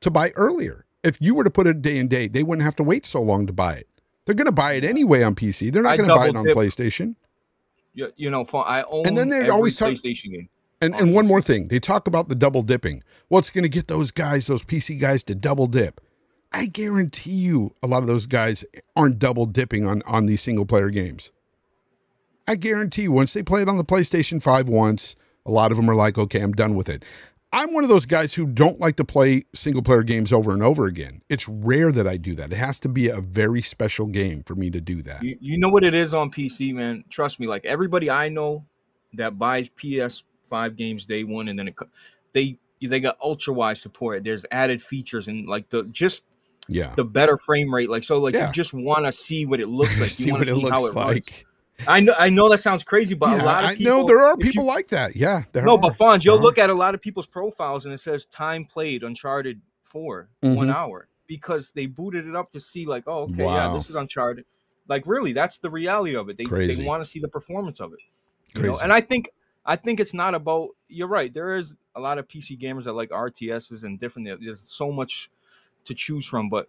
to 0.00 0.10
buy 0.10 0.30
earlier. 0.30 0.84
If 1.04 1.18
you 1.20 1.34
were 1.34 1.44
to 1.44 1.50
put 1.50 1.66
a 1.66 1.74
day 1.74 1.98
and 1.98 2.10
date, 2.10 2.32
they 2.32 2.42
wouldn't 2.42 2.64
have 2.64 2.76
to 2.76 2.82
wait 2.82 3.06
so 3.06 3.22
long 3.22 3.46
to 3.46 3.52
buy 3.52 3.74
it. 3.74 3.88
They're 4.24 4.34
going 4.34 4.46
to 4.46 4.52
buy 4.52 4.74
it 4.74 4.84
anyway 4.84 5.22
on 5.22 5.34
PC. 5.34 5.72
They're 5.72 5.82
not 5.82 5.96
going 5.96 6.08
to 6.08 6.14
buy 6.14 6.28
it 6.28 6.36
on 6.36 6.44
dip. 6.44 6.56
PlayStation. 6.56 7.16
You, 7.94 8.10
you 8.16 8.30
know, 8.30 8.44
for, 8.44 8.66
I 8.66 8.82
own 8.82 9.06
And 9.06 9.16
then 9.16 9.28
they 9.28 9.48
always 9.48 9.76
talk- 9.76 9.90
PlayStation 9.92 10.32
game. 10.32 10.48
And 10.80 10.94
on 10.94 11.02
and 11.02 11.14
one 11.14 11.28
more 11.28 11.40
thing, 11.40 11.68
they 11.68 11.78
talk 11.78 12.08
about 12.08 12.28
the 12.28 12.34
double 12.34 12.62
dipping. 12.62 13.04
What's 13.28 13.50
going 13.50 13.62
to 13.62 13.68
get 13.68 13.86
those 13.86 14.10
guys, 14.10 14.48
those 14.48 14.64
PC 14.64 15.00
guys, 15.00 15.22
to 15.24 15.34
double 15.36 15.68
dip? 15.68 16.00
I 16.52 16.66
guarantee 16.66 17.30
you, 17.30 17.74
a 17.82 17.86
lot 17.86 18.02
of 18.02 18.08
those 18.08 18.26
guys 18.26 18.64
aren't 18.96 19.20
double 19.20 19.46
dipping 19.46 19.86
on 19.86 20.02
on 20.06 20.26
these 20.26 20.42
single 20.42 20.66
player 20.66 20.90
games. 20.90 21.30
I 22.48 22.56
guarantee 22.56 23.08
once 23.08 23.32
they 23.32 23.42
play 23.42 23.62
it 23.62 23.68
on 23.68 23.76
the 23.76 23.84
PlayStation 23.84 24.42
Five 24.42 24.68
once, 24.68 25.16
a 25.46 25.50
lot 25.50 25.70
of 25.70 25.76
them 25.76 25.88
are 25.90 25.94
like, 25.94 26.18
okay, 26.18 26.40
I'm 26.40 26.52
done 26.52 26.74
with 26.74 26.88
it. 26.88 27.04
I'm 27.54 27.74
one 27.74 27.84
of 27.84 27.90
those 27.90 28.06
guys 28.06 28.32
who 28.32 28.46
don't 28.46 28.80
like 28.80 28.96
to 28.96 29.04
play 29.04 29.44
single 29.54 29.82
player 29.82 30.02
games 30.02 30.32
over 30.32 30.52
and 30.52 30.62
over 30.62 30.86
again. 30.86 31.20
It's 31.28 31.46
rare 31.46 31.92
that 31.92 32.06
I 32.08 32.16
do 32.16 32.34
that. 32.36 32.50
It 32.50 32.56
has 32.56 32.80
to 32.80 32.88
be 32.88 33.08
a 33.08 33.20
very 33.20 33.60
special 33.60 34.06
game 34.06 34.42
for 34.42 34.54
me 34.54 34.70
to 34.70 34.80
do 34.80 35.02
that. 35.02 35.22
You, 35.22 35.36
you 35.38 35.58
know 35.58 35.68
what 35.68 35.84
it 35.84 35.92
is 35.92 36.14
on 36.14 36.30
PC, 36.30 36.72
man. 36.72 37.04
Trust 37.10 37.38
me. 37.38 37.46
Like 37.46 37.66
everybody 37.66 38.08
I 38.08 38.30
know 38.30 38.64
that 39.12 39.38
buys 39.38 39.68
PS5 39.68 40.76
games 40.76 41.04
day 41.04 41.24
one, 41.24 41.48
and 41.48 41.58
then 41.58 41.68
it, 41.68 41.76
they 42.32 42.58
they 42.80 43.00
got 43.00 43.18
ultra 43.22 43.52
wide 43.52 43.76
support. 43.76 44.24
There's 44.24 44.46
added 44.50 44.82
features 44.82 45.28
and 45.28 45.46
like 45.46 45.68
the 45.68 45.82
just 45.84 46.24
Yeah. 46.68 46.94
the 46.96 47.04
better 47.04 47.36
frame 47.36 47.72
rate. 47.72 47.90
Like 47.90 48.02
so, 48.02 48.18
like 48.18 48.34
Yeah. 48.34 48.46
you 48.46 48.52
just 48.54 48.72
want 48.72 49.04
to 49.04 49.12
see 49.12 49.44
what 49.44 49.60
it 49.60 49.68
looks 49.68 50.00
like. 50.00 50.08
see 50.10 50.24
you 50.26 50.32
want 50.32 50.40
what 50.40 50.48
to 50.48 50.54
see 50.54 50.60
how 50.62 50.78
looks 50.80 50.88
it 50.88 50.94
like. 50.96 51.46
I 51.86 52.00
know 52.00 52.14
I 52.18 52.30
know 52.30 52.48
that 52.50 52.58
sounds 52.58 52.82
crazy, 52.82 53.14
but 53.14 53.30
Yeah, 53.30 53.42
a 53.42 53.44
lot 53.44 53.64
of 53.64 53.70
I 53.70 53.74
know 53.74 54.04
there 54.04 54.22
are 54.22 54.34
if 54.38 54.44
you- 54.44 54.50
people 54.52 54.64
like 54.66 54.88
that. 54.88 55.16
Yeah. 55.16 55.44
There 55.52 55.64
no, 55.64 55.74
are. 55.74 55.78
but 55.78 55.94
Fonz, 55.94 56.24
you'll 56.24 56.36
There 56.36 56.42
look 56.42 56.58
at 56.58 56.70
a 56.70 56.74
lot 56.74 56.94
of 56.94 57.00
people's 57.00 57.26
profiles 57.26 57.84
and 57.84 57.94
it 57.94 57.98
says 57.98 58.24
time 58.26 58.64
played 58.64 59.02
Uncharted 59.02 59.60
4, 59.84 60.28
one 60.40 60.68
Mhm. 60.68 60.74
hour, 60.74 61.08
because 61.26 61.72
they 61.72 61.86
booted 61.86 62.26
it 62.26 62.34
up 62.36 62.50
to 62.52 62.60
see, 62.60 62.86
like, 62.86 63.04
oh, 63.06 63.22
okay, 63.24 63.44
Wow. 63.44 63.54
yeah, 63.54 63.74
this 63.74 63.88
is 63.90 63.96
Uncharted. 63.96 64.44
Like, 64.88 65.04
really, 65.06 65.32
that's 65.32 65.58
the 65.58 65.70
reality 65.70 66.16
of 66.16 66.28
it. 66.28 66.36
They, 66.36 66.44
Crazy. 66.44 66.82
they 66.82 66.88
want 66.88 67.02
to 67.04 67.08
see 67.08 67.20
the 67.20 67.28
performance 67.28 67.80
of 67.80 67.92
it. 67.92 68.00
You 68.56 68.66
know? 68.68 68.78
And 68.82 68.92
I 68.92 69.00
think 69.00 69.28
I 69.64 69.76
think 69.76 70.00
it's 70.00 70.12
not 70.12 70.34
about 70.34 70.70
you're 70.88 71.06
right. 71.06 71.32
There 71.32 71.56
is 71.56 71.76
a 71.94 72.00
lot 72.00 72.18
of 72.18 72.26
PC 72.26 72.56
gamers 72.58 72.82
that 72.84 72.94
like 72.94 73.10
RTSs 73.10 73.84
and 73.84 73.98
different 73.98 74.28
there's 74.42 74.60
so 74.60 74.90
much 74.90 75.30
to 75.84 75.94
choose 75.94 76.26
from, 76.26 76.48
but 76.48 76.68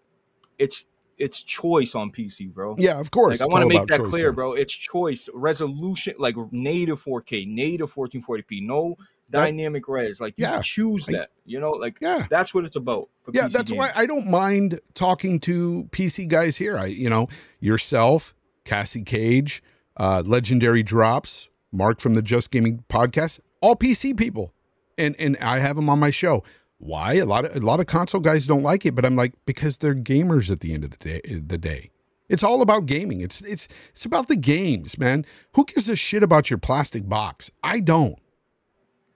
it's 0.59 0.85
it's 1.17 1.41
choice 1.41 1.95
on 1.95 2.11
PC, 2.11 2.51
bro. 2.53 2.75
Yeah, 2.77 2.99
of 2.99 3.11
course. 3.11 3.39
Like 3.39 3.49
I 3.49 3.53
want 3.53 3.69
to 3.71 3.77
make 3.79 3.87
that 3.87 3.99
choice 3.99 4.09
clear, 4.09 4.31
bro. 4.31 4.53
It's 4.53 4.73
choice, 4.73 5.29
resolution, 5.33 6.15
like 6.17 6.35
native 6.51 7.01
4K, 7.03 7.45
native 7.47 7.93
1440p, 7.93 8.61
no 8.65 8.95
That- 9.29 9.45
dynamic 9.45 9.87
res. 9.87 10.19
Like 10.19 10.33
you 10.37 10.45
Yeah, 10.45 10.61
choose 10.63 11.07
I- 11.09 11.13
that. 11.13 11.29
You 11.45 11.59
know, 11.59 11.71
like 11.71 11.97
Yeah. 12.01 12.25
that's 12.29 12.53
what 12.53 12.65
it's 12.65 12.75
about. 12.75 13.09
For 13.23 13.31
Yeah, 13.33 13.47
PC 13.47 13.51
that's 13.53 13.71
why. 13.71 13.91
I 13.95 14.05
don't 14.05 14.27
mind 14.27 14.79
talking 14.93 15.39
to 15.41 15.87
PC 15.91 16.27
guys 16.27 16.57
here. 16.57 16.77
I, 16.77 16.85
you 16.87 17.09
know, 17.09 17.27
yourself, 17.59 18.33
Cassie 18.65 19.03
Cage, 19.03 19.63
uh, 19.97 20.23
Legendary 20.25 20.83
Drops, 20.83 21.49
Mark 21.71 21.99
from 21.99 22.15
the 22.15 22.21
Just 22.21 22.51
Gaming 22.51 22.83
podcast, 22.89 23.39
all 23.61 23.75
PC 23.75 24.13
people, 24.15 24.53
and 24.97 25.15
and 25.17 25.37
I 25.37 25.59
have 25.59 25.75
them 25.75 25.89
on 25.89 25.99
my 25.99 26.09
show. 26.11 26.43
Why? 26.83 27.13
A 27.15 27.25
lot 27.25 27.45
of 27.45 27.55
a 27.55 27.59
lot 27.65 27.79
of 27.79 27.85
console 27.87 28.21
guys 28.21 28.45
don't 28.45 28.63
like 28.63 28.85
it, 28.85 28.93
but 28.93 29.05
I'm 29.05 29.15
like 29.15 29.33
because 29.45 29.77
they're 29.77 29.95
gamers 29.95 30.51
at 30.51 30.59
the 30.59 30.73
end 30.73 30.83
of 30.83 30.91
the 30.91 30.97
day. 30.97 31.21
Eh, 31.25 31.39
the 31.45 31.57
day. 31.57 31.89
It's 32.29 32.43
all 32.43 32.61
about 32.61 32.85
gaming. 32.85 33.21
It's 33.21 33.41
it's 33.41 33.67
it's 33.91 34.05
about 34.05 34.27
the 34.27 34.35
games, 34.35 34.97
man. 34.97 35.25
Who 35.55 35.65
gives 35.65 35.87
a 35.89 35.95
shit 35.95 36.23
about 36.23 36.49
your 36.49 36.57
plastic 36.59 37.07
box? 37.07 37.51
I 37.63 37.79
don't. 37.79 38.17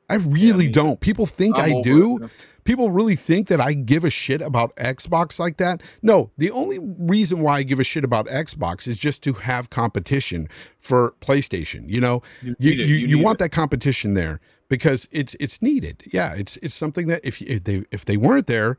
I 0.10 0.16
really 0.16 0.68
me 0.68 0.72
don't. 0.72 1.00
People 1.02 1.26
think 1.26 1.58
I'm 1.58 1.78
I 1.78 1.82
do 1.82 2.24
it. 2.24 2.32
people 2.64 2.92
really 2.92 3.18
think 3.18 3.48
that 3.50 3.60
I 3.60 3.74
give 3.74 4.06
a 4.06 4.10
shit 4.10 4.42
about 4.42 4.74
Xbox 4.78 5.38
like 5.38 5.58
that. 5.58 5.82
No, 6.02 6.32
the 6.38 6.50
only 6.52 6.80
reason 6.80 7.42
why 7.42 7.58
I 7.58 7.64
give 7.64 7.80
a 7.82 7.84
shit 7.84 8.06
about 8.06 8.28
Xbox 8.28 8.88
is 8.88 8.98
just 8.98 9.22
to 9.24 9.34
have 9.34 9.70
competition 9.70 10.48
for 10.80 11.14
PlayStation. 11.20 11.90
You 11.90 12.00
know, 12.00 12.22
You 12.42 12.56
you 12.60 12.72
you, 12.72 12.86
you, 12.86 13.08
You 13.08 13.20
want 13.20 13.36
it. 13.36 13.40
that 13.40 13.50
competition 13.52 14.14
there 14.14 14.40
because 14.70 15.08
it's 15.12 15.36
it's 15.40 15.62
needed. 15.62 16.04
Yeah, 16.12 16.34
it's 16.34 16.58
it's 16.58 16.76
something 16.76 17.08
that 17.08 17.22
if 17.24 17.42
if 17.42 17.64
they 17.64 17.84
if 17.92 18.06
they 18.06 18.18
weren't 18.18 18.48
there, 18.48 18.78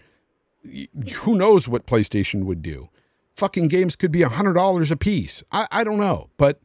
who 0.65 1.37
knows 1.37 1.69
what 1.69 1.87
PlayStation 1.87 2.45
would 2.45 2.63
do? 2.63 2.89
Fucking 3.37 3.69
games 3.69 3.97
could 3.97 4.13
be 4.13 4.23
a 4.23 4.29
hundred 4.29 4.55
dollars 4.55 4.91
a 4.91 4.97
piece. 4.97 5.43
I 5.53 5.67
I 5.71 5.85
don't 5.85 5.99
know, 5.99 6.31
but 6.37 6.61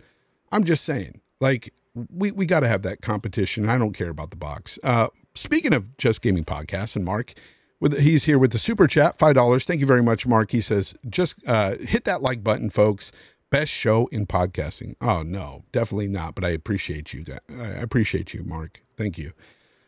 I'm 0.51 0.63
just 0.63 0.83
saying, 0.83 1.21
like 1.39 1.73
we 2.13 2.31
we 2.31 2.45
got 2.45 2.61
to 2.61 2.67
have 2.67 2.81
that 2.83 3.01
competition. 3.01 3.69
I 3.69 3.77
don't 3.77 3.93
care 3.93 4.09
about 4.09 4.31
the 4.31 4.37
box. 4.37 4.79
Uh, 4.83 5.07
speaking 5.35 5.73
of 5.73 5.95
just 5.97 6.21
gaming 6.21 6.43
podcasts, 6.45 6.95
and 6.95 7.05
Mark, 7.05 7.33
with 7.79 7.99
he's 7.99 8.23
here 8.23 8.39
with 8.39 8.51
the 8.51 8.59
super 8.59 8.87
chat, 8.87 9.17
five 9.17 9.35
dollars. 9.35 9.65
Thank 9.65 9.79
you 9.79 9.85
very 9.85 10.03
much, 10.03 10.25
Mark. 10.25 10.51
He 10.51 10.61
says, 10.61 10.95
just 11.09 11.35
uh, 11.47 11.77
hit 11.77 12.05
that 12.05 12.21
like 12.21 12.43
button, 12.43 12.69
folks. 12.69 13.11
Best 13.53 13.71
show 13.71 14.07
in 14.07 14.25
podcasting. 14.25 14.95
Oh 14.99 15.21
no, 15.21 15.63
definitely 15.71 16.07
not. 16.07 16.33
But 16.33 16.43
I 16.43 16.49
appreciate 16.49 17.13
you. 17.13 17.23
guys. 17.23 17.37
I 17.51 17.67
appreciate 17.67 18.33
you, 18.33 18.43
Mark. 18.43 18.81
Thank 18.97 19.19
you. 19.19 19.33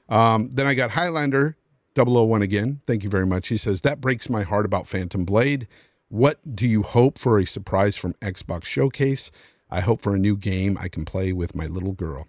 Um, 0.07 0.51
then 0.51 0.67
I 0.67 0.75
got 0.75 0.91
Highlander 0.91 1.57
001 1.97 2.43
again. 2.43 2.81
Thank 2.85 3.03
you 3.03 3.09
very 3.09 3.25
much. 3.25 3.47
He 3.47 3.57
says 3.57 3.81
that 3.81 3.99
breaks 3.99 4.29
my 4.29 4.43
heart 4.43 4.67
about 4.67 4.87
Phantom 4.87 5.25
Blade. 5.25 5.67
What 6.09 6.55
do 6.55 6.67
you 6.67 6.83
hope 6.83 7.17
for 7.17 7.39
a 7.39 7.45
surprise 7.47 7.97
from 7.97 8.13
Xbox 8.21 8.65
Showcase? 8.65 9.31
I 9.71 9.79
hope 9.79 10.03
for 10.03 10.13
a 10.13 10.19
new 10.19 10.37
game 10.37 10.77
I 10.79 10.87
can 10.87 11.03
play 11.03 11.33
with 11.33 11.55
my 11.55 11.65
little 11.65 11.93
girl. 11.93 12.27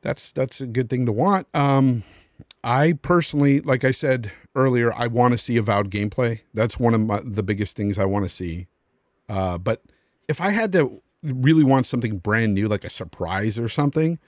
That's 0.00 0.32
that's 0.32 0.60
a 0.60 0.66
good 0.66 0.90
thing 0.90 1.06
to 1.06 1.12
want. 1.12 1.46
Um, 1.54 2.02
I 2.64 2.94
personally, 2.94 3.60
like 3.60 3.84
I 3.84 3.92
said 3.92 4.32
earlier, 4.56 4.92
I 4.92 5.06
want 5.06 5.34
to 5.34 5.38
see 5.38 5.56
avowed 5.56 5.88
gameplay. 5.88 6.40
That's 6.52 6.80
one 6.80 6.94
of 6.94 7.00
my, 7.00 7.20
the 7.24 7.44
biggest 7.44 7.76
things 7.76 7.96
I 7.96 8.06
want 8.06 8.24
to 8.24 8.28
see. 8.28 8.66
Uh, 9.28 9.56
but 9.56 9.84
if 10.30 10.40
I 10.40 10.50
had 10.50 10.70
to 10.72 11.02
really 11.24 11.64
want 11.64 11.86
something 11.86 12.18
brand 12.18 12.54
new, 12.54 12.68
like 12.68 12.84
a 12.84 12.88
surprise 12.88 13.58
or 13.58 13.68
something, 13.68 14.20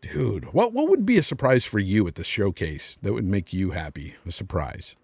dude, 0.00 0.54
what 0.54 0.72
what 0.72 0.88
would 0.88 1.04
be 1.04 1.18
a 1.18 1.22
surprise 1.22 1.66
for 1.66 1.78
you 1.78 2.08
at 2.08 2.14
the 2.14 2.24
showcase 2.24 2.98
that 3.02 3.12
would 3.12 3.26
make 3.26 3.52
you 3.52 3.72
happy? 3.72 4.14
A 4.26 4.32
surprise. 4.32 4.96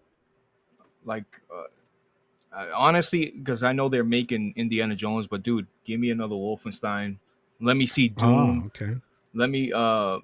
like 1.04 1.42
uh, 1.54 2.66
honestly, 2.74 3.34
because 3.36 3.62
I 3.62 3.72
know 3.72 3.90
they're 3.90 4.02
making 4.02 4.54
Indiana 4.56 4.96
Jones, 4.96 5.26
but 5.26 5.42
dude, 5.42 5.66
give 5.84 6.00
me 6.00 6.10
another 6.10 6.34
Wolfenstein. 6.34 7.18
Let 7.60 7.76
me 7.76 7.84
see 7.84 8.08
Doom. 8.08 8.62
Oh, 8.64 8.66
okay. 8.68 8.94
Let 9.34 9.50
me 9.50 9.72
uh 9.74 10.20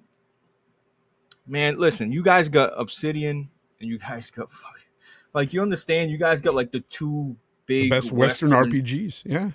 man, 1.47 1.79
listen, 1.79 2.11
you 2.11 2.23
guys 2.23 2.49
got 2.49 2.73
Obsidian 2.75 3.51
and 3.81 3.91
you 3.91 3.99
guys 3.99 4.31
got 4.31 4.49
like 5.35 5.53
you 5.53 5.61
understand, 5.61 6.11
you 6.11 6.17
guys 6.17 6.41
got 6.41 6.55
like 6.55 6.73
the 6.73 6.81
two 6.81 7.37
The 7.67 7.89
best 7.91 8.13
Western, 8.13 8.51
RPGs. 8.51 9.23
Yeah. 9.25 9.51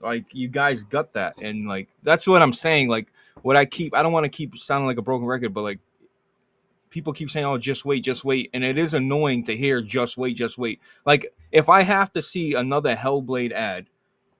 like 0.00 0.24
you 0.34 0.48
guys 0.48 0.82
got 0.84 1.12
that 1.12 1.34
and 1.42 1.68
like 1.68 1.88
that's 2.02 2.26
what 2.26 2.40
i'm 2.40 2.52
saying 2.54 2.88
like 2.88 3.12
what 3.42 3.56
i 3.56 3.64
keep 3.66 3.94
i 3.94 4.02
don't 4.02 4.12
want 4.12 4.24
to 4.24 4.30
keep 4.30 4.56
sounding 4.56 4.86
like 4.86 4.96
a 4.96 5.02
broken 5.02 5.26
record 5.26 5.52
but 5.52 5.60
like 5.60 5.78
people 6.88 7.12
keep 7.12 7.30
saying 7.30 7.44
oh 7.46 7.58
just 7.58 7.84
wait 7.84 8.02
just 8.02 8.24
wait 8.24 8.48
and 8.54 8.64
it 8.64 8.78
is 8.78 8.94
annoying 8.94 9.44
to 9.44 9.54
hear 9.56 9.80
just 9.82 10.16
wait 10.16 10.34
just 10.36 10.56
wait 10.58 10.80
like 11.04 11.32
if 11.52 11.68
i 11.68 11.82
have 11.82 12.10
to 12.10 12.22
see 12.22 12.54
another 12.54 12.96
hellblade 12.96 13.52
ad 13.52 13.86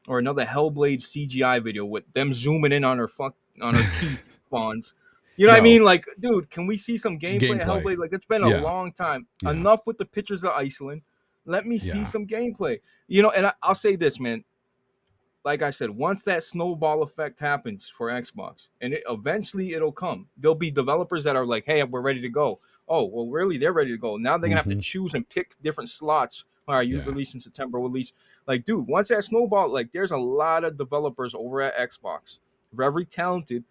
or 0.09 0.19
another 0.19 0.45
hellblade 0.47 1.01
cgi 1.03 1.63
video 1.63 1.85
with 1.85 2.11
them 2.15 2.33
zooming 2.33 2.73
in 2.73 2.83
on 2.83 2.97
her 2.99 3.07
fuck 3.09 3.35
on 3.61 3.75
her 3.75 3.91
teeth 4.01 4.31
Fonz 4.53 4.95
you 5.37 5.47
know 5.47 5.53
what 5.53 5.59
i 5.61 5.63
mean 5.63 5.85
like 5.85 6.07
dude 6.19 6.51
can 6.51 6.67
we 6.67 6.77
see 6.79 6.97
some 6.97 7.19
gameplay, 7.19 7.61
Gameplay. 7.61 7.65
hellblade 7.65 7.99
like 7.99 8.13
it's 8.15 8.27
been 8.27 8.43
a 8.43 8.61
long 8.63 8.93
time 8.93 9.27
Yeah. 9.43 9.51
enough 9.51 9.87
with 9.87 9.99
the 9.99 10.07
pictures 10.07 10.43
of 10.43 10.51
iceland 10.53 11.03
let 11.47 11.67
me 11.67 11.79
see 11.79 11.99
Yeah. 11.99 12.05
some 12.05 12.27
gameplay 12.27 12.81
you 13.09 13.23
know 13.23 13.31
and 13.31 13.47
I, 13.47 13.53
i'll 13.63 13.75
say 13.75 13.97
this 13.97 14.21
man 14.21 14.45
like 15.45 15.63
I 15.63 15.71
said, 15.71 15.91
once 15.91 16.23
that 16.25 16.43
snowball 16.43 17.03
effect 17.03 17.41
happens 17.41 17.89
for 17.89 18.09
Xbox, 18.11 18.69
and 18.81 18.93
it, 18.93 19.03
eventually 19.09 19.73
it'll 19.73 19.93
come, 19.93 20.29
there'll 20.37 20.55
be 20.55 20.71
developers 20.71 21.25
that 21.25 21.37
are 21.37 21.47
like, 21.47 21.65
"Hey, 21.65 21.83
we're 21.83 22.03
ready 22.03 22.21
to 22.21 22.29
go." 22.29 22.59
Oh, 22.89 23.05
well, 23.05 23.27
really? 23.27 23.57
They're 23.57 23.73
ready 23.73 23.93
to 23.93 23.99
go. 23.99 24.17
Now 24.17 24.37
they're 24.37 24.49
gonna 24.49 24.59
have 24.59 24.67
to 24.67 24.73
mm-hmm. 24.73 24.81
choose 24.81 25.15
and 25.15 25.29
pick 25.29 25.53
different 25.63 25.89
slots. 25.89 26.45
All 26.69 26.75
right, 26.75 26.87
you 26.87 26.99
Yeah. 26.99 27.05
release 27.05 27.35
in 27.35 27.41
September, 27.41 27.79
release. 27.79 28.13
Like, 28.47 28.65
dude, 28.65 28.87
once 28.87 29.09
that 29.09 29.25
snowball, 29.25 29.71
like, 29.71 29.93
there's 29.93 30.11
a 30.11 30.17
lot 30.17 30.65
of 30.65 30.77
developers 30.77 31.35
over 31.35 31.63
at 31.63 31.77
Xbox, 31.77 32.41
very 32.73 33.05
talented, 33.05 33.65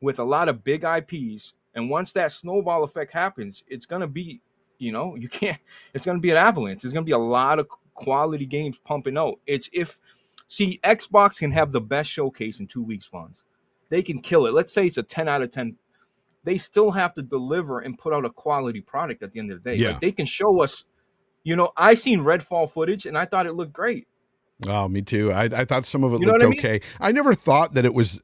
with 0.00 0.18
a 0.18 0.24
lot 0.24 0.48
of 0.48 0.62
big 0.62 0.84
IPs. 0.84 1.54
And 1.74 1.90
once 1.90 2.12
that 2.12 2.30
snowball 2.32 2.84
effect 2.84 3.10
happens, 3.10 3.64
it's 3.66 3.86
gonna 3.86 4.06
be, 4.06 4.40
you 4.78 4.92
know, 4.92 5.14
you 5.16 5.28
can't. 5.28 5.58
It's 5.94 6.04
gonna 6.04 6.20
be 6.20 6.30
an 6.30 6.36
avalanche. 6.36 6.84
It's 6.84 6.92
gonna 6.92 7.04
be 7.04 7.12
a 7.12 7.18
lot 7.18 7.58
of 7.58 7.68
quality 7.94 8.46
games 8.46 8.78
pumping 8.84 9.18
out. 9.18 9.40
It's 9.46 9.68
if 9.72 10.00
See, 10.48 10.80
Xbox 10.82 11.38
can 11.38 11.52
have 11.52 11.72
the 11.72 11.80
best 11.80 12.10
showcase 12.10 12.58
in 12.58 12.66
two 12.66 12.82
weeks, 12.82 13.06
Fonz. 13.06 13.44
They 13.90 14.02
can 14.02 14.20
kill 14.20 14.46
it. 14.46 14.54
Let's 14.54 14.72
say 14.72 14.86
it's 14.86 14.96
a 14.96 15.02
10 15.02 15.28
out 15.28 15.42
of 15.42 15.50
10. 15.50 15.76
They 16.42 16.56
still 16.56 16.90
have 16.90 17.14
to 17.14 17.22
deliver 17.22 17.80
and 17.80 17.98
put 17.98 18.14
out 18.14 18.24
a 18.24 18.30
quality 18.30 18.80
product 18.80 19.22
at 19.22 19.32
the 19.32 19.40
end 19.40 19.52
of 19.52 19.62
the 19.62 19.70
day. 19.70 19.76
Yeah. 19.76 19.90
Like 19.90 20.00
they 20.00 20.12
can 20.12 20.24
show 20.24 20.62
us, 20.62 20.84
you 21.44 21.54
know, 21.54 21.70
I 21.76 21.94
seen 21.94 22.20
Redfall 22.20 22.70
footage 22.70 23.04
and 23.04 23.16
I 23.16 23.26
thought 23.26 23.46
it 23.46 23.52
looked 23.52 23.74
great. 23.74 24.08
Oh, 24.66 24.88
me 24.88 25.02
too. 25.02 25.32
I, 25.32 25.44
I 25.44 25.64
thought 25.66 25.84
some 25.84 26.02
of 26.02 26.14
it 26.14 26.20
You 26.20 26.28
looked 26.28 26.42
I 26.42 26.46
mean? 26.46 26.58
okay. 26.58 26.80
I 26.98 27.12
never 27.12 27.34
thought 27.34 27.74
that 27.74 27.84
it 27.84 27.92
was 27.92 28.20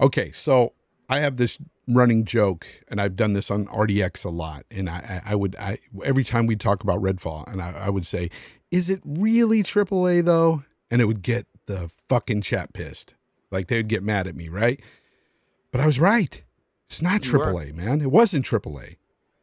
okay. 0.00 0.32
So 0.32 0.72
I 1.10 1.18
have 1.18 1.36
this 1.36 1.58
running 1.88 2.24
joke, 2.24 2.66
and 2.88 3.00
I've 3.00 3.16
done 3.16 3.32
this 3.32 3.50
on 3.50 3.66
RDX 3.66 4.24
a 4.24 4.28
lot. 4.28 4.64
And 4.70 4.88
I, 4.88 5.22
I, 5.26 5.32
I 5.32 5.34
would, 5.34 5.56
I 5.56 5.78
every 6.04 6.22
time 6.22 6.46
we 6.46 6.54
talk 6.54 6.84
about 6.84 7.02
Redfall, 7.02 7.50
and 7.52 7.60
I, 7.60 7.72
I 7.72 7.90
would 7.90 8.06
say, 8.06 8.30
"Is 8.70 8.88
it 8.88 9.00
really 9.04 9.64
AAA 9.64 10.24
though?" 10.24 10.62
And 10.88 11.02
it 11.02 11.06
would 11.06 11.22
get 11.22 11.46
the 11.66 11.90
fucking 12.08 12.42
chat 12.42 12.72
pissed, 12.72 13.14
like 13.50 13.66
they'd 13.66 13.88
get 13.88 14.04
mad 14.04 14.28
at 14.28 14.36
me, 14.36 14.48
right? 14.48 14.80
But 15.72 15.80
I 15.80 15.86
was 15.86 15.98
right. 15.98 16.42
It's 16.86 17.02
not 17.02 17.26
You. 17.26 17.32
AAA, 17.32 17.74
man. 17.74 18.00
It 18.00 18.10
wasn't 18.10 18.46
AAA, 18.46 18.96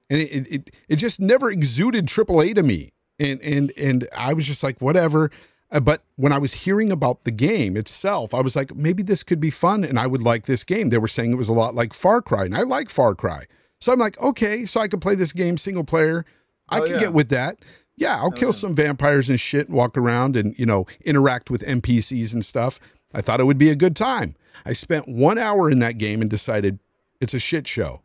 and 0.09 0.21
it, 0.21 0.31
it 0.31 0.47
it 0.49 0.75
it 0.87 0.95
just 0.95 1.19
never 1.19 1.51
exuded 1.51 2.05
AAA 2.05 2.55
to 2.55 2.63
me. 2.63 2.93
And 3.19 3.41
and 3.41 3.73
and 3.77 4.07
I 4.15 4.31
was 4.31 4.47
just 4.47 4.63
like, 4.63 4.79
whatever. 4.79 5.31
Uh, 5.71 5.79
But 5.79 6.03
when 6.15 6.31
I 6.31 6.37
was 6.37 6.53
hearing 6.53 6.91
about 6.91 7.23
the 7.23 7.31
game 7.31 7.75
itself, 7.77 8.33
I 8.33 8.41
was 8.41 8.55
like, 8.55 8.75
maybe 8.75 9.03
this 9.03 9.23
could 9.23 9.39
be 9.39 9.49
fun 9.49 9.83
and 9.83 9.99
I 9.99 10.07
would 10.07 10.21
like 10.21 10.45
this 10.45 10.63
game. 10.63 10.89
They 10.89 10.97
were 10.97 11.07
saying 11.07 11.31
it 11.31 11.35
was 11.35 11.49
a 11.49 11.53
lot 11.53 11.75
like 11.75 11.93
Far 11.93 12.21
Cry, 12.21 12.45
and 12.45 12.55
I 12.55 12.61
like 12.61 12.89
Far 12.89 13.15
Cry. 13.15 13.45
So 13.79 13.91
I'm 13.91 13.99
like, 13.99 14.19
okay, 14.21 14.65
so 14.65 14.79
I 14.79 14.87
could 14.87 15.01
play 15.01 15.15
this 15.15 15.33
game 15.33 15.57
single 15.57 15.83
player. 15.83 16.25
I 16.69 16.79
Oh, 16.79 16.81
could 16.81 16.91
yeah. 16.93 16.99
get 16.99 17.13
with 17.13 17.29
that. 17.29 17.59
Yeah, 17.95 18.17
I'll 18.17 18.31
kill 18.31 18.49
yeah. 18.49 18.53
some 18.53 18.75
vampires 18.75 19.29
and 19.29 19.39
shit 19.39 19.67
and 19.67 19.75
walk 19.75 19.97
around 19.97 20.35
and, 20.35 20.57
you 20.57 20.65
know, 20.65 20.85
interact 21.03 21.49
with 21.49 21.63
NPCs 21.63 22.33
and 22.33 22.45
stuff. 22.45 22.79
I 23.13 23.21
thought 23.21 23.39
it 23.39 23.45
would 23.45 23.57
be 23.57 23.69
a 23.69 23.75
good 23.75 23.95
time. 23.95 24.35
I 24.65 24.73
spent 24.73 25.07
one 25.07 25.37
hour 25.37 25.69
in 25.71 25.79
that 25.79 25.97
game 25.97 26.21
and 26.21 26.29
decided 26.29 26.79
it's 27.21 27.33
a 27.33 27.39
shit 27.39 27.67
show. 27.67 28.01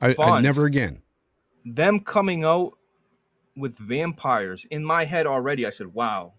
I, 0.00 0.14
I 0.18 0.40
never 0.40 0.64
again. 0.66 1.02
them 1.64 2.00
coming 2.00 2.44
out 2.44 2.74
with 3.56 3.76
vampires 3.78 4.66
in 4.70 4.84
my 4.84 5.04
head 5.04 5.26
already 5.26 5.66
i 5.66 5.70
said 5.70 5.94
wow 5.94 6.34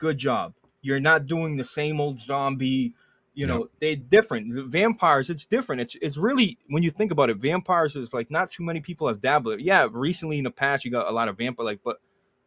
good 0.00 0.18
job 0.18 0.54
you're 0.82 0.98
not 0.98 1.26
doing 1.26 1.56
the 1.56 1.64
same 1.64 2.00
old 2.00 2.18
zombie 2.18 2.94
you 3.34 3.46
know 3.46 3.68
they're 3.80 3.94
different 3.96 4.52
vampires 4.70 5.30
it's 5.30 5.46
different 5.46 5.80
it's 5.80 5.96
it's 6.02 6.16
really 6.16 6.58
when 6.68 6.82
you 6.82 6.90
think 6.90 7.12
about 7.12 7.30
it 7.30 7.36
vampires 7.36 7.94
is 7.94 8.12
like 8.12 8.30
not 8.30 8.50
too 8.50 8.64
many 8.64 8.80
people 8.80 9.06
have 9.06 9.20
dabbled 9.20 9.60
yeah 9.60 9.86
recently 9.92 10.38
in 10.38 10.44
the 10.44 10.50
past 10.50 10.84
you 10.84 10.90
got 10.90 11.06
a 11.06 11.12
lot 11.12 11.28
of 11.28 11.36
vampire 11.38 11.64
like 11.64 11.80
but 11.84 11.98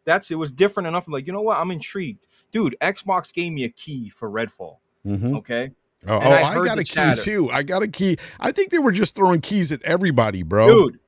that's 0.04 0.30
it 0.32 0.36
was 0.36 0.52
different 0.52 0.88
enough 0.88 1.08
i'm 1.08 1.14
like 1.14 1.26
you 1.28 1.32
know 1.32 1.42
what 1.42 1.58
i'm 1.58 1.72
intrigued 1.72 2.28
dude 2.52 2.76
xbox 2.82 3.32
gave 3.32 3.54
me 3.54 3.64
a 3.64 3.70
key 3.70 4.10
for 4.10 4.30
redfall 4.30 4.78
Mhm. 5.06 5.38
okay 5.38 5.72
Oh, 6.06 6.16
oh, 6.16 6.20
I 6.20 6.60
I, 6.60 6.66
got 6.66 6.78
a 6.80 6.84
key 6.84 6.96
chatter. 6.96 7.22
too. 7.22 7.50
I 7.50 7.64
got 7.64 7.82
a 7.82 7.88
key. 7.88 8.18
I 8.38 8.52
think 8.52 8.72
they 8.72 8.78
were 8.80 8.92
just 8.92 9.16
throwing 9.16 9.40
keys 9.40 9.72
at 9.72 9.82
everybody, 9.84 10.44
bro. 10.44 10.68
dude 10.68 11.00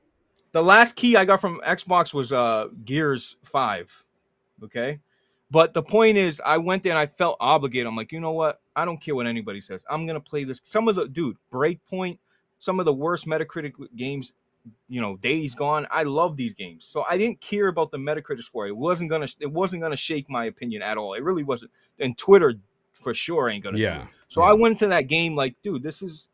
the 0.52 0.62
last 0.62 0.96
key 0.96 1.16
i 1.16 1.24
got 1.26 1.38
from 1.38 1.60
xbox 1.66 2.14
was 2.14 2.32
uh 2.32 2.68
gears 2.82 3.36
5 3.44 4.04
okay 4.64 5.00
but 5.56 5.72
the 5.72 5.82
point 5.82 6.16
is 6.18 6.40
i 6.44 6.58
went 6.58 6.82
there 6.82 6.92
and 6.92 6.98
i 6.98 7.06
felt 7.06 7.36
obligated 7.40 7.86
i'm 7.86 7.96
like 7.96 8.12
you 8.12 8.20
know 8.20 8.32
what 8.32 8.60
i 8.74 8.84
don't 8.84 9.00
care 9.00 9.14
what 9.14 9.26
anybody 9.26 9.60
says 9.60 9.84
i'm 9.90 10.06
gonna 10.06 10.20
play 10.20 10.44
this 10.44 10.60
some 10.62 10.88
of 10.88 10.94
the 10.94 11.06
dude 11.08 11.36
breakpoint 11.52 12.18
some 12.58 12.78
of 12.78 12.84
the 12.84 12.92
worst 12.92 13.26
metacritic 13.26 13.72
games 13.96 14.32
you 14.88 15.00
know 15.00 15.16
days 15.16 15.54
gone 15.54 15.86
i 15.90 16.02
love 16.02 16.36
these 16.36 16.52
games 16.52 16.84
so 16.84 17.04
i 17.08 17.16
didn't 17.16 17.40
care 17.40 17.68
about 17.68 17.90
the 17.90 17.98
metacritic 17.98 18.42
score 18.42 18.66
it 18.66 18.76
wasn't 18.76 19.08
gonna 19.08 19.28
it 19.40 19.50
wasn't 19.50 19.80
gonna 19.80 19.96
shake 19.96 20.28
my 20.28 20.46
opinion 20.46 20.82
at 20.82 20.98
all 20.98 21.14
it 21.14 21.22
really 21.22 21.44
wasn't 21.44 21.70
and 22.00 22.18
twitter 22.18 22.54
for 23.06 23.14
sure 23.14 23.48
ain't 23.48 23.62
gonna. 23.62 23.78
Yeah. 23.78 24.06
So 24.26 24.42
yeah. 24.42 24.50
I 24.50 24.52
went 24.54 24.72
into 24.72 24.88
that 24.88 25.02
game 25.02 25.36
like, 25.36 25.54
dude, 25.62 25.82
this 25.82 26.02
is 26.02 26.26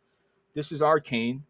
this 0.54 0.72
is 0.72 0.80
Arkane. 0.80 1.42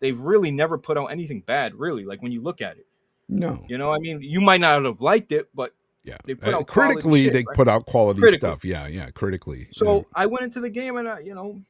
They've 0.00 0.18
really 0.18 0.50
never 0.50 0.76
put 0.76 0.98
out 0.98 1.06
anything 1.06 1.40
bad, 1.40 1.74
really. 1.74 2.04
Like 2.04 2.20
when 2.20 2.30
you 2.30 2.42
look 2.42 2.60
at 2.60 2.76
it, 2.76 2.86
No. 3.28 3.64
you 3.68 3.78
know, 3.78 3.90
I 3.90 3.98
mean, 3.98 4.20
you 4.20 4.42
might 4.42 4.60
not 4.60 4.84
have 4.84 5.00
liked 5.00 5.32
it, 5.32 5.48
but 5.54 5.72
Yeah. 6.06 6.16
They 6.24 6.34
put 6.36 6.54
Uh, 6.54 6.58
out 6.58 6.66
quality 6.68 6.94
critically, 6.94 7.24
shit, 7.24 7.32
they 7.34 7.44
right? 7.46 7.56
put 7.56 7.68
out 7.68 7.84
quality 7.86 8.20
Critically. 8.20 8.48
stuff. 8.48 8.64
Yeah. 8.64 8.86
Yeah. 8.86 9.10
Critically. 9.10 9.68
so 9.72 9.96
Yeah. 9.96 10.02
I 10.14 10.26
went 10.26 10.44
into 10.44 10.60
the 10.60 10.70
game 10.70 10.96
and 10.96 11.08
I, 11.08 11.18
you 11.18 11.34
know, 11.34 11.60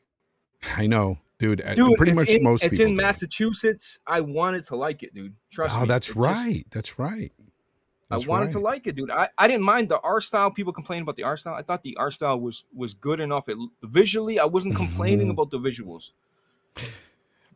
I 0.77 0.87
know, 0.87 1.19
dude. 1.39 1.63
dude, 1.75 1.97
pretty 1.97 2.13
it's 2.13 2.21
much 2.21 2.29
in, 2.29 2.43
most 2.45 2.63
it's 2.63 2.79
in 2.79 2.89
do. 2.95 3.03
Massachusetts. 3.03 3.99
I 4.07 4.21
wanted 4.21 4.65
to 4.67 4.77
like 4.77 5.03
it, 5.03 5.15
dude. 5.15 5.35
Trust 5.51 5.75
Oh, 5.75 5.79
me. 5.79 5.83
Oh, 5.85 5.87
that's 5.87 6.09
It's 6.09 6.15
just- 6.15 6.25
right. 6.47 6.67
That's 6.71 6.99
right. 6.99 7.33
I 8.09 8.15
That's 8.17 8.27
wanted 8.29 8.53
to 8.53 8.61
like 8.61 8.87
it, 8.87 8.95
dude. 8.95 9.11
I, 9.11 9.29
I 9.37 9.49
didn't 9.49 9.65
mind 9.65 9.89
the 9.89 9.99
art 10.01 10.23
style. 10.23 10.49
People 10.53 10.73
complain 10.73 11.03
about 11.03 11.17
the 11.17 11.25
art 11.25 11.41
style. 11.41 11.55
I 11.55 11.63
thought 11.63 11.83
the 11.83 11.97
art 11.97 12.13
style 12.13 12.39
was 12.39 12.63
was 12.73 12.95
good 12.95 13.19
enough. 13.19 13.49
It 13.49 13.57
visually, 13.83 14.39
I 14.39 14.45
wasn't 14.45 14.77
complaining 14.77 15.27
Mhm. 15.27 15.31
about 15.31 15.51
the 15.51 15.59
visuals. 15.59 16.13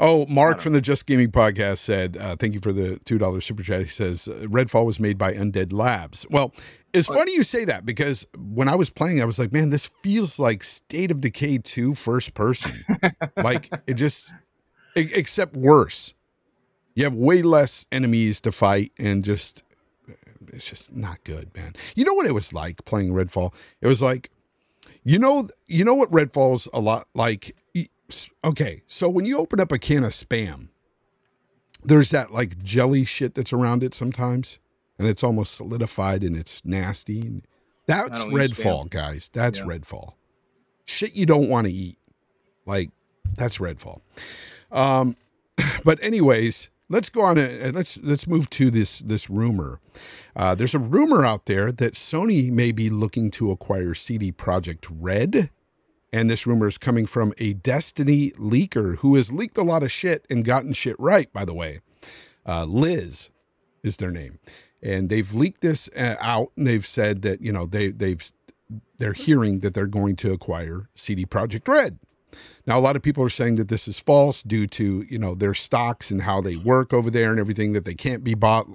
Oh, 0.02 0.24
Mark 0.28 0.60
from 0.60 0.72
the 0.72 0.80
Just 0.80 1.04
Gaming 1.04 1.30
podcast 1.30 1.78
said, 1.78 2.16
uh, 2.16 2.34
"Thank 2.34 2.54
you 2.54 2.60
for 2.60 2.72
the 2.72 2.98
two 3.04 3.18
dollars 3.18 3.44
super 3.44 3.62
chat." 3.62 3.80
He 3.82 3.86
says, 3.86 4.28
uh, 4.28 4.46
"Redfall 4.46 4.86
was 4.86 4.98
made 4.98 5.18
by 5.18 5.34
Undead 5.34 5.74
Labs." 5.74 6.26
Well, 6.30 6.54
it's 6.94 7.06
funny 7.06 7.34
you 7.34 7.44
say 7.44 7.66
that 7.66 7.84
because 7.84 8.26
when 8.34 8.66
I 8.66 8.76
was 8.76 8.88
playing, 8.88 9.20
I 9.20 9.26
was 9.26 9.38
like, 9.38 9.52
"Man, 9.52 9.68
this 9.68 9.90
feels 10.02 10.38
like 10.38 10.64
State 10.64 11.10
of 11.10 11.20
Decay 11.20 11.58
2 11.58 11.94
first 11.94 12.32
person." 12.32 12.82
like 13.36 13.70
it 13.86 13.94
just, 13.94 14.32
except 14.96 15.54
worse. 15.54 16.14
You 16.94 17.04
have 17.04 17.14
way 17.14 17.42
less 17.42 17.84
enemies 17.92 18.40
to 18.40 18.52
fight, 18.52 18.92
and 18.98 19.22
just 19.22 19.62
it's 20.48 20.70
just 20.70 20.96
not 20.96 21.22
good, 21.24 21.54
man. 21.54 21.74
You 21.94 22.06
know 22.06 22.14
what 22.14 22.26
it 22.26 22.32
was 22.32 22.54
like 22.54 22.86
playing 22.86 23.10
Redfall? 23.10 23.52
It 23.82 23.86
was 23.86 24.00
like, 24.00 24.30
you 25.04 25.18
know, 25.18 25.48
you 25.66 25.84
know 25.84 25.94
what 25.94 26.10
Redfall's 26.10 26.68
a 26.72 26.80
lot 26.80 27.06
like. 27.14 27.54
Okay, 28.44 28.82
so 28.86 29.08
when 29.08 29.24
you 29.24 29.38
open 29.38 29.60
up 29.60 29.72
a 29.72 29.78
can 29.78 30.04
of 30.04 30.12
spam, 30.12 30.68
there's 31.82 32.10
that 32.10 32.32
like 32.32 32.62
jelly 32.62 33.04
shit 33.04 33.34
that's 33.34 33.52
around 33.52 33.82
it 33.82 33.94
sometimes, 33.94 34.58
and 34.98 35.08
it's 35.08 35.24
almost 35.24 35.54
solidified 35.54 36.22
and 36.22 36.36
it's 36.36 36.64
nasty. 36.64 37.20
And 37.20 37.46
that's 37.86 38.24
Redfall, 38.24 38.90
guys. 38.90 39.30
That's 39.32 39.58
Yeah. 39.58 39.64
Redfall. 39.64 40.14
Shit 40.86 41.14
you 41.14 41.26
don't 41.26 41.48
want 41.48 41.66
to 41.66 41.72
eat. 41.72 41.98
Like 42.66 42.90
that's 43.36 43.58
Redfall. 43.58 44.00
Um, 44.70 45.16
but 45.84 46.02
anyways, 46.02 46.70
let's 46.88 47.08
go 47.08 47.22
on. 47.22 47.38
A, 47.38 47.70
let's 47.70 47.98
let's 48.02 48.26
move 48.26 48.50
to 48.50 48.70
this 48.70 48.98
this 49.00 49.30
rumor. 49.30 49.80
Uh, 50.36 50.54
there's 50.54 50.74
a 50.74 50.78
rumor 50.78 51.24
out 51.24 51.46
there 51.46 51.72
that 51.72 51.94
Sony 51.94 52.50
may 52.50 52.72
be 52.72 52.90
looking 52.90 53.30
to 53.32 53.50
acquire 53.50 53.94
CD 53.94 54.30
Projekt 54.32 54.86
Red, 54.90 55.50
and 56.12 56.28
this 56.28 56.46
rumor 56.46 56.66
is 56.66 56.78
coming 56.78 57.06
from 57.06 57.32
a 57.38 57.52
Destiny 57.52 58.30
leaker 58.32 58.96
who 58.96 59.14
has 59.16 59.32
leaked 59.32 59.58
a 59.58 59.62
lot 59.62 59.82
of 59.82 59.92
shit 59.92 60.26
and 60.28 60.44
gotten 60.44 60.72
shit 60.72 60.96
right. 60.98 61.32
By 61.32 61.44
the 61.44 61.54
way, 61.54 61.80
uh, 62.46 62.64
Liz 62.64 63.30
is 63.82 63.96
their 63.98 64.10
name, 64.10 64.38
and 64.82 65.08
they've 65.08 65.32
leaked 65.32 65.60
this 65.60 65.88
uh, 65.96 66.16
out, 66.20 66.52
and 66.56 66.66
they've 66.66 66.86
said 66.86 67.22
that 67.22 67.40
you 67.40 67.52
know 67.52 67.66
they 67.66 67.88
they've 67.88 68.30
they're 68.98 69.12
hearing 69.12 69.60
that 69.60 69.74
they're 69.74 69.86
going 69.86 70.16
to 70.16 70.32
acquire 70.32 70.88
CD 70.94 71.24
Projekt 71.24 71.68
Red. 71.68 71.98
Now, 72.66 72.78
a 72.78 72.80
lot 72.80 72.94
of 72.94 73.02
people 73.02 73.24
are 73.24 73.30
saying 73.30 73.56
that 73.56 73.68
this 73.68 73.88
is 73.88 73.98
false 73.98 74.42
due 74.42 74.66
to 74.68 75.04
you 75.08 75.18
know 75.18 75.34
their 75.34 75.54
stocks 75.54 76.10
and 76.10 76.22
how 76.22 76.40
they 76.40 76.56
work 76.56 76.92
over 76.92 77.10
there 77.10 77.30
and 77.30 77.40
everything 77.40 77.72
that 77.72 77.84
they 77.84 77.94
can't 77.94 78.24
be 78.24 78.34
bought. 78.34 78.66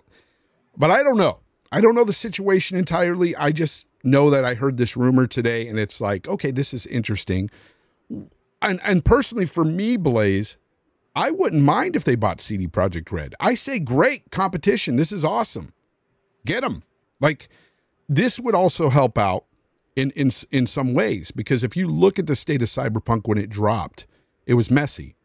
But 0.77 0.91
I 0.91 1.03
don't 1.03 1.17
know. 1.17 1.39
I 1.71 1.81
don't 1.81 1.95
know 1.95 2.03
the 2.03 2.13
situation 2.13 2.77
entirely. 2.77 3.35
I 3.35 3.51
just 3.51 3.87
know 4.05 4.29
that 4.29 4.45
I 4.45 4.53
heard 4.53 4.77
this 4.77 4.95
rumor 4.95 5.27
today, 5.27 5.67
and 5.67 5.79
it's 5.79 5.99
like, 5.99 6.27
okay, 6.27 6.51
this 6.51 6.73
is 6.73 6.85
interesting. 6.87 7.49
And 8.61 8.79
and 8.83 9.03
personally, 9.03 9.45
for 9.45 9.65
me, 9.65 9.97
Blaze, 9.97 10.57
I 11.15 11.31
wouldn't 11.31 11.63
mind 11.63 11.95
if 11.95 12.03
they 12.03 12.15
bought 12.15 12.41
CD 12.41 12.67
Projekt 12.67 13.11
Red. 13.11 13.35
I 13.39 13.55
say, 13.55 13.79
great 13.79 14.31
competition. 14.31 14.95
This 14.95 15.11
is 15.11 15.25
awesome. 15.25 15.73
Get 16.45 16.61
them. 16.61 16.83
Like 17.19 17.49
this 18.07 18.39
would 18.39 18.55
also 18.55 18.89
help 18.89 19.17
out 19.17 19.45
in 19.95 20.11
in 20.11 20.29
in 20.51 20.67
some 20.67 20.93
ways 20.93 21.31
because 21.31 21.63
if 21.63 21.75
you 21.75 21.87
look 21.87 22.19
at 22.19 22.27
the 22.27 22.35
state 22.35 22.61
of 22.61 22.67
cyberpunk 22.67 23.27
when 23.27 23.37
it 23.37 23.49
dropped 23.49 24.05
it 24.45 24.53
was 24.53 24.69
messy 24.69 25.15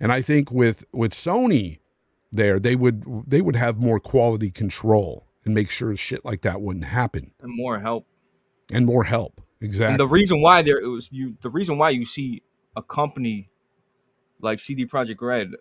and 0.00 0.10
i 0.12 0.20
think 0.20 0.50
with 0.50 0.84
with 0.92 1.12
sony 1.12 1.78
there 2.32 2.58
they 2.58 2.74
would 2.74 3.04
they 3.26 3.40
would 3.40 3.56
have 3.56 3.78
more 3.78 4.00
quality 4.00 4.50
control 4.50 5.26
and 5.44 5.54
make 5.54 5.70
sure 5.70 5.96
shit 5.96 6.24
like 6.24 6.42
that 6.42 6.60
wouldn't 6.60 6.84
happen 6.84 7.32
And 7.40 7.56
more 7.56 7.78
help. 7.80 8.06
And 8.72 8.84
more 8.86 9.04
help 9.04 9.40
And 9.60 9.66
exactly 9.68 9.96
the 9.96 10.08
reason 10.08 10.40
why 10.40 10.62
there 10.62 10.78
it 10.78 10.86
was 10.86 11.10
you 11.12 11.36
the 11.40 11.50
reason 11.50 11.78
why 11.78 11.90
you 11.90 12.04
see 12.04 12.42
a 12.76 12.82
company 12.82 13.48
like 14.40 14.60
CD 14.60 14.86
Projekt 14.86 15.20
Red 15.20 15.52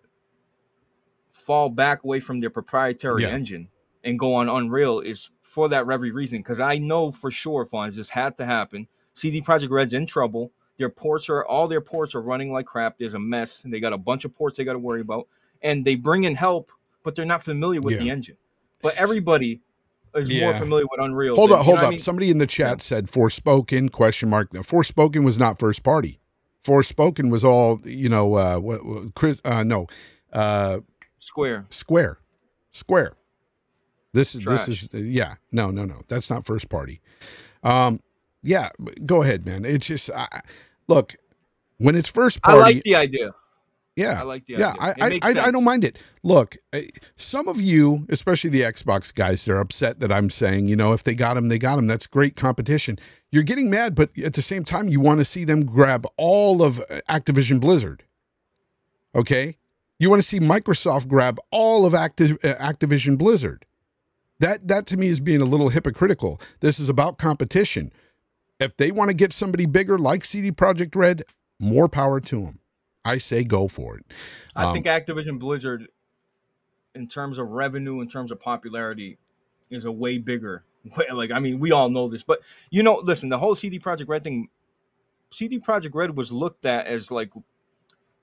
fall 1.31 1.69
back 1.69 2.03
away 2.03 2.19
from 2.19 2.39
their 2.39 2.49
proprietary 2.49 3.23
Yeah. 3.23 3.29
engine 3.29 3.69
and 4.03 4.17
go 4.19 4.33
on 4.35 4.49
Unreal 4.49 4.99
is 4.99 5.29
for 5.41 5.69
that 5.69 5.85
very 5.85 6.11
reason. 6.11 6.39
Because 6.39 6.59
I 6.59 6.77
know 6.77 7.11
for 7.11 7.31
sure, 7.31 7.65
Fonz, 7.65 7.95
this 7.95 8.09
had 8.09 8.37
to 8.37 8.45
happen. 8.45 8.87
CD 9.13 9.41
Projekt 9.41 9.69
Red's 9.71 9.93
in 9.93 10.05
trouble. 10.05 10.51
Their 10.77 10.89
ports 10.89 11.29
are 11.29 11.45
all 11.45 11.67
their 11.67 11.81
ports 11.81 12.13
are 12.15 12.21
running 12.21 12.51
like 12.51 12.65
crap. 12.67 12.97
There's 12.97 13.13
a 13.15 13.19
mess. 13.19 13.63
And 13.63 13.73
they 13.73 13.79
got 13.79 13.93
a 13.93 13.97
bunch 13.97 14.25
of 14.25 14.35
ports 14.35 14.57
they 14.57 14.63
got 14.63 14.73
to 14.73 14.79
worry 14.79 15.01
about. 15.01 15.27
And 15.61 15.83
they 15.83 15.95
bring 15.95 16.23
in 16.25 16.35
help, 16.35 16.71
but 17.03 17.15
they're 17.15 17.25
not 17.25 17.43
familiar 17.43 17.81
with 17.81 17.97
the 17.99 18.09
engine. 18.09 18.37
But 18.81 18.95
everybody 18.95 19.61
is 20.15 20.29
more 20.29 20.53
familiar 20.53 20.85
with 20.89 20.99
Unreal. 20.99 21.35
hold 21.35 21.51
than- 21.51 21.59
up 21.59 21.65
hold 21.65 21.75
what 21.77 21.85
I 21.85 21.89
mean? 21.91 21.99
somebody 21.99 22.29
in 22.29 22.37
the 22.37 22.47
chat 22.47 22.81
said 22.81 23.07
forspoken 23.07 23.91
question 23.91 24.29
mark 24.29 24.53
Now, 24.53 24.61
forspoken 24.61 25.23
was 25.25 25.37
not 25.37 25.59
first 25.59 25.83
party 25.83 26.19
forspoken 26.63 27.29
was 27.31 27.43
all 27.43 27.79
you 27.85 28.09
know 28.09 28.35
uh 28.35 28.57
what, 28.59 28.85
what 28.85 29.15
chris 29.15 29.39
uh 29.45 29.63
no 29.63 29.87
uh 30.33 30.79
Square. 31.19 31.65
Square, 31.69 32.19
Square. 32.71 33.13
This 34.13 34.33
is 34.33 34.43
Trash. 34.43 34.65
this 34.65 34.83
is 34.83 34.89
yeah. 34.93 35.35
No, 35.51 35.71
no, 35.71 35.83
no. 35.83 36.01
That's 36.07 36.29
not 36.29 36.45
first 36.45 36.69
party. 36.69 37.01
Um, 37.63 37.99
yeah. 38.41 38.69
Go 39.05 39.21
ahead, 39.23 39.45
man. 39.45 39.65
It's 39.65 39.87
just 39.87 40.09
I, 40.09 40.27
look 40.87 41.15
when 41.79 41.95
it's 41.95 42.07
first 42.07 42.41
party. 42.41 42.59
I 42.59 42.63
like 42.63 42.83
the 42.83 42.95
idea. 42.95 43.31
Yeah, 43.97 44.19
I 44.19 44.23
like 44.23 44.45
the 44.45 44.53
yeah, 44.53 44.75
idea. 44.79 45.19
I, 45.23 45.29
I, 45.29 45.39
I, 45.39 45.47
I 45.47 45.51
don't 45.51 45.63
mind 45.63 45.83
it. 45.83 45.97
Look, 46.21 46.55
some 47.15 47.47
of 47.47 47.59
you, 47.59 48.05
especially 48.09 48.51
the 48.51 48.61
Xbox 48.61 49.13
guys, 49.13 49.43
they're 49.43 49.59
upset 49.59 49.99
that 50.01 50.11
I'm 50.11 50.29
saying, 50.29 50.67
you 50.67 50.75
know, 50.75 50.93
if 50.93 51.03
they 51.03 51.15
got 51.15 51.35
him, 51.35 51.47
they 51.47 51.57
got 51.57 51.79
him. 51.79 51.87
That's 51.87 52.05
great 52.05 52.35
competition. 52.35 52.99
You're 53.31 53.41
getting 53.41 53.71
mad, 53.71 53.95
but 53.95 54.15
at 54.19 54.35
the 54.35 54.43
same 54.43 54.63
time, 54.63 54.87
you 54.87 54.99
want 54.99 55.19
to 55.19 55.25
see 55.25 55.43
them 55.45 55.65
grab 55.65 56.05
all 56.15 56.61
of 56.61 56.79
uh, 56.79 57.01
Activision 57.09 57.59
Blizzard. 57.59 58.03
Okay, 59.15 59.57
you 59.97 60.11
want 60.11 60.21
to 60.21 60.27
see 60.27 60.39
Microsoft 60.39 61.07
grab 61.07 61.39
all 61.49 61.83
of 61.83 61.93
Activ- 61.93 62.45
uh, 62.45 62.55
Activision 62.63 63.17
Blizzard. 63.17 63.65
That 64.39 64.67
that 64.67 64.85
to 64.87 64.97
me 64.97 65.07
is 65.07 65.19
being 65.19 65.41
a 65.41 65.45
little 65.45 65.69
hypocritical. 65.69 66.39
This 66.59 66.79
is 66.79 66.87
about 66.87 67.17
competition. 67.17 67.91
If 68.59 68.77
they 68.77 68.91
want 68.91 69.09
to 69.09 69.15
get 69.15 69.33
somebody 69.33 69.65
bigger 69.65 69.97
like 69.97 70.23
CD 70.23 70.51
Projekt 70.51 70.95
Red, 70.95 71.23
more 71.59 71.89
power 71.89 72.19
to 72.19 72.41
them. 72.41 72.59
I 73.07 73.17
say 73.17 73.43
go 73.43 73.67
for 73.67 73.97
it. 73.97 74.05
I 74.55 74.65
Um, 74.65 74.73
think 74.73 74.85
Activision 74.85 75.39
Blizzard, 75.39 75.87
in 76.95 77.07
terms 77.07 77.37
of 77.37 77.49
revenue, 77.49 78.01
in 78.01 78.07
terms 78.07 78.31
of 78.31 78.39
popularity, 78.39 79.17
is 79.69 79.85
a 79.85 79.91
way 79.91 80.17
bigger. 80.17 80.63
way- 80.97 81.07
Like 81.11 81.31
I 81.31 81.39
mean, 81.39 81.59
we 81.59 81.71
all 81.71 81.89
know 81.89 82.07
this, 82.07 82.23
but 82.23 82.39
you 82.69 82.83
know, 82.83 82.95
listen, 83.03 83.29
the 83.29 83.37
whole 83.37 83.55
CD 83.55 83.79
Projekt 83.79 84.07
Red 84.07 84.23
thing. 84.23 84.49
CD 85.29 85.59
Projekt 85.59 85.93
Red 85.93 86.15
was 86.15 86.31
looked 86.31 86.65
at 86.65 86.87
as 86.87 87.11
like, 87.11 87.31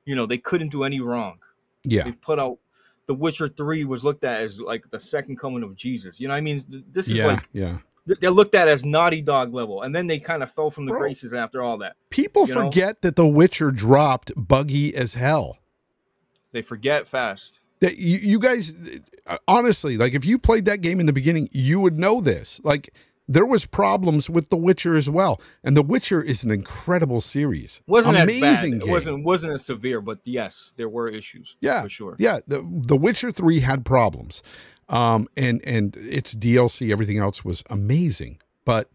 you 0.06 0.14
know, 0.16 0.24
they 0.26 0.38
couldn't 0.38 0.68
do 0.70 0.84
any 0.84 1.00
wrong. 1.00 1.38
Yeah. 1.84 2.04
They 2.04 2.12
put 2.12 2.38
out 2.38 2.58
The 3.06 3.14
Witcher 3.14 3.48
Three 3.48 3.84
was 3.84 4.02
looked 4.02 4.24
at 4.24 4.40
as 4.40 4.58
like 4.60 4.90
the 4.90 4.98
second 4.98 5.38
coming 5.38 5.62
of 5.62 5.76
Jesus. 5.76 6.18
You 6.18 6.28
know, 6.28 6.34
what 6.34 6.38
I 6.38 6.40
mean, 6.40 6.64
this 6.90 7.06
is 7.08 7.14
yeah, 7.18 7.26
like 7.26 7.48
yeah. 7.52 7.76
Th- 8.06 8.18
they're 8.20 8.30
looked 8.30 8.54
at 8.54 8.68
as 8.68 8.84
Naughty 8.84 9.20
Dog 9.22 9.52
level, 9.54 9.82
and 9.82 9.94
then 9.94 10.06
they 10.06 10.18
kind 10.18 10.42
of 10.42 10.50
fell 10.52 10.70
from 10.70 10.86
the 10.86 10.90
Bro. 10.90 11.00
graces 11.00 11.32
after 11.32 11.62
all 11.62 11.78
that. 11.78 11.96
People 12.10 12.46
You 12.48 12.54
know? 12.54 12.64
forget 12.70 13.02
that 13.02 13.16
The 13.16 13.26
Witcher 13.26 13.70
dropped 13.70 14.32
buggy 14.36 14.94
as 14.94 15.14
hell. 15.14 15.58
They 16.52 16.62
forget 16.62 17.08
fast. 17.08 17.60
That 17.80 17.98
you, 17.98 18.18
you 18.18 18.38
guys, 18.38 18.74
uh, 19.26 19.38
honestly, 19.48 19.96
like 19.98 20.14
if 20.14 20.24
you 20.24 20.38
played 20.38 20.64
that 20.66 20.80
game 20.80 21.00
in 21.00 21.06
the 21.06 21.12
beginning, 21.12 21.48
you 21.52 21.80
would 21.80 21.98
know 21.98 22.20
this. 22.20 22.60
Like 22.64 22.90
there 23.26 23.44
was 23.44 23.66
problems 23.66 24.30
with 24.30 24.50
The 24.50 24.56
Witcher 24.56 24.94
as 24.96 25.10
well, 25.10 25.40
and 25.64 25.76
The 25.76 25.82
Witcher 25.82 26.22
is 26.22 26.44
an 26.44 26.50
incredible 26.50 27.20
series. 27.20 27.82
wasn't 27.86 28.16
amazing. 28.18 28.76
It 28.76 28.86
wasn't 28.88 29.24
wasn't 29.24 29.54
as 29.54 29.64
severe, 29.64 30.00
but 30.00 30.20
yes, 30.24 30.72
there 30.76 30.88
were 30.88 31.08
issues. 31.08 31.56
Yeah, 31.60 31.82
for 31.82 31.88
sure. 31.88 32.16
Yeah, 32.18 32.40
the 32.46 32.62
The 32.86 32.96
Witcher 32.96 33.32
Three 33.32 33.60
had 33.60 33.84
problems, 33.84 34.42
um, 34.88 35.28
and 35.36 35.60
and 35.66 35.96
its 35.96 36.34
DLC, 36.34 36.90
everything 36.92 37.18
else 37.18 37.44
was 37.44 37.62
amazing. 37.70 38.38
But 38.64 38.90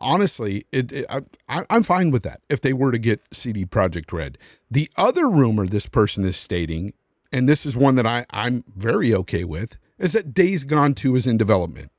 honestly, 0.00 0.66
it, 0.72 0.92
it 0.92 1.06
I, 1.48 1.64
I'm 1.70 1.82
fine 1.82 2.10
with 2.10 2.22
that 2.24 2.40
if 2.48 2.60
they 2.60 2.72
were 2.72 2.92
to 2.92 2.98
get 2.98 3.20
CD 3.32 3.64
Projekt 3.64 4.12
Red. 4.12 4.38
The 4.70 4.90
other 4.96 5.28
rumor 5.28 5.66
this 5.66 5.86
person 5.86 6.24
is 6.24 6.36
stating, 6.36 6.94
and 7.32 7.48
this 7.48 7.64
is 7.66 7.76
one 7.76 7.94
that 7.96 8.06
I 8.06 8.26
I'm 8.30 8.64
very 8.74 9.14
okay 9.14 9.44
with, 9.44 9.76
is 9.98 10.12
that 10.12 10.34
Days 10.34 10.64
Gone 10.64 10.94
Two 10.94 11.14
is 11.16 11.26
in 11.26 11.36
development. 11.36 11.90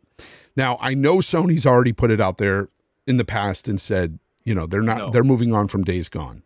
Now 0.56 0.78
I 0.82 0.94
know 0.94 1.18
Sony's 1.18 1.66
already 1.66 1.94
put 1.94 2.12
it 2.12 2.22
out 2.22 2.38
there 2.38 2.70
in 3.08 3.18
the 3.18 3.26
past 3.26 3.68
and 3.68 3.80
said, 3.80 4.20
you 4.44 4.56
know, 4.56 4.66
they're 4.66 4.82
not 4.82 4.98
No. 4.98 5.10
they're 5.12 5.24
moving 5.24 5.54
on 5.54 5.68
from 5.68 5.84
Days 5.84 6.10
Gone. 6.10 6.44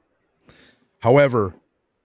However, 1.00 1.56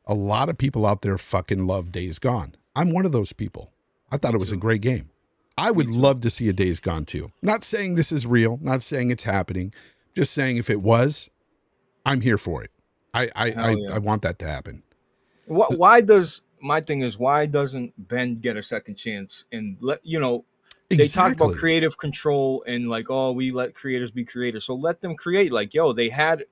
a 0.06 0.14
lot 0.14 0.48
of 0.48 0.58
people 0.58 0.86
out 0.86 1.02
there 1.02 1.18
fucking 1.18 1.66
love 1.66 1.90
Days 1.90 2.18
Gone. 2.18 2.54
I'm 2.76 2.92
one 2.92 3.06
of 3.06 3.12
those 3.12 3.32
people. 3.32 3.72
I 4.14 4.16
thought 4.16 4.32
it 4.32 4.38
was 4.38 4.52
a 4.52 4.56
great 4.56 4.80
game. 4.80 5.10
I 5.58 5.72
would 5.72 5.88
love 5.88 6.20
to 6.20 6.30
see 6.30 6.48
a 6.48 6.52
Days 6.52 6.78
Gone 6.78 7.04
too. 7.04 7.32
Not 7.42 7.64
saying 7.64 7.96
this 7.96 8.12
is 8.12 8.26
real, 8.26 8.60
not 8.62 8.82
saying 8.82 9.10
it's 9.10 9.24
happening, 9.24 9.74
just 10.14 10.32
saying 10.32 10.56
if 10.56 10.70
it 10.70 10.80
was, 10.80 11.30
I'm 12.06 12.20
here 12.20 12.38
for 12.38 12.62
it. 12.62 12.70
I 13.12 13.24
I, 13.34 13.50
I, 13.50 13.70
yeah. 13.70 13.94
I 13.94 13.98
want 13.98 14.22
that 14.22 14.38
to 14.38 14.46
happen. 14.46 14.84
Wh- 15.46 15.76
Why 15.76 16.00
does 16.00 16.42
my 16.60 16.80
thing 16.80 17.02
is 17.02 17.18
why 17.18 17.46
doesn't 17.46 17.92
Ben 18.08 18.36
get 18.36 18.56
a 18.56 18.62
second 18.62 18.94
chance 18.94 19.44
and 19.50 19.76
let 19.80 19.98
you 20.04 20.20
know 20.20 20.44
they 20.90 21.08
talk 21.08 21.32
about 21.32 21.56
creative 21.56 21.98
control 21.98 22.62
and 22.68 22.88
like 22.88 23.06
oh 23.10 23.32
we 23.32 23.50
let 23.50 23.74
creators 23.74 24.12
be 24.12 24.24
creators 24.24 24.64
so 24.64 24.74
let 24.74 25.00
them 25.00 25.16
create 25.16 25.52
like 25.52 25.74
yo 25.74 25.92
they 25.92 26.08
had 26.08 26.44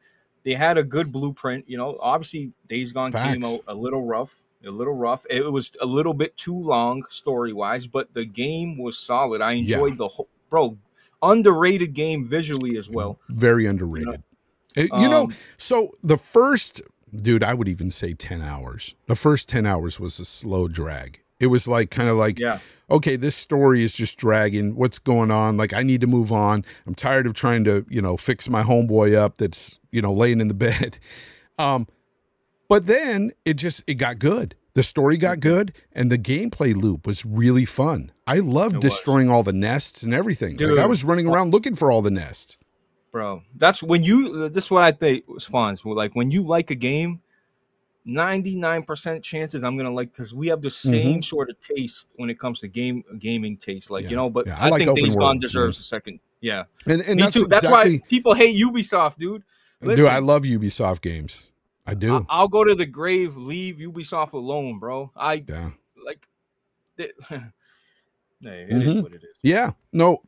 they 0.43 0.53
had 0.55 0.77
a 0.77 0.83
good 0.83 1.13
blueprint 1.13 1.65
you 1.69 1.79
know 1.79 1.97
obviously 2.01 2.51
Days 2.69 2.93
Gone 2.93 3.13
came 3.13 3.45
out 3.45 3.61
a 3.69 3.75
little 3.75 4.05
rough 4.05 4.42
a 4.67 4.71
little 4.71 4.95
rough 4.95 5.27
it 5.31 5.51
was 5.53 5.73
a 5.81 5.87
little 5.87 6.15
bit 6.15 6.37
too 6.37 6.57
long 6.59 7.03
story 7.11 7.53
wise 7.53 7.87
but 7.87 8.13
the 8.15 8.25
game 8.25 8.79
was 8.79 8.99
solid 8.99 9.41
I 9.41 9.53
Yeah. 9.53 9.77
enjoyed 9.77 9.99
the 9.99 10.09
whole 10.09 10.29
bro 10.51 10.79
underrated 11.23 11.95
game 11.95 12.27
visually 12.29 12.77
as 12.77 12.89
well 12.89 13.19
Very 13.29 13.67
underrated. 13.67 14.23
You 14.77 14.89
know, 15.09 15.25
Um, 15.25 15.35
so 15.59 15.93
the 16.03 16.17
first 16.17 16.81
dude, 17.15 17.43
I 17.45 17.53
would 17.53 17.69
even 17.69 17.91
say 17.91 18.15
10 18.15 18.41
hours. 18.41 18.95
The 19.07 19.15
first 19.15 19.49
10 19.49 19.67
hours 19.67 20.01
was 20.01 20.19
a 20.19 20.25
slow 20.25 20.67
drag. 20.67 21.21
It 21.39 21.49
was 21.49 21.69
like 21.69 21.91
kind 21.91 22.09
of 22.09 22.17
like 22.17 22.39
yeah 22.39 22.59
okay, 22.91 23.17
this 23.17 23.35
story 23.35 23.83
is 23.83 23.95
just 23.95 24.19
dragging. 24.19 24.77
What's 24.77 24.99
going 24.99 25.31
on? 25.31 25.57
Like, 25.57 25.73
I 25.73 25.83
need 25.83 26.03
to 26.03 26.07
move 26.07 26.31
on. 26.31 26.63
I'm 26.87 26.95
tired 26.95 27.27
of 27.27 27.33
trying 27.33 27.65
to, 27.65 27.87
you 27.89 28.03
know, 28.03 28.19
fix 28.19 28.51
my 28.51 28.63
homeboy 28.63 29.15
up 29.15 29.39
that's, 29.39 29.79
you 29.91 30.03
know, 30.03 30.13
laying 30.13 30.41
in 30.41 30.49
the 30.49 30.55
bed. 30.55 30.99
Um, 31.59 31.87
but 32.73 32.87
then 32.87 33.33
it 33.45 33.55
just 33.55 33.85
it 33.87 33.97
got 33.97 34.19
good. 34.19 34.55
The 34.75 34.83
story 34.83 35.19
got 35.19 35.39
good, 35.41 35.75
and 35.93 36.11
the 36.11 36.17
gameplay 36.17 36.75
loop 36.75 37.07
was 37.07 37.27
really 37.27 37.67
fun. 37.67 38.11
I 38.27 38.39
loved 38.39 38.81
destroying 38.81 39.29
all 39.29 39.43
the 39.43 39.53
nests 39.53 40.03
and 40.03 40.15
everything. 40.15 40.57
like 40.57 40.79
I 40.79 40.87
was 40.87 41.05
running 41.05 41.27
around 41.29 41.53
looking 41.53 41.77
for 41.77 41.93
all 41.93 42.01
the 42.01 42.11
nests. 42.11 42.57
bro. 43.11 43.43
That's 43.55 43.83
when 43.83 44.03
you. 44.03 44.49
This 44.49 44.65
is 44.65 44.71
what 44.71 44.83
I 44.83 44.93
think 44.93 45.29
was 45.29 45.45
fun. 45.45 45.77
So 45.77 45.91
like 45.91 46.17
when 46.17 46.31
you 46.31 46.43
like 46.43 46.71
a 46.71 46.75
game, 46.75 47.21
ninety 48.07 48.57
nine 48.57 48.83
percent 48.83 49.23
chances 49.23 49.63
I'm 49.63 49.77
gonna 49.77 49.93
like 49.93 50.11
because 50.13 50.33
we 50.33 50.49
have 50.49 50.63
the 50.63 50.71
same 50.71 51.23
sort 51.23 51.51
of 51.51 51.61
taste 51.61 52.07
when 52.17 52.31
it 52.31 52.39
comes 52.39 52.61
to 52.61 52.69
game 52.69 53.05
gaming 53.19 53.59
taste. 53.59 53.91
Like 53.91 54.05
Mm-hmm. 54.05 54.07
Yeah. 54.07 54.11
you 54.11 54.17
know, 54.17 54.31
but 54.31 54.47
Yeah, 54.47 54.57
I 54.59 54.67
I, 54.67 54.71
like 54.71 54.85
think 54.87 54.99
Days 54.99 55.15
Gone 55.15 55.39
deserves 55.39 55.79
a 55.79 55.83
second. 55.83 56.21
Yeah, 56.41 56.65
And, 56.87 57.03
and 57.03 57.17
me 57.17 57.23
that's 57.23 57.35
too. 57.35 57.47
That's 57.47 57.69
why 57.69 58.01
people 58.09 58.33
hate 58.35 58.57
Ubisoft, 58.61 59.19
dude. 59.19 59.45
dude. 59.81 60.01
I 60.01 60.19
love 60.19 60.43
Ubisoft 60.43 61.03
games. 61.03 61.47
I 61.87 61.95
do. 61.95 62.25
I, 62.29 62.41
will 62.41 62.49
go 62.49 62.63
to 62.65 62.75
the 62.75 62.87
grave, 62.87 63.37
leave 63.37 63.77
Ubisoft 63.77 64.33
alone, 64.33 64.79
bro. 64.79 65.11
I 65.17 65.45
yeah. 65.47 65.71
like. 66.05 66.27
It, 66.97 67.13
hey, 67.29 67.43
it 68.43 68.71
is 68.71 68.95
Mhm. 68.97 69.03
what 69.03 69.13
it 69.15 69.25
is. 69.25 69.37
Yeah. 69.43 69.73
No. 69.93 70.23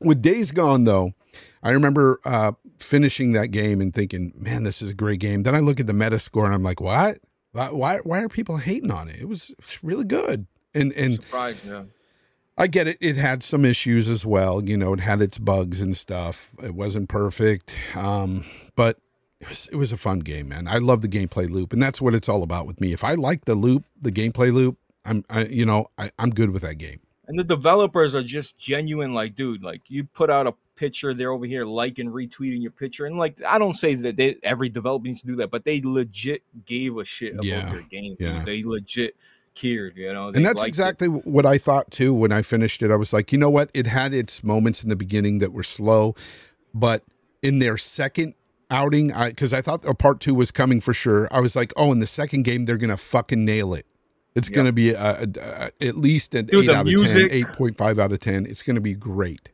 With 0.00 0.20
Days 0.20 0.50
Gone 0.50 0.84
though, 0.84 1.14
I 1.62 1.70
remember 1.70 2.20
uh 2.24 2.52
finishing 2.78 3.32
that 3.32 3.48
game 3.48 3.80
and 3.80 3.94
thinking, 3.94 4.32
"Man, 4.36 4.64
this 4.64 4.82
is 4.82 4.90
a 4.90 4.94
great 4.94 5.20
game." 5.20 5.44
Then 5.44 5.54
I 5.54 5.60
look 5.60 5.80
at 5.80 5.86
the 5.86 5.92
Metascore 5.94 6.44
and 6.44 6.54
I'm 6.54 6.62
like, 6.62 6.80
"What? 6.80 7.18
Why 7.52 7.68
why, 7.70 7.98
why 7.98 8.22
are 8.22 8.28
people 8.28 8.58
hating 8.58 8.90
on 8.90 9.08
it? 9.08 9.20
It 9.20 9.28
was, 9.28 9.50
it 9.50 9.58
was 9.58 9.82
really 9.82 10.04
good." 10.04 10.46
And 10.74 10.92
and 10.92 11.14
Surprised, 11.14 11.64
yeah. 11.66 11.84
I 12.58 12.66
get 12.66 12.86
it. 12.88 12.98
It 13.00 13.16
had 13.16 13.42
some 13.42 13.64
issues 13.64 14.08
as 14.08 14.26
well. 14.26 14.62
You 14.62 14.76
know, 14.76 14.92
it 14.92 15.00
had 15.00 15.22
its 15.22 15.38
bugs 15.38 15.80
and 15.80 15.96
stuff. 15.96 16.50
It 16.62 16.74
wasn't 16.74 17.08
perfect. 17.08 17.76
Um, 17.94 18.44
but 18.76 18.98
it 19.44 19.48
was 19.48 19.68
it 19.72 19.76
was 19.76 19.92
a 19.92 19.96
fun 19.96 20.20
game, 20.20 20.48
man. 20.48 20.66
I 20.68 20.78
love 20.78 21.00
the 21.02 21.08
gameplay 21.08 21.48
loop, 21.48 21.72
and 21.72 21.82
that's 21.82 22.00
what 22.00 22.14
it's 22.14 22.28
all 22.28 22.42
about 22.42 22.66
with 22.66 22.80
me. 22.80 22.92
If 22.92 23.04
I 23.04 23.14
like 23.14 23.44
the 23.44 23.54
loop, 23.54 23.84
the 24.00 24.12
gameplay 24.12 24.52
loop, 24.52 24.76
I'm 25.04 25.24
I, 25.30 25.44
you 25.44 25.66
know, 25.66 25.86
I, 25.98 26.10
I'm 26.18 26.30
good 26.30 26.50
with 26.50 26.62
that 26.62 26.76
game. 26.78 27.00
And 27.26 27.38
the 27.38 27.44
developers 27.44 28.14
are 28.14 28.22
just 28.22 28.58
genuine, 28.58 29.14
like, 29.14 29.34
dude, 29.34 29.62
like 29.62 29.80
you 29.88 30.04
put 30.04 30.28
out 30.28 30.46
a 30.46 30.54
picture, 30.76 31.14
they're 31.14 31.30
over 31.32 31.46
here 31.46 31.64
liking, 31.64 32.10
retweeting 32.10 32.60
your 32.60 32.70
picture. 32.70 33.06
And 33.06 33.16
like 33.18 33.40
I 33.46 33.58
don't 33.58 33.74
say 33.74 33.94
that 33.94 34.16
they 34.16 34.36
every 34.42 34.68
developer 34.68 35.04
needs 35.06 35.20
to 35.22 35.26
do 35.26 35.36
that, 35.36 35.50
but 35.50 35.64
they 35.64 35.80
legit 35.82 36.42
gave 36.66 36.96
a 36.98 37.04
shit 37.04 37.32
about 37.34 37.44
Yeah, 37.44 37.70
their 37.70 37.80
game. 37.82 38.16
yeah. 38.18 38.38
dude. 38.38 38.46
They 38.46 38.62
legit 38.64 39.16
cared, 39.54 39.96
you 39.96 40.12
know. 40.12 40.28
And 40.28 40.44
that's 40.44 40.56
liked 40.60 40.66
it. 40.66 40.68
exactly 40.68 41.08
what 41.08 41.46
I 41.46 41.58
thought 41.58 41.90
too 41.90 42.12
when 42.12 42.32
I 42.32 42.42
finished 42.42 42.82
it. 42.82 42.90
I 42.90 42.96
was 42.96 43.12
like, 43.12 43.32
you 43.32 43.38
know 43.38 43.50
what? 43.50 43.70
It 43.72 43.86
had 43.86 44.12
its 44.12 44.42
moments 44.44 44.82
in 44.82 44.88
the 44.90 44.96
beginning 44.96 45.38
that 45.38 45.52
were 45.52 45.62
slow, 45.62 46.14
but 46.74 47.04
in 47.42 47.58
their 47.58 47.76
second 47.76 48.34
outing, 48.70 49.12
I 49.12 49.28
because 49.30 49.52
I 49.52 49.60
thought 49.62 49.84
a 49.84 49.94
part 49.94 50.20
two 50.20 50.34
was 50.34 50.50
coming 50.50 50.80
for 50.80 50.92
sure. 50.92 51.28
I 51.30 51.40
was 51.40 51.54
like, 51.56 51.72
oh, 51.76 51.92
in 51.92 51.98
the 52.00 52.06
second 52.06 52.42
game 52.44 52.64
they're 52.64 52.76
gonna 52.78 52.96
fucking 52.96 53.44
nail 53.44 53.74
it. 53.74 53.86
It's 54.34 54.50
Yeah. 54.50 54.56
gonna 54.56 54.72
be 54.72 54.90
a, 54.90 55.00
a, 55.00 55.28
a- 55.80 55.86
at 55.86 55.96
least 55.96 56.34
an 56.34 56.46
Dude, 56.46 56.64
eight 56.68 56.74
out 56.74 56.86
music- 56.86 57.08
of 57.08 57.14
ten, 57.14 57.30
eight 57.30 57.48
point 57.52 57.76
five 57.78 57.98
out 57.98 58.12
of 58.12 58.20
ten. 58.20 58.46
It's 58.46 58.62
gonna 58.62 58.80
be 58.80 58.94
great. 58.94 59.50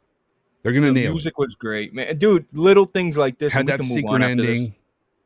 They're 0.63 0.73
gonna 0.73 0.87
The 0.89 0.93
nail 0.93 1.13
music 1.13 1.39
was 1.39 1.55
great, 1.55 1.95
man. 1.95 2.17
Dude, 2.19 2.47
little 2.53 2.85
things 2.87 3.17
like 3.17 3.39
this. 3.39 3.53
Had 3.53 3.67
that 3.69 3.81
can 3.81 3.89
move 3.89 3.99
secret 3.99 4.23
ending. 4.23 4.75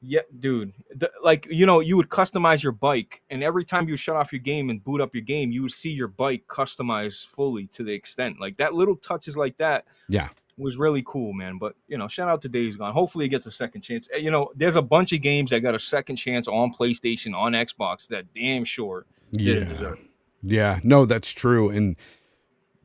Yeah, 0.06 0.20
dude. 0.39 0.74
The, 0.94 1.11
like 1.23 1.47
you 1.51 1.65
know, 1.65 1.81
you 1.81 1.97
would 1.97 2.11
customize 2.11 2.62
your 2.62 2.73
bike, 2.73 3.23
and 3.31 3.43
every 3.43 3.65
time 3.65 3.89
you 3.89 3.97
shut 3.97 4.16
off 4.16 4.32
your 4.32 4.40
game 4.40 4.69
and 4.70 4.85
boot 4.85 5.01
up 5.01 5.15
your 5.15 5.23
game, 5.23 5.51
you 5.51 5.62
would 5.62 5.73
see 5.73 5.89
your 5.90 6.09
bike 6.09 6.44
customized 6.47 7.28
fully 7.28 7.66
to 7.69 7.82
the 7.82 7.93
extent. 7.93 8.39
Like 8.39 8.59
that 8.59 8.74
little 8.74 8.97
touches 8.97 9.35
like 9.36 9.56
that. 9.56 9.86
Yeah. 10.09 10.28
Was 10.56 10.76
really 10.76 11.02
cool, 11.06 11.32
man. 11.32 11.59
But 11.59 11.74
you 11.89 11.98
know, 11.98 12.09
shout 12.09 12.28
out 12.28 12.43
to 12.43 12.48
Days 12.48 12.76
Gone. 12.76 12.93
Hopefully, 12.93 13.24
it 13.26 13.28
gets 13.28 13.47
a 13.47 13.51
second 13.51 13.81
chance. 13.82 14.09
Eh, 14.12 14.18
You 14.18 14.31
know, 14.31 14.51
there's 14.55 14.76
a 14.76 14.82
bunch 14.82 15.12
of 15.12 15.20
games 15.20 15.51
that 15.51 15.60
got 15.60 15.74
a 15.74 15.78
second 15.78 16.16
chance 16.16 16.47
on 16.48 16.72
PlayStation, 16.72 17.35
on 17.35 17.52
Xbox 17.52 18.09
that 18.09 18.32
damn 18.35 18.64
sure 18.64 19.06
didn't 19.32 19.68
Yeah. 19.68 19.72
deserve. 19.74 19.98
Yeah, 20.43 20.81
no, 20.82 21.06
that's 21.06 21.32
true. 21.32 21.70
And 21.70 21.97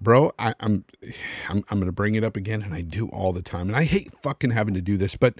bro, 0.01 0.31
I, 0.39 0.53
I'm, 0.61 0.85
I'm, 1.49 1.63
I'm 1.69 1.79
gonna 1.79 1.91
bring 1.91 2.15
it 2.15 2.23
up 2.23 2.37
again, 2.37 2.61
and 2.61 2.73
I 2.73 2.81
do 2.81 3.07
all 3.09 3.33
the 3.33 3.41
time. 3.41 3.67
And 3.67 3.75
I 3.75 3.83
hate 3.83 4.09
fucking 4.23 4.51
having 4.51 4.73
to 4.75 4.81
do 4.81 4.95
this, 4.97 5.15
but 5.15 5.35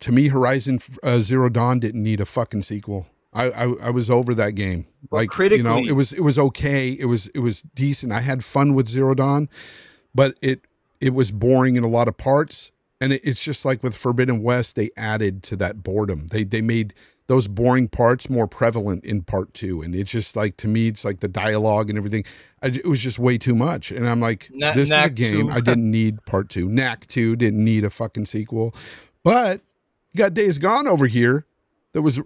to 0.00 0.12
me, 0.12 0.28
Horizon 0.28 0.80
uh, 1.02 1.20
Zero 1.20 1.48
Dawn 1.48 1.80
didn't 1.80 2.02
need 2.02 2.20
a 2.20 2.24
fucking 2.26 2.62
sequel. 2.62 3.06
I, 3.32 3.50
I 3.50 3.62
I 3.84 3.90
was 3.90 4.08
over 4.10 4.34
that 4.34 4.54
game. 4.54 4.86
Like 5.10 5.36
you 5.38 5.62
know, 5.62 5.78
it 5.78 5.92
was 5.92 6.12
it 6.12 6.20
was 6.20 6.38
okay. 6.38 6.90
It 6.98 7.06
was 7.06 7.26
it 7.28 7.40
was 7.40 7.62
decent. 7.62 8.12
I 8.12 8.20
had 8.20 8.44
fun 8.44 8.74
with 8.74 8.88
Zero 8.88 9.14
Dawn, 9.14 9.48
but 10.14 10.36
it 10.40 10.62
it 11.00 11.14
was 11.14 11.30
boring 11.30 11.76
in 11.76 11.84
a 11.84 11.88
lot 11.88 12.08
of 12.08 12.16
parts. 12.16 12.72
And 13.00 13.12
it, 13.12 13.20
it's 13.24 13.42
just 13.42 13.64
like 13.64 13.82
with 13.82 13.96
Forbidden 13.96 14.42
West, 14.42 14.74
they 14.76 14.90
added 14.96 15.42
to 15.44 15.56
that 15.56 15.82
boredom. 15.82 16.26
They 16.28 16.44
they 16.44 16.60
made 16.60 16.94
those 17.28 17.46
boring 17.46 17.88
parts 17.88 18.28
more 18.28 18.48
prevalent 18.48 19.04
in 19.04 19.22
part 19.22 19.54
two, 19.54 19.82
and 19.82 19.94
it's 19.94 20.10
just 20.10 20.34
like 20.34 20.56
to 20.56 20.68
me, 20.68 20.88
it's 20.88 21.04
like 21.04 21.20
the 21.20 21.28
dialogue 21.28 21.90
and 21.90 21.98
everything. 21.98 22.24
I, 22.60 22.68
it 22.68 22.86
was 22.86 23.00
just 23.00 23.18
way 23.18 23.38
too 23.38 23.54
much, 23.54 23.92
and 23.92 24.08
I'm 24.08 24.20
like, 24.20 24.50
Na- 24.52 24.72
this 24.72 24.90
is 24.90 25.04
a 25.04 25.10
game 25.10 25.46
2. 25.46 25.52
I 25.52 25.60
didn't 25.60 25.90
need 25.90 26.24
part 26.26 26.48
two. 26.48 26.68
Knack 26.68 27.06
two 27.06 27.36
didn't 27.36 27.62
need 27.62 27.84
a 27.84 27.90
fucking 27.90 28.26
sequel, 28.26 28.74
but 29.22 29.60
you 30.12 30.18
got 30.18 30.34
Days 30.34 30.58
Gone 30.58 30.88
over 30.88 31.06
here 31.06 31.46
that 31.92 32.02
was 32.02 32.20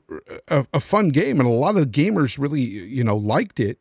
a, 0.49 0.67
a 0.73 0.81
fun 0.81 1.09
game 1.09 1.41
and 1.41 1.49
a 1.49 1.53
lot 1.53 1.77
of 1.77 1.87
gamers 1.87 2.39
really 2.39 2.61
you 2.61 3.05
know 3.05 3.17
liked 3.17 3.61
it 3.61 3.79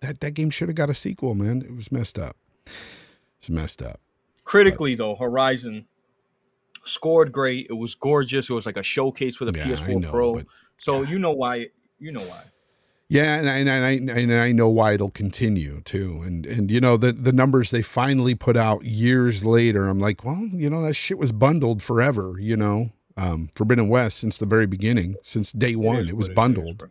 that 0.00 0.20
that 0.20 0.32
game 0.32 0.50
should 0.50 0.68
have 0.68 0.74
got 0.74 0.90
a 0.90 0.94
sequel 0.94 1.34
man 1.34 1.62
it 1.62 1.74
was 1.74 1.90
messed 1.92 2.18
up 2.18 2.36
it's 3.38 3.50
messed 3.50 3.82
up 3.82 4.00
Critically, 4.50 4.96
though, 4.96 5.14
Horizon 5.14 5.86
scored 6.84 7.30
great. 7.30 7.68
It 7.70 7.74
was 7.74 7.94
gorgeous. 7.94 8.50
It 8.50 8.52
was 8.52 8.66
like 8.66 8.76
a 8.76 8.82
showcase 8.82 9.36
for 9.36 9.44
the 9.44 9.56
Yeah, 9.56 9.64
PS4 9.66 10.00
know, 10.00 10.10
Pro. 10.10 10.34
but- 10.34 10.46
so 10.76 11.02
you 11.02 11.18
know 11.20 11.30
why. 11.30 11.68
You 12.00 12.10
know 12.10 12.22
why. 12.22 12.42
yeah 13.08 13.34
and 13.38 13.48
I, 13.48 13.56
and 13.58 13.70
I 13.70 13.90
and 14.20 14.32
I 14.32 14.52
know 14.52 14.68
why 14.68 14.94
it'll 14.94 15.10
continue 15.10 15.82
too 15.82 16.22
and 16.24 16.46
and 16.46 16.70
you 16.70 16.80
know 16.80 16.96
the 16.96 17.12
the 17.12 17.32
numbers 17.32 17.70
they 17.70 17.82
finally 17.82 18.34
put 18.34 18.56
out 18.56 18.84
years 18.84 19.44
later 19.44 19.88
I'm 19.88 19.98
like 20.00 20.24
well 20.24 20.48
you 20.52 20.70
know 20.70 20.80
that 20.82 20.94
shit 20.94 21.18
was 21.18 21.30
bundled 21.32 21.82
forever 21.82 22.36
you 22.40 22.56
know 22.56 22.90
um 23.18 23.50
Forbidden 23.54 23.88
West 23.88 24.16
since 24.18 24.38
the 24.38 24.46
very 24.46 24.66
beginning 24.66 25.16
since 25.24 25.52
day 25.52 25.74
one 25.76 25.96
is 25.96 26.08
it 26.08 26.16
was 26.16 26.28
bundled 26.30 26.82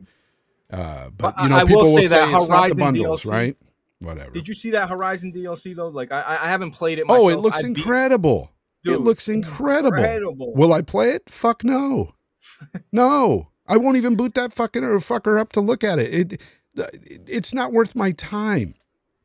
uh 0.71 1.09
but, 1.09 1.35
But 1.35 1.41
you 1.43 1.49
know 1.49 1.55
I- 1.55 1.59
I 1.61 1.63
will 1.63 1.67
people 1.67 1.81
will 1.83 1.95
say 1.95 2.01
say, 2.03 2.07
that 2.09 2.23
it's 2.35 2.49
not 2.49 2.69
the 2.69 2.75
Horizon 2.75 2.77
bundles 2.79 3.23
DLC 3.23 3.31
right 3.31 3.57
whatever 3.99 4.31
Did 4.31 4.47
you 4.47 4.53
see 4.53 4.71
that 4.71 4.89
Horizon 4.89 5.33
DLC 5.33 5.75
though? 5.75 5.89
Like 5.89 6.11
I, 6.11 6.39
I 6.41 6.47
haven't 6.49 6.71
played 6.71 6.99
it. 6.99 7.05
oh 7.09 7.29
it 7.29 7.37
looks 7.37 7.63
I 7.63 7.67
incredible 7.67 8.51
it 8.85 9.01
looks 9.01 9.27
incredible 9.27 9.97
Incredible. 9.97 10.53
Will 10.53 10.73
I 10.73 10.81
play 10.81 11.11
it? 11.11 11.29
Fuck 11.29 11.63
no. 11.63 12.13
No. 12.91 13.49
I 13.67 13.77
won't 13.77 13.97
even 13.97 14.15
boot 14.15 14.33
that 14.33 14.53
fucking 14.53 14.83
or 14.83 14.97
fucker 14.99 15.39
up 15.39 15.53
to 15.53 15.61
look 15.61 15.83
at 15.83 15.99
it. 15.99 16.13
It 16.13 16.41
uh, 16.77 16.87
it's 17.27 17.53
not 17.53 17.71
worth 17.71 17.95
my 17.95 18.11
time. 18.11 18.73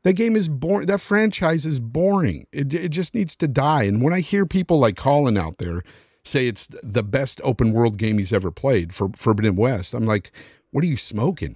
That 0.03 0.13
game 0.13 0.35
is 0.35 0.47
boring. 0.47 0.85
That 0.87 1.01
franchise 1.01 1.65
is 1.65 1.79
boring. 1.79 2.45
It 2.51 2.73
it 2.73 2.89
just 2.89 3.15
needs 3.15 3.35
to 3.37 3.47
die. 3.47 3.83
And 3.83 4.03
when 4.03 4.13
I 4.13 4.19
hear 4.19 4.45
people 4.45 4.77
like 4.77 4.97
Colin 4.97 5.37
out 5.37 5.57
there 5.57 5.83
say 6.23 6.47
it's 6.47 6.67
the 6.83 7.03
best 7.03 7.41
open 7.43 7.71
world 7.71 7.97
game 7.97 8.19
he's 8.19 8.31
ever 8.33 8.51
played 8.51 8.93
for 8.93 9.09
Forbidden 9.15 9.55
West, 9.55 9.93
I'm 9.93 10.05
like, 10.05 10.31
what 10.71 10.83
are 10.83 10.87
you 10.87 10.97
smoking? 10.97 11.55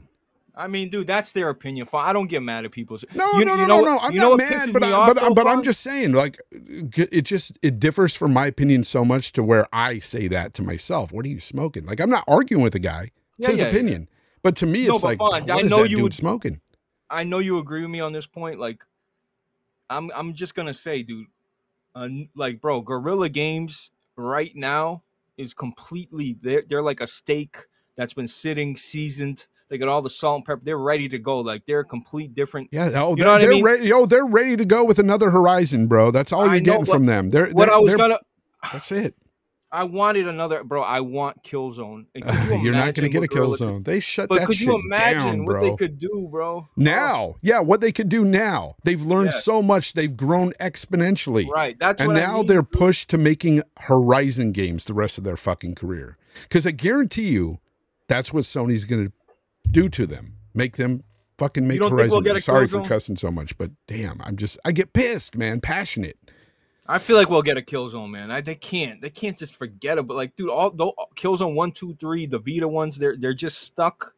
I 0.59 0.67
mean, 0.67 0.89
dude, 0.89 1.07
that's 1.07 1.31
their 1.31 1.49
opinion. 1.49 1.87
I 1.93 2.11
don't 2.13 2.27
get 2.27 2.43
mad 2.43 2.65
at 2.65 2.71
people's. 2.71 3.05
No, 3.15 3.25
You- 3.33 3.45
no, 3.45 3.53
you 3.55 3.57
no, 3.61 3.65
know 3.67 3.79
no, 3.81 3.85
no. 3.95 3.99
I'm 3.99 4.11
you 4.11 4.19
know 4.19 4.35
not 4.35 4.37
mad, 4.49 4.73
but 4.73 4.83
I, 4.83 5.13
but, 5.13 5.33
but 5.35 5.47
I'm 5.47 5.63
just 5.63 5.81
saying, 5.81 6.11
like, 6.11 6.37
it 6.51 7.21
just 7.21 7.57
it 7.61 7.79
differs 7.79 8.13
from 8.13 8.33
my 8.33 8.45
opinion 8.47 8.83
so 8.83 9.05
much 9.05 9.31
to 9.33 9.43
where 9.43 9.67
I 9.73 9.99
say 9.99 10.27
that 10.27 10.53
to 10.55 10.61
myself. 10.61 11.11
What 11.11 11.25
are 11.25 11.29
you 11.29 11.39
smoking? 11.39 11.85
Like, 11.85 11.99
I'm 12.01 12.09
not 12.09 12.25
arguing 12.27 12.61
with 12.63 12.75
a 12.75 12.79
guy. 12.79 13.11
It's 13.37 13.47
Yeah, 13.47 13.51
his 13.51 13.59
yeah, 13.59 13.65
yeah. 13.67 13.71
opinion. 13.71 14.09
But 14.43 14.55
to 14.57 14.65
me, 14.65 14.87
No, 14.87 14.95
it's 14.95 15.03
like, 15.03 15.17
Fonz, 15.17 15.47
what 15.47 15.49
I 15.51 15.59
is 15.61 15.69
know 15.69 15.83
that 15.83 15.89
you 15.89 15.97
dude 15.97 16.03
would- 16.03 16.13
smoking? 16.13 16.61
I 17.09 17.23
know 17.23 17.39
you 17.39 17.57
agree 17.57 17.81
with 17.81 17.89
me 17.89 18.01
on 18.01 18.11
this 18.13 18.27
point. 18.27 18.59
Like, 18.59 18.83
I'm 19.89 20.11
I'm 20.13 20.33
just 20.33 20.55
gonna 20.55 20.73
say, 20.73 21.03
dude, 21.03 21.27
uh, 21.95 22.07
like, 22.35 22.61
bro, 22.61 22.81
Guerrilla 22.81 23.29
Games 23.29 23.91
right 24.15 24.55
now 24.55 25.03
is 25.37 25.53
completely 25.53 26.37
they're 26.41 26.63
they're 26.67 26.81
like 26.83 26.99
a 27.01 27.07
steak 27.07 27.57
that's 27.95 28.13
been 28.13 28.27
sitting 28.27 28.75
seasoned. 28.75 29.47
They 29.69 29.77
got 29.77 29.87
all 29.87 30.01
the 30.01 30.09
salt 30.09 30.37
and 30.37 30.45
pepper. 30.45 30.61
They're 30.63 30.77
ready 30.77 31.07
to 31.09 31.19
go. 31.19 31.39
Like 31.39 31.65
they're 31.65 31.81
a 31.81 31.85
complete 31.85 32.33
different. 32.35 32.69
Yeah. 32.71 32.89
Oh, 32.95 33.11
You 33.11 33.17
they're, 33.17 33.27
what 33.27 33.35
I 33.35 33.39
they're 33.41 33.49
mean? 33.51 33.63
ready. 33.63 33.93
Oh, 33.93 34.05
they're 34.05 34.25
ready 34.25 34.57
to 34.57 34.65
go 34.65 34.83
with 34.83 34.99
another 34.99 35.29
Horizon, 35.29 35.87
bro. 35.87 36.11
That's 36.11 36.31
all 36.31 36.45
you're 36.47 36.55
know 36.55 36.59
getting 36.61 36.79
what- 36.81 36.89
from 36.89 37.05
them. 37.05 37.29
They're, 37.29 37.47
What 37.51 37.65
they're- 37.65 37.73
I 37.75 37.77
was 37.77 37.89
they're- 37.91 37.97
gonna, 37.97 38.19
That's 38.71 38.91
it. 38.91 39.15
I 39.71 39.83
wanted 39.83 40.27
another, 40.27 40.63
bro. 40.63 40.81
I 40.81 41.01
want 41.01 41.43
Killzone. 41.43 42.07
And 42.15 42.25
you 42.49 42.63
you're 42.63 42.73
not 42.73 42.95
going 42.95 43.03
to 43.03 43.09
get 43.09 43.17
a 43.19 43.21
what 43.21 43.29
kill 43.29 43.37
Guerrilla- 43.41 43.57
zone. 43.57 43.83
They 43.83 43.99
shut 43.99 44.27
But 44.27 44.39
that 44.39 44.47
could 44.47 44.59
you 44.59 44.73
imagine 44.75 45.19
down, 45.39 45.45
what 45.45 45.61
they 45.61 45.75
could 45.75 45.99
do, 45.99 46.27
bro? 46.31 46.67
now, 46.75 47.35
yeah, 47.43 47.59
what 47.59 47.79
they 47.79 47.91
could 47.91 48.09
do 48.09 48.25
now. 48.25 48.77
They've 48.83 48.99
learned 49.03 49.29
Yeah. 49.31 49.39
so 49.41 49.61
much. 49.61 49.93
They've 49.93 50.17
grown 50.17 50.53
exponentially. 50.59 51.47
Right. 51.47 51.77
That's 51.79 52.01
and 52.01 52.07
what 52.07 52.17
I 52.17 52.21
now 52.21 52.37
mean, 52.37 52.47
they're 52.47 52.63
dude. 52.63 52.71
pushed 52.71 53.09
to 53.11 53.19
making 53.19 53.61
Horizon 53.81 54.53
games 54.53 54.85
the 54.85 54.95
rest 54.95 55.19
of 55.19 55.23
their 55.23 55.37
fucking 55.37 55.75
career. 55.75 56.17
Because 56.41 56.65
I 56.65 56.71
guarantee 56.71 57.29
you, 57.29 57.59
that's 58.07 58.33
what 58.33 58.45
Sony's 58.45 58.85
going 58.85 59.05
to 59.05 59.11
do 59.69 59.89
to 59.89 60.05
them. 60.05 60.35
Make 60.53 60.77
them 60.77 61.03
fucking 61.37 61.67
make 61.67 61.81
Horizon. 61.81 62.23
we'll 62.23 62.39
Sorry 62.41 62.67
for 62.67 62.83
cussing 62.83 63.15
so 63.15 63.31
much, 63.31 63.57
but 63.57 63.71
damn, 63.87 64.21
I'm 64.23 64.35
just 64.35 64.57
I 64.65 64.71
get 64.71 64.93
pissed, 64.93 65.35
man, 65.37 65.61
passionate. 65.61 66.17
I 66.87 66.97
feel 66.97 67.15
like 67.15 67.29
we'll 67.29 67.43
get 67.43 67.55
a 67.55 67.61
Killzone, 67.61 68.09
man. 68.09 68.31
I, 68.31 68.41
they 68.41 68.55
can't. 68.55 68.99
They 68.99 69.11
can't 69.11 69.37
just 69.37 69.55
forget 69.55 69.99
it. 69.99 70.07
But 70.07 70.17
like, 70.17 70.35
dude, 70.35 70.49
all 70.49 70.71
though 70.71 70.93
Killzone 71.15 71.53
one, 71.53 71.71
two, 71.71 71.93
three, 71.99 72.25
the 72.25 72.39
Vita 72.39 72.67
ones, 72.67 72.97
they're 72.97 73.15
they're 73.15 73.35
just 73.35 73.59
stuck 73.61 74.15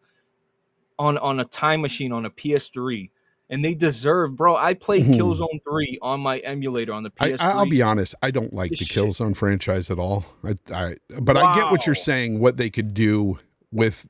on 0.97 1.17
on 1.17 1.39
a 1.41 1.45
time 1.45 1.81
machine 1.81 2.13
on 2.13 2.25
a 2.25 2.29
PS3, 2.29 3.09
and 3.49 3.63
they 3.65 3.73
deserve, 3.73 4.37
bro. 4.37 4.55
I 4.55 4.73
played 4.73 5.05
Mhm. 5.05 5.15
Killzone 5.15 5.61
three 5.69 5.99
on 6.01 6.21
my 6.21 6.37
emulator 6.37 6.93
on 6.93 7.03
the 7.03 7.09
PS3. 7.11 7.37
I'll 7.41 7.65
be 7.69 7.81
honest, 7.81 8.15
I 8.21 8.31
don't 8.31 8.53
like 8.53 8.69
This 8.69 8.79
the 8.79 8.85
shit- 8.85 9.03
Killzone 9.03 9.35
franchise 9.35 9.91
at 9.91 9.99
all. 9.99 10.23
I, 10.43 10.55
I 10.73 10.95
but 11.19 11.35
I 11.35 11.53
get 11.53 11.71
what 11.71 11.85
you're 11.85 11.93
saying. 11.93 12.39
What 12.39 12.55
they 12.55 12.69
could 12.69 12.93
do 12.93 13.37
with 13.71 14.07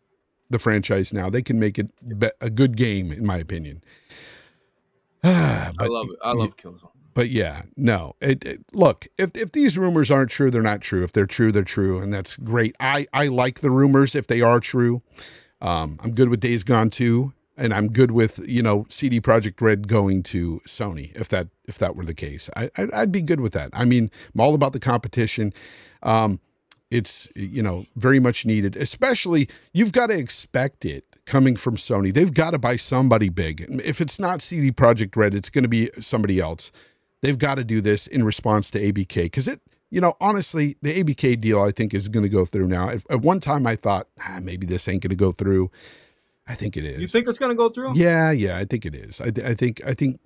the 0.52 0.60
franchise 0.60 1.12
now, 1.14 1.30
they 1.30 1.42
can 1.42 1.60
make 1.60 1.78
it 1.80 1.90
be- 2.20 2.30
a 2.42 2.50
good 2.50 2.78
game, 2.78 3.12
in 3.12 3.26
my 3.26 3.38
opinion. 3.38 3.84
I 5.24 5.72
but 5.78 5.90
love 5.90 6.08
it. 6.12 6.20
I 6.24 6.34
love 6.34 6.58
Killzone. 6.58 6.90
but 7.14 7.30
yeah, 7.30 7.64
no. 7.78 8.16
It, 8.22 8.44
it- 8.46 8.62
look, 8.74 9.08
if 9.18 9.32
if 9.36 9.52
these 9.52 9.78
rumors 9.78 10.10
aren't 10.10 10.30
true, 10.32 10.50
they're 10.52 10.62
not 10.62 10.82
true. 10.82 11.04
If 11.04 11.14
they're 11.14 11.26
true, 11.26 11.52
they're 11.52 11.64
true, 11.64 12.00
and 12.02 12.14
that's 12.14 12.38
great. 12.38 12.76
I 12.80 13.08
I 13.14 13.28
like 13.28 13.60
the 13.62 13.72
rumors 13.72 14.16
if 14.16 14.28
they 14.28 14.42
are 14.42 14.60
true. 14.60 15.02
Um, 15.62 16.00
I'm 16.04 16.12
good 16.14 16.30
with 16.30 16.40
Days 16.40 16.64
Gone 16.64 16.90
too, 16.90 17.34
and 17.56 17.72
I'm 17.74 17.90
good 17.92 18.12
with 18.12 18.40
you 18.50 18.64
know 18.64 18.88
CD 18.90 19.22
Projekt 19.22 19.62
Red 19.62 19.88
going 19.88 20.24
to 20.24 20.60
Sony 20.66 21.16
if 21.16 21.30
that 21.30 21.50
if 21.68 21.78
that 21.78 21.96
were 21.96 22.06
the 22.06 22.16
case. 22.16 22.50
I 22.56 22.70
I'd, 22.78 22.92
I'd 22.92 23.12
be 23.12 23.22
good 23.22 23.42
with 23.42 23.54
that. 23.54 23.70
I 23.74 23.86
mean, 23.86 24.10
I'm 24.34 24.42
all 24.42 24.56
about 24.56 24.74
the 24.74 24.80
competition. 24.80 25.54
Um, 26.02 26.40
it's 26.92 27.30
you 27.36 27.64
know 27.64 27.86
very 27.96 28.20
much 28.20 28.46
needed, 28.46 28.76
especially 28.76 29.48
you've 29.74 29.94
got 29.94 30.08
to 30.08 30.18
expect 30.18 30.86
it 30.86 31.06
coming 31.26 31.56
from 31.56 31.78
Sony. 31.78 32.14
They've 32.14 32.34
got 32.34 32.52
to 32.52 32.60
buy 32.60 32.76
somebody 32.76 33.30
big. 33.30 33.66
If 33.84 34.02
it's 34.02 34.20
not 34.20 34.42
CD 34.42 34.72
Projekt 34.72 35.16
Red, 35.16 35.34
it's 35.34 35.50
going 35.50 35.64
to 35.64 35.70
be 35.70 35.90
somebody 36.00 36.40
else. 36.40 36.72
They've 37.22 37.38
got 37.38 37.56
to 37.56 37.64
do 37.64 37.82
this 37.82 38.08
in 38.08 38.24
response 38.24 38.70
to 38.72 38.80
ABK 38.80 39.24
because 39.24 39.48
it, 39.48 39.62
you 39.90 40.02
know, 40.02 40.16
honestly, 40.20 40.78
the 40.82 41.04
ABK 41.04 41.40
deal 41.40 41.62
I 41.62 41.72
think 41.72 41.94
is 41.94 42.10
going 42.10 42.24
to 42.24 42.30
go 42.30 42.46
through 42.46 42.68
now. 42.68 42.90
At, 42.90 43.04
at 43.10 43.22
one 43.22 43.40
time, 43.40 43.66
I 43.66 43.76
thought 43.76 44.08
ah, 44.20 44.40
maybe 44.42 44.68
this 44.68 44.88
ain't 44.88 45.02
going 45.02 45.12
to 45.12 45.16
go 45.16 45.32
through. 45.32 45.72
I 46.48 46.56
think 46.56 46.76
it 46.76 46.84
is. 46.84 47.00
You 47.00 47.08
think 47.08 47.28
it's 47.28 47.38
gonna 47.38 47.56
go 47.56 47.70
through? 47.70 47.96
Yeah, 47.96 48.32
yeah, 48.32 48.58
I 48.58 48.66
think 48.66 48.86
it 48.86 48.96
is. 48.96 49.22
I, 49.22 49.28
I 49.46 49.54
think, 49.54 49.82
I 49.86 49.94
think, 49.94 50.20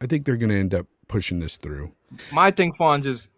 I 0.00 0.06
think 0.06 0.24
they're 0.24 0.36
going 0.36 0.48
to 0.48 0.56
end 0.56 0.74
up 0.74 0.86
pushing 1.08 1.40
this 1.40 1.56
through. 1.56 1.92
My 2.32 2.50
thing, 2.50 2.72
Fonz, 2.72 3.06
is 3.06 3.28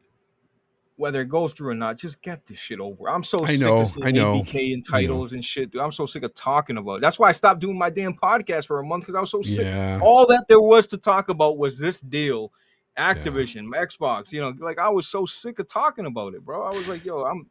whether 1.00 1.22
it 1.22 1.28
goes 1.28 1.54
through 1.54 1.70
or 1.70 1.74
not, 1.74 1.96
just 1.96 2.20
get 2.20 2.44
this 2.44 2.58
shit 2.58 2.78
over. 2.78 3.08
I'm 3.08 3.24
so 3.24 3.42
I 3.42 3.56
sick 3.56 3.66
of 3.66 3.96
I 4.02 4.10
know, 4.10 4.34
ABK 4.34 4.74
and 4.74 4.86
titles 4.86 5.32
and 5.32 5.42
shit, 5.42 5.70
dude. 5.70 5.80
I'm 5.80 5.92
so 5.92 6.04
sick 6.04 6.22
of 6.22 6.34
talking 6.34 6.76
about 6.76 6.96
it. 6.96 7.00
That's 7.00 7.18
why 7.18 7.30
I 7.30 7.32
stopped 7.32 7.60
doing 7.60 7.78
my 7.78 7.88
damn 7.88 8.12
podcast 8.12 8.66
for 8.66 8.78
a 8.80 8.84
month 8.84 9.04
because 9.04 9.14
I 9.14 9.20
was 9.20 9.30
so 9.30 9.40
sick. 9.40 9.64
Yeah, 9.64 9.98
All 10.02 10.26
that 10.26 10.44
there 10.46 10.60
was 10.60 10.86
to 10.88 10.98
talk 10.98 11.30
about 11.30 11.56
was 11.56 11.78
this 11.78 12.00
deal, 12.00 12.52
Activision, 12.98 13.68
Xbox. 13.70 14.30
You 14.30 14.42
know, 14.42 14.54
like 14.58 14.78
I 14.78 14.90
was 14.90 15.08
so 15.08 15.24
sick 15.24 15.58
of 15.58 15.68
talking 15.68 16.04
about 16.04 16.34
it, 16.34 16.44
bro. 16.44 16.62
I 16.62 16.70
was 16.70 16.86
like, 16.86 17.02
yo, 17.02 17.24
I'm 17.24 17.48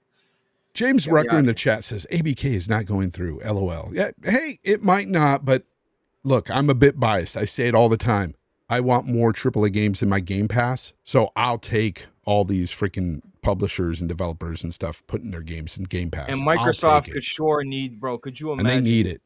James 0.75 1.07
Yeah, 1.07 1.13
Rucker 1.13 1.39
in 1.39 1.45
the 1.45 1.55
chat 1.55 1.83
says 1.83 2.05
ABK 2.11 2.45
is 2.45 2.69
not 2.69 2.85
going 2.85 3.09
through. 3.09 3.41
LOL. 3.43 3.89
Yeah, 3.91 4.11
hey, 4.23 4.59
it 4.63 4.83
might 4.83 5.07
not, 5.07 5.43
but 5.43 5.63
look, 6.23 6.51
I'm 6.51 6.69
a 6.69 6.75
bit 6.75 6.99
biased. 6.99 7.35
I 7.35 7.45
say 7.45 7.67
it 7.67 7.73
all 7.73 7.89
the 7.89 7.97
time. 7.97 8.35
I 8.69 8.81
want 8.81 9.07
more 9.07 9.33
AAA 9.33 9.73
games 9.73 10.03
in 10.03 10.09
my 10.09 10.19
Game 10.19 10.47
Pass, 10.47 10.93
so 11.03 11.31
I'll 11.35 11.57
take 11.57 12.05
all 12.25 12.45
these 12.45 12.71
freaking 12.71 13.23
publishers 13.41 13.99
and 13.99 14.07
developers 14.09 14.63
and 14.63 14.73
stuff 14.73 15.03
putting 15.07 15.31
their 15.31 15.41
games 15.41 15.77
in 15.77 15.83
Game 15.85 16.11
Pass. 16.11 16.27
and 16.29 16.45
Microsoft 16.45 17.11
could 17.11 17.23
sure 17.23 17.63
need, 17.63 17.99
bro. 17.99 18.17
Could 18.17 18.39
you 18.39 18.51
imagine? 18.51 18.71
and 18.71 18.85
they 18.85 18.89
need 18.89 19.07
it. 19.07 19.21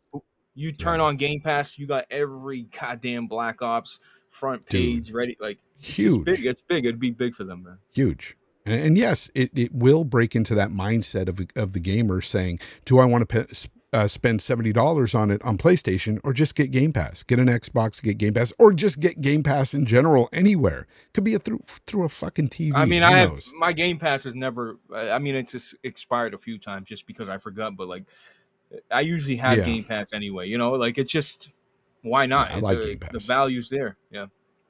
You 0.55 0.71
turn 0.71 0.99
Yeah. 0.99 1.05
on 1.05 1.17
Game 1.17 1.41
Pass, 1.41 1.77
you 1.79 1.87
got 1.87 2.05
every 2.11 2.63
goddamn 2.79 3.27
Black 3.27 3.61
Ops 3.61 3.99
front 4.29 4.67
Dude. 4.69 5.03
page 5.03 5.11
ready. 5.11 5.35
Like 5.39 5.59
it's 5.79 5.87
Huge. 5.89 6.25
big. 6.25 6.45
It's 6.45 6.61
big. 6.61 6.85
It'd 6.85 6.99
be 6.99 7.11
big 7.11 7.33
for 7.35 7.43
them, 7.43 7.63
man. 7.63 7.77
huge. 7.93 8.37
And, 8.65 8.81
and 8.81 8.97
yes, 8.97 9.29
it, 9.35 9.51
it 9.57 9.73
will 9.73 10.03
break 10.05 10.35
into 10.35 10.55
that 10.55 10.69
mindset 10.69 11.27
of, 11.27 11.39
of 11.55 11.73
the 11.73 11.79
gamer 11.79 12.21
saying, 12.21 12.59
do 12.85 12.97
I 12.99 13.05
want 13.05 13.27
to 13.27 13.43
pe- 13.45 13.53
uh, 13.93 14.07
spend 14.07 14.39
$70 14.39 15.15
on 15.15 15.31
it 15.31 15.41
on 15.43 15.57
PlayStation 15.57 16.19
or 16.23 16.33
just 16.33 16.55
get 16.55 16.71
Game 16.71 16.91
Pass? 16.91 17.23
Get 17.23 17.39
an 17.39 17.47
Xbox, 17.47 18.01
get 18.01 18.17
Game 18.17 18.33
Pass, 18.33 18.51
or 18.57 18.73
just 18.73 18.99
get 18.99 19.21
Game 19.21 19.43
Pass 19.43 19.73
in 19.73 19.85
general 19.85 20.29
anywhere. 20.33 20.87
Could 21.13 21.23
be 21.23 21.35
a 21.35 21.39
through, 21.39 21.61
through 21.87 22.05
a 22.05 22.09
fucking 22.09 22.49
TV. 22.49 22.73
I 22.75 22.85
mean, 22.85 23.03
I 23.03 23.17
have 23.19 23.39
my 23.57 23.71
Game 23.71 23.99
Pass 23.99 24.23
has 24.23 24.35
never. 24.35 24.77
I 24.93 25.19
mean, 25.19 25.35
it's 25.35 25.51
just 25.51 25.75
expired 25.83 26.33
a 26.33 26.37
few 26.37 26.57
times 26.57 26.87
just 26.87 27.05
because 27.07 27.29
I 27.29 27.37
forgot. 27.37 27.77
But 27.77 27.87
like, 27.87 28.03
I 28.91 29.01
usually 29.01 29.35
have 29.37 29.59
Yeah. 29.59 29.65
Game 29.65 29.83
Pass 29.83 30.13
anyway. 30.13 30.47
You 30.47 30.57
know, 30.57 30.71
like 30.71 30.97
it's 30.97 31.11
just 31.11 31.49
why 32.01 32.25
not? 32.25 32.49
Yeah, 32.49 32.57
I 32.57 32.59
like 32.59 32.79
the, 32.79 32.95
Game 32.95 32.99
the 33.11 33.19
value's 33.19 33.69
there. 33.69 33.97
Yeah. 34.11 34.25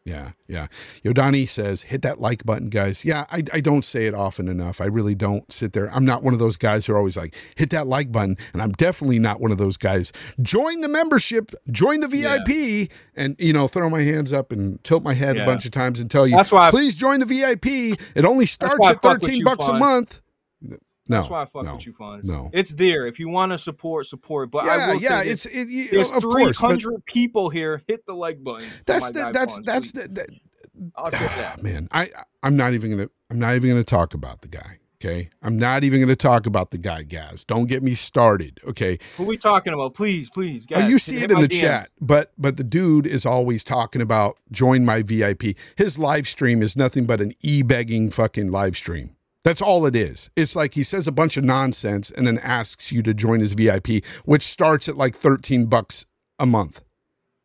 Yeah, 0.05 0.31
yeah. 0.47 0.67
Yodani 1.05 1.47
says, 1.47 1.83
hit 1.83 2.01
that 2.01 2.19
like 2.19 2.45
button, 2.45 2.69
guys. 2.69 3.05
Yeah, 3.05 3.25
I, 3.31 3.43
I 3.53 3.61
don't 3.61 3.85
say 3.85 4.05
it 4.05 4.13
often 4.13 4.49
enough. 4.49 4.81
I 4.81 4.85
really 4.85 5.15
don't 5.15 5.51
sit 5.51 5.71
there. 5.71 5.89
I'm 5.93 6.03
not 6.03 6.23
one 6.23 6.33
of 6.33 6.39
those 6.39 6.57
guys 6.57 6.85
who 6.85 6.93
are 6.93 6.97
always 6.97 7.15
like, 7.15 7.33
hit 7.55 7.69
that 7.69 7.87
like 7.87 8.11
button. 8.11 8.37
And 8.51 8.61
I'm 8.61 8.73
definitely 8.73 9.19
not 9.19 9.39
one 9.39 9.53
of 9.53 9.57
those 9.57 9.77
guys. 9.77 10.11
Join 10.41 10.81
the 10.81 10.89
membership, 10.89 11.51
join 11.71 12.01
the 12.01 12.09
VIP, 12.09 12.91
and, 13.15 13.37
you 13.39 13.53
know, 13.53 13.69
throw 13.69 13.89
my 13.89 14.01
hands 14.01 14.33
up 14.33 14.51
and 14.51 14.83
tilt 14.83 15.03
my 15.03 15.13
head 15.13 15.37
a 15.37 15.45
bunch 15.45 15.63
of 15.65 15.71
times 15.71 16.01
and 16.01 16.11
tell 16.11 16.27
you, 16.27 16.35
That's 16.35 16.51
why 16.51 16.67
I- 16.67 16.71
please 16.71 16.95
join 16.95 17.21
the 17.21 17.25
VIP. 17.25 17.97
It 18.13 18.25
only 18.25 18.45
starts 18.45 18.85
at 18.85 19.01
13 19.01 19.37
you, 19.37 19.45
bucks 19.45 19.67
a 19.67 19.73
month. 19.73 20.19
No, 21.09 21.17
That's 21.17 21.29
why 21.29 21.41
I 21.41 21.45
fuck 21.45 21.65
no, 21.65 21.75
with 21.75 21.85
you, 21.85 21.93
Fonz. 21.93 22.23
no. 22.25 22.49
It's 22.53 22.73
there. 22.73 23.05
If 23.07 23.19
you 23.19 23.27
want 23.29 23.51
to 23.51 23.57
support, 23.57 24.07
support. 24.07 24.51
But 24.51 24.65
I 24.65 24.75
Yeah, 24.77 24.87
will 24.93 25.01
yeah, 25.01 25.21
it's, 25.23 25.45
it, 25.45 25.67
you- 25.67 25.89
there's 25.89 26.11
of 26.11 26.23
course. 26.23 26.59
but 26.61 26.79
300 26.79 27.05
people 27.05 27.49
here. 27.49 27.81
Hit 27.87 28.05
the 28.05 28.13
like 28.15 28.41
button. 28.43 28.67
That's 28.85 29.11
the, 29.11 29.23
guy 29.23 29.31
that's, 29.33 29.59
Fonz, 29.59 29.65
that's 29.65 29.91
please. 29.91 30.03
the, 30.03 30.07
that, 30.09 30.29
I'll 30.95 31.11
say 31.11 31.17
ah, 31.21 31.35
that. 31.37 31.61
man 31.61 31.87
i 31.91 32.09
i'm 32.41 32.55
not 32.55 32.73
even 32.73 32.89
gonna 32.89 33.07
i'm 33.29 33.37
not 33.37 33.53
even 33.55 33.69
gonna 33.69 33.83
talk 33.83 34.15
about 34.15 34.41
the 34.41 34.47
guy 34.47 34.79
okay 34.99 35.29
i'm 35.43 35.55
not 35.59 35.83
even 35.83 35.99
gonna 35.99 36.15
talk 36.15 36.47
about 36.47 36.71
the 36.71 36.79
guy 36.79 37.03
gaz 37.03 37.45
don't 37.45 37.65
get 37.67 37.83
me 37.83 37.93
started 37.93 38.59
okay 38.67 38.97
Who 39.17 39.23
we 39.25 39.37
talking 39.37 39.71
about? 39.73 39.93
Please, 39.93 40.31
please, 40.31 40.65
Oh, 40.71 40.79
guys. 40.79 40.89
you 40.89 40.97
see 40.97 41.17
it 41.19 41.29
in 41.31 41.39
the 41.41 41.47
DMs. 41.47 41.59
chat 41.59 41.91
but 42.01 42.31
but 42.39 42.57
the 42.57 42.63
dude 42.63 43.05
is 43.05 43.23
always 43.23 43.63
talking 43.63 44.01
about 44.01 44.39
join 44.51 44.83
my 44.83 45.03
vip 45.03 45.43
his 45.75 45.99
live 45.99 46.27
stream 46.27 46.63
is 46.63 46.75
nothing 46.75 47.05
but 47.05 47.21
an 47.21 47.33
e-begging 47.41 48.09
fucking 48.09 48.49
live 48.49 48.75
stream 48.75 49.15
that's 49.43 49.61
all 49.61 49.85
it 49.85 49.95
is. 49.95 50.29
It's 50.35 50.55
like 50.55 50.73
he 50.73 50.83
says 50.83 51.07
a 51.07 51.11
bunch 51.11 51.37
of 51.37 51.43
nonsense 51.43 52.09
and 52.11 52.25
then 52.25 52.39
asks 52.39 52.91
you 52.91 53.03
to 53.03 53.13
join 53.13 53.41
his 53.41 53.53
VIP, 53.53 54.05
which 54.25 54.43
starts 54.43 54.87
at 54.87 54.97
like 54.97 55.15
13 55.15 55.65
bucks 55.65 56.05
a 56.39 56.45
month, 56.45 56.83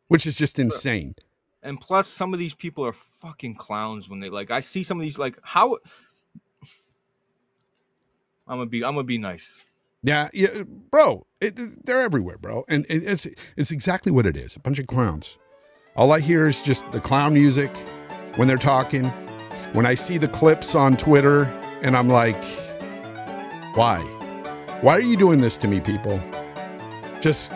which 0.07 0.25
is 0.25 0.35
just 0.35 0.59
insane. 0.59 1.15
And 1.61 1.79
plus, 1.79 2.07
some 2.07 2.33
of 2.33 2.39
these 2.39 2.53
people 2.55 2.85
are 2.85 2.93
fucking 2.93 3.55
clowns 3.55 4.09
when 4.09 4.21
they 4.21 4.29
like. 4.29 4.49
I 4.49 4.61
see 4.61 4.83
some 4.83 4.97
of 4.97 5.03
these 5.03 5.17
like 5.17 5.37
how. 5.41 5.77
I'm 8.47 8.57
gonna 8.57 8.65
be. 8.65 8.83
I'm 8.83 8.95
gonna 8.95 9.03
be 9.03 9.17
nice. 9.17 9.65
Yeah, 10.01 10.29
yeah, 10.33 10.63
bro, 10.63 11.25
it, 11.41 11.59
they're 11.85 12.01
everywhere, 12.01 12.37
bro, 12.37 12.63
and 12.69 12.85
it, 12.87 13.03
it's 13.03 13.27
it's 13.57 13.71
exactly 13.71 14.13
what 14.13 14.25
it 14.25 14.37
is. 14.37 14.55
A 14.55 14.59
bunch 14.59 14.79
of 14.79 14.87
clowns. 14.87 15.37
All 15.97 16.13
I 16.13 16.21
hear 16.21 16.47
is 16.47 16.63
just 16.63 16.89
the 16.93 17.01
clown 17.01 17.33
music 17.33 17.75
when 18.37 18.47
they're 18.47 18.57
talking. 18.57 19.05
When 19.73 19.85
I 19.85 19.95
see 19.95 20.17
the 20.17 20.29
clips 20.29 20.73
on 20.73 20.95
Twitter, 20.95 21.43
and 21.81 21.95
I'm 21.95 22.07
like, 22.09 22.41
why? 23.75 24.01
Why 24.81 24.93
are 24.93 25.01
you 25.01 25.17
doing 25.17 25.41
this 25.41 25.57
to 25.57 25.67
me, 25.67 25.79
people? 25.79 26.19
Just 27.21 27.53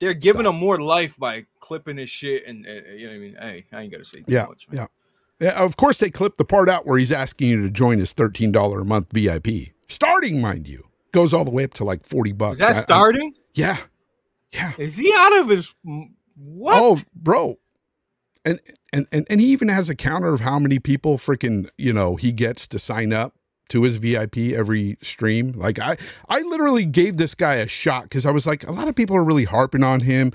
They're 0.00 0.14
giving 0.14 0.46
him 0.46 0.56
more 0.56 0.80
life 0.80 1.16
by 1.18 1.46
clipping 1.60 1.96
his 1.96 2.10
shit, 2.10 2.46
and 2.46 2.66
uh, 2.66 2.70
you 2.94 3.06
know 3.06 3.10
what 3.12 3.14
I 3.14 3.18
mean. 3.18 3.36
Hey, 3.40 3.64
I 3.72 3.82
ain't 3.82 3.92
gotta 3.92 4.04
say 4.04 4.18
too 4.18 4.24
Yeah, 4.32 4.46
much. 4.46 4.66
yeah. 4.70 4.86
Yeah, 5.40 5.50
of 5.62 5.76
course, 5.76 5.98
they 5.98 6.10
clip 6.10 6.36
the 6.38 6.44
part 6.46 6.68
out 6.70 6.86
where 6.86 6.98
he's 6.98 7.12
asking 7.12 7.48
you 7.50 7.62
to 7.62 7.70
join 7.70 7.98
his 7.98 8.12
thirteen 8.12 8.52
dollar 8.52 8.80
a 8.80 8.84
month 8.84 9.12
VIP, 9.12 9.46
starting, 9.88 10.40
mind 10.40 10.66
you, 10.68 10.86
goes 11.12 11.34
all 11.34 11.44
the 11.44 11.50
way 11.50 11.64
up 11.64 11.74
to 11.74 11.84
like 11.84 12.04
forty 12.04 12.32
bucks. 12.32 12.54
Is 12.54 12.58
that 12.60 12.74
I- 12.76 12.78
I- 12.78 12.82
starting? 12.82 13.34
yeah, 13.54 13.76
yeah. 14.52 14.72
Is 14.78 14.96
he 14.96 15.12
out 15.16 15.36
of 15.38 15.48
his? 15.50 15.74
What? 16.36 16.74
Oh, 16.82 16.96
bro. 17.14 17.58
And, 18.46 18.60
and 18.92 19.06
and 19.12 19.26
and 19.28 19.40
he 19.40 19.48
even 19.48 19.68
has 19.68 19.88
a 19.88 19.94
counter 19.94 20.32
of 20.32 20.40
how 20.40 20.58
many 20.58 20.78
people 20.78 21.18
freaking, 21.18 21.68
you 21.76 21.92
know, 21.92 22.16
he 22.16 22.32
gets 22.32 22.66
to 22.68 22.78
sign 22.78 23.12
up 23.12 23.34
to 23.68 23.82
his 23.82 23.96
VIP 23.96 24.38
every 24.54 24.96
stream. 25.02 25.52
Like 25.52 25.78
I 25.78 25.96
I 26.28 26.40
literally 26.42 26.86
gave 26.86 27.16
this 27.16 27.34
guy 27.34 27.56
a 27.56 27.66
shot 27.66 28.08
cuz 28.08 28.24
I 28.24 28.30
was 28.30 28.46
like 28.46 28.66
a 28.66 28.72
lot 28.72 28.88
of 28.88 28.94
people 28.94 29.16
are 29.16 29.24
really 29.24 29.44
harping 29.44 29.82
on 29.82 30.00
him. 30.00 30.32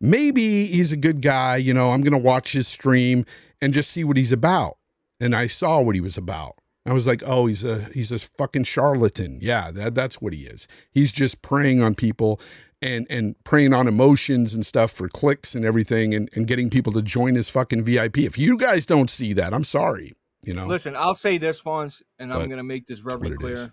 Maybe 0.00 0.66
he's 0.66 0.90
a 0.90 0.96
good 0.96 1.20
guy, 1.20 1.56
you 1.56 1.74
know, 1.74 1.92
I'm 1.92 2.02
to 2.02 2.16
watch 2.16 2.52
his 2.52 2.66
stream 2.66 3.26
and 3.60 3.74
just 3.74 3.90
see 3.90 4.02
what 4.02 4.16
he's 4.16 4.32
about. 4.32 4.78
And 5.20 5.36
I 5.36 5.46
saw 5.46 5.82
what 5.82 5.94
he 5.94 6.00
was 6.00 6.16
about. 6.16 6.56
I 6.86 6.94
was 6.94 7.06
like, 7.06 7.22
"Oh, 7.26 7.46
he's 7.46 7.62
a 7.62 7.82
he's 7.92 8.10
a 8.10 8.18
fucking 8.18 8.64
charlatan." 8.64 9.38
Yeah, 9.42 9.70
that 9.70 9.94
that's 9.94 10.20
what 10.22 10.32
he 10.32 10.44
is. 10.44 10.66
He's 10.90 11.12
just 11.12 11.42
preying 11.42 11.82
on 11.82 11.94
people 11.94 12.40
and 12.82 13.06
and 13.10 13.42
preying 13.44 13.72
on 13.72 13.86
emotions 13.86 14.54
and 14.54 14.64
stuff 14.64 14.90
for 14.90 15.08
clicks 15.08 15.54
and 15.54 15.64
everything 15.64 16.14
and, 16.14 16.28
and 16.34 16.46
getting 16.46 16.70
people 16.70 16.92
to 16.92 17.02
join 17.02 17.34
his 17.34 17.48
fucking 17.48 17.84
VIP. 17.84 18.18
If 18.18 18.38
you 18.38 18.56
guys 18.56 18.86
don't 18.86 19.10
see 19.10 19.32
that, 19.34 19.52
I'm 19.52 19.64
sorry. 19.64 20.14
You 20.42 20.54
know. 20.54 20.66
Listen, 20.66 20.96
I'll 20.96 21.14
say 21.14 21.36
this, 21.36 21.60
Fonz, 21.60 22.02
and 22.18 22.32
I'm 22.32 22.48
gonna 22.48 22.64
make 22.64 22.86
this 22.86 23.00
very 23.00 23.30
clear. 23.32 23.72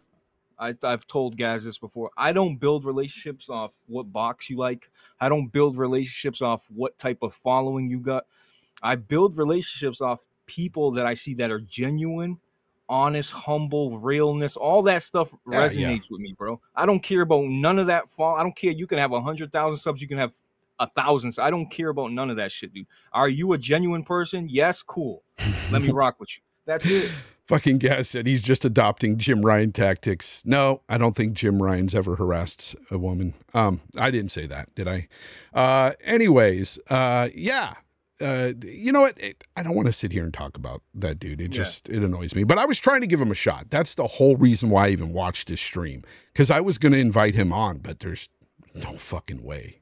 I, 0.59 0.73
I've 0.83 1.05
told 1.05 1.37
guys 1.37 1.63
this 1.63 1.77
before. 1.77 2.09
I 2.17 2.33
don't 2.33 2.57
build 2.57 2.83
relationships 2.83 3.47
off 3.49 3.73
what 3.85 4.11
box 4.11 4.49
you 4.49 4.57
like. 4.57 4.89
I 5.19 5.29
don't 5.29 5.47
build 5.51 5.77
relationships 5.77 6.41
off 6.41 6.65
what 6.69 6.97
type 6.97 7.19
of 7.21 7.35
following 7.35 7.89
you 7.89 7.99
got. 7.99 8.25
I 8.81 8.95
build 8.95 9.37
relationships 9.37 10.01
off 10.01 10.19
people 10.45 10.91
that 10.91 11.05
I 11.05 11.13
see 11.13 11.35
that 11.35 11.51
are 11.51 11.59
genuine, 11.59 12.39
honest, 12.89 13.31
humble, 13.31 13.99
realness. 13.99 14.55
All 14.57 14.81
that 14.83 15.03
stuff 15.03 15.33
Yeah, 15.49 15.59
yeah. 15.59 15.67
resonates 15.67 16.09
with 16.09 16.21
me, 16.21 16.33
bro. 16.37 16.59
I 16.75 16.85
don't 16.85 17.01
care 17.01 17.21
about 17.21 17.45
none 17.45 17.79
of 17.79 17.87
that. 17.87 18.09
Fall. 18.09 18.35
I 18.35 18.43
don't 18.43 18.55
care. 18.55 18.71
You 18.71 18.87
can 18.87 18.97
have 18.97 19.11
a 19.11 19.21
hundred 19.21 19.51
thousand 19.51 19.77
subs. 19.77 20.01
You 20.01 20.07
can 20.07 20.17
have 20.17 20.31
a 20.79 20.87
thousand. 20.89 21.35
I 21.39 21.49
don't 21.49 21.69
care 21.69 21.89
about 21.89 22.11
none 22.11 22.29
of 22.29 22.37
that 22.37 22.51
shit, 22.51 22.73
dude. 22.73 22.87
Are 23.11 23.29
you 23.29 23.53
a 23.53 23.57
genuine 23.57 24.03
person? 24.03 24.47
Yes, 24.49 24.81
cool. 24.83 25.23
Let 25.71 25.81
me 25.81 25.91
rock 25.93 26.19
with 26.19 26.29
you. 26.37 26.43
That's 26.65 26.85
it. 26.89 27.11
Fucking 27.47 27.77
Gaz 27.77 28.09
said 28.09 28.27
he's 28.27 28.41
just 28.41 28.65
adopting 28.65 29.17
Jim 29.17 29.41
Ryan 29.41 29.71
tactics. 29.71 30.45
No, 30.45 30.81
I 30.89 30.97
don't 30.97 31.15
think 31.15 31.31
Jim 31.31 31.63
Ryan's 31.63 31.95
ever 31.95 32.15
harassed 32.17 32.75
a 32.91 32.97
woman. 32.97 33.35
Um, 33.53 33.79
I 33.97 34.11
didn't 34.11 34.31
say 34.31 34.47
that, 34.47 34.75
did 34.75 34.85
I? 34.85 35.07
Uh, 35.53 35.93
anyways, 36.03 36.77
uh, 36.89 37.29
yeah. 37.33 37.75
Uh, 38.19 38.53
you 38.63 38.91
know 38.91 39.01
what? 39.01 39.17
It, 39.19 39.43
I 39.55 39.63
don't 39.63 39.75
want 39.75 39.85
to 39.87 39.93
sit 39.93 40.11
here 40.11 40.23
and 40.23 40.33
talk 40.33 40.57
about 40.57 40.81
that 40.95 41.19
dude. 41.19 41.39
It 41.39 41.53
Yeah. 41.53 41.63
just 41.63 41.87
it 41.89 42.03
annoys 42.03 42.33
me. 42.33 42.43
But 42.43 42.57
I 42.57 42.65
was 42.65 42.79
trying 42.79 43.01
to 43.01 43.07
give 43.07 43.21
him 43.21 43.31
a 43.31 43.35
shot. 43.35 43.67
That's 43.69 43.93
the 43.95 44.07
whole 44.07 44.35
reason 44.37 44.69
why 44.69 44.87
I 44.87 44.89
even 44.89 45.13
watched 45.13 45.49
his 45.49 45.61
stream 45.61 46.03
because 46.33 46.49
I 46.49 46.59
was 46.61 46.77
going 46.77 46.93
to 46.93 46.99
invite 46.99 47.35
him 47.35 47.53
on, 47.53 47.77
but 47.77 47.99
there's 47.99 48.29
no 48.75 48.93
fucking 48.93 49.43
way. 49.43 49.81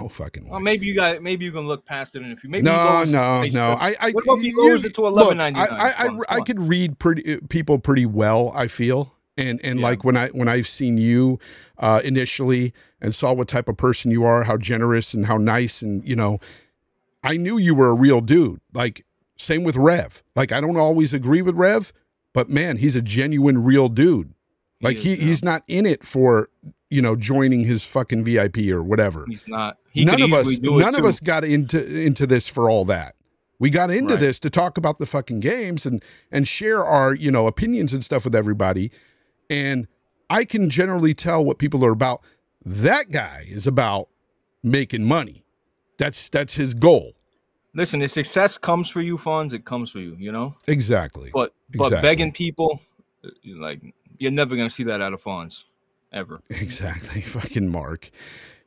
No 0.00 0.08
fucking 0.08 0.44
way. 0.44 0.50
Well, 0.50 0.60
maybe 0.60 0.86
you 0.86 0.94
got. 0.94 1.22
Maybe 1.22 1.44
you 1.44 1.52
can 1.52 1.66
look 1.68 1.84
past 1.84 2.16
it 2.16 2.22
in 2.22 2.32
a 2.32 2.36
few. 2.36 2.50
Maybe 2.50 2.64
no, 2.64 2.72
lowers 2.74 3.12
no, 3.12 3.44
no. 3.46 3.72
I, 3.74 3.94
I, 4.00 4.10
What 4.12 4.24
about 4.24 4.38
if 4.38 4.44
you- 4.44 4.60
lowers 4.60 4.84
it 4.84 4.94
to 4.94 5.08
look, 5.08 5.36
$11.99? 5.36 5.56
I, 5.56 5.66
I, 5.66 6.06
I, 6.06 6.18
I 6.28 6.40
could 6.40 6.58
read 6.60 6.98
pretty 6.98 7.38
people 7.48 7.78
pretty 7.78 8.04
well. 8.06 8.50
I 8.56 8.66
feel, 8.66 9.14
and 9.36 9.60
and 9.64 9.78
Yeah. 9.80 9.86
like 9.86 10.02
when 10.04 10.16
I 10.16 10.28
when 10.30 10.48
I've 10.48 10.66
seen 10.66 10.98
you 10.98 11.38
uh, 11.78 12.00
initially 12.04 12.72
and 13.00 13.14
saw 13.14 13.32
what 13.32 13.46
type 13.46 13.68
of 13.68 13.76
person 13.76 14.10
you 14.10 14.24
are, 14.24 14.42
how 14.44 14.56
generous 14.56 15.14
and 15.14 15.26
how 15.26 15.36
nice, 15.36 15.80
and 15.80 16.04
you 16.08 16.16
know, 16.16 16.40
I 17.24 17.36
knew 17.36 17.58
you 17.58 17.74
were 17.74 17.88
a 17.88 17.94
real 17.94 18.20
dude. 18.20 18.60
Like 18.72 19.04
same 19.36 19.64
with 19.64 19.76
Rev. 19.76 20.22
Like 20.36 20.52
I 20.52 20.60
don't 20.60 20.76
always 20.76 21.12
agree 21.12 21.42
with 21.42 21.56
Rev, 21.56 21.92
but 22.32 22.48
man, 22.48 22.76
he's 22.76 22.94
a 22.96 23.02
genuine 23.02 23.64
real 23.64 23.88
dude. 23.88 24.32
Like 24.80 24.98
he, 24.98 25.14
is, 25.14 25.18
yeah. 25.18 25.24
he's 25.24 25.44
not 25.44 25.62
in 25.66 25.86
it 25.86 26.04
for 26.04 26.50
you 26.90 27.00
know 27.02 27.16
joining 27.16 27.64
his 27.64 27.84
fucking 27.84 28.22
VIP 28.24 28.58
or 28.68 28.82
whatever 28.82 29.24
He's 29.28 29.48
not. 29.48 29.78
He 29.90 30.04
none 30.04 30.20
of 30.22 30.32
us 30.32 30.46
easily 30.48 30.56
do 30.68 30.78
it 30.78 30.82
none 30.82 30.94
of 30.94 31.04
us 31.04 31.18
got 31.18 31.42
into 31.44 31.82
into 31.84 32.26
this 32.26 32.46
for 32.46 32.68
all 32.70 32.84
that 32.84 33.16
we 33.58 33.70
got 33.70 33.90
into 33.90 34.12
Right. 34.12 34.20
this 34.20 34.38
to 34.40 34.50
talk 34.50 34.76
about 34.76 34.98
the 34.98 35.06
fucking 35.06 35.40
games 35.40 35.86
and 35.86 36.04
and 36.30 36.46
share 36.46 36.84
our 36.84 37.14
you 37.14 37.30
know 37.30 37.46
opinions 37.46 37.92
and 37.92 38.04
stuff 38.04 38.24
with 38.24 38.34
everybody 38.34 38.92
and 39.48 39.88
i 40.28 40.44
can 40.44 40.68
generally 40.70 41.14
tell 41.14 41.44
what 41.44 41.58
people 41.58 41.84
are 41.84 41.92
about 41.92 42.22
that 42.64 43.10
guy 43.10 43.46
is 43.48 43.66
about 43.66 44.08
making 44.62 45.04
money 45.04 45.43
that's 45.98 46.28
that's 46.28 46.54
his 46.54 46.74
goal 46.74 47.14
Listen, 47.76 48.02
if 48.02 48.12
success 48.12 48.56
comes 48.56 48.88
for 48.88 49.00
you, 49.00 49.16
Fonz, 49.18 49.52
it 49.52 49.64
comes 49.64 49.90
for 49.90 49.98
you. 49.98 50.16
You 50.16 50.30
know. 50.30 50.54
exactly 50.66 51.30
But 51.34 51.52
but 51.74 51.86
Exactly. 51.86 52.08
begging 52.08 52.32
people, 52.32 52.80
uh, 53.24 53.30
like 53.44 53.80
you're 54.18 54.30
never 54.30 54.54
gonna 54.56 54.70
see 54.70 54.84
that 54.84 55.00
out 55.02 55.12
of 55.12 55.22
Fonz, 55.22 55.64
ever. 56.12 56.40
exactly 56.50 57.20
fucking 57.20 57.68
mark 57.68 58.10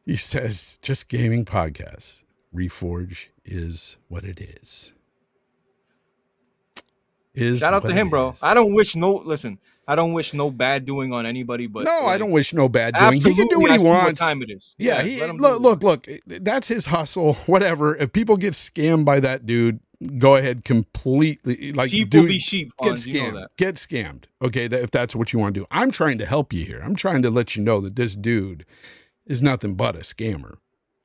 he 0.05 0.15
says 0.15 0.77
just 0.81 1.07
gaming 1.09 1.45
podcasts 1.45 2.23
reforge 2.53 3.27
is 3.45 3.97
what 4.07 4.23
it 4.23 4.39
is 4.39 4.93
is 7.33 7.59
Shout 7.59 7.73
out 7.73 7.85
to 7.85 7.93
him, 7.93 8.09
bro. 8.09 8.33
I 8.41 8.55
don't 8.55 8.73
wish 8.73 8.95
no. 8.95 9.13
Listen, 9.13 9.59
I 9.87 9.95
don't 9.95 10.13
wish 10.13 10.33
no 10.33 10.51
bad 10.51 10.85
doing 10.85 11.13
on 11.13 11.25
anybody. 11.25 11.67
But 11.67 11.85
no, 11.85 12.05
I 12.07 12.17
don't 12.17 12.31
wish 12.31 12.53
no 12.53 12.67
bad 12.67 12.93
doing. 12.93 13.13
He 13.13 13.33
can 13.33 13.47
do 13.47 13.59
what 13.59 13.71
he 13.71 13.85
wants. 13.85 14.19
time 14.19 14.41
it 14.41 14.49
is. 14.49 14.75
yeah, 14.77 14.95
let 14.95 15.05
he, 15.05 15.21
look, 15.21 15.61
look, 15.61 15.83
look. 15.83 16.07
That's 16.25 16.67
his 16.67 16.87
hustle. 16.87 17.33
Whatever. 17.45 17.95
If 17.95 18.11
people 18.11 18.35
get 18.35 18.53
scammed 18.53 19.05
by 19.05 19.21
that 19.21 19.45
dude, 19.45 19.79
go 20.17 20.35
ahead 20.35 20.65
completely. 20.65 21.71
Like, 21.71 21.91
Sheep 21.91 22.09
dude, 22.09 22.21
will 22.21 22.27
be 22.27 22.39
sheep. 22.39 22.73
get 22.81 22.93
Fonz, 22.93 23.07
you 23.07 23.13
know 23.13 23.31
scammed. 23.31 23.47
Get 23.57 23.75
scammed. 23.75 24.23
Okay, 24.41 24.67
that, 24.67 24.83
if 24.83 24.91
that's 24.91 25.15
what 25.15 25.31
you 25.31 25.39
want 25.39 25.53
to 25.55 25.61
do. 25.61 25.65
I'm 25.71 25.91
trying 25.91 26.17
to 26.17 26.25
help 26.25 26.51
you 26.51 26.65
here. 26.65 26.81
I'm 26.83 26.95
trying 26.95 27.21
to 27.21 27.29
let 27.29 27.55
you 27.55 27.63
know 27.63 27.79
that 27.81 27.95
this 27.95 28.15
dude 28.15 28.65
is 29.25 29.41
nothing 29.41 29.75
but 29.75 29.95
a 29.95 29.99
scammer. 29.99 30.57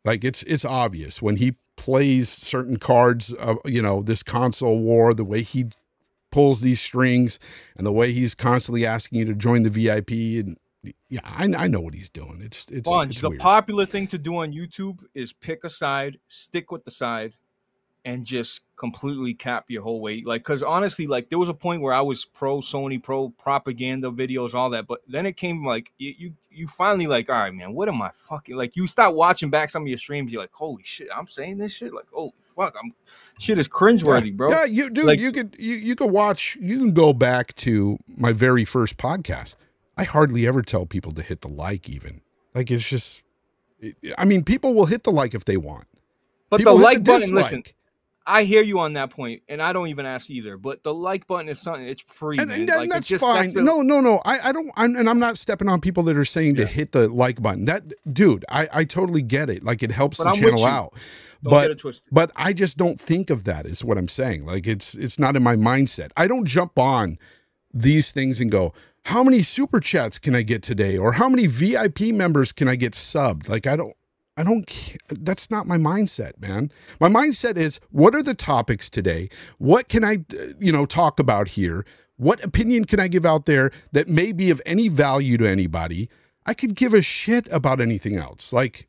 Like 0.04 0.24
it's 0.24 0.42
it's 0.44 0.64
obvious 0.64 1.22
when 1.22 1.36
he 1.36 1.54
plays 1.76 2.28
certain 2.28 2.78
cards. 2.78 3.32
Uh, 3.38 3.54
you 3.64 3.80
know, 3.80 4.02
this 4.02 4.22
console 4.22 4.80
war, 4.80 5.14
the 5.14 5.24
way 5.24 5.42
he 5.42 5.66
pulls 6.32 6.60
these 6.60 6.80
strings, 6.80 7.38
and 7.76 7.86
the 7.86 7.92
way 7.92 8.12
he's 8.12 8.34
constantly 8.34 8.84
asking 8.84 9.20
you 9.20 9.24
to 9.26 9.34
join 9.34 9.62
the 9.62 9.70
VIP, 9.70 10.10
and 10.44 10.56
yeah, 11.08 11.20
I, 11.22 11.44
I 11.56 11.68
know 11.68 11.80
what 11.80 11.94
he's 11.94 12.08
doing. 12.08 12.40
It's 12.42 12.66
it's, 12.68 12.88
Bunch. 12.88 13.12
it's 13.12 13.20
the 13.20 13.30
weird. 13.30 13.40
popular 13.40 13.86
thing 13.86 14.08
to 14.08 14.18
do 14.18 14.36
on 14.36 14.52
YouTube 14.52 14.98
is 15.14 15.32
pick 15.32 15.64
a 15.64 15.70
side, 15.70 16.18
stick 16.26 16.72
with 16.72 16.84
the 16.84 16.90
side, 16.90 17.34
and 18.04 18.24
just 18.24 18.62
completely 18.76 19.32
cap 19.32 19.66
your 19.68 19.82
whole 19.82 20.00
weight. 20.00 20.26
Like, 20.26 20.42
because 20.42 20.62
honestly, 20.62 21.06
like 21.06 21.28
there 21.28 21.38
was 21.38 21.48
a 21.48 21.54
point 21.54 21.82
where 21.82 21.92
I 21.92 22.00
was 22.00 22.24
pro 22.24 22.58
Sony, 22.58 23.00
pro 23.00 23.28
propaganda 23.30 24.10
videos, 24.10 24.54
all 24.54 24.70
that, 24.70 24.88
but 24.88 25.00
then 25.06 25.26
it 25.26 25.36
came 25.36 25.64
like 25.64 25.92
you 25.98 26.14
you, 26.18 26.32
you 26.50 26.66
finally 26.66 27.06
like, 27.06 27.30
all 27.30 27.36
right, 27.36 27.54
man, 27.54 27.74
what 27.74 27.88
am 27.88 28.02
I 28.02 28.10
fucking 28.12 28.56
like? 28.56 28.76
You 28.76 28.86
start 28.88 29.14
watching 29.14 29.50
back 29.50 29.70
some 29.70 29.82
of 29.82 29.88
your 29.88 29.98
streams, 29.98 30.32
you're 30.32 30.42
like, 30.42 30.52
holy 30.52 30.82
shit, 30.82 31.08
I'm 31.14 31.28
saying 31.28 31.58
this 31.58 31.72
shit, 31.72 31.94
like, 31.94 32.08
holy 32.12 32.32
fuck, 32.54 32.74
I'm 32.82 32.92
shit 33.38 33.58
is 33.58 33.68
cringeworthy, 33.68 34.26
yeah. 34.26 34.32
bro. 34.32 34.50
Yeah, 34.50 34.64
you 34.64 34.90
dude, 34.90 35.04
Like- 35.04 35.20
you 35.20 35.32
could 35.32 35.56
you 35.58 35.74
you 35.74 35.94
could 35.96 36.10
watch. 36.10 36.56
You 36.60 36.78
can 36.78 36.92
go 36.92 37.12
back 37.12 37.54
to 37.56 37.98
my 38.16 38.32
very 38.32 38.64
first 38.64 38.96
podcast. 38.96 39.56
I 39.96 40.04
hardly 40.04 40.46
ever 40.46 40.62
tell 40.62 40.86
people 40.86 41.12
to 41.12 41.22
hit 41.22 41.42
the 41.42 41.48
like, 41.48 41.88
even 41.88 42.22
like 42.54 42.70
it's 42.70 42.88
just. 42.88 43.22
I 44.16 44.24
mean, 44.24 44.44
people 44.44 44.74
will 44.74 44.86
hit 44.86 45.02
the 45.02 45.10
like 45.10 45.34
if 45.34 45.44
they 45.44 45.56
want. 45.56 45.86
But 46.50 46.58
people 46.58 46.76
the 46.76 46.82
like 46.84 47.02
button, 47.02 47.34
listen. 47.34 47.64
I 48.24 48.44
hear 48.44 48.62
you 48.62 48.78
on 48.78 48.92
that 48.92 49.10
point, 49.10 49.42
and 49.48 49.60
I 49.60 49.72
don't 49.72 49.88
even 49.88 50.06
ask 50.06 50.30
either. 50.30 50.56
But 50.56 50.84
the 50.84 50.94
like 50.94 51.26
button 51.26 51.48
is 51.48 51.58
something; 51.58 51.84
it's 51.84 52.02
free, 52.02 52.38
and, 52.38 52.50
and, 52.52 52.70
and 52.70 52.80
Like, 52.82 52.90
that's 52.90 53.08
just- 53.08 53.24
fine. 53.24 53.42
that's 53.42 53.54
the- 53.54 53.62
no, 53.62 53.82
no, 53.82 54.00
no. 54.00 54.22
I, 54.24 54.50
I 54.50 54.52
don't. 54.52 54.70
I'm, 54.76 54.94
and 54.94 55.10
I'm 55.10 55.18
not 55.18 55.36
stepping 55.38 55.68
on 55.68 55.80
people 55.80 56.04
that 56.04 56.16
are 56.16 56.24
saying 56.24 56.54
to 56.56 56.66
hit 56.66 56.92
the 56.92 57.08
like 57.08 57.42
button. 57.42 57.64
That 57.64 57.82
dude, 58.12 58.44
I, 58.48 58.68
I 58.72 58.84
totally 58.84 59.22
get 59.22 59.50
it. 59.50 59.64
Like 59.64 59.82
it 59.82 59.90
helps 59.90 60.18
But 60.18 60.24
the 60.24 60.30
I'm 60.30 60.36
channel 60.36 60.64
out. 60.64 60.94
Don't 61.42 61.50
but 61.50 61.62
get 61.62 61.70
it 61.72 61.78
twisted. 61.78 62.08
but 62.12 62.30
I 62.36 62.52
just 62.52 62.76
don't 62.76 63.00
think 63.00 63.30
of 63.30 63.44
that 63.44 63.66
is 63.66 63.84
what 63.84 63.98
I'm 63.98 64.08
saying. 64.08 64.46
Like 64.46 64.66
it's 64.66 64.94
it's 64.94 65.18
not 65.18 65.36
in 65.36 65.42
my 65.42 65.56
mindset. 65.56 66.10
I 66.16 66.26
don't 66.28 66.46
jump 66.46 66.78
on 66.78 67.18
these 67.74 68.12
things 68.12 68.40
and 68.40 68.50
go, 68.50 68.72
how 69.06 69.24
many 69.24 69.42
super 69.42 69.80
chats 69.80 70.18
can 70.18 70.34
I 70.34 70.42
get 70.42 70.62
today, 70.62 70.96
or 70.96 71.12
how 71.12 71.28
many 71.28 71.46
VIP 71.46 72.00
members 72.12 72.52
can 72.52 72.68
I 72.68 72.76
get 72.76 72.92
subbed? 72.92 73.48
Like 73.48 73.66
I 73.66 73.76
don't. 73.76 73.96
I 74.34 74.44
don't. 74.44 74.96
That's 75.08 75.50
not 75.50 75.66
my 75.66 75.76
mindset, 75.76 76.40
man. 76.40 76.72
My 77.00 77.08
mindset 77.08 77.58
is, 77.58 77.80
what 77.90 78.14
are 78.14 78.22
the 78.22 78.32
topics 78.32 78.88
today? 78.88 79.28
What 79.58 79.88
can 79.88 80.04
I, 80.04 80.24
uh, 80.32 80.54
you 80.58 80.72
know, 80.72 80.86
talk 80.86 81.20
about 81.20 81.48
here? 81.48 81.84
What 82.16 82.42
opinion 82.42 82.86
can 82.86 82.98
I 82.98 83.08
give 83.08 83.26
out 83.26 83.44
there 83.44 83.70
that 83.92 84.08
may 84.08 84.32
be 84.32 84.50
of 84.50 84.62
any 84.64 84.88
value 84.88 85.36
to 85.36 85.46
anybody? 85.46 86.08
I 86.46 86.54
could 86.54 86.74
give 86.74 86.94
a 86.94 87.02
shit 87.02 87.46
about 87.52 87.80
anything 87.80 88.16
else. 88.16 88.54
Like, 88.54 88.88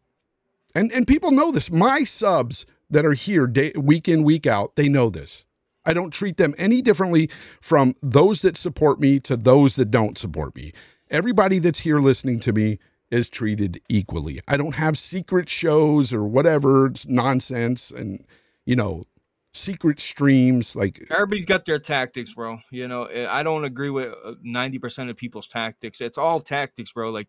and 0.75 0.91
and 0.91 1.07
people 1.07 1.31
know 1.31 1.51
this. 1.51 1.71
My 1.71 2.03
subs 2.03 2.65
that 2.89 3.05
are 3.05 3.13
here 3.13 3.47
day, 3.47 3.71
week 3.75 4.07
in 4.07 4.23
week 4.23 4.45
out, 4.45 4.75
they 4.75 4.89
know 4.89 5.09
this. 5.09 5.45
I 5.85 5.93
don't 5.93 6.11
treat 6.11 6.37
them 6.37 6.55
any 6.57 6.81
differently 6.81 7.29
from 7.59 7.95
those 8.01 8.41
that 8.41 8.55
support 8.55 8.99
me 8.99 9.19
to 9.21 9.35
those 9.35 9.75
that 9.75 9.91
don't 9.91 10.17
support 10.17 10.55
me. 10.55 10.71
Everybody 11.09 11.59
that's 11.59 11.79
here 11.79 11.99
listening 11.99 12.39
to 12.41 12.53
me 12.53 12.79
is 13.11 13.29
treated 13.29 13.81
equally. 13.89 14.39
I 14.47 14.57
don't 14.57 14.75
have 14.75 14.97
secret 14.97 15.49
shows 15.49 16.13
or 16.13 16.23
whatever 16.23 16.87
it's 16.87 17.05
nonsense 17.05 17.91
and 17.91 18.25
you 18.65 18.75
know 18.75 19.03
secret 19.53 19.99
streams 19.99 20.75
like 20.75 21.05
Everybody's 21.11 21.45
got 21.45 21.65
their 21.65 21.79
tactics, 21.79 22.33
bro. 22.33 22.59
You 22.71 22.87
know, 22.87 23.07
I 23.29 23.43
don't 23.43 23.65
agree 23.65 23.89
with 23.89 24.13
uh, 24.23 24.33
ninety 24.41 24.79
percent 24.79 25.09
of 25.09 25.17
people's 25.17 25.47
tactics. 25.47 26.01
It's 26.01 26.17
all 26.17 26.39
tactics, 26.39 26.91
bro. 26.91 27.09
Like 27.09 27.27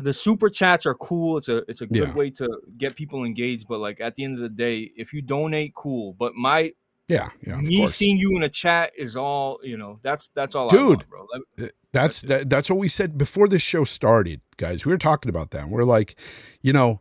the 0.00 0.12
super 0.12 0.48
chats 0.50 0.86
are 0.86 0.94
cool. 0.94 1.38
It's 1.38 1.48
a 1.48 1.58
it's 1.68 1.80
a 1.80 1.86
good 1.86 2.08
Yeah. 2.08 2.14
way 2.14 2.30
to 2.30 2.48
get 2.76 2.94
people 2.96 3.24
engaged. 3.24 3.66
But 3.68 3.78
like 3.80 4.00
at 4.00 4.14
the 4.14 4.24
end 4.24 4.34
of 4.34 4.40
the 4.42 4.48
day, 4.48 4.90
if 4.96 5.12
you 5.12 5.22
donate, 5.22 5.74
cool. 5.74 6.12
But 6.14 6.34
my 6.34 6.72
yeah, 7.08 7.30
yeah, 7.46 7.56
me 7.56 7.78
course. 7.78 7.94
seeing 7.94 8.18
you 8.18 8.36
in 8.36 8.42
a 8.42 8.50
chat 8.50 8.92
is 8.96 9.16
all 9.16 9.60
you 9.62 9.76
know. 9.78 9.98
That's 10.02 10.28
that's 10.34 10.54
all, 10.54 10.68
I 10.68 10.76
Dude. 10.76 10.88
want, 10.88 11.08
bro. 11.08 11.26
Eh, 11.30 11.36
that's 11.56 11.70
That's 11.92 12.20
that, 12.22 12.50
that's 12.50 12.68
what 12.68 12.78
we 12.78 12.88
said 12.88 13.16
before 13.16 13.48
this 13.48 13.62
show 13.62 13.84
started, 13.84 14.42
guys. 14.58 14.84
We 14.84 14.92
were 14.92 14.98
talking 14.98 15.30
about 15.30 15.50
that. 15.52 15.68
We're 15.70 15.84
like, 15.84 16.16
you 16.60 16.74
know, 16.74 17.00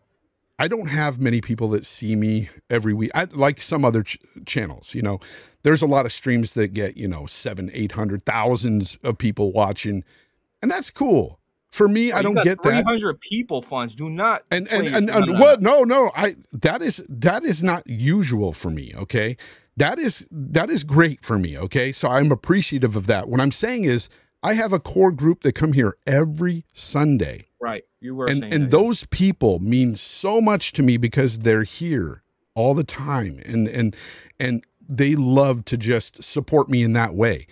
I 0.57 0.69
don't 0.69 0.87
have 0.87 1.19
many 1.19 1.41
people 1.41 1.67
that 1.71 1.85
see 1.85 2.15
me 2.15 2.49
every 2.69 2.93
week. 2.93 3.11
I 3.13 3.25
like 3.25 3.61
some 3.61 3.83
other 3.83 4.01
ch- 4.03 4.17
channels. 4.45 4.95
You 4.95 5.01
know, 5.01 5.19
there's 5.63 5.81
a 5.81 5.85
lot 5.87 6.05
of 6.05 6.13
streams 6.13 6.53
that 6.53 6.69
get 6.69 6.95
you 6.95 7.09
know 7.09 7.25
seven, 7.25 7.69
eight 7.73 7.91
hundred 7.91 8.25
thousands 8.25 8.97
of 9.03 9.17
people 9.17 9.51
watching, 9.51 10.05
and 10.61 10.71
that's 10.71 10.89
cool. 10.89 11.41
For 11.77 11.87
me, 11.87 12.11
I 12.11 12.23
don't 12.23 12.41
get 12.41 12.63
that. 12.63 12.83
300 12.83 13.21
people 13.21 13.61
Fonz. 13.61 13.95
Do 13.95 14.09
not 14.09 14.43
and 14.51 14.67
and 14.67 14.87
and, 14.87 15.09
and 15.09 15.27
no, 15.27 15.33
no. 15.33 15.39
what 15.39 15.61
no 15.61 15.83
no 15.83 16.11
i 16.15 16.35
that 16.51 16.81
is 16.81 17.03
that 17.07 17.43
is 17.43 17.63
not 17.63 17.85
usual 17.87 18.51
for 18.51 18.69
me 18.69 18.93
okay 18.95 19.37
that 19.75 19.99
is 19.99 20.27
that 20.31 20.69
is 20.69 20.83
great 20.83 21.23
for 21.23 21.37
me 21.37 21.57
okay 21.57 21.91
so 21.91 22.09
i'm 22.09 22.31
appreciative 22.31 22.95
of 22.95 23.07
that 23.07 23.29
what 23.29 23.39
i'm 23.39 23.51
saying 23.51 23.83
is 23.83 24.09
i 24.43 24.53
have 24.53 24.73
a 24.73 24.79
core 24.79 25.11
group 25.11 25.41
that 25.41 25.53
come 25.53 25.73
here 25.73 25.97
every 26.05 26.65
sunday 26.73 27.45
right. 27.61 27.83
You 27.99 28.15
were 28.15 28.25
and 28.25 28.41
saying 28.41 28.53
and 28.53 28.63
that, 28.63 28.77
yeah. 28.77 28.83
those 28.83 29.05
people 29.05 29.59
mean 29.59 29.95
so 29.95 30.41
much 30.41 30.73
to 30.73 30.83
me 30.83 30.97
because 30.97 31.39
they're 31.39 31.63
here 31.63 32.23
all 32.55 32.73
the 32.73 32.83
time 32.83 33.41
and 33.45 33.67
and 33.67 33.95
and 34.39 34.63
they 34.87 35.15
love 35.15 35.65
to 35.65 35.77
just 35.77 36.23
support 36.23 36.69
me 36.69 36.83
in 36.83 36.93
that 36.93 37.13
way 37.13 37.47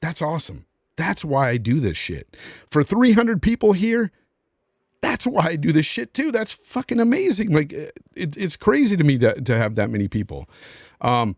that's 0.00 0.20
awesome 0.22 0.66
that's 0.96 1.24
why 1.24 1.50
i 1.50 1.56
do 1.56 1.80
this 1.80 1.96
shit. 1.96 2.36
For 2.70 2.82
300 2.82 3.42
people 3.42 3.72
here 3.72 4.10
that's 5.00 5.26
why 5.26 5.46
i 5.48 5.56
do 5.56 5.72
this 5.72 5.86
shit 5.86 6.14
too. 6.14 6.30
That's 6.30 6.52
fucking 6.52 7.00
amazing. 7.00 7.52
Like 7.52 7.72
it, 7.72 7.98
it's 8.14 8.56
crazy 8.56 8.96
to 8.96 9.04
me 9.04 9.16
that 9.18 9.44
to 9.46 9.56
have 9.56 9.74
that 9.76 9.90
many 9.90 10.08
people. 10.08 10.48
Um 11.00 11.36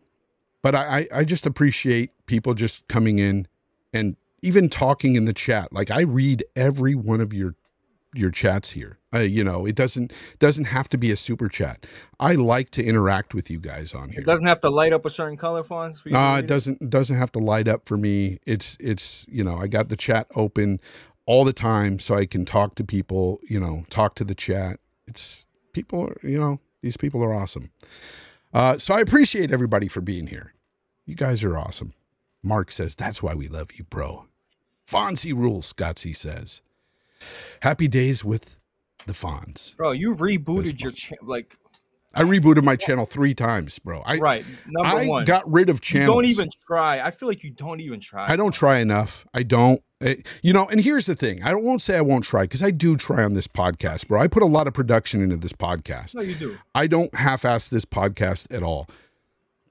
but 0.63 0.75
I, 0.75 0.99
I 0.99 1.09
i 1.21 1.25
just 1.25 1.47
appreciate 1.47 2.11
people 2.27 2.55
just 2.55 2.89
coming 2.89 3.19
in 3.19 3.49
and 3.93 4.17
even 4.43 4.69
talking 4.69 5.17
in 5.17 5.25
the 5.25 5.33
chat. 5.33 5.73
Like 5.73 5.91
i 5.91 6.03
read 6.03 6.45
every 6.57 6.95
one 6.95 7.21
of 7.21 7.33
your 7.33 7.55
your 8.15 8.31
chats 8.31 8.73
here. 8.73 8.99
Uh, 9.15 9.21
you 9.21 9.45
know, 9.45 9.67
it 9.67 9.75
doesn't 9.75 10.13
doesn't 10.39 10.67
have 10.67 10.89
to 10.91 10.99
be 10.99 11.11
a 11.11 11.17
super 11.17 11.49
chat. 11.49 11.87
I 12.21 12.35
like 12.35 12.71
to 12.71 12.85
interact 12.85 13.35
with 13.35 13.51
you 13.51 13.61
guys 13.61 13.95
on 13.95 14.11
here. 14.11 14.21
it 14.21 14.27
doesn't 14.27 14.47
have 14.47 14.61
to 14.63 14.71
light 14.71 14.93
up 14.93 15.07
a 15.07 15.11
certain 15.11 15.37
color 15.37 15.63
you 16.11 16.13
No, 16.13 16.37
read 16.37 16.45
it 16.45 16.47
doesn't 16.49 16.91
doesn't 16.91 17.17
have 17.17 17.33
to 17.33 17.39
light 17.39 17.69
up 17.69 17.87
for 17.87 17.97
me. 17.97 18.39
It's 18.47 18.77
it's 18.81 19.27
you 19.29 19.45
know, 19.45 19.57
I 19.59 19.69
got 19.69 19.89
the 19.89 19.97
chat 19.97 20.27
open 20.37 20.81
all 21.27 21.45
the 21.45 21.53
time 21.53 21.99
so 21.99 22.15
I 22.15 22.27
can 22.27 22.45
talk 22.45 22.75
to 22.77 22.85
people, 22.85 23.41
you 23.49 23.61
know, 23.61 23.85
talk 23.91 24.15
to 24.17 24.25
the 24.25 24.35
chat. 24.35 24.81
It's 25.07 25.47
people, 25.73 26.09
are, 26.09 26.17
you 26.29 26.39
know, 26.39 26.61
these 26.83 26.97
people 26.97 27.23
are 27.23 27.35
awesome. 27.35 27.71
Uh, 28.53 28.79
so 28.79 28.95
I 28.95 29.01
appreciate 29.01 29.53
everybody 29.53 29.89
for 29.89 30.01
being 30.01 30.29
here. 30.29 30.55
You 31.07 31.15
guys 31.15 31.45
are 31.45 31.57
awesome. 31.57 31.95
Mark 32.43 32.71
says, 32.71 32.95
that's 32.95 33.23
why 33.23 33.35
we 33.35 33.49
love 33.49 33.71
you, 33.75 33.85
bro. 33.85 34.27
Fonzie 34.89 35.35
rules, 35.35 35.73
Scotsy 35.73 36.15
says. 36.15 36.63
Happy 37.63 37.89
days 37.89 38.25
with 38.25 38.57
the 39.07 39.13
Fonz. 39.13 39.77
Bro, 39.77 39.93
you 39.93 40.15
rebooted 40.15 40.83
your 40.83 40.93
cha- 40.93 41.17
like 41.23 41.57
I 42.15 42.23
rebooted 42.23 42.63
my 42.63 42.77
channel 42.77 43.07
three 43.07 43.35
times, 43.35 43.79
bro. 43.79 44.01
I 44.07 44.19
right 44.19 44.45
number 44.69 44.97
I 44.97 45.07
one. 45.07 45.25
got 45.25 45.51
rid 45.51 45.69
of 45.69 45.77
you 45.77 45.81
channels. 45.81 46.15
don't 46.15 46.25
even 46.27 46.49
try. 46.67 47.01
I 47.01 47.11
feel 47.11 47.29
like 47.29 47.43
you 47.43 47.51
don't 47.51 47.81
even 47.81 48.01
try. 48.01 48.31
I 48.31 48.37
don't 48.37 48.53
try 48.53 48.79
enough. 48.79 49.27
I 49.35 49.43
don't. 49.43 49.83
Eh, 50.01 50.17
you 50.43 50.53
know, 50.53 50.67
and 50.67 50.81
here's 50.81 51.07
the 51.07 51.17
thing. 51.17 51.43
I 51.43 51.55
won't 51.55 51.83
say 51.83 51.97
I 51.97 52.03
won't 52.03 52.25
try 52.25 52.43
because 52.43 52.63
I 52.63 52.71
do 52.71 52.97
try 52.97 53.25
on 53.25 53.35
this 53.35 53.49
podcast, 53.49 54.07
bro. 54.07 54.21
I 54.21 54.29
put 54.29 54.43
a 54.43 54.47
lot 54.47 54.67
of 54.69 54.75
production 54.75 55.23
into 55.23 55.37
this 55.37 55.53
podcast. 55.53 56.15
No, 56.15 56.23
you 56.23 56.35
do. 56.35 56.57
I 56.75 56.87
don't 56.87 57.13
half-ass 57.15 57.69
this 57.69 57.85
podcast 57.85 58.55
at 58.55 58.63
all. 58.63 58.89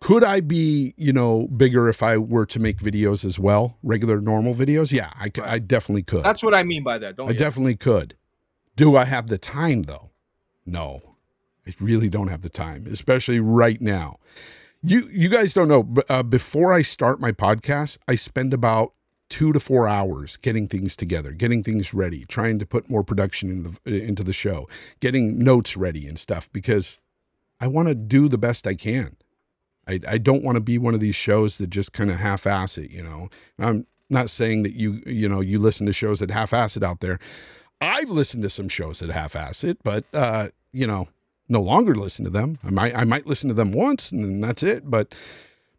Could 0.04 0.26
I 0.26 0.42
be, 0.42 0.94
you 0.98 1.14
know, 1.14 1.48
bigger 1.48 1.88
if 1.88 2.04
I 2.04 2.18
were 2.18 2.46
to 2.48 2.60
make 2.60 2.80
videos 2.80 3.24
as 3.24 3.40
well, 3.40 3.78
regular 3.84 4.20
normal 4.20 4.54
videos? 4.54 4.92
Yeah, 4.92 5.12
I, 5.16 5.32
I 5.42 5.60
definitely 5.60 6.04
could. 6.04 6.26
That's 6.26 6.44
what 6.44 6.54
I 6.54 6.64
mean 6.64 6.84
by 6.84 6.98
that. 6.98 7.16
Don't 7.16 7.30
I 7.30 7.32
you? 7.32 7.38
definitely 7.38 7.78
could. 7.78 8.18
Do 8.76 8.98
I 8.98 9.06
have 9.06 9.30
the 9.30 9.38
time 9.38 9.84
though? 9.84 10.10
No. 10.66 11.16
I 11.66 11.74
really 11.80 12.10
don't 12.10 12.28
have 12.28 12.42
the 12.42 12.50
time, 12.50 12.86
especially 12.92 13.40
right 13.40 13.80
now. 13.80 14.20
You 14.82 15.08
you 15.10 15.30
guys 15.30 15.54
don't 15.54 15.70
know, 15.70 15.84
but 15.84 16.06
uh, 16.12 16.22
before 16.22 16.74
I 16.74 16.82
start 16.82 17.22
my 17.22 17.32
podcast, 17.32 17.98
I 18.06 18.16
spend 18.16 18.54
about 18.54 18.92
two 19.30 19.54
to 19.54 19.60
four 19.62 19.88
hours 19.88 20.36
getting 20.36 20.68
things 20.68 20.98
together, 20.98 21.32
getting 21.32 21.64
things 21.64 21.94
ready, 21.94 22.26
trying 22.26 22.60
to 22.60 22.66
put 22.66 22.90
more 22.90 23.06
production 23.06 23.50
in 23.50 23.78
the, 23.86 24.04
into 24.04 24.22
the 24.22 24.34
show, 24.34 24.68
getting 25.00 25.42
notes 25.42 25.78
ready 25.78 26.06
and 26.06 26.20
stuff 26.20 26.52
because 26.52 27.00
I 27.62 27.68
want 27.68 27.88
to 27.88 27.96
do 27.96 28.28
the 28.28 28.38
best 28.38 28.68
I 28.68 28.76
can. 28.76 29.16
I, 29.88 30.00
I 30.08 30.18
don't 30.18 30.44
want 30.44 30.56
to 30.56 30.62
be 30.62 30.78
one 30.78 30.94
of 30.94 31.00
these 31.00 31.16
shows 31.16 31.58
that 31.58 31.70
just 31.70 31.92
kind 31.94 32.10
of 32.10 32.18
half-ass 32.18 32.78
it, 32.78 32.90
you 32.92 33.04
know. 33.04 33.30
I'm 33.60 33.86
not 34.10 34.30
saying 34.30 34.64
that 34.64 34.74
you 34.74 35.02
you 35.06 35.28
know 35.28 35.42
you 35.42 35.60
listen 35.60 35.86
to 35.88 35.94
shows 35.94 36.20
that 36.20 36.32
half-ass 36.32 36.78
it 36.78 36.84
out 36.84 37.00
there. 37.02 37.20
I've 37.82 38.10
listened 38.10 38.44
to 38.44 38.50
some 38.50 38.70
shows 38.70 39.00
that 39.00 39.10
half-ass 39.10 39.64
it, 39.64 39.78
but 39.84 40.06
uh, 40.14 40.50
you 40.72 40.88
know, 40.88 41.10
no 41.50 41.62
longer 41.62 41.96
listen 41.96 42.24
to 42.26 42.32
them. 42.32 42.60
I 42.64 42.70
might 42.70 42.96
I 42.96 43.04
might 43.04 43.28
listen 43.28 43.50
to 43.50 43.54
them 43.54 43.72
once 43.72 44.12
and 44.12 44.24
then 44.24 44.40
that's 44.42 44.64
it. 44.64 44.90
But 44.90 45.14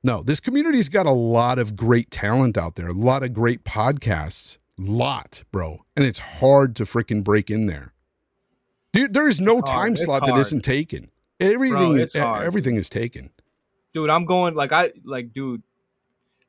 no, 0.03 0.23
this 0.23 0.39
community's 0.41 0.91
got 0.91 1.07
a 1.07 1.11
lot 1.13 1.59
of 1.59 1.77
great 1.77 2.11
talent 2.11 2.59
out 2.59 2.75
there, 2.75 2.89
a 2.89 2.93
lot 2.93 3.23
of 3.23 3.33
great 3.33 3.65
podcasts. 3.65 4.59
Lot, 4.77 5.45
bro. 5.53 5.85
And 5.97 6.05
it's 6.05 6.19
hard 6.19 6.75
to 6.77 6.85
freaking 6.85 7.23
break 7.25 7.49
in 7.51 7.67
there. 7.67 7.93
Dude, 8.93 9.15
there 9.15 9.29
is 9.29 9.41
no 9.41 9.61
time 9.61 9.93
It's 9.93 10.05
slot 10.05 10.23
that 10.23 10.31
hard. 10.33 10.41
isn't 10.43 10.65
taken. 10.65 11.11
Everything 11.41 11.99
e- 11.99 12.07
everything 12.19 12.77
is 12.77 12.89
taken. 12.91 13.31
Dude. 13.95 14.11
I'm 14.11 14.27
going 14.27 14.55
like 14.55 14.73
I 14.73 14.93
like, 15.05 15.33
dude. 15.33 15.63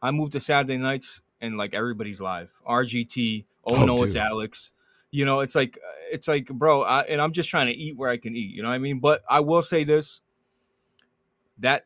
I 0.01 0.11
moved 0.11 0.33
to 0.33 0.39
Saturday 0.39 0.77
nights 0.77 1.21
and 1.39 1.57
like 1.57 1.73
everybody's 1.73 2.19
live. 2.19 2.51
RGT. 2.67 3.45
Oh, 3.65 3.75
Oh, 3.75 3.85
no, 3.85 4.03
it's. 4.03 4.15
Alex. 4.15 4.71
you 5.11 5.25
know, 5.25 5.39
it's 5.39 5.55
like 5.55 5.79
it's 6.11 6.27
like, 6.27 6.47
bro, 6.47 6.83
I, 6.83 7.01
and 7.03 7.21
I'm 7.21 7.31
just 7.31 7.49
trying 7.49 7.67
to 7.67 7.73
eat 7.73 7.97
where 7.97 8.09
I 8.09 8.17
can 8.17 8.35
eat. 8.35 8.53
You 8.53 8.61
know 8.61 8.69
what 8.69 8.75
I 8.75 8.79
mean? 8.79 8.99
But 8.99 9.23
I 9.29 9.39
will 9.39 9.63
say 9.63 9.83
this: 9.83 10.21
that 11.59 11.85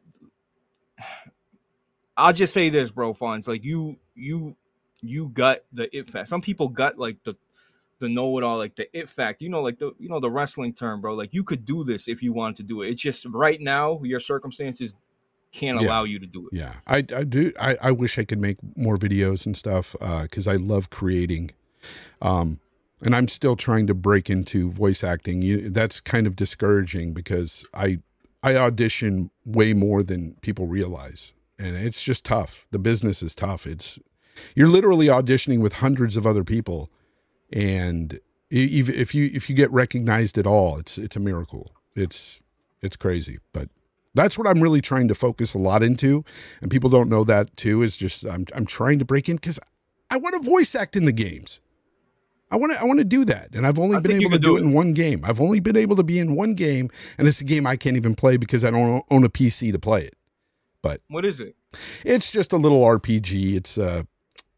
I'll 2.18 2.34
just 2.34 2.54
say 2.54 2.70
this, 2.70 2.92
bro, 2.92 3.14
Fonz. 3.14 3.48
Like 3.48 3.64
you, 3.64 3.98
you, 4.16 4.56
you 5.02 5.30
got 5.30 5.60
the 5.72 5.96
it 5.96 6.10
fact. 6.10 6.28
Some 6.28 6.42
people 6.42 6.68
got 6.68 6.98
like 6.98 7.24
the 7.24 7.36
the 8.00 8.10
know 8.10 8.38
it 8.38 8.44
all, 8.44 8.58
like 8.58 8.76
the 8.76 8.90
it 8.98 9.08
fact. 9.08 9.42
You 9.42 9.50
know, 9.50 9.62
like 9.62 9.80
the 9.80 9.92
you 10.00 10.10
know 10.10 10.20
the 10.20 10.32
wrestling 10.32 10.74
term, 10.74 11.00
bro. 11.00 11.14
Like 11.14 11.34
you 11.34 11.44
could 11.44 11.64
do 11.64 11.86
this 11.86 12.08
if 12.10 12.22
you 12.22 12.34
wanted 12.34 12.58
to 12.58 12.64
do 12.64 12.82
it. 12.82 12.90
It's 12.90 13.02
just 13.02 13.26
right 13.26 13.62
now 13.62 14.02
your 14.04 14.20
circumstances 14.20 14.94
can't 15.52 15.80
Yeah. 15.82 15.88
allow 15.88 16.04
you 16.04 16.20
to 16.20 16.26
do 16.28 16.48
it. 16.52 16.58
Yeah, 16.58 16.74
I, 16.88 16.98
I 16.98 17.24
do. 17.24 17.52
I, 17.60 17.78
I 17.82 17.92
wish 17.92 18.18
I 18.20 18.24
could 18.26 18.40
make 18.40 18.58
more 18.76 18.98
videos 18.98 19.46
and 19.46 19.56
stuff 19.58 19.96
because 20.22 20.48
I 20.48 20.56
love 20.56 20.90
creating. 20.90 21.52
Um, 22.22 22.60
and 23.04 23.16
I'm 23.16 23.28
still 23.30 23.56
trying 23.56 23.88
to 23.88 23.94
break 23.94 24.30
into 24.30 24.72
voice 24.72 25.04
acting. 25.04 25.42
You, 25.42 25.70
that's 25.70 26.02
kind 26.02 26.28
of 26.28 26.36
discouraging 26.36 27.14
because 27.14 27.66
I 27.74 28.00
I 28.44 28.56
audition 28.58 29.32
way 29.46 29.74
more 29.74 30.04
than 30.04 30.36
people 30.42 30.68
realize, 30.68 31.34
and 31.58 31.76
it's 31.78 32.04
just 32.04 32.26
tough. 32.26 32.68
The 32.72 32.80
business 32.80 33.24
is 33.24 33.34
tough. 33.36 33.66
It's 33.66 34.00
you're 34.56 34.68
literally 34.70 35.08
auditioning 35.08 35.60
with 35.62 35.74
hundreds 35.74 36.16
of 36.18 36.28
other 36.28 36.44
people, 36.44 36.90
and 37.54 38.20
if 38.50 39.14
you 39.16 39.30
if 39.34 39.50
you 39.50 39.56
get 39.56 39.72
recognized 39.72 40.38
at 40.38 40.46
all, 40.48 40.78
it's 40.78 40.98
it's 40.98 41.16
a 41.16 41.20
miracle. 41.20 41.72
It's 41.96 42.42
it's 42.82 42.96
crazy, 42.98 43.40
but 43.54 43.70
that's 44.14 44.38
what 44.38 44.48
I'm 44.48 44.62
really 44.62 44.82
trying 44.82 45.08
to 45.08 45.16
focus 45.16 45.54
a 45.54 45.58
lot 45.58 45.84
into, 45.84 46.24
and 46.62 46.72
people 46.72 46.90
don't 46.90 47.10
know 47.10 47.24
that 47.26 47.56
too. 47.58 47.82
Is 47.82 47.96
just 47.98 48.26
I'm 48.26 48.46
I'm 48.56 48.66
trying 48.66 49.00
to 49.00 49.06
break 49.06 49.30
in 49.30 49.36
because 49.36 49.60
I 50.10 50.18
want 50.18 50.42
to 50.42 50.50
voice 50.50 50.76
act 50.76 50.96
in 50.96 51.06
the 51.06 51.12
games. 51.12 51.60
I 52.52 52.56
want 52.56 52.74
to 52.74 52.82
I 52.82 52.84
want 52.86 52.98
to 53.00 53.06
do 53.06 53.26
that, 53.26 53.50
and 53.54 53.68
I've 53.68 53.78
only 53.78 53.98
I 53.98 54.00
been 54.00 54.20
able 54.20 54.32
to 54.32 54.40
do 54.40 54.50
do 54.50 54.58
it 54.58 54.62
in 54.62 54.74
one 54.74 54.94
game. 54.94 55.24
I've 55.24 55.40
only 55.40 55.60
been 55.60 55.78
able 55.78 55.96
to 55.96 56.04
be 56.04 56.18
in 56.18 56.36
one 56.36 56.56
game, 56.56 56.90
and 57.18 57.28
it's 57.28 57.42
a 57.42 57.44
game 57.44 57.68
I 57.68 57.76
can't 57.76 57.96
even 57.96 58.16
play 58.16 58.38
because 58.38 58.66
I 58.66 58.72
don't 58.72 59.04
own 59.12 59.24
a 59.24 59.30
PC 59.30 59.72
to 59.72 59.80
play 59.80 60.06
it. 60.06 60.16
But 60.82 61.02
what 61.10 61.26
is 61.26 61.40
it? 61.40 61.56
It's 62.04 62.32
just 62.32 62.52
a 62.52 62.58
little 62.58 62.82
RPG. 62.82 63.56
It's 63.56 63.78
uh 63.78 64.04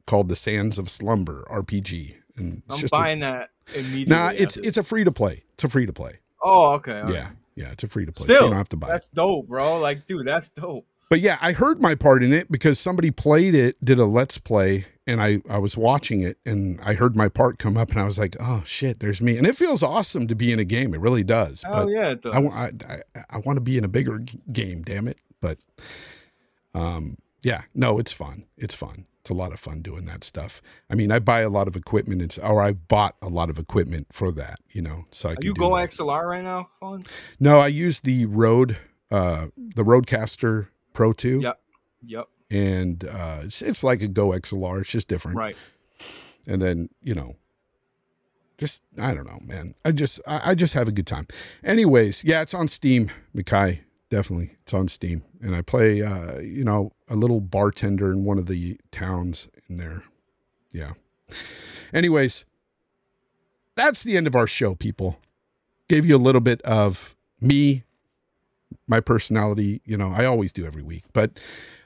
called 0.08 0.30
the 0.30 0.36
Sands 0.38 0.80
of 0.80 0.90
Slumber 0.90 1.46
RPG, 1.52 2.16
and 2.38 2.64
I'm 2.70 2.80
just 2.80 2.94
a- 2.94 2.98
buying 2.98 3.20
that 3.20 3.50
immediately. 3.76 4.06
nah. 4.06 4.30
It's 4.30 4.56
after- 4.56 4.68
it's 4.68 4.78
a 4.78 4.84
free 4.84 5.04
to 5.04 5.12
play. 5.12 5.44
It's 5.56 5.64
a 5.66 5.70
free 5.70 5.86
to 5.86 5.94
play. 5.94 6.20
oh 6.42 6.72
okay. 6.76 7.02
all 7.02 7.12
right. 7.12 7.28
Yeah. 7.56 7.72
It's 7.72 7.84
a 7.84 7.88
free 7.88 8.06
to 8.06 8.12
play. 8.12 8.28
so 8.28 8.34
Still, 8.34 8.44
you 8.46 8.50
don't 8.50 8.58
have 8.58 8.70
to 8.70 8.78
buy 8.78 8.88
it. 8.88 8.92
that's 8.92 9.10
dope, 9.10 9.48
bro. 9.48 9.80
Like, 9.80 10.08
dude, 10.08 10.28
that's 10.28 10.50
dope. 10.50 10.86
But 11.10 11.20
yeah, 11.20 11.38
I 11.42 11.52
heard 11.52 11.82
my 11.82 11.94
part 11.96 12.24
in 12.24 12.32
it 12.32 12.50
because 12.50 12.80
somebody 12.80 13.12
played 13.12 13.54
it, 13.54 13.76
did 13.84 14.00
a 14.00 14.06
let's 14.06 14.38
play, 14.38 14.86
and 15.06 15.22
I 15.22 15.42
I 15.50 15.58
was 15.58 15.76
watching 15.76 16.22
it 16.22 16.38
and 16.46 16.80
I 16.82 16.94
heard 16.94 17.18
my 17.18 17.28
part 17.28 17.60
come 17.60 17.76
up 17.78 17.90
and 17.90 18.00
I 18.00 18.06
was 18.06 18.18
like, 18.18 18.38
oh 18.40 18.64
shit, 18.66 19.02
there's 19.02 19.22
me, 19.22 19.38
and 19.38 19.46
it 19.46 19.58
feels 19.58 19.84
awesome 19.84 20.26
to 20.30 20.36
be 20.36 20.54
in 20.54 20.60
a 20.60 20.64
game. 20.64 20.94
It 20.94 21.02
really 21.02 21.26
does. 21.26 21.66
Oh 21.68 21.84
but 21.84 21.90
yeah, 21.90 22.12
it 22.12 22.22
does. 22.22 22.34
I, 22.34 22.40
I, 22.40 22.72
I, 22.88 23.24
I 23.32 23.38
want 23.40 23.58
to 23.58 23.62
be 23.62 23.78
in 23.78 23.84
a 23.84 23.90
bigger 23.90 24.20
g- 24.20 24.40
game, 24.54 24.84
damn 24.84 25.06
it. 25.10 25.18
But 25.42 25.58
um, 26.74 27.18
yeah, 27.44 27.64
no, 27.76 28.00
it's 28.00 28.14
fun. 28.14 28.46
It's 28.58 28.74
fun. 28.74 29.06
It's 29.22 29.30
a 29.30 29.34
lot 29.36 29.52
of 29.54 29.60
fun 29.60 29.82
doing 29.82 30.06
that 30.06 30.24
stuff. 30.24 30.62
I 30.90 30.96
mean, 30.96 31.12
I 31.12 31.20
buy 31.20 31.42
a 31.42 31.50
lot 31.50 31.68
of 31.68 31.76
equipment, 31.76 32.22
it's, 32.24 32.38
or 32.40 32.62
I 32.62 32.74
bought 32.74 33.16
a 33.22 33.28
lot 33.30 33.50
of 33.52 33.60
equipment 33.60 34.08
for 34.12 34.32
that, 34.32 34.60
you 34.72 34.82
know. 34.82 35.06
So 35.12 35.30
I 35.30 35.34
Are 35.34 35.36
can 35.36 35.46
you 35.46 35.54
go 35.54 35.76
that. 35.78 35.92
XLR 35.92 36.28
right 36.28 36.44
now, 36.44 36.70
Fonz? 36.82 37.08
No, 37.40 37.60
I 37.60 37.68
use 37.68 38.00
the 38.00 38.26
Rode, 38.26 38.78
uh, 39.12 39.48
the 39.56 39.84
Rodecaster 39.84 40.68
Pro 40.94 41.14
Two, 41.14 41.40
Yep. 41.42 41.60
Yep. 42.04 42.28
and 42.50 43.04
uh, 43.08 43.42
it's, 43.44 43.62
it's 43.62 43.84
like 43.84 44.02
a 44.02 44.08
Go 44.08 44.30
XLR. 44.30 44.82
It's 44.82 44.90
just 44.92 45.08
different. 45.08 45.38
Right. 45.38 45.56
and 46.48 46.60
then 46.62 46.90
you 47.04 47.14
know 47.14 47.36
just 48.58 48.82
i 49.00 49.14
don't 49.14 49.26
know 49.28 49.40
man 49.44 49.74
i 49.86 49.92
just 49.92 50.20
i, 50.28 50.52
I 50.52 50.56
just 50.56 50.74
have 50.74 50.88
a 50.88 50.92
good 50.92 51.06
time 51.08 51.28
anyways 51.64 52.24
yeah 52.24 52.42
it's 52.42 52.54
on 52.54 52.68
steam 52.68 53.10
Mikai. 53.36 53.80
Definitely 54.12 54.52
it's 54.62 54.74
on 54.74 54.88
steam 54.88 55.24
and 55.42 55.56
i 55.56 55.62
play 55.62 56.04
uh 56.04 56.40
you 56.40 56.64
know 56.64 56.92
a 57.10 57.16
little 57.16 57.40
bartender 57.42 58.12
in 58.12 58.24
one 58.24 58.38
of 58.38 58.46
the 58.46 58.78
towns 58.92 59.48
in 59.68 59.78
there 59.78 60.04
yeah 60.72 60.92
anyways 61.94 62.46
that's 63.76 64.04
the 64.04 64.16
end 64.16 64.28
of 64.28 64.36
our 64.36 64.46
show 64.46 64.76
people 64.76 65.18
gave 65.88 66.06
you 66.06 66.16
a 66.16 66.20
little 66.20 66.42
bit 66.42 66.62
of 66.62 67.16
me 67.40 67.84
my 68.88 69.00
personality 69.00 69.82
you 69.86 69.98
know 69.98 70.12
i 70.16 70.26
always 70.26 70.52
do 70.52 70.66
every 70.66 70.84
week 70.84 71.06
but 71.14 71.40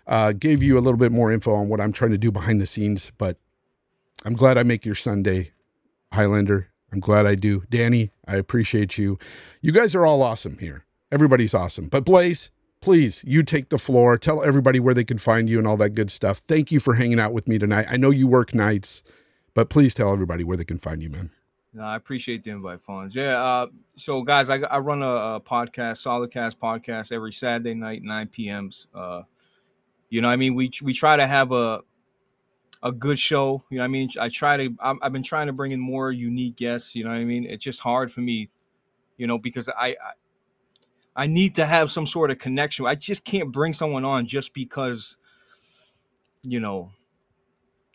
uh 0.08 0.34
gave 0.34 0.62
you 0.62 0.78
a 0.78 0.82
little 0.82 0.98
bit 0.98 1.12
more 1.12 1.32
info 1.32 1.54
on 1.56 1.70
what 1.70 1.80
i'm 1.80 1.94
trying 1.94 2.12
to 2.12 2.18
do 2.18 2.32
behind 2.32 2.60
the 2.60 2.68
scenes 2.68 3.12
but 3.18 3.38
I'm 4.26 4.34
glad 4.34 4.58
I 4.58 4.64
make 4.64 4.86
your 4.86 4.96
Sunday, 4.96 5.52
Highlander. 6.12 6.70
I'm 6.92 7.00
glad 7.00 7.28
I 7.28 7.36
do. 7.36 7.64
Danny, 7.70 8.12
I 8.28 8.38
appreciate 8.38 8.98
you. 8.98 9.20
You 9.62 9.72
guys 9.72 9.96
are 9.96 10.06
all 10.06 10.24
awesome 10.24 10.58
here. 10.58 10.86
Everybody's 11.16 11.54
awesome. 11.54 11.88
But 11.88 12.04
Blaze, 12.04 12.52
please, 12.82 13.24
you 13.26 13.42
take 13.42 13.70
the 13.70 13.78
floor. 13.78 14.18
Tell 14.18 14.44
everybody 14.44 14.82
where 14.82 14.94
they 14.94 15.06
can 15.06 15.18
find 15.18 15.48
you 15.48 15.58
and 15.58 15.66
all 15.66 15.78
that 15.78 15.92
good 15.92 16.12
stuff. 16.12 16.40
Thank 16.40 16.74
you 16.74 16.82
for 16.82 16.96
hanging 16.96 17.22
out 17.22 17.32
with 17.32 17.48
me 17.48 17.58
tonight. 17.58 17.86
I 17.90 17.96
know 17.96 18.10
you 18.10 18.28
work 18.28 18.54
nights, 18.54 19.02
but 19.54 19.70
please 19.70 19.94
tell 19.94 20.12
everybody 20.12 20.44
where 20.44 20.58
they 20.58 20.66
can 20.66 20.78
find 20.78 21.02
you, 21.02 21.10
man. 21.10 21.30
No, 21.74 21.84
I 21.84 21.96
appreciate 21.96 22.44
the 22.44 22.52
invite, 22.52 22.86
Fonz. 22.86 23.16
Yeah. 23.16 23.42
Uh, 23.42 23.68
so, 23.96 24.24
guys, 24.24 24.50
I, 24.50 24.56
I 24.58 24.80
run 24.80 25.02
a, 25.02 25.08
a 25.08 25.42
podcast, 25.42 26.04
SolidCast 26.04 26.58
podcast, 26.58 27.14
every 27.14 27.32
Saturday 27.32 27.76
night, 27.76 28.04
9 28.04 28.28
p.m.s. 28.28 28.88
Uh, 28.94 29.22
you 30.10 30.20
know, 30.20 30.28
I 30.28 30.36
mean, 30.36 30.54
we 30.54 30.70
we 30.84 30.94
try 30.94 31.16
to 31.16 31.26
have 31.26 31.54
a 31.54 31.80
a 32.84 32.92
good 32.92 33.18
show. 33.18 33.64
You 33.70 33.78
know, 33.78 33.86
I 33.86 33.88
mean, 33.88 34.10
I 34.20 34.28
try 34.28 34.58
to. 34.58 34.76
I'm, 34.82 35.00
I've 35.02 35.14
been 35.14 35.24
trying 35.24 35.48
to 35.48 35.54
bring 35.54 35.72
in 35.72 35.80
more 35.80 36.12
unique 36.12 36.58
guests. 36.58 36.94
You 36.94 37.06
know, 37.06 37.12
what 37.12 37.20
I 37.20 37.24
mean, 37.24 37.46
it's 37.46 37.64
just 37.64 37.80
hard 37.80 38.12
for 38.12 38.20
me, 38.20 38.50
you 39.16 39.28
know, 39.28 39.38
because 39.38 39.70
I, 39.70 39.96
I 40.04 40.12
I 41.16 41.28
need 41.28 41.56
to 41.56 41.66
have 41.66 41.92
some 41.92 42.06
sort 42.06 42.32
of 42.32 42.40
connection. 42.40 42.86
I 42.86 42.96
just 42.96 43.24
can't 43.24 43.52
bring 43.52 43.74
someone 43.74 44.04
on 44.04 44.26
just 44.26 44.54
because, 44.54 45.18
you 46.44 46.60
know, 46.60 46.92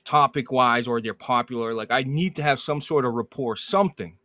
topic 0.04 0.50
wise 0.50 0.86
or 0.86 1.00
they're 1.00 1.14
popular. 1.14 1.74
Like 1.74 1.90
I 1.90 2.02
need 2.02 2.36
to 2.36 2.42
have 2.42 2.58
some 2.60 2.80
sort 2.80 3.04
of 3.04 3.12
rapport, 3.14 3.56
something. 3.56 4.16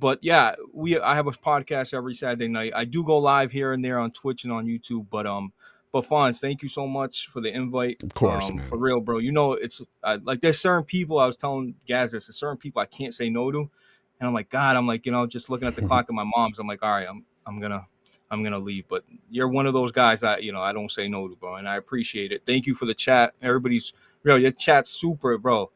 But 0.00 0.20
yeah, 0.22 0.54
we 0.72 0.98
I 0.98 1.14
have 1.14 1.26
a 1.26 1.32
podcast 1.32 1.92
every 1.92 2.14
Saturday 2.14 2.48
night. 2.48 2.72
I 2.74 2.84
do 2.84 3.04
go 3.04 3.18
live 3.18 3.50
here 3.50 3.72
and 3.72 3.84
there 3.84 3.98
on 3.98 4.10
Twitch 4.10 4.44
and 4.44 4.52
on 4.52 4.66
YouTube. 4.66 5.06
But 5.10 5.26
um, 5.26 5.52
but 5.92 6.04
Fonz, 6.04 6.40
thank 6.40 6.62
you 6.62 6.68
so 6.68 6.86
much 6.86 7.28
for 7.28 7.40
the 7.40 7.52
invite. 7.52 8.02
Of 8.02 8.14
course, 8.14 8.48
um, 8.48 8.60
for 8.60 8.78
real, 8.78 9.00
bro. 9.00 9.18
You 9.18 9.32
know, 9.32 9.54
it's 9.54 9.82
uh, 10.04 10.18
like 10.22 10.40
there's 10.40 10.60
certain 10.60 10.84
people 10.84 11.18
I 11.18 11.26
was 11.26 11.36
telling 11.36 11.74
Gaz, 11.86 12.12
there's 12.12 12.34
certain 12.36 12.58
people 12.58 12.80
I 12.80 12.86
can't 12.86 13.12
say 13.12 13.28
no 13.28 13.50
to, 13.50 13.58
and 13.58 14.28
I'm 14.28 14.34
like, 14.34 14.50
God, 14.50 14.76
I'm 14.76 14.86
like, 14.86 15.04
you 15.04 15.12
know, 15.12 15.26
just 15.26 15.50
looking 15.50 15.66
at 15.66 15.74
the 15.74 15.82
clock 15.86 16.06
at 16.08 16.14
my 16.14 16.24
mom's, 16.24 16.58
I'm 16.60 16.68
like, 16.68 16.82
all 16.82 16.90
right, 16.90 17.08
I'm 17.08 17.24
I'm 17.46 17.58
gonna 17.60 17.86
I'm 18.30 18.42
gonna 18.42 18.58
leave. 18.58 18.84
But 18.88 19.04
you're 19.30 19.48
one 19.48 19.66
of 19.66 19.72
those 19.72 19.92
guys 19.92 20.20
that 20.20 20.42
you 20.42 20.52
know 20.52 20.60
I 20.60 20.72
don't 20.72 20.90
say 20.90 21.08
no 21.08 21.28
to, 21.28 21.36
bro, 21.36 21.56
and 21.56 21.68
I 21.68 21.76
appreciate 21.76 22.32
it. 22.32 22.42
Thank 22.46 22.66
you 22.66 22.74
for 22.74 22.86
the 22.86 22.94
chat. 22.94 23.34
Everybody's 23.42 23.92
real. 24.22 24.38
Your 24.38 24.50
chat's 24.50 24.90
super, 24.90 25.36
bro. 25.38 25.70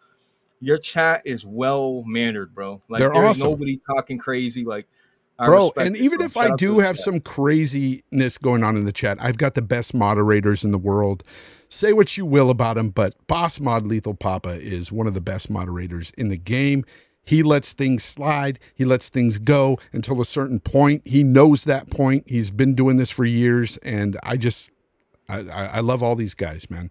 Your 0.60 0.78
chat 0.78 1.22
is 1.24 1.44
well 1.44 2.02
mannered, 2.06 2.54
bro. 2.54 2.80
Like 2.88 3.00
They're 3.00 3.12
there's 3.12 3.26
awesome. 3.26 3.50
nobody 3.50 3.78
talking 3.78 4.18
crazy, 4.18 4.64
like. 4.64 4.86
I 5.38 5.46
Bro, 5.46 5.72
and 5.76 5.96
even 5.96 6.20
if 6.20 6.36
I 6.36 6.54
do 6.54 6.78
have 6.78 6.96
chat. 6.96 7.04
some 7.04 7.18
craziness 7.18 8.38
going 8.38 8.62
on 8.62 8.76
in 8.76 8.84
the 8.84 8.92
chat, 8.92 9.16
I've 9.20 9.38
got 9.38 9.54
the 9.54 9.62
best 9.62 9.92
moderators 9.92 10.62
in 10.62 10.70
the 10.70 10.78
world. 10.78 11.24
Say 11.68 11.92
what 11.92 12.16
you 12.16 12.26
will 12.26 12.50
about 12.50 12.76
him, 12.76 12.90
but 12.90 13.14
Boss 13.26 13.58
Mod 13.58 13.86
Lethal 13.86 14.14
Papa 14.14 14.50
is 14.50 14.92
one 14.92 15.08
of 15.08 15.14
the 15.14 15.20
best 15.20 15.50
moderators 15.50 16.12
in 16.18 16.28
the 16.28 16.36
game. 16.36 16.84
He 17.24 17.42
lets 17.42 17.72
things 17.72 18.02
slide. 18.02 18.58
He 18.74 18.84
lets 18.84 19.08
things 19.08 19.38
go 19.38 19.78
until 19.92 20.20
a 20.20 20.24
certain 20.24 20.58
point. 20.60 21.02
He 21.06 21.22
knows 21.22 21.64
that 21.64 21.88
point. 21.90 22.24
He's 22.26 22.50
been 22.50 22.74
doing 22.74 22.96
this 22.96 23.10
for 23.10 23.24
years, 23.24 23.76
and 23.78 24.18
I 24.22 24.36
just, 24.36 24.70
I, 25.28 25.38
I, 25.40 25.64
I 25.66 25.80
love 25.80 26.02
all 26.02 26.16
these 26.16 26.34
guys, 26.34 26.68
man. 26.68 26.90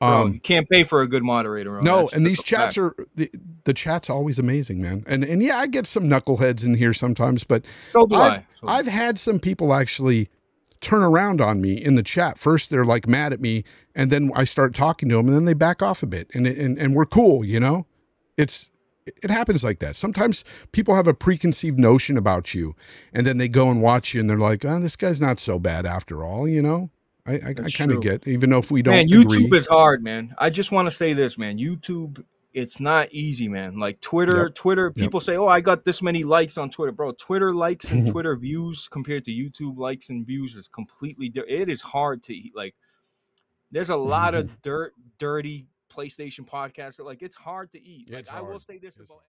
Bro, 0.00 0.08
Um, 0.08 0.32
you 0.34 0.40
can't 0.40 0.68
pay 0.68 0.82
for 0.82 1.02
a 1.02 1.06
good 1.08 1.22
moderator. 1.22 1.70
Bro. 1.70 1.80
no, 1.82 1.92
That's- 1.96 2.12
and 2.14 2.26
that's 2.26 2.38
these 2.38 2.44
chats 2.44 2.74
fact. 2.76 2.78
are 2.98 3.06
the, 3.14 3.30
the 3.64 3.74
chat's 3.74 4.10
always 4.10 4.38
amazing, 4.38 4.80
man. 4.82 5.04
And 5.06 5.22
and 5.24 5.42
yeah, 5.42 5.58
I 5.58 5.66
get 5.66 5.86
some 5.86 6.04
knuckleheads 6.04 6.64
in 6.64 6.74
here 6.74 6.94
sometimes, 6.94 7.44
but 7.44 7.64
So 7.90 8.06
do 8.06 8.16
I've, 8.16 8.32
I. 8.32 8.46
So- 8.60 8.66
I've 8.68 8.86
had 8.86 9.18
some 9.18 9.38
people 9.38 9.72
actually 9.74 10.28
turn 10.80 11.02
around 11.02 11.42
on 11.42 11.60
me 11.60 11.74
in 11.74 11.94
the 11.94 12.02
chat. 12.02 12.38
First, 12.38 12.70
they're 12.70 12.86
like 12.86 13.06
mad 13.06 13.34
at 13.34 13.40
me, 13.40 13.62
and 13.94 14.10
then 14.10 14.32
I 14.34 14.44
start 14.44 14.74
talking 14.74 15.10
to 15.10 15.16
them, 15.16 15.26
and 15.26 15.36
then 15.36 15.44
they 15.44 15.52
back 15.54 15.82
off 15.82 16.02
a 16.02 16.06
bit, 16.06 16.28
and 16.34 16.46
and 16.46 16.76
and 16.78 16.94
we're 16.96 17.04
cool, 17.06 17.44
you 17.44 17.60
know. 17.60 17.86
It's 18.38 18.70
it 19.06 19.30
happens 19.30 19.64
like 19.64 19.78
that. 19.80 19.96
Sometimes 19.96 20.44
people 20.72 20.94
have 20.94 21.08
a 21.08 21.14
preconceived 21.14 21.78
notion 21.78 22.16
about 22.16 22.54
you, 22.54 22.74
and 23.12 23.26
then 23.26 23.38
they 23.38 23.48
go 23.48 23.70
and 23.70 23.82
watch 23.82 24.14
you, 24.14 24.20
and 24.20 24.28
they're 24.28 24.36
like, 24.36 24.64
"Oh, 24.64 24.80
this 24.80 24.96
guy's 24.96 25.20
not 25.20 25.40
so 25.40 25.58
bad 25.58 25.86
after 25.86 26.24
all," 26.24 26.46
you 26.46 26.62
know. 26.62 26.90
I 27.26 27.32
I, 27.34 27.54
I 27.64 27.70
kind 27.70 27.92
of 27.92 28.00
get, 28.00 28.26
even 28.26 28.50
though 28.50 28.58
if 28.58 28.70
we 28.70 28.82
don't 28.82 28.94
man, 28.94 29.04
agree. 29.04 29.44
YouTube 29.44 29.54
is 29.54 29.66
hard, 29.66 30.02
man. 30.02 30.34
I 30.38 30.50
just 30.50 30.72
want 30.72 30.86
to 30.86 30.90
say 30.90 31.12
this, 31.12 31.36
man. 31.38 31.58
YouTube, 31.58 32.24
it's 32.52 32.80
not 32.80 33.12
easy, 33.12 33.46
man. 33.48 33.78
Like 33.78 34.00
Twitter, 34.00 34.44
Yep. 34.44 34.54
Twitter, 34.54 34.90
people 34.90 35.20
say, 35.20 35.36
"Oh, 35.36 35.46
I 35.46 35.60
got 35.60 35.84
this 35.84 36.02
many 36.02 36.24
likes 36.24 36.56
on 36.58 36.70
Twitter, 36.70 36.92
bro." 36.92 37.12
Twitter 37.12 37.52
likes 37.52 37.90
and 37.90 38.06
Twitter 38.10 38.36
views 38.36 38.88
compared 38.88 39.24
to 39.24 39.30
YouTube 39.30 39.76
likes 39.76 40.08
and 40.10 40.26
views 40.26 40.56
is 40.56 40.68
completely. 40.68 41.28
Di- 41.28 41.42
it 41.48 41.68
is 41.68 41.82
hard 41.82 42.22
to 42.24 42.34
eat. 42.34 42.52
Like, 42.56 42.74
there's 43.70 43.90
a 43.90 43.96
lot 43.96 44.34
of 44.34 44.60
dirt, 44.62 44.94
dirty 45.18 45.66
PlayStation 45.90 46.48
podcasts. 46.48 46.96
That, 46.96 47.04
like, 47.04 47.22
it's 47.22 47.36
hard 47.36 47.70
to 47.72 47.82
eat. 47.82 48.08
It's 48.10 48.30
like, 48.30 48.38
I 48.38 48.40
will 48.40 48.58
say 48.58 48.78
this 48.78 48.96
It's 48.96 49.10
about. 49.10 49.18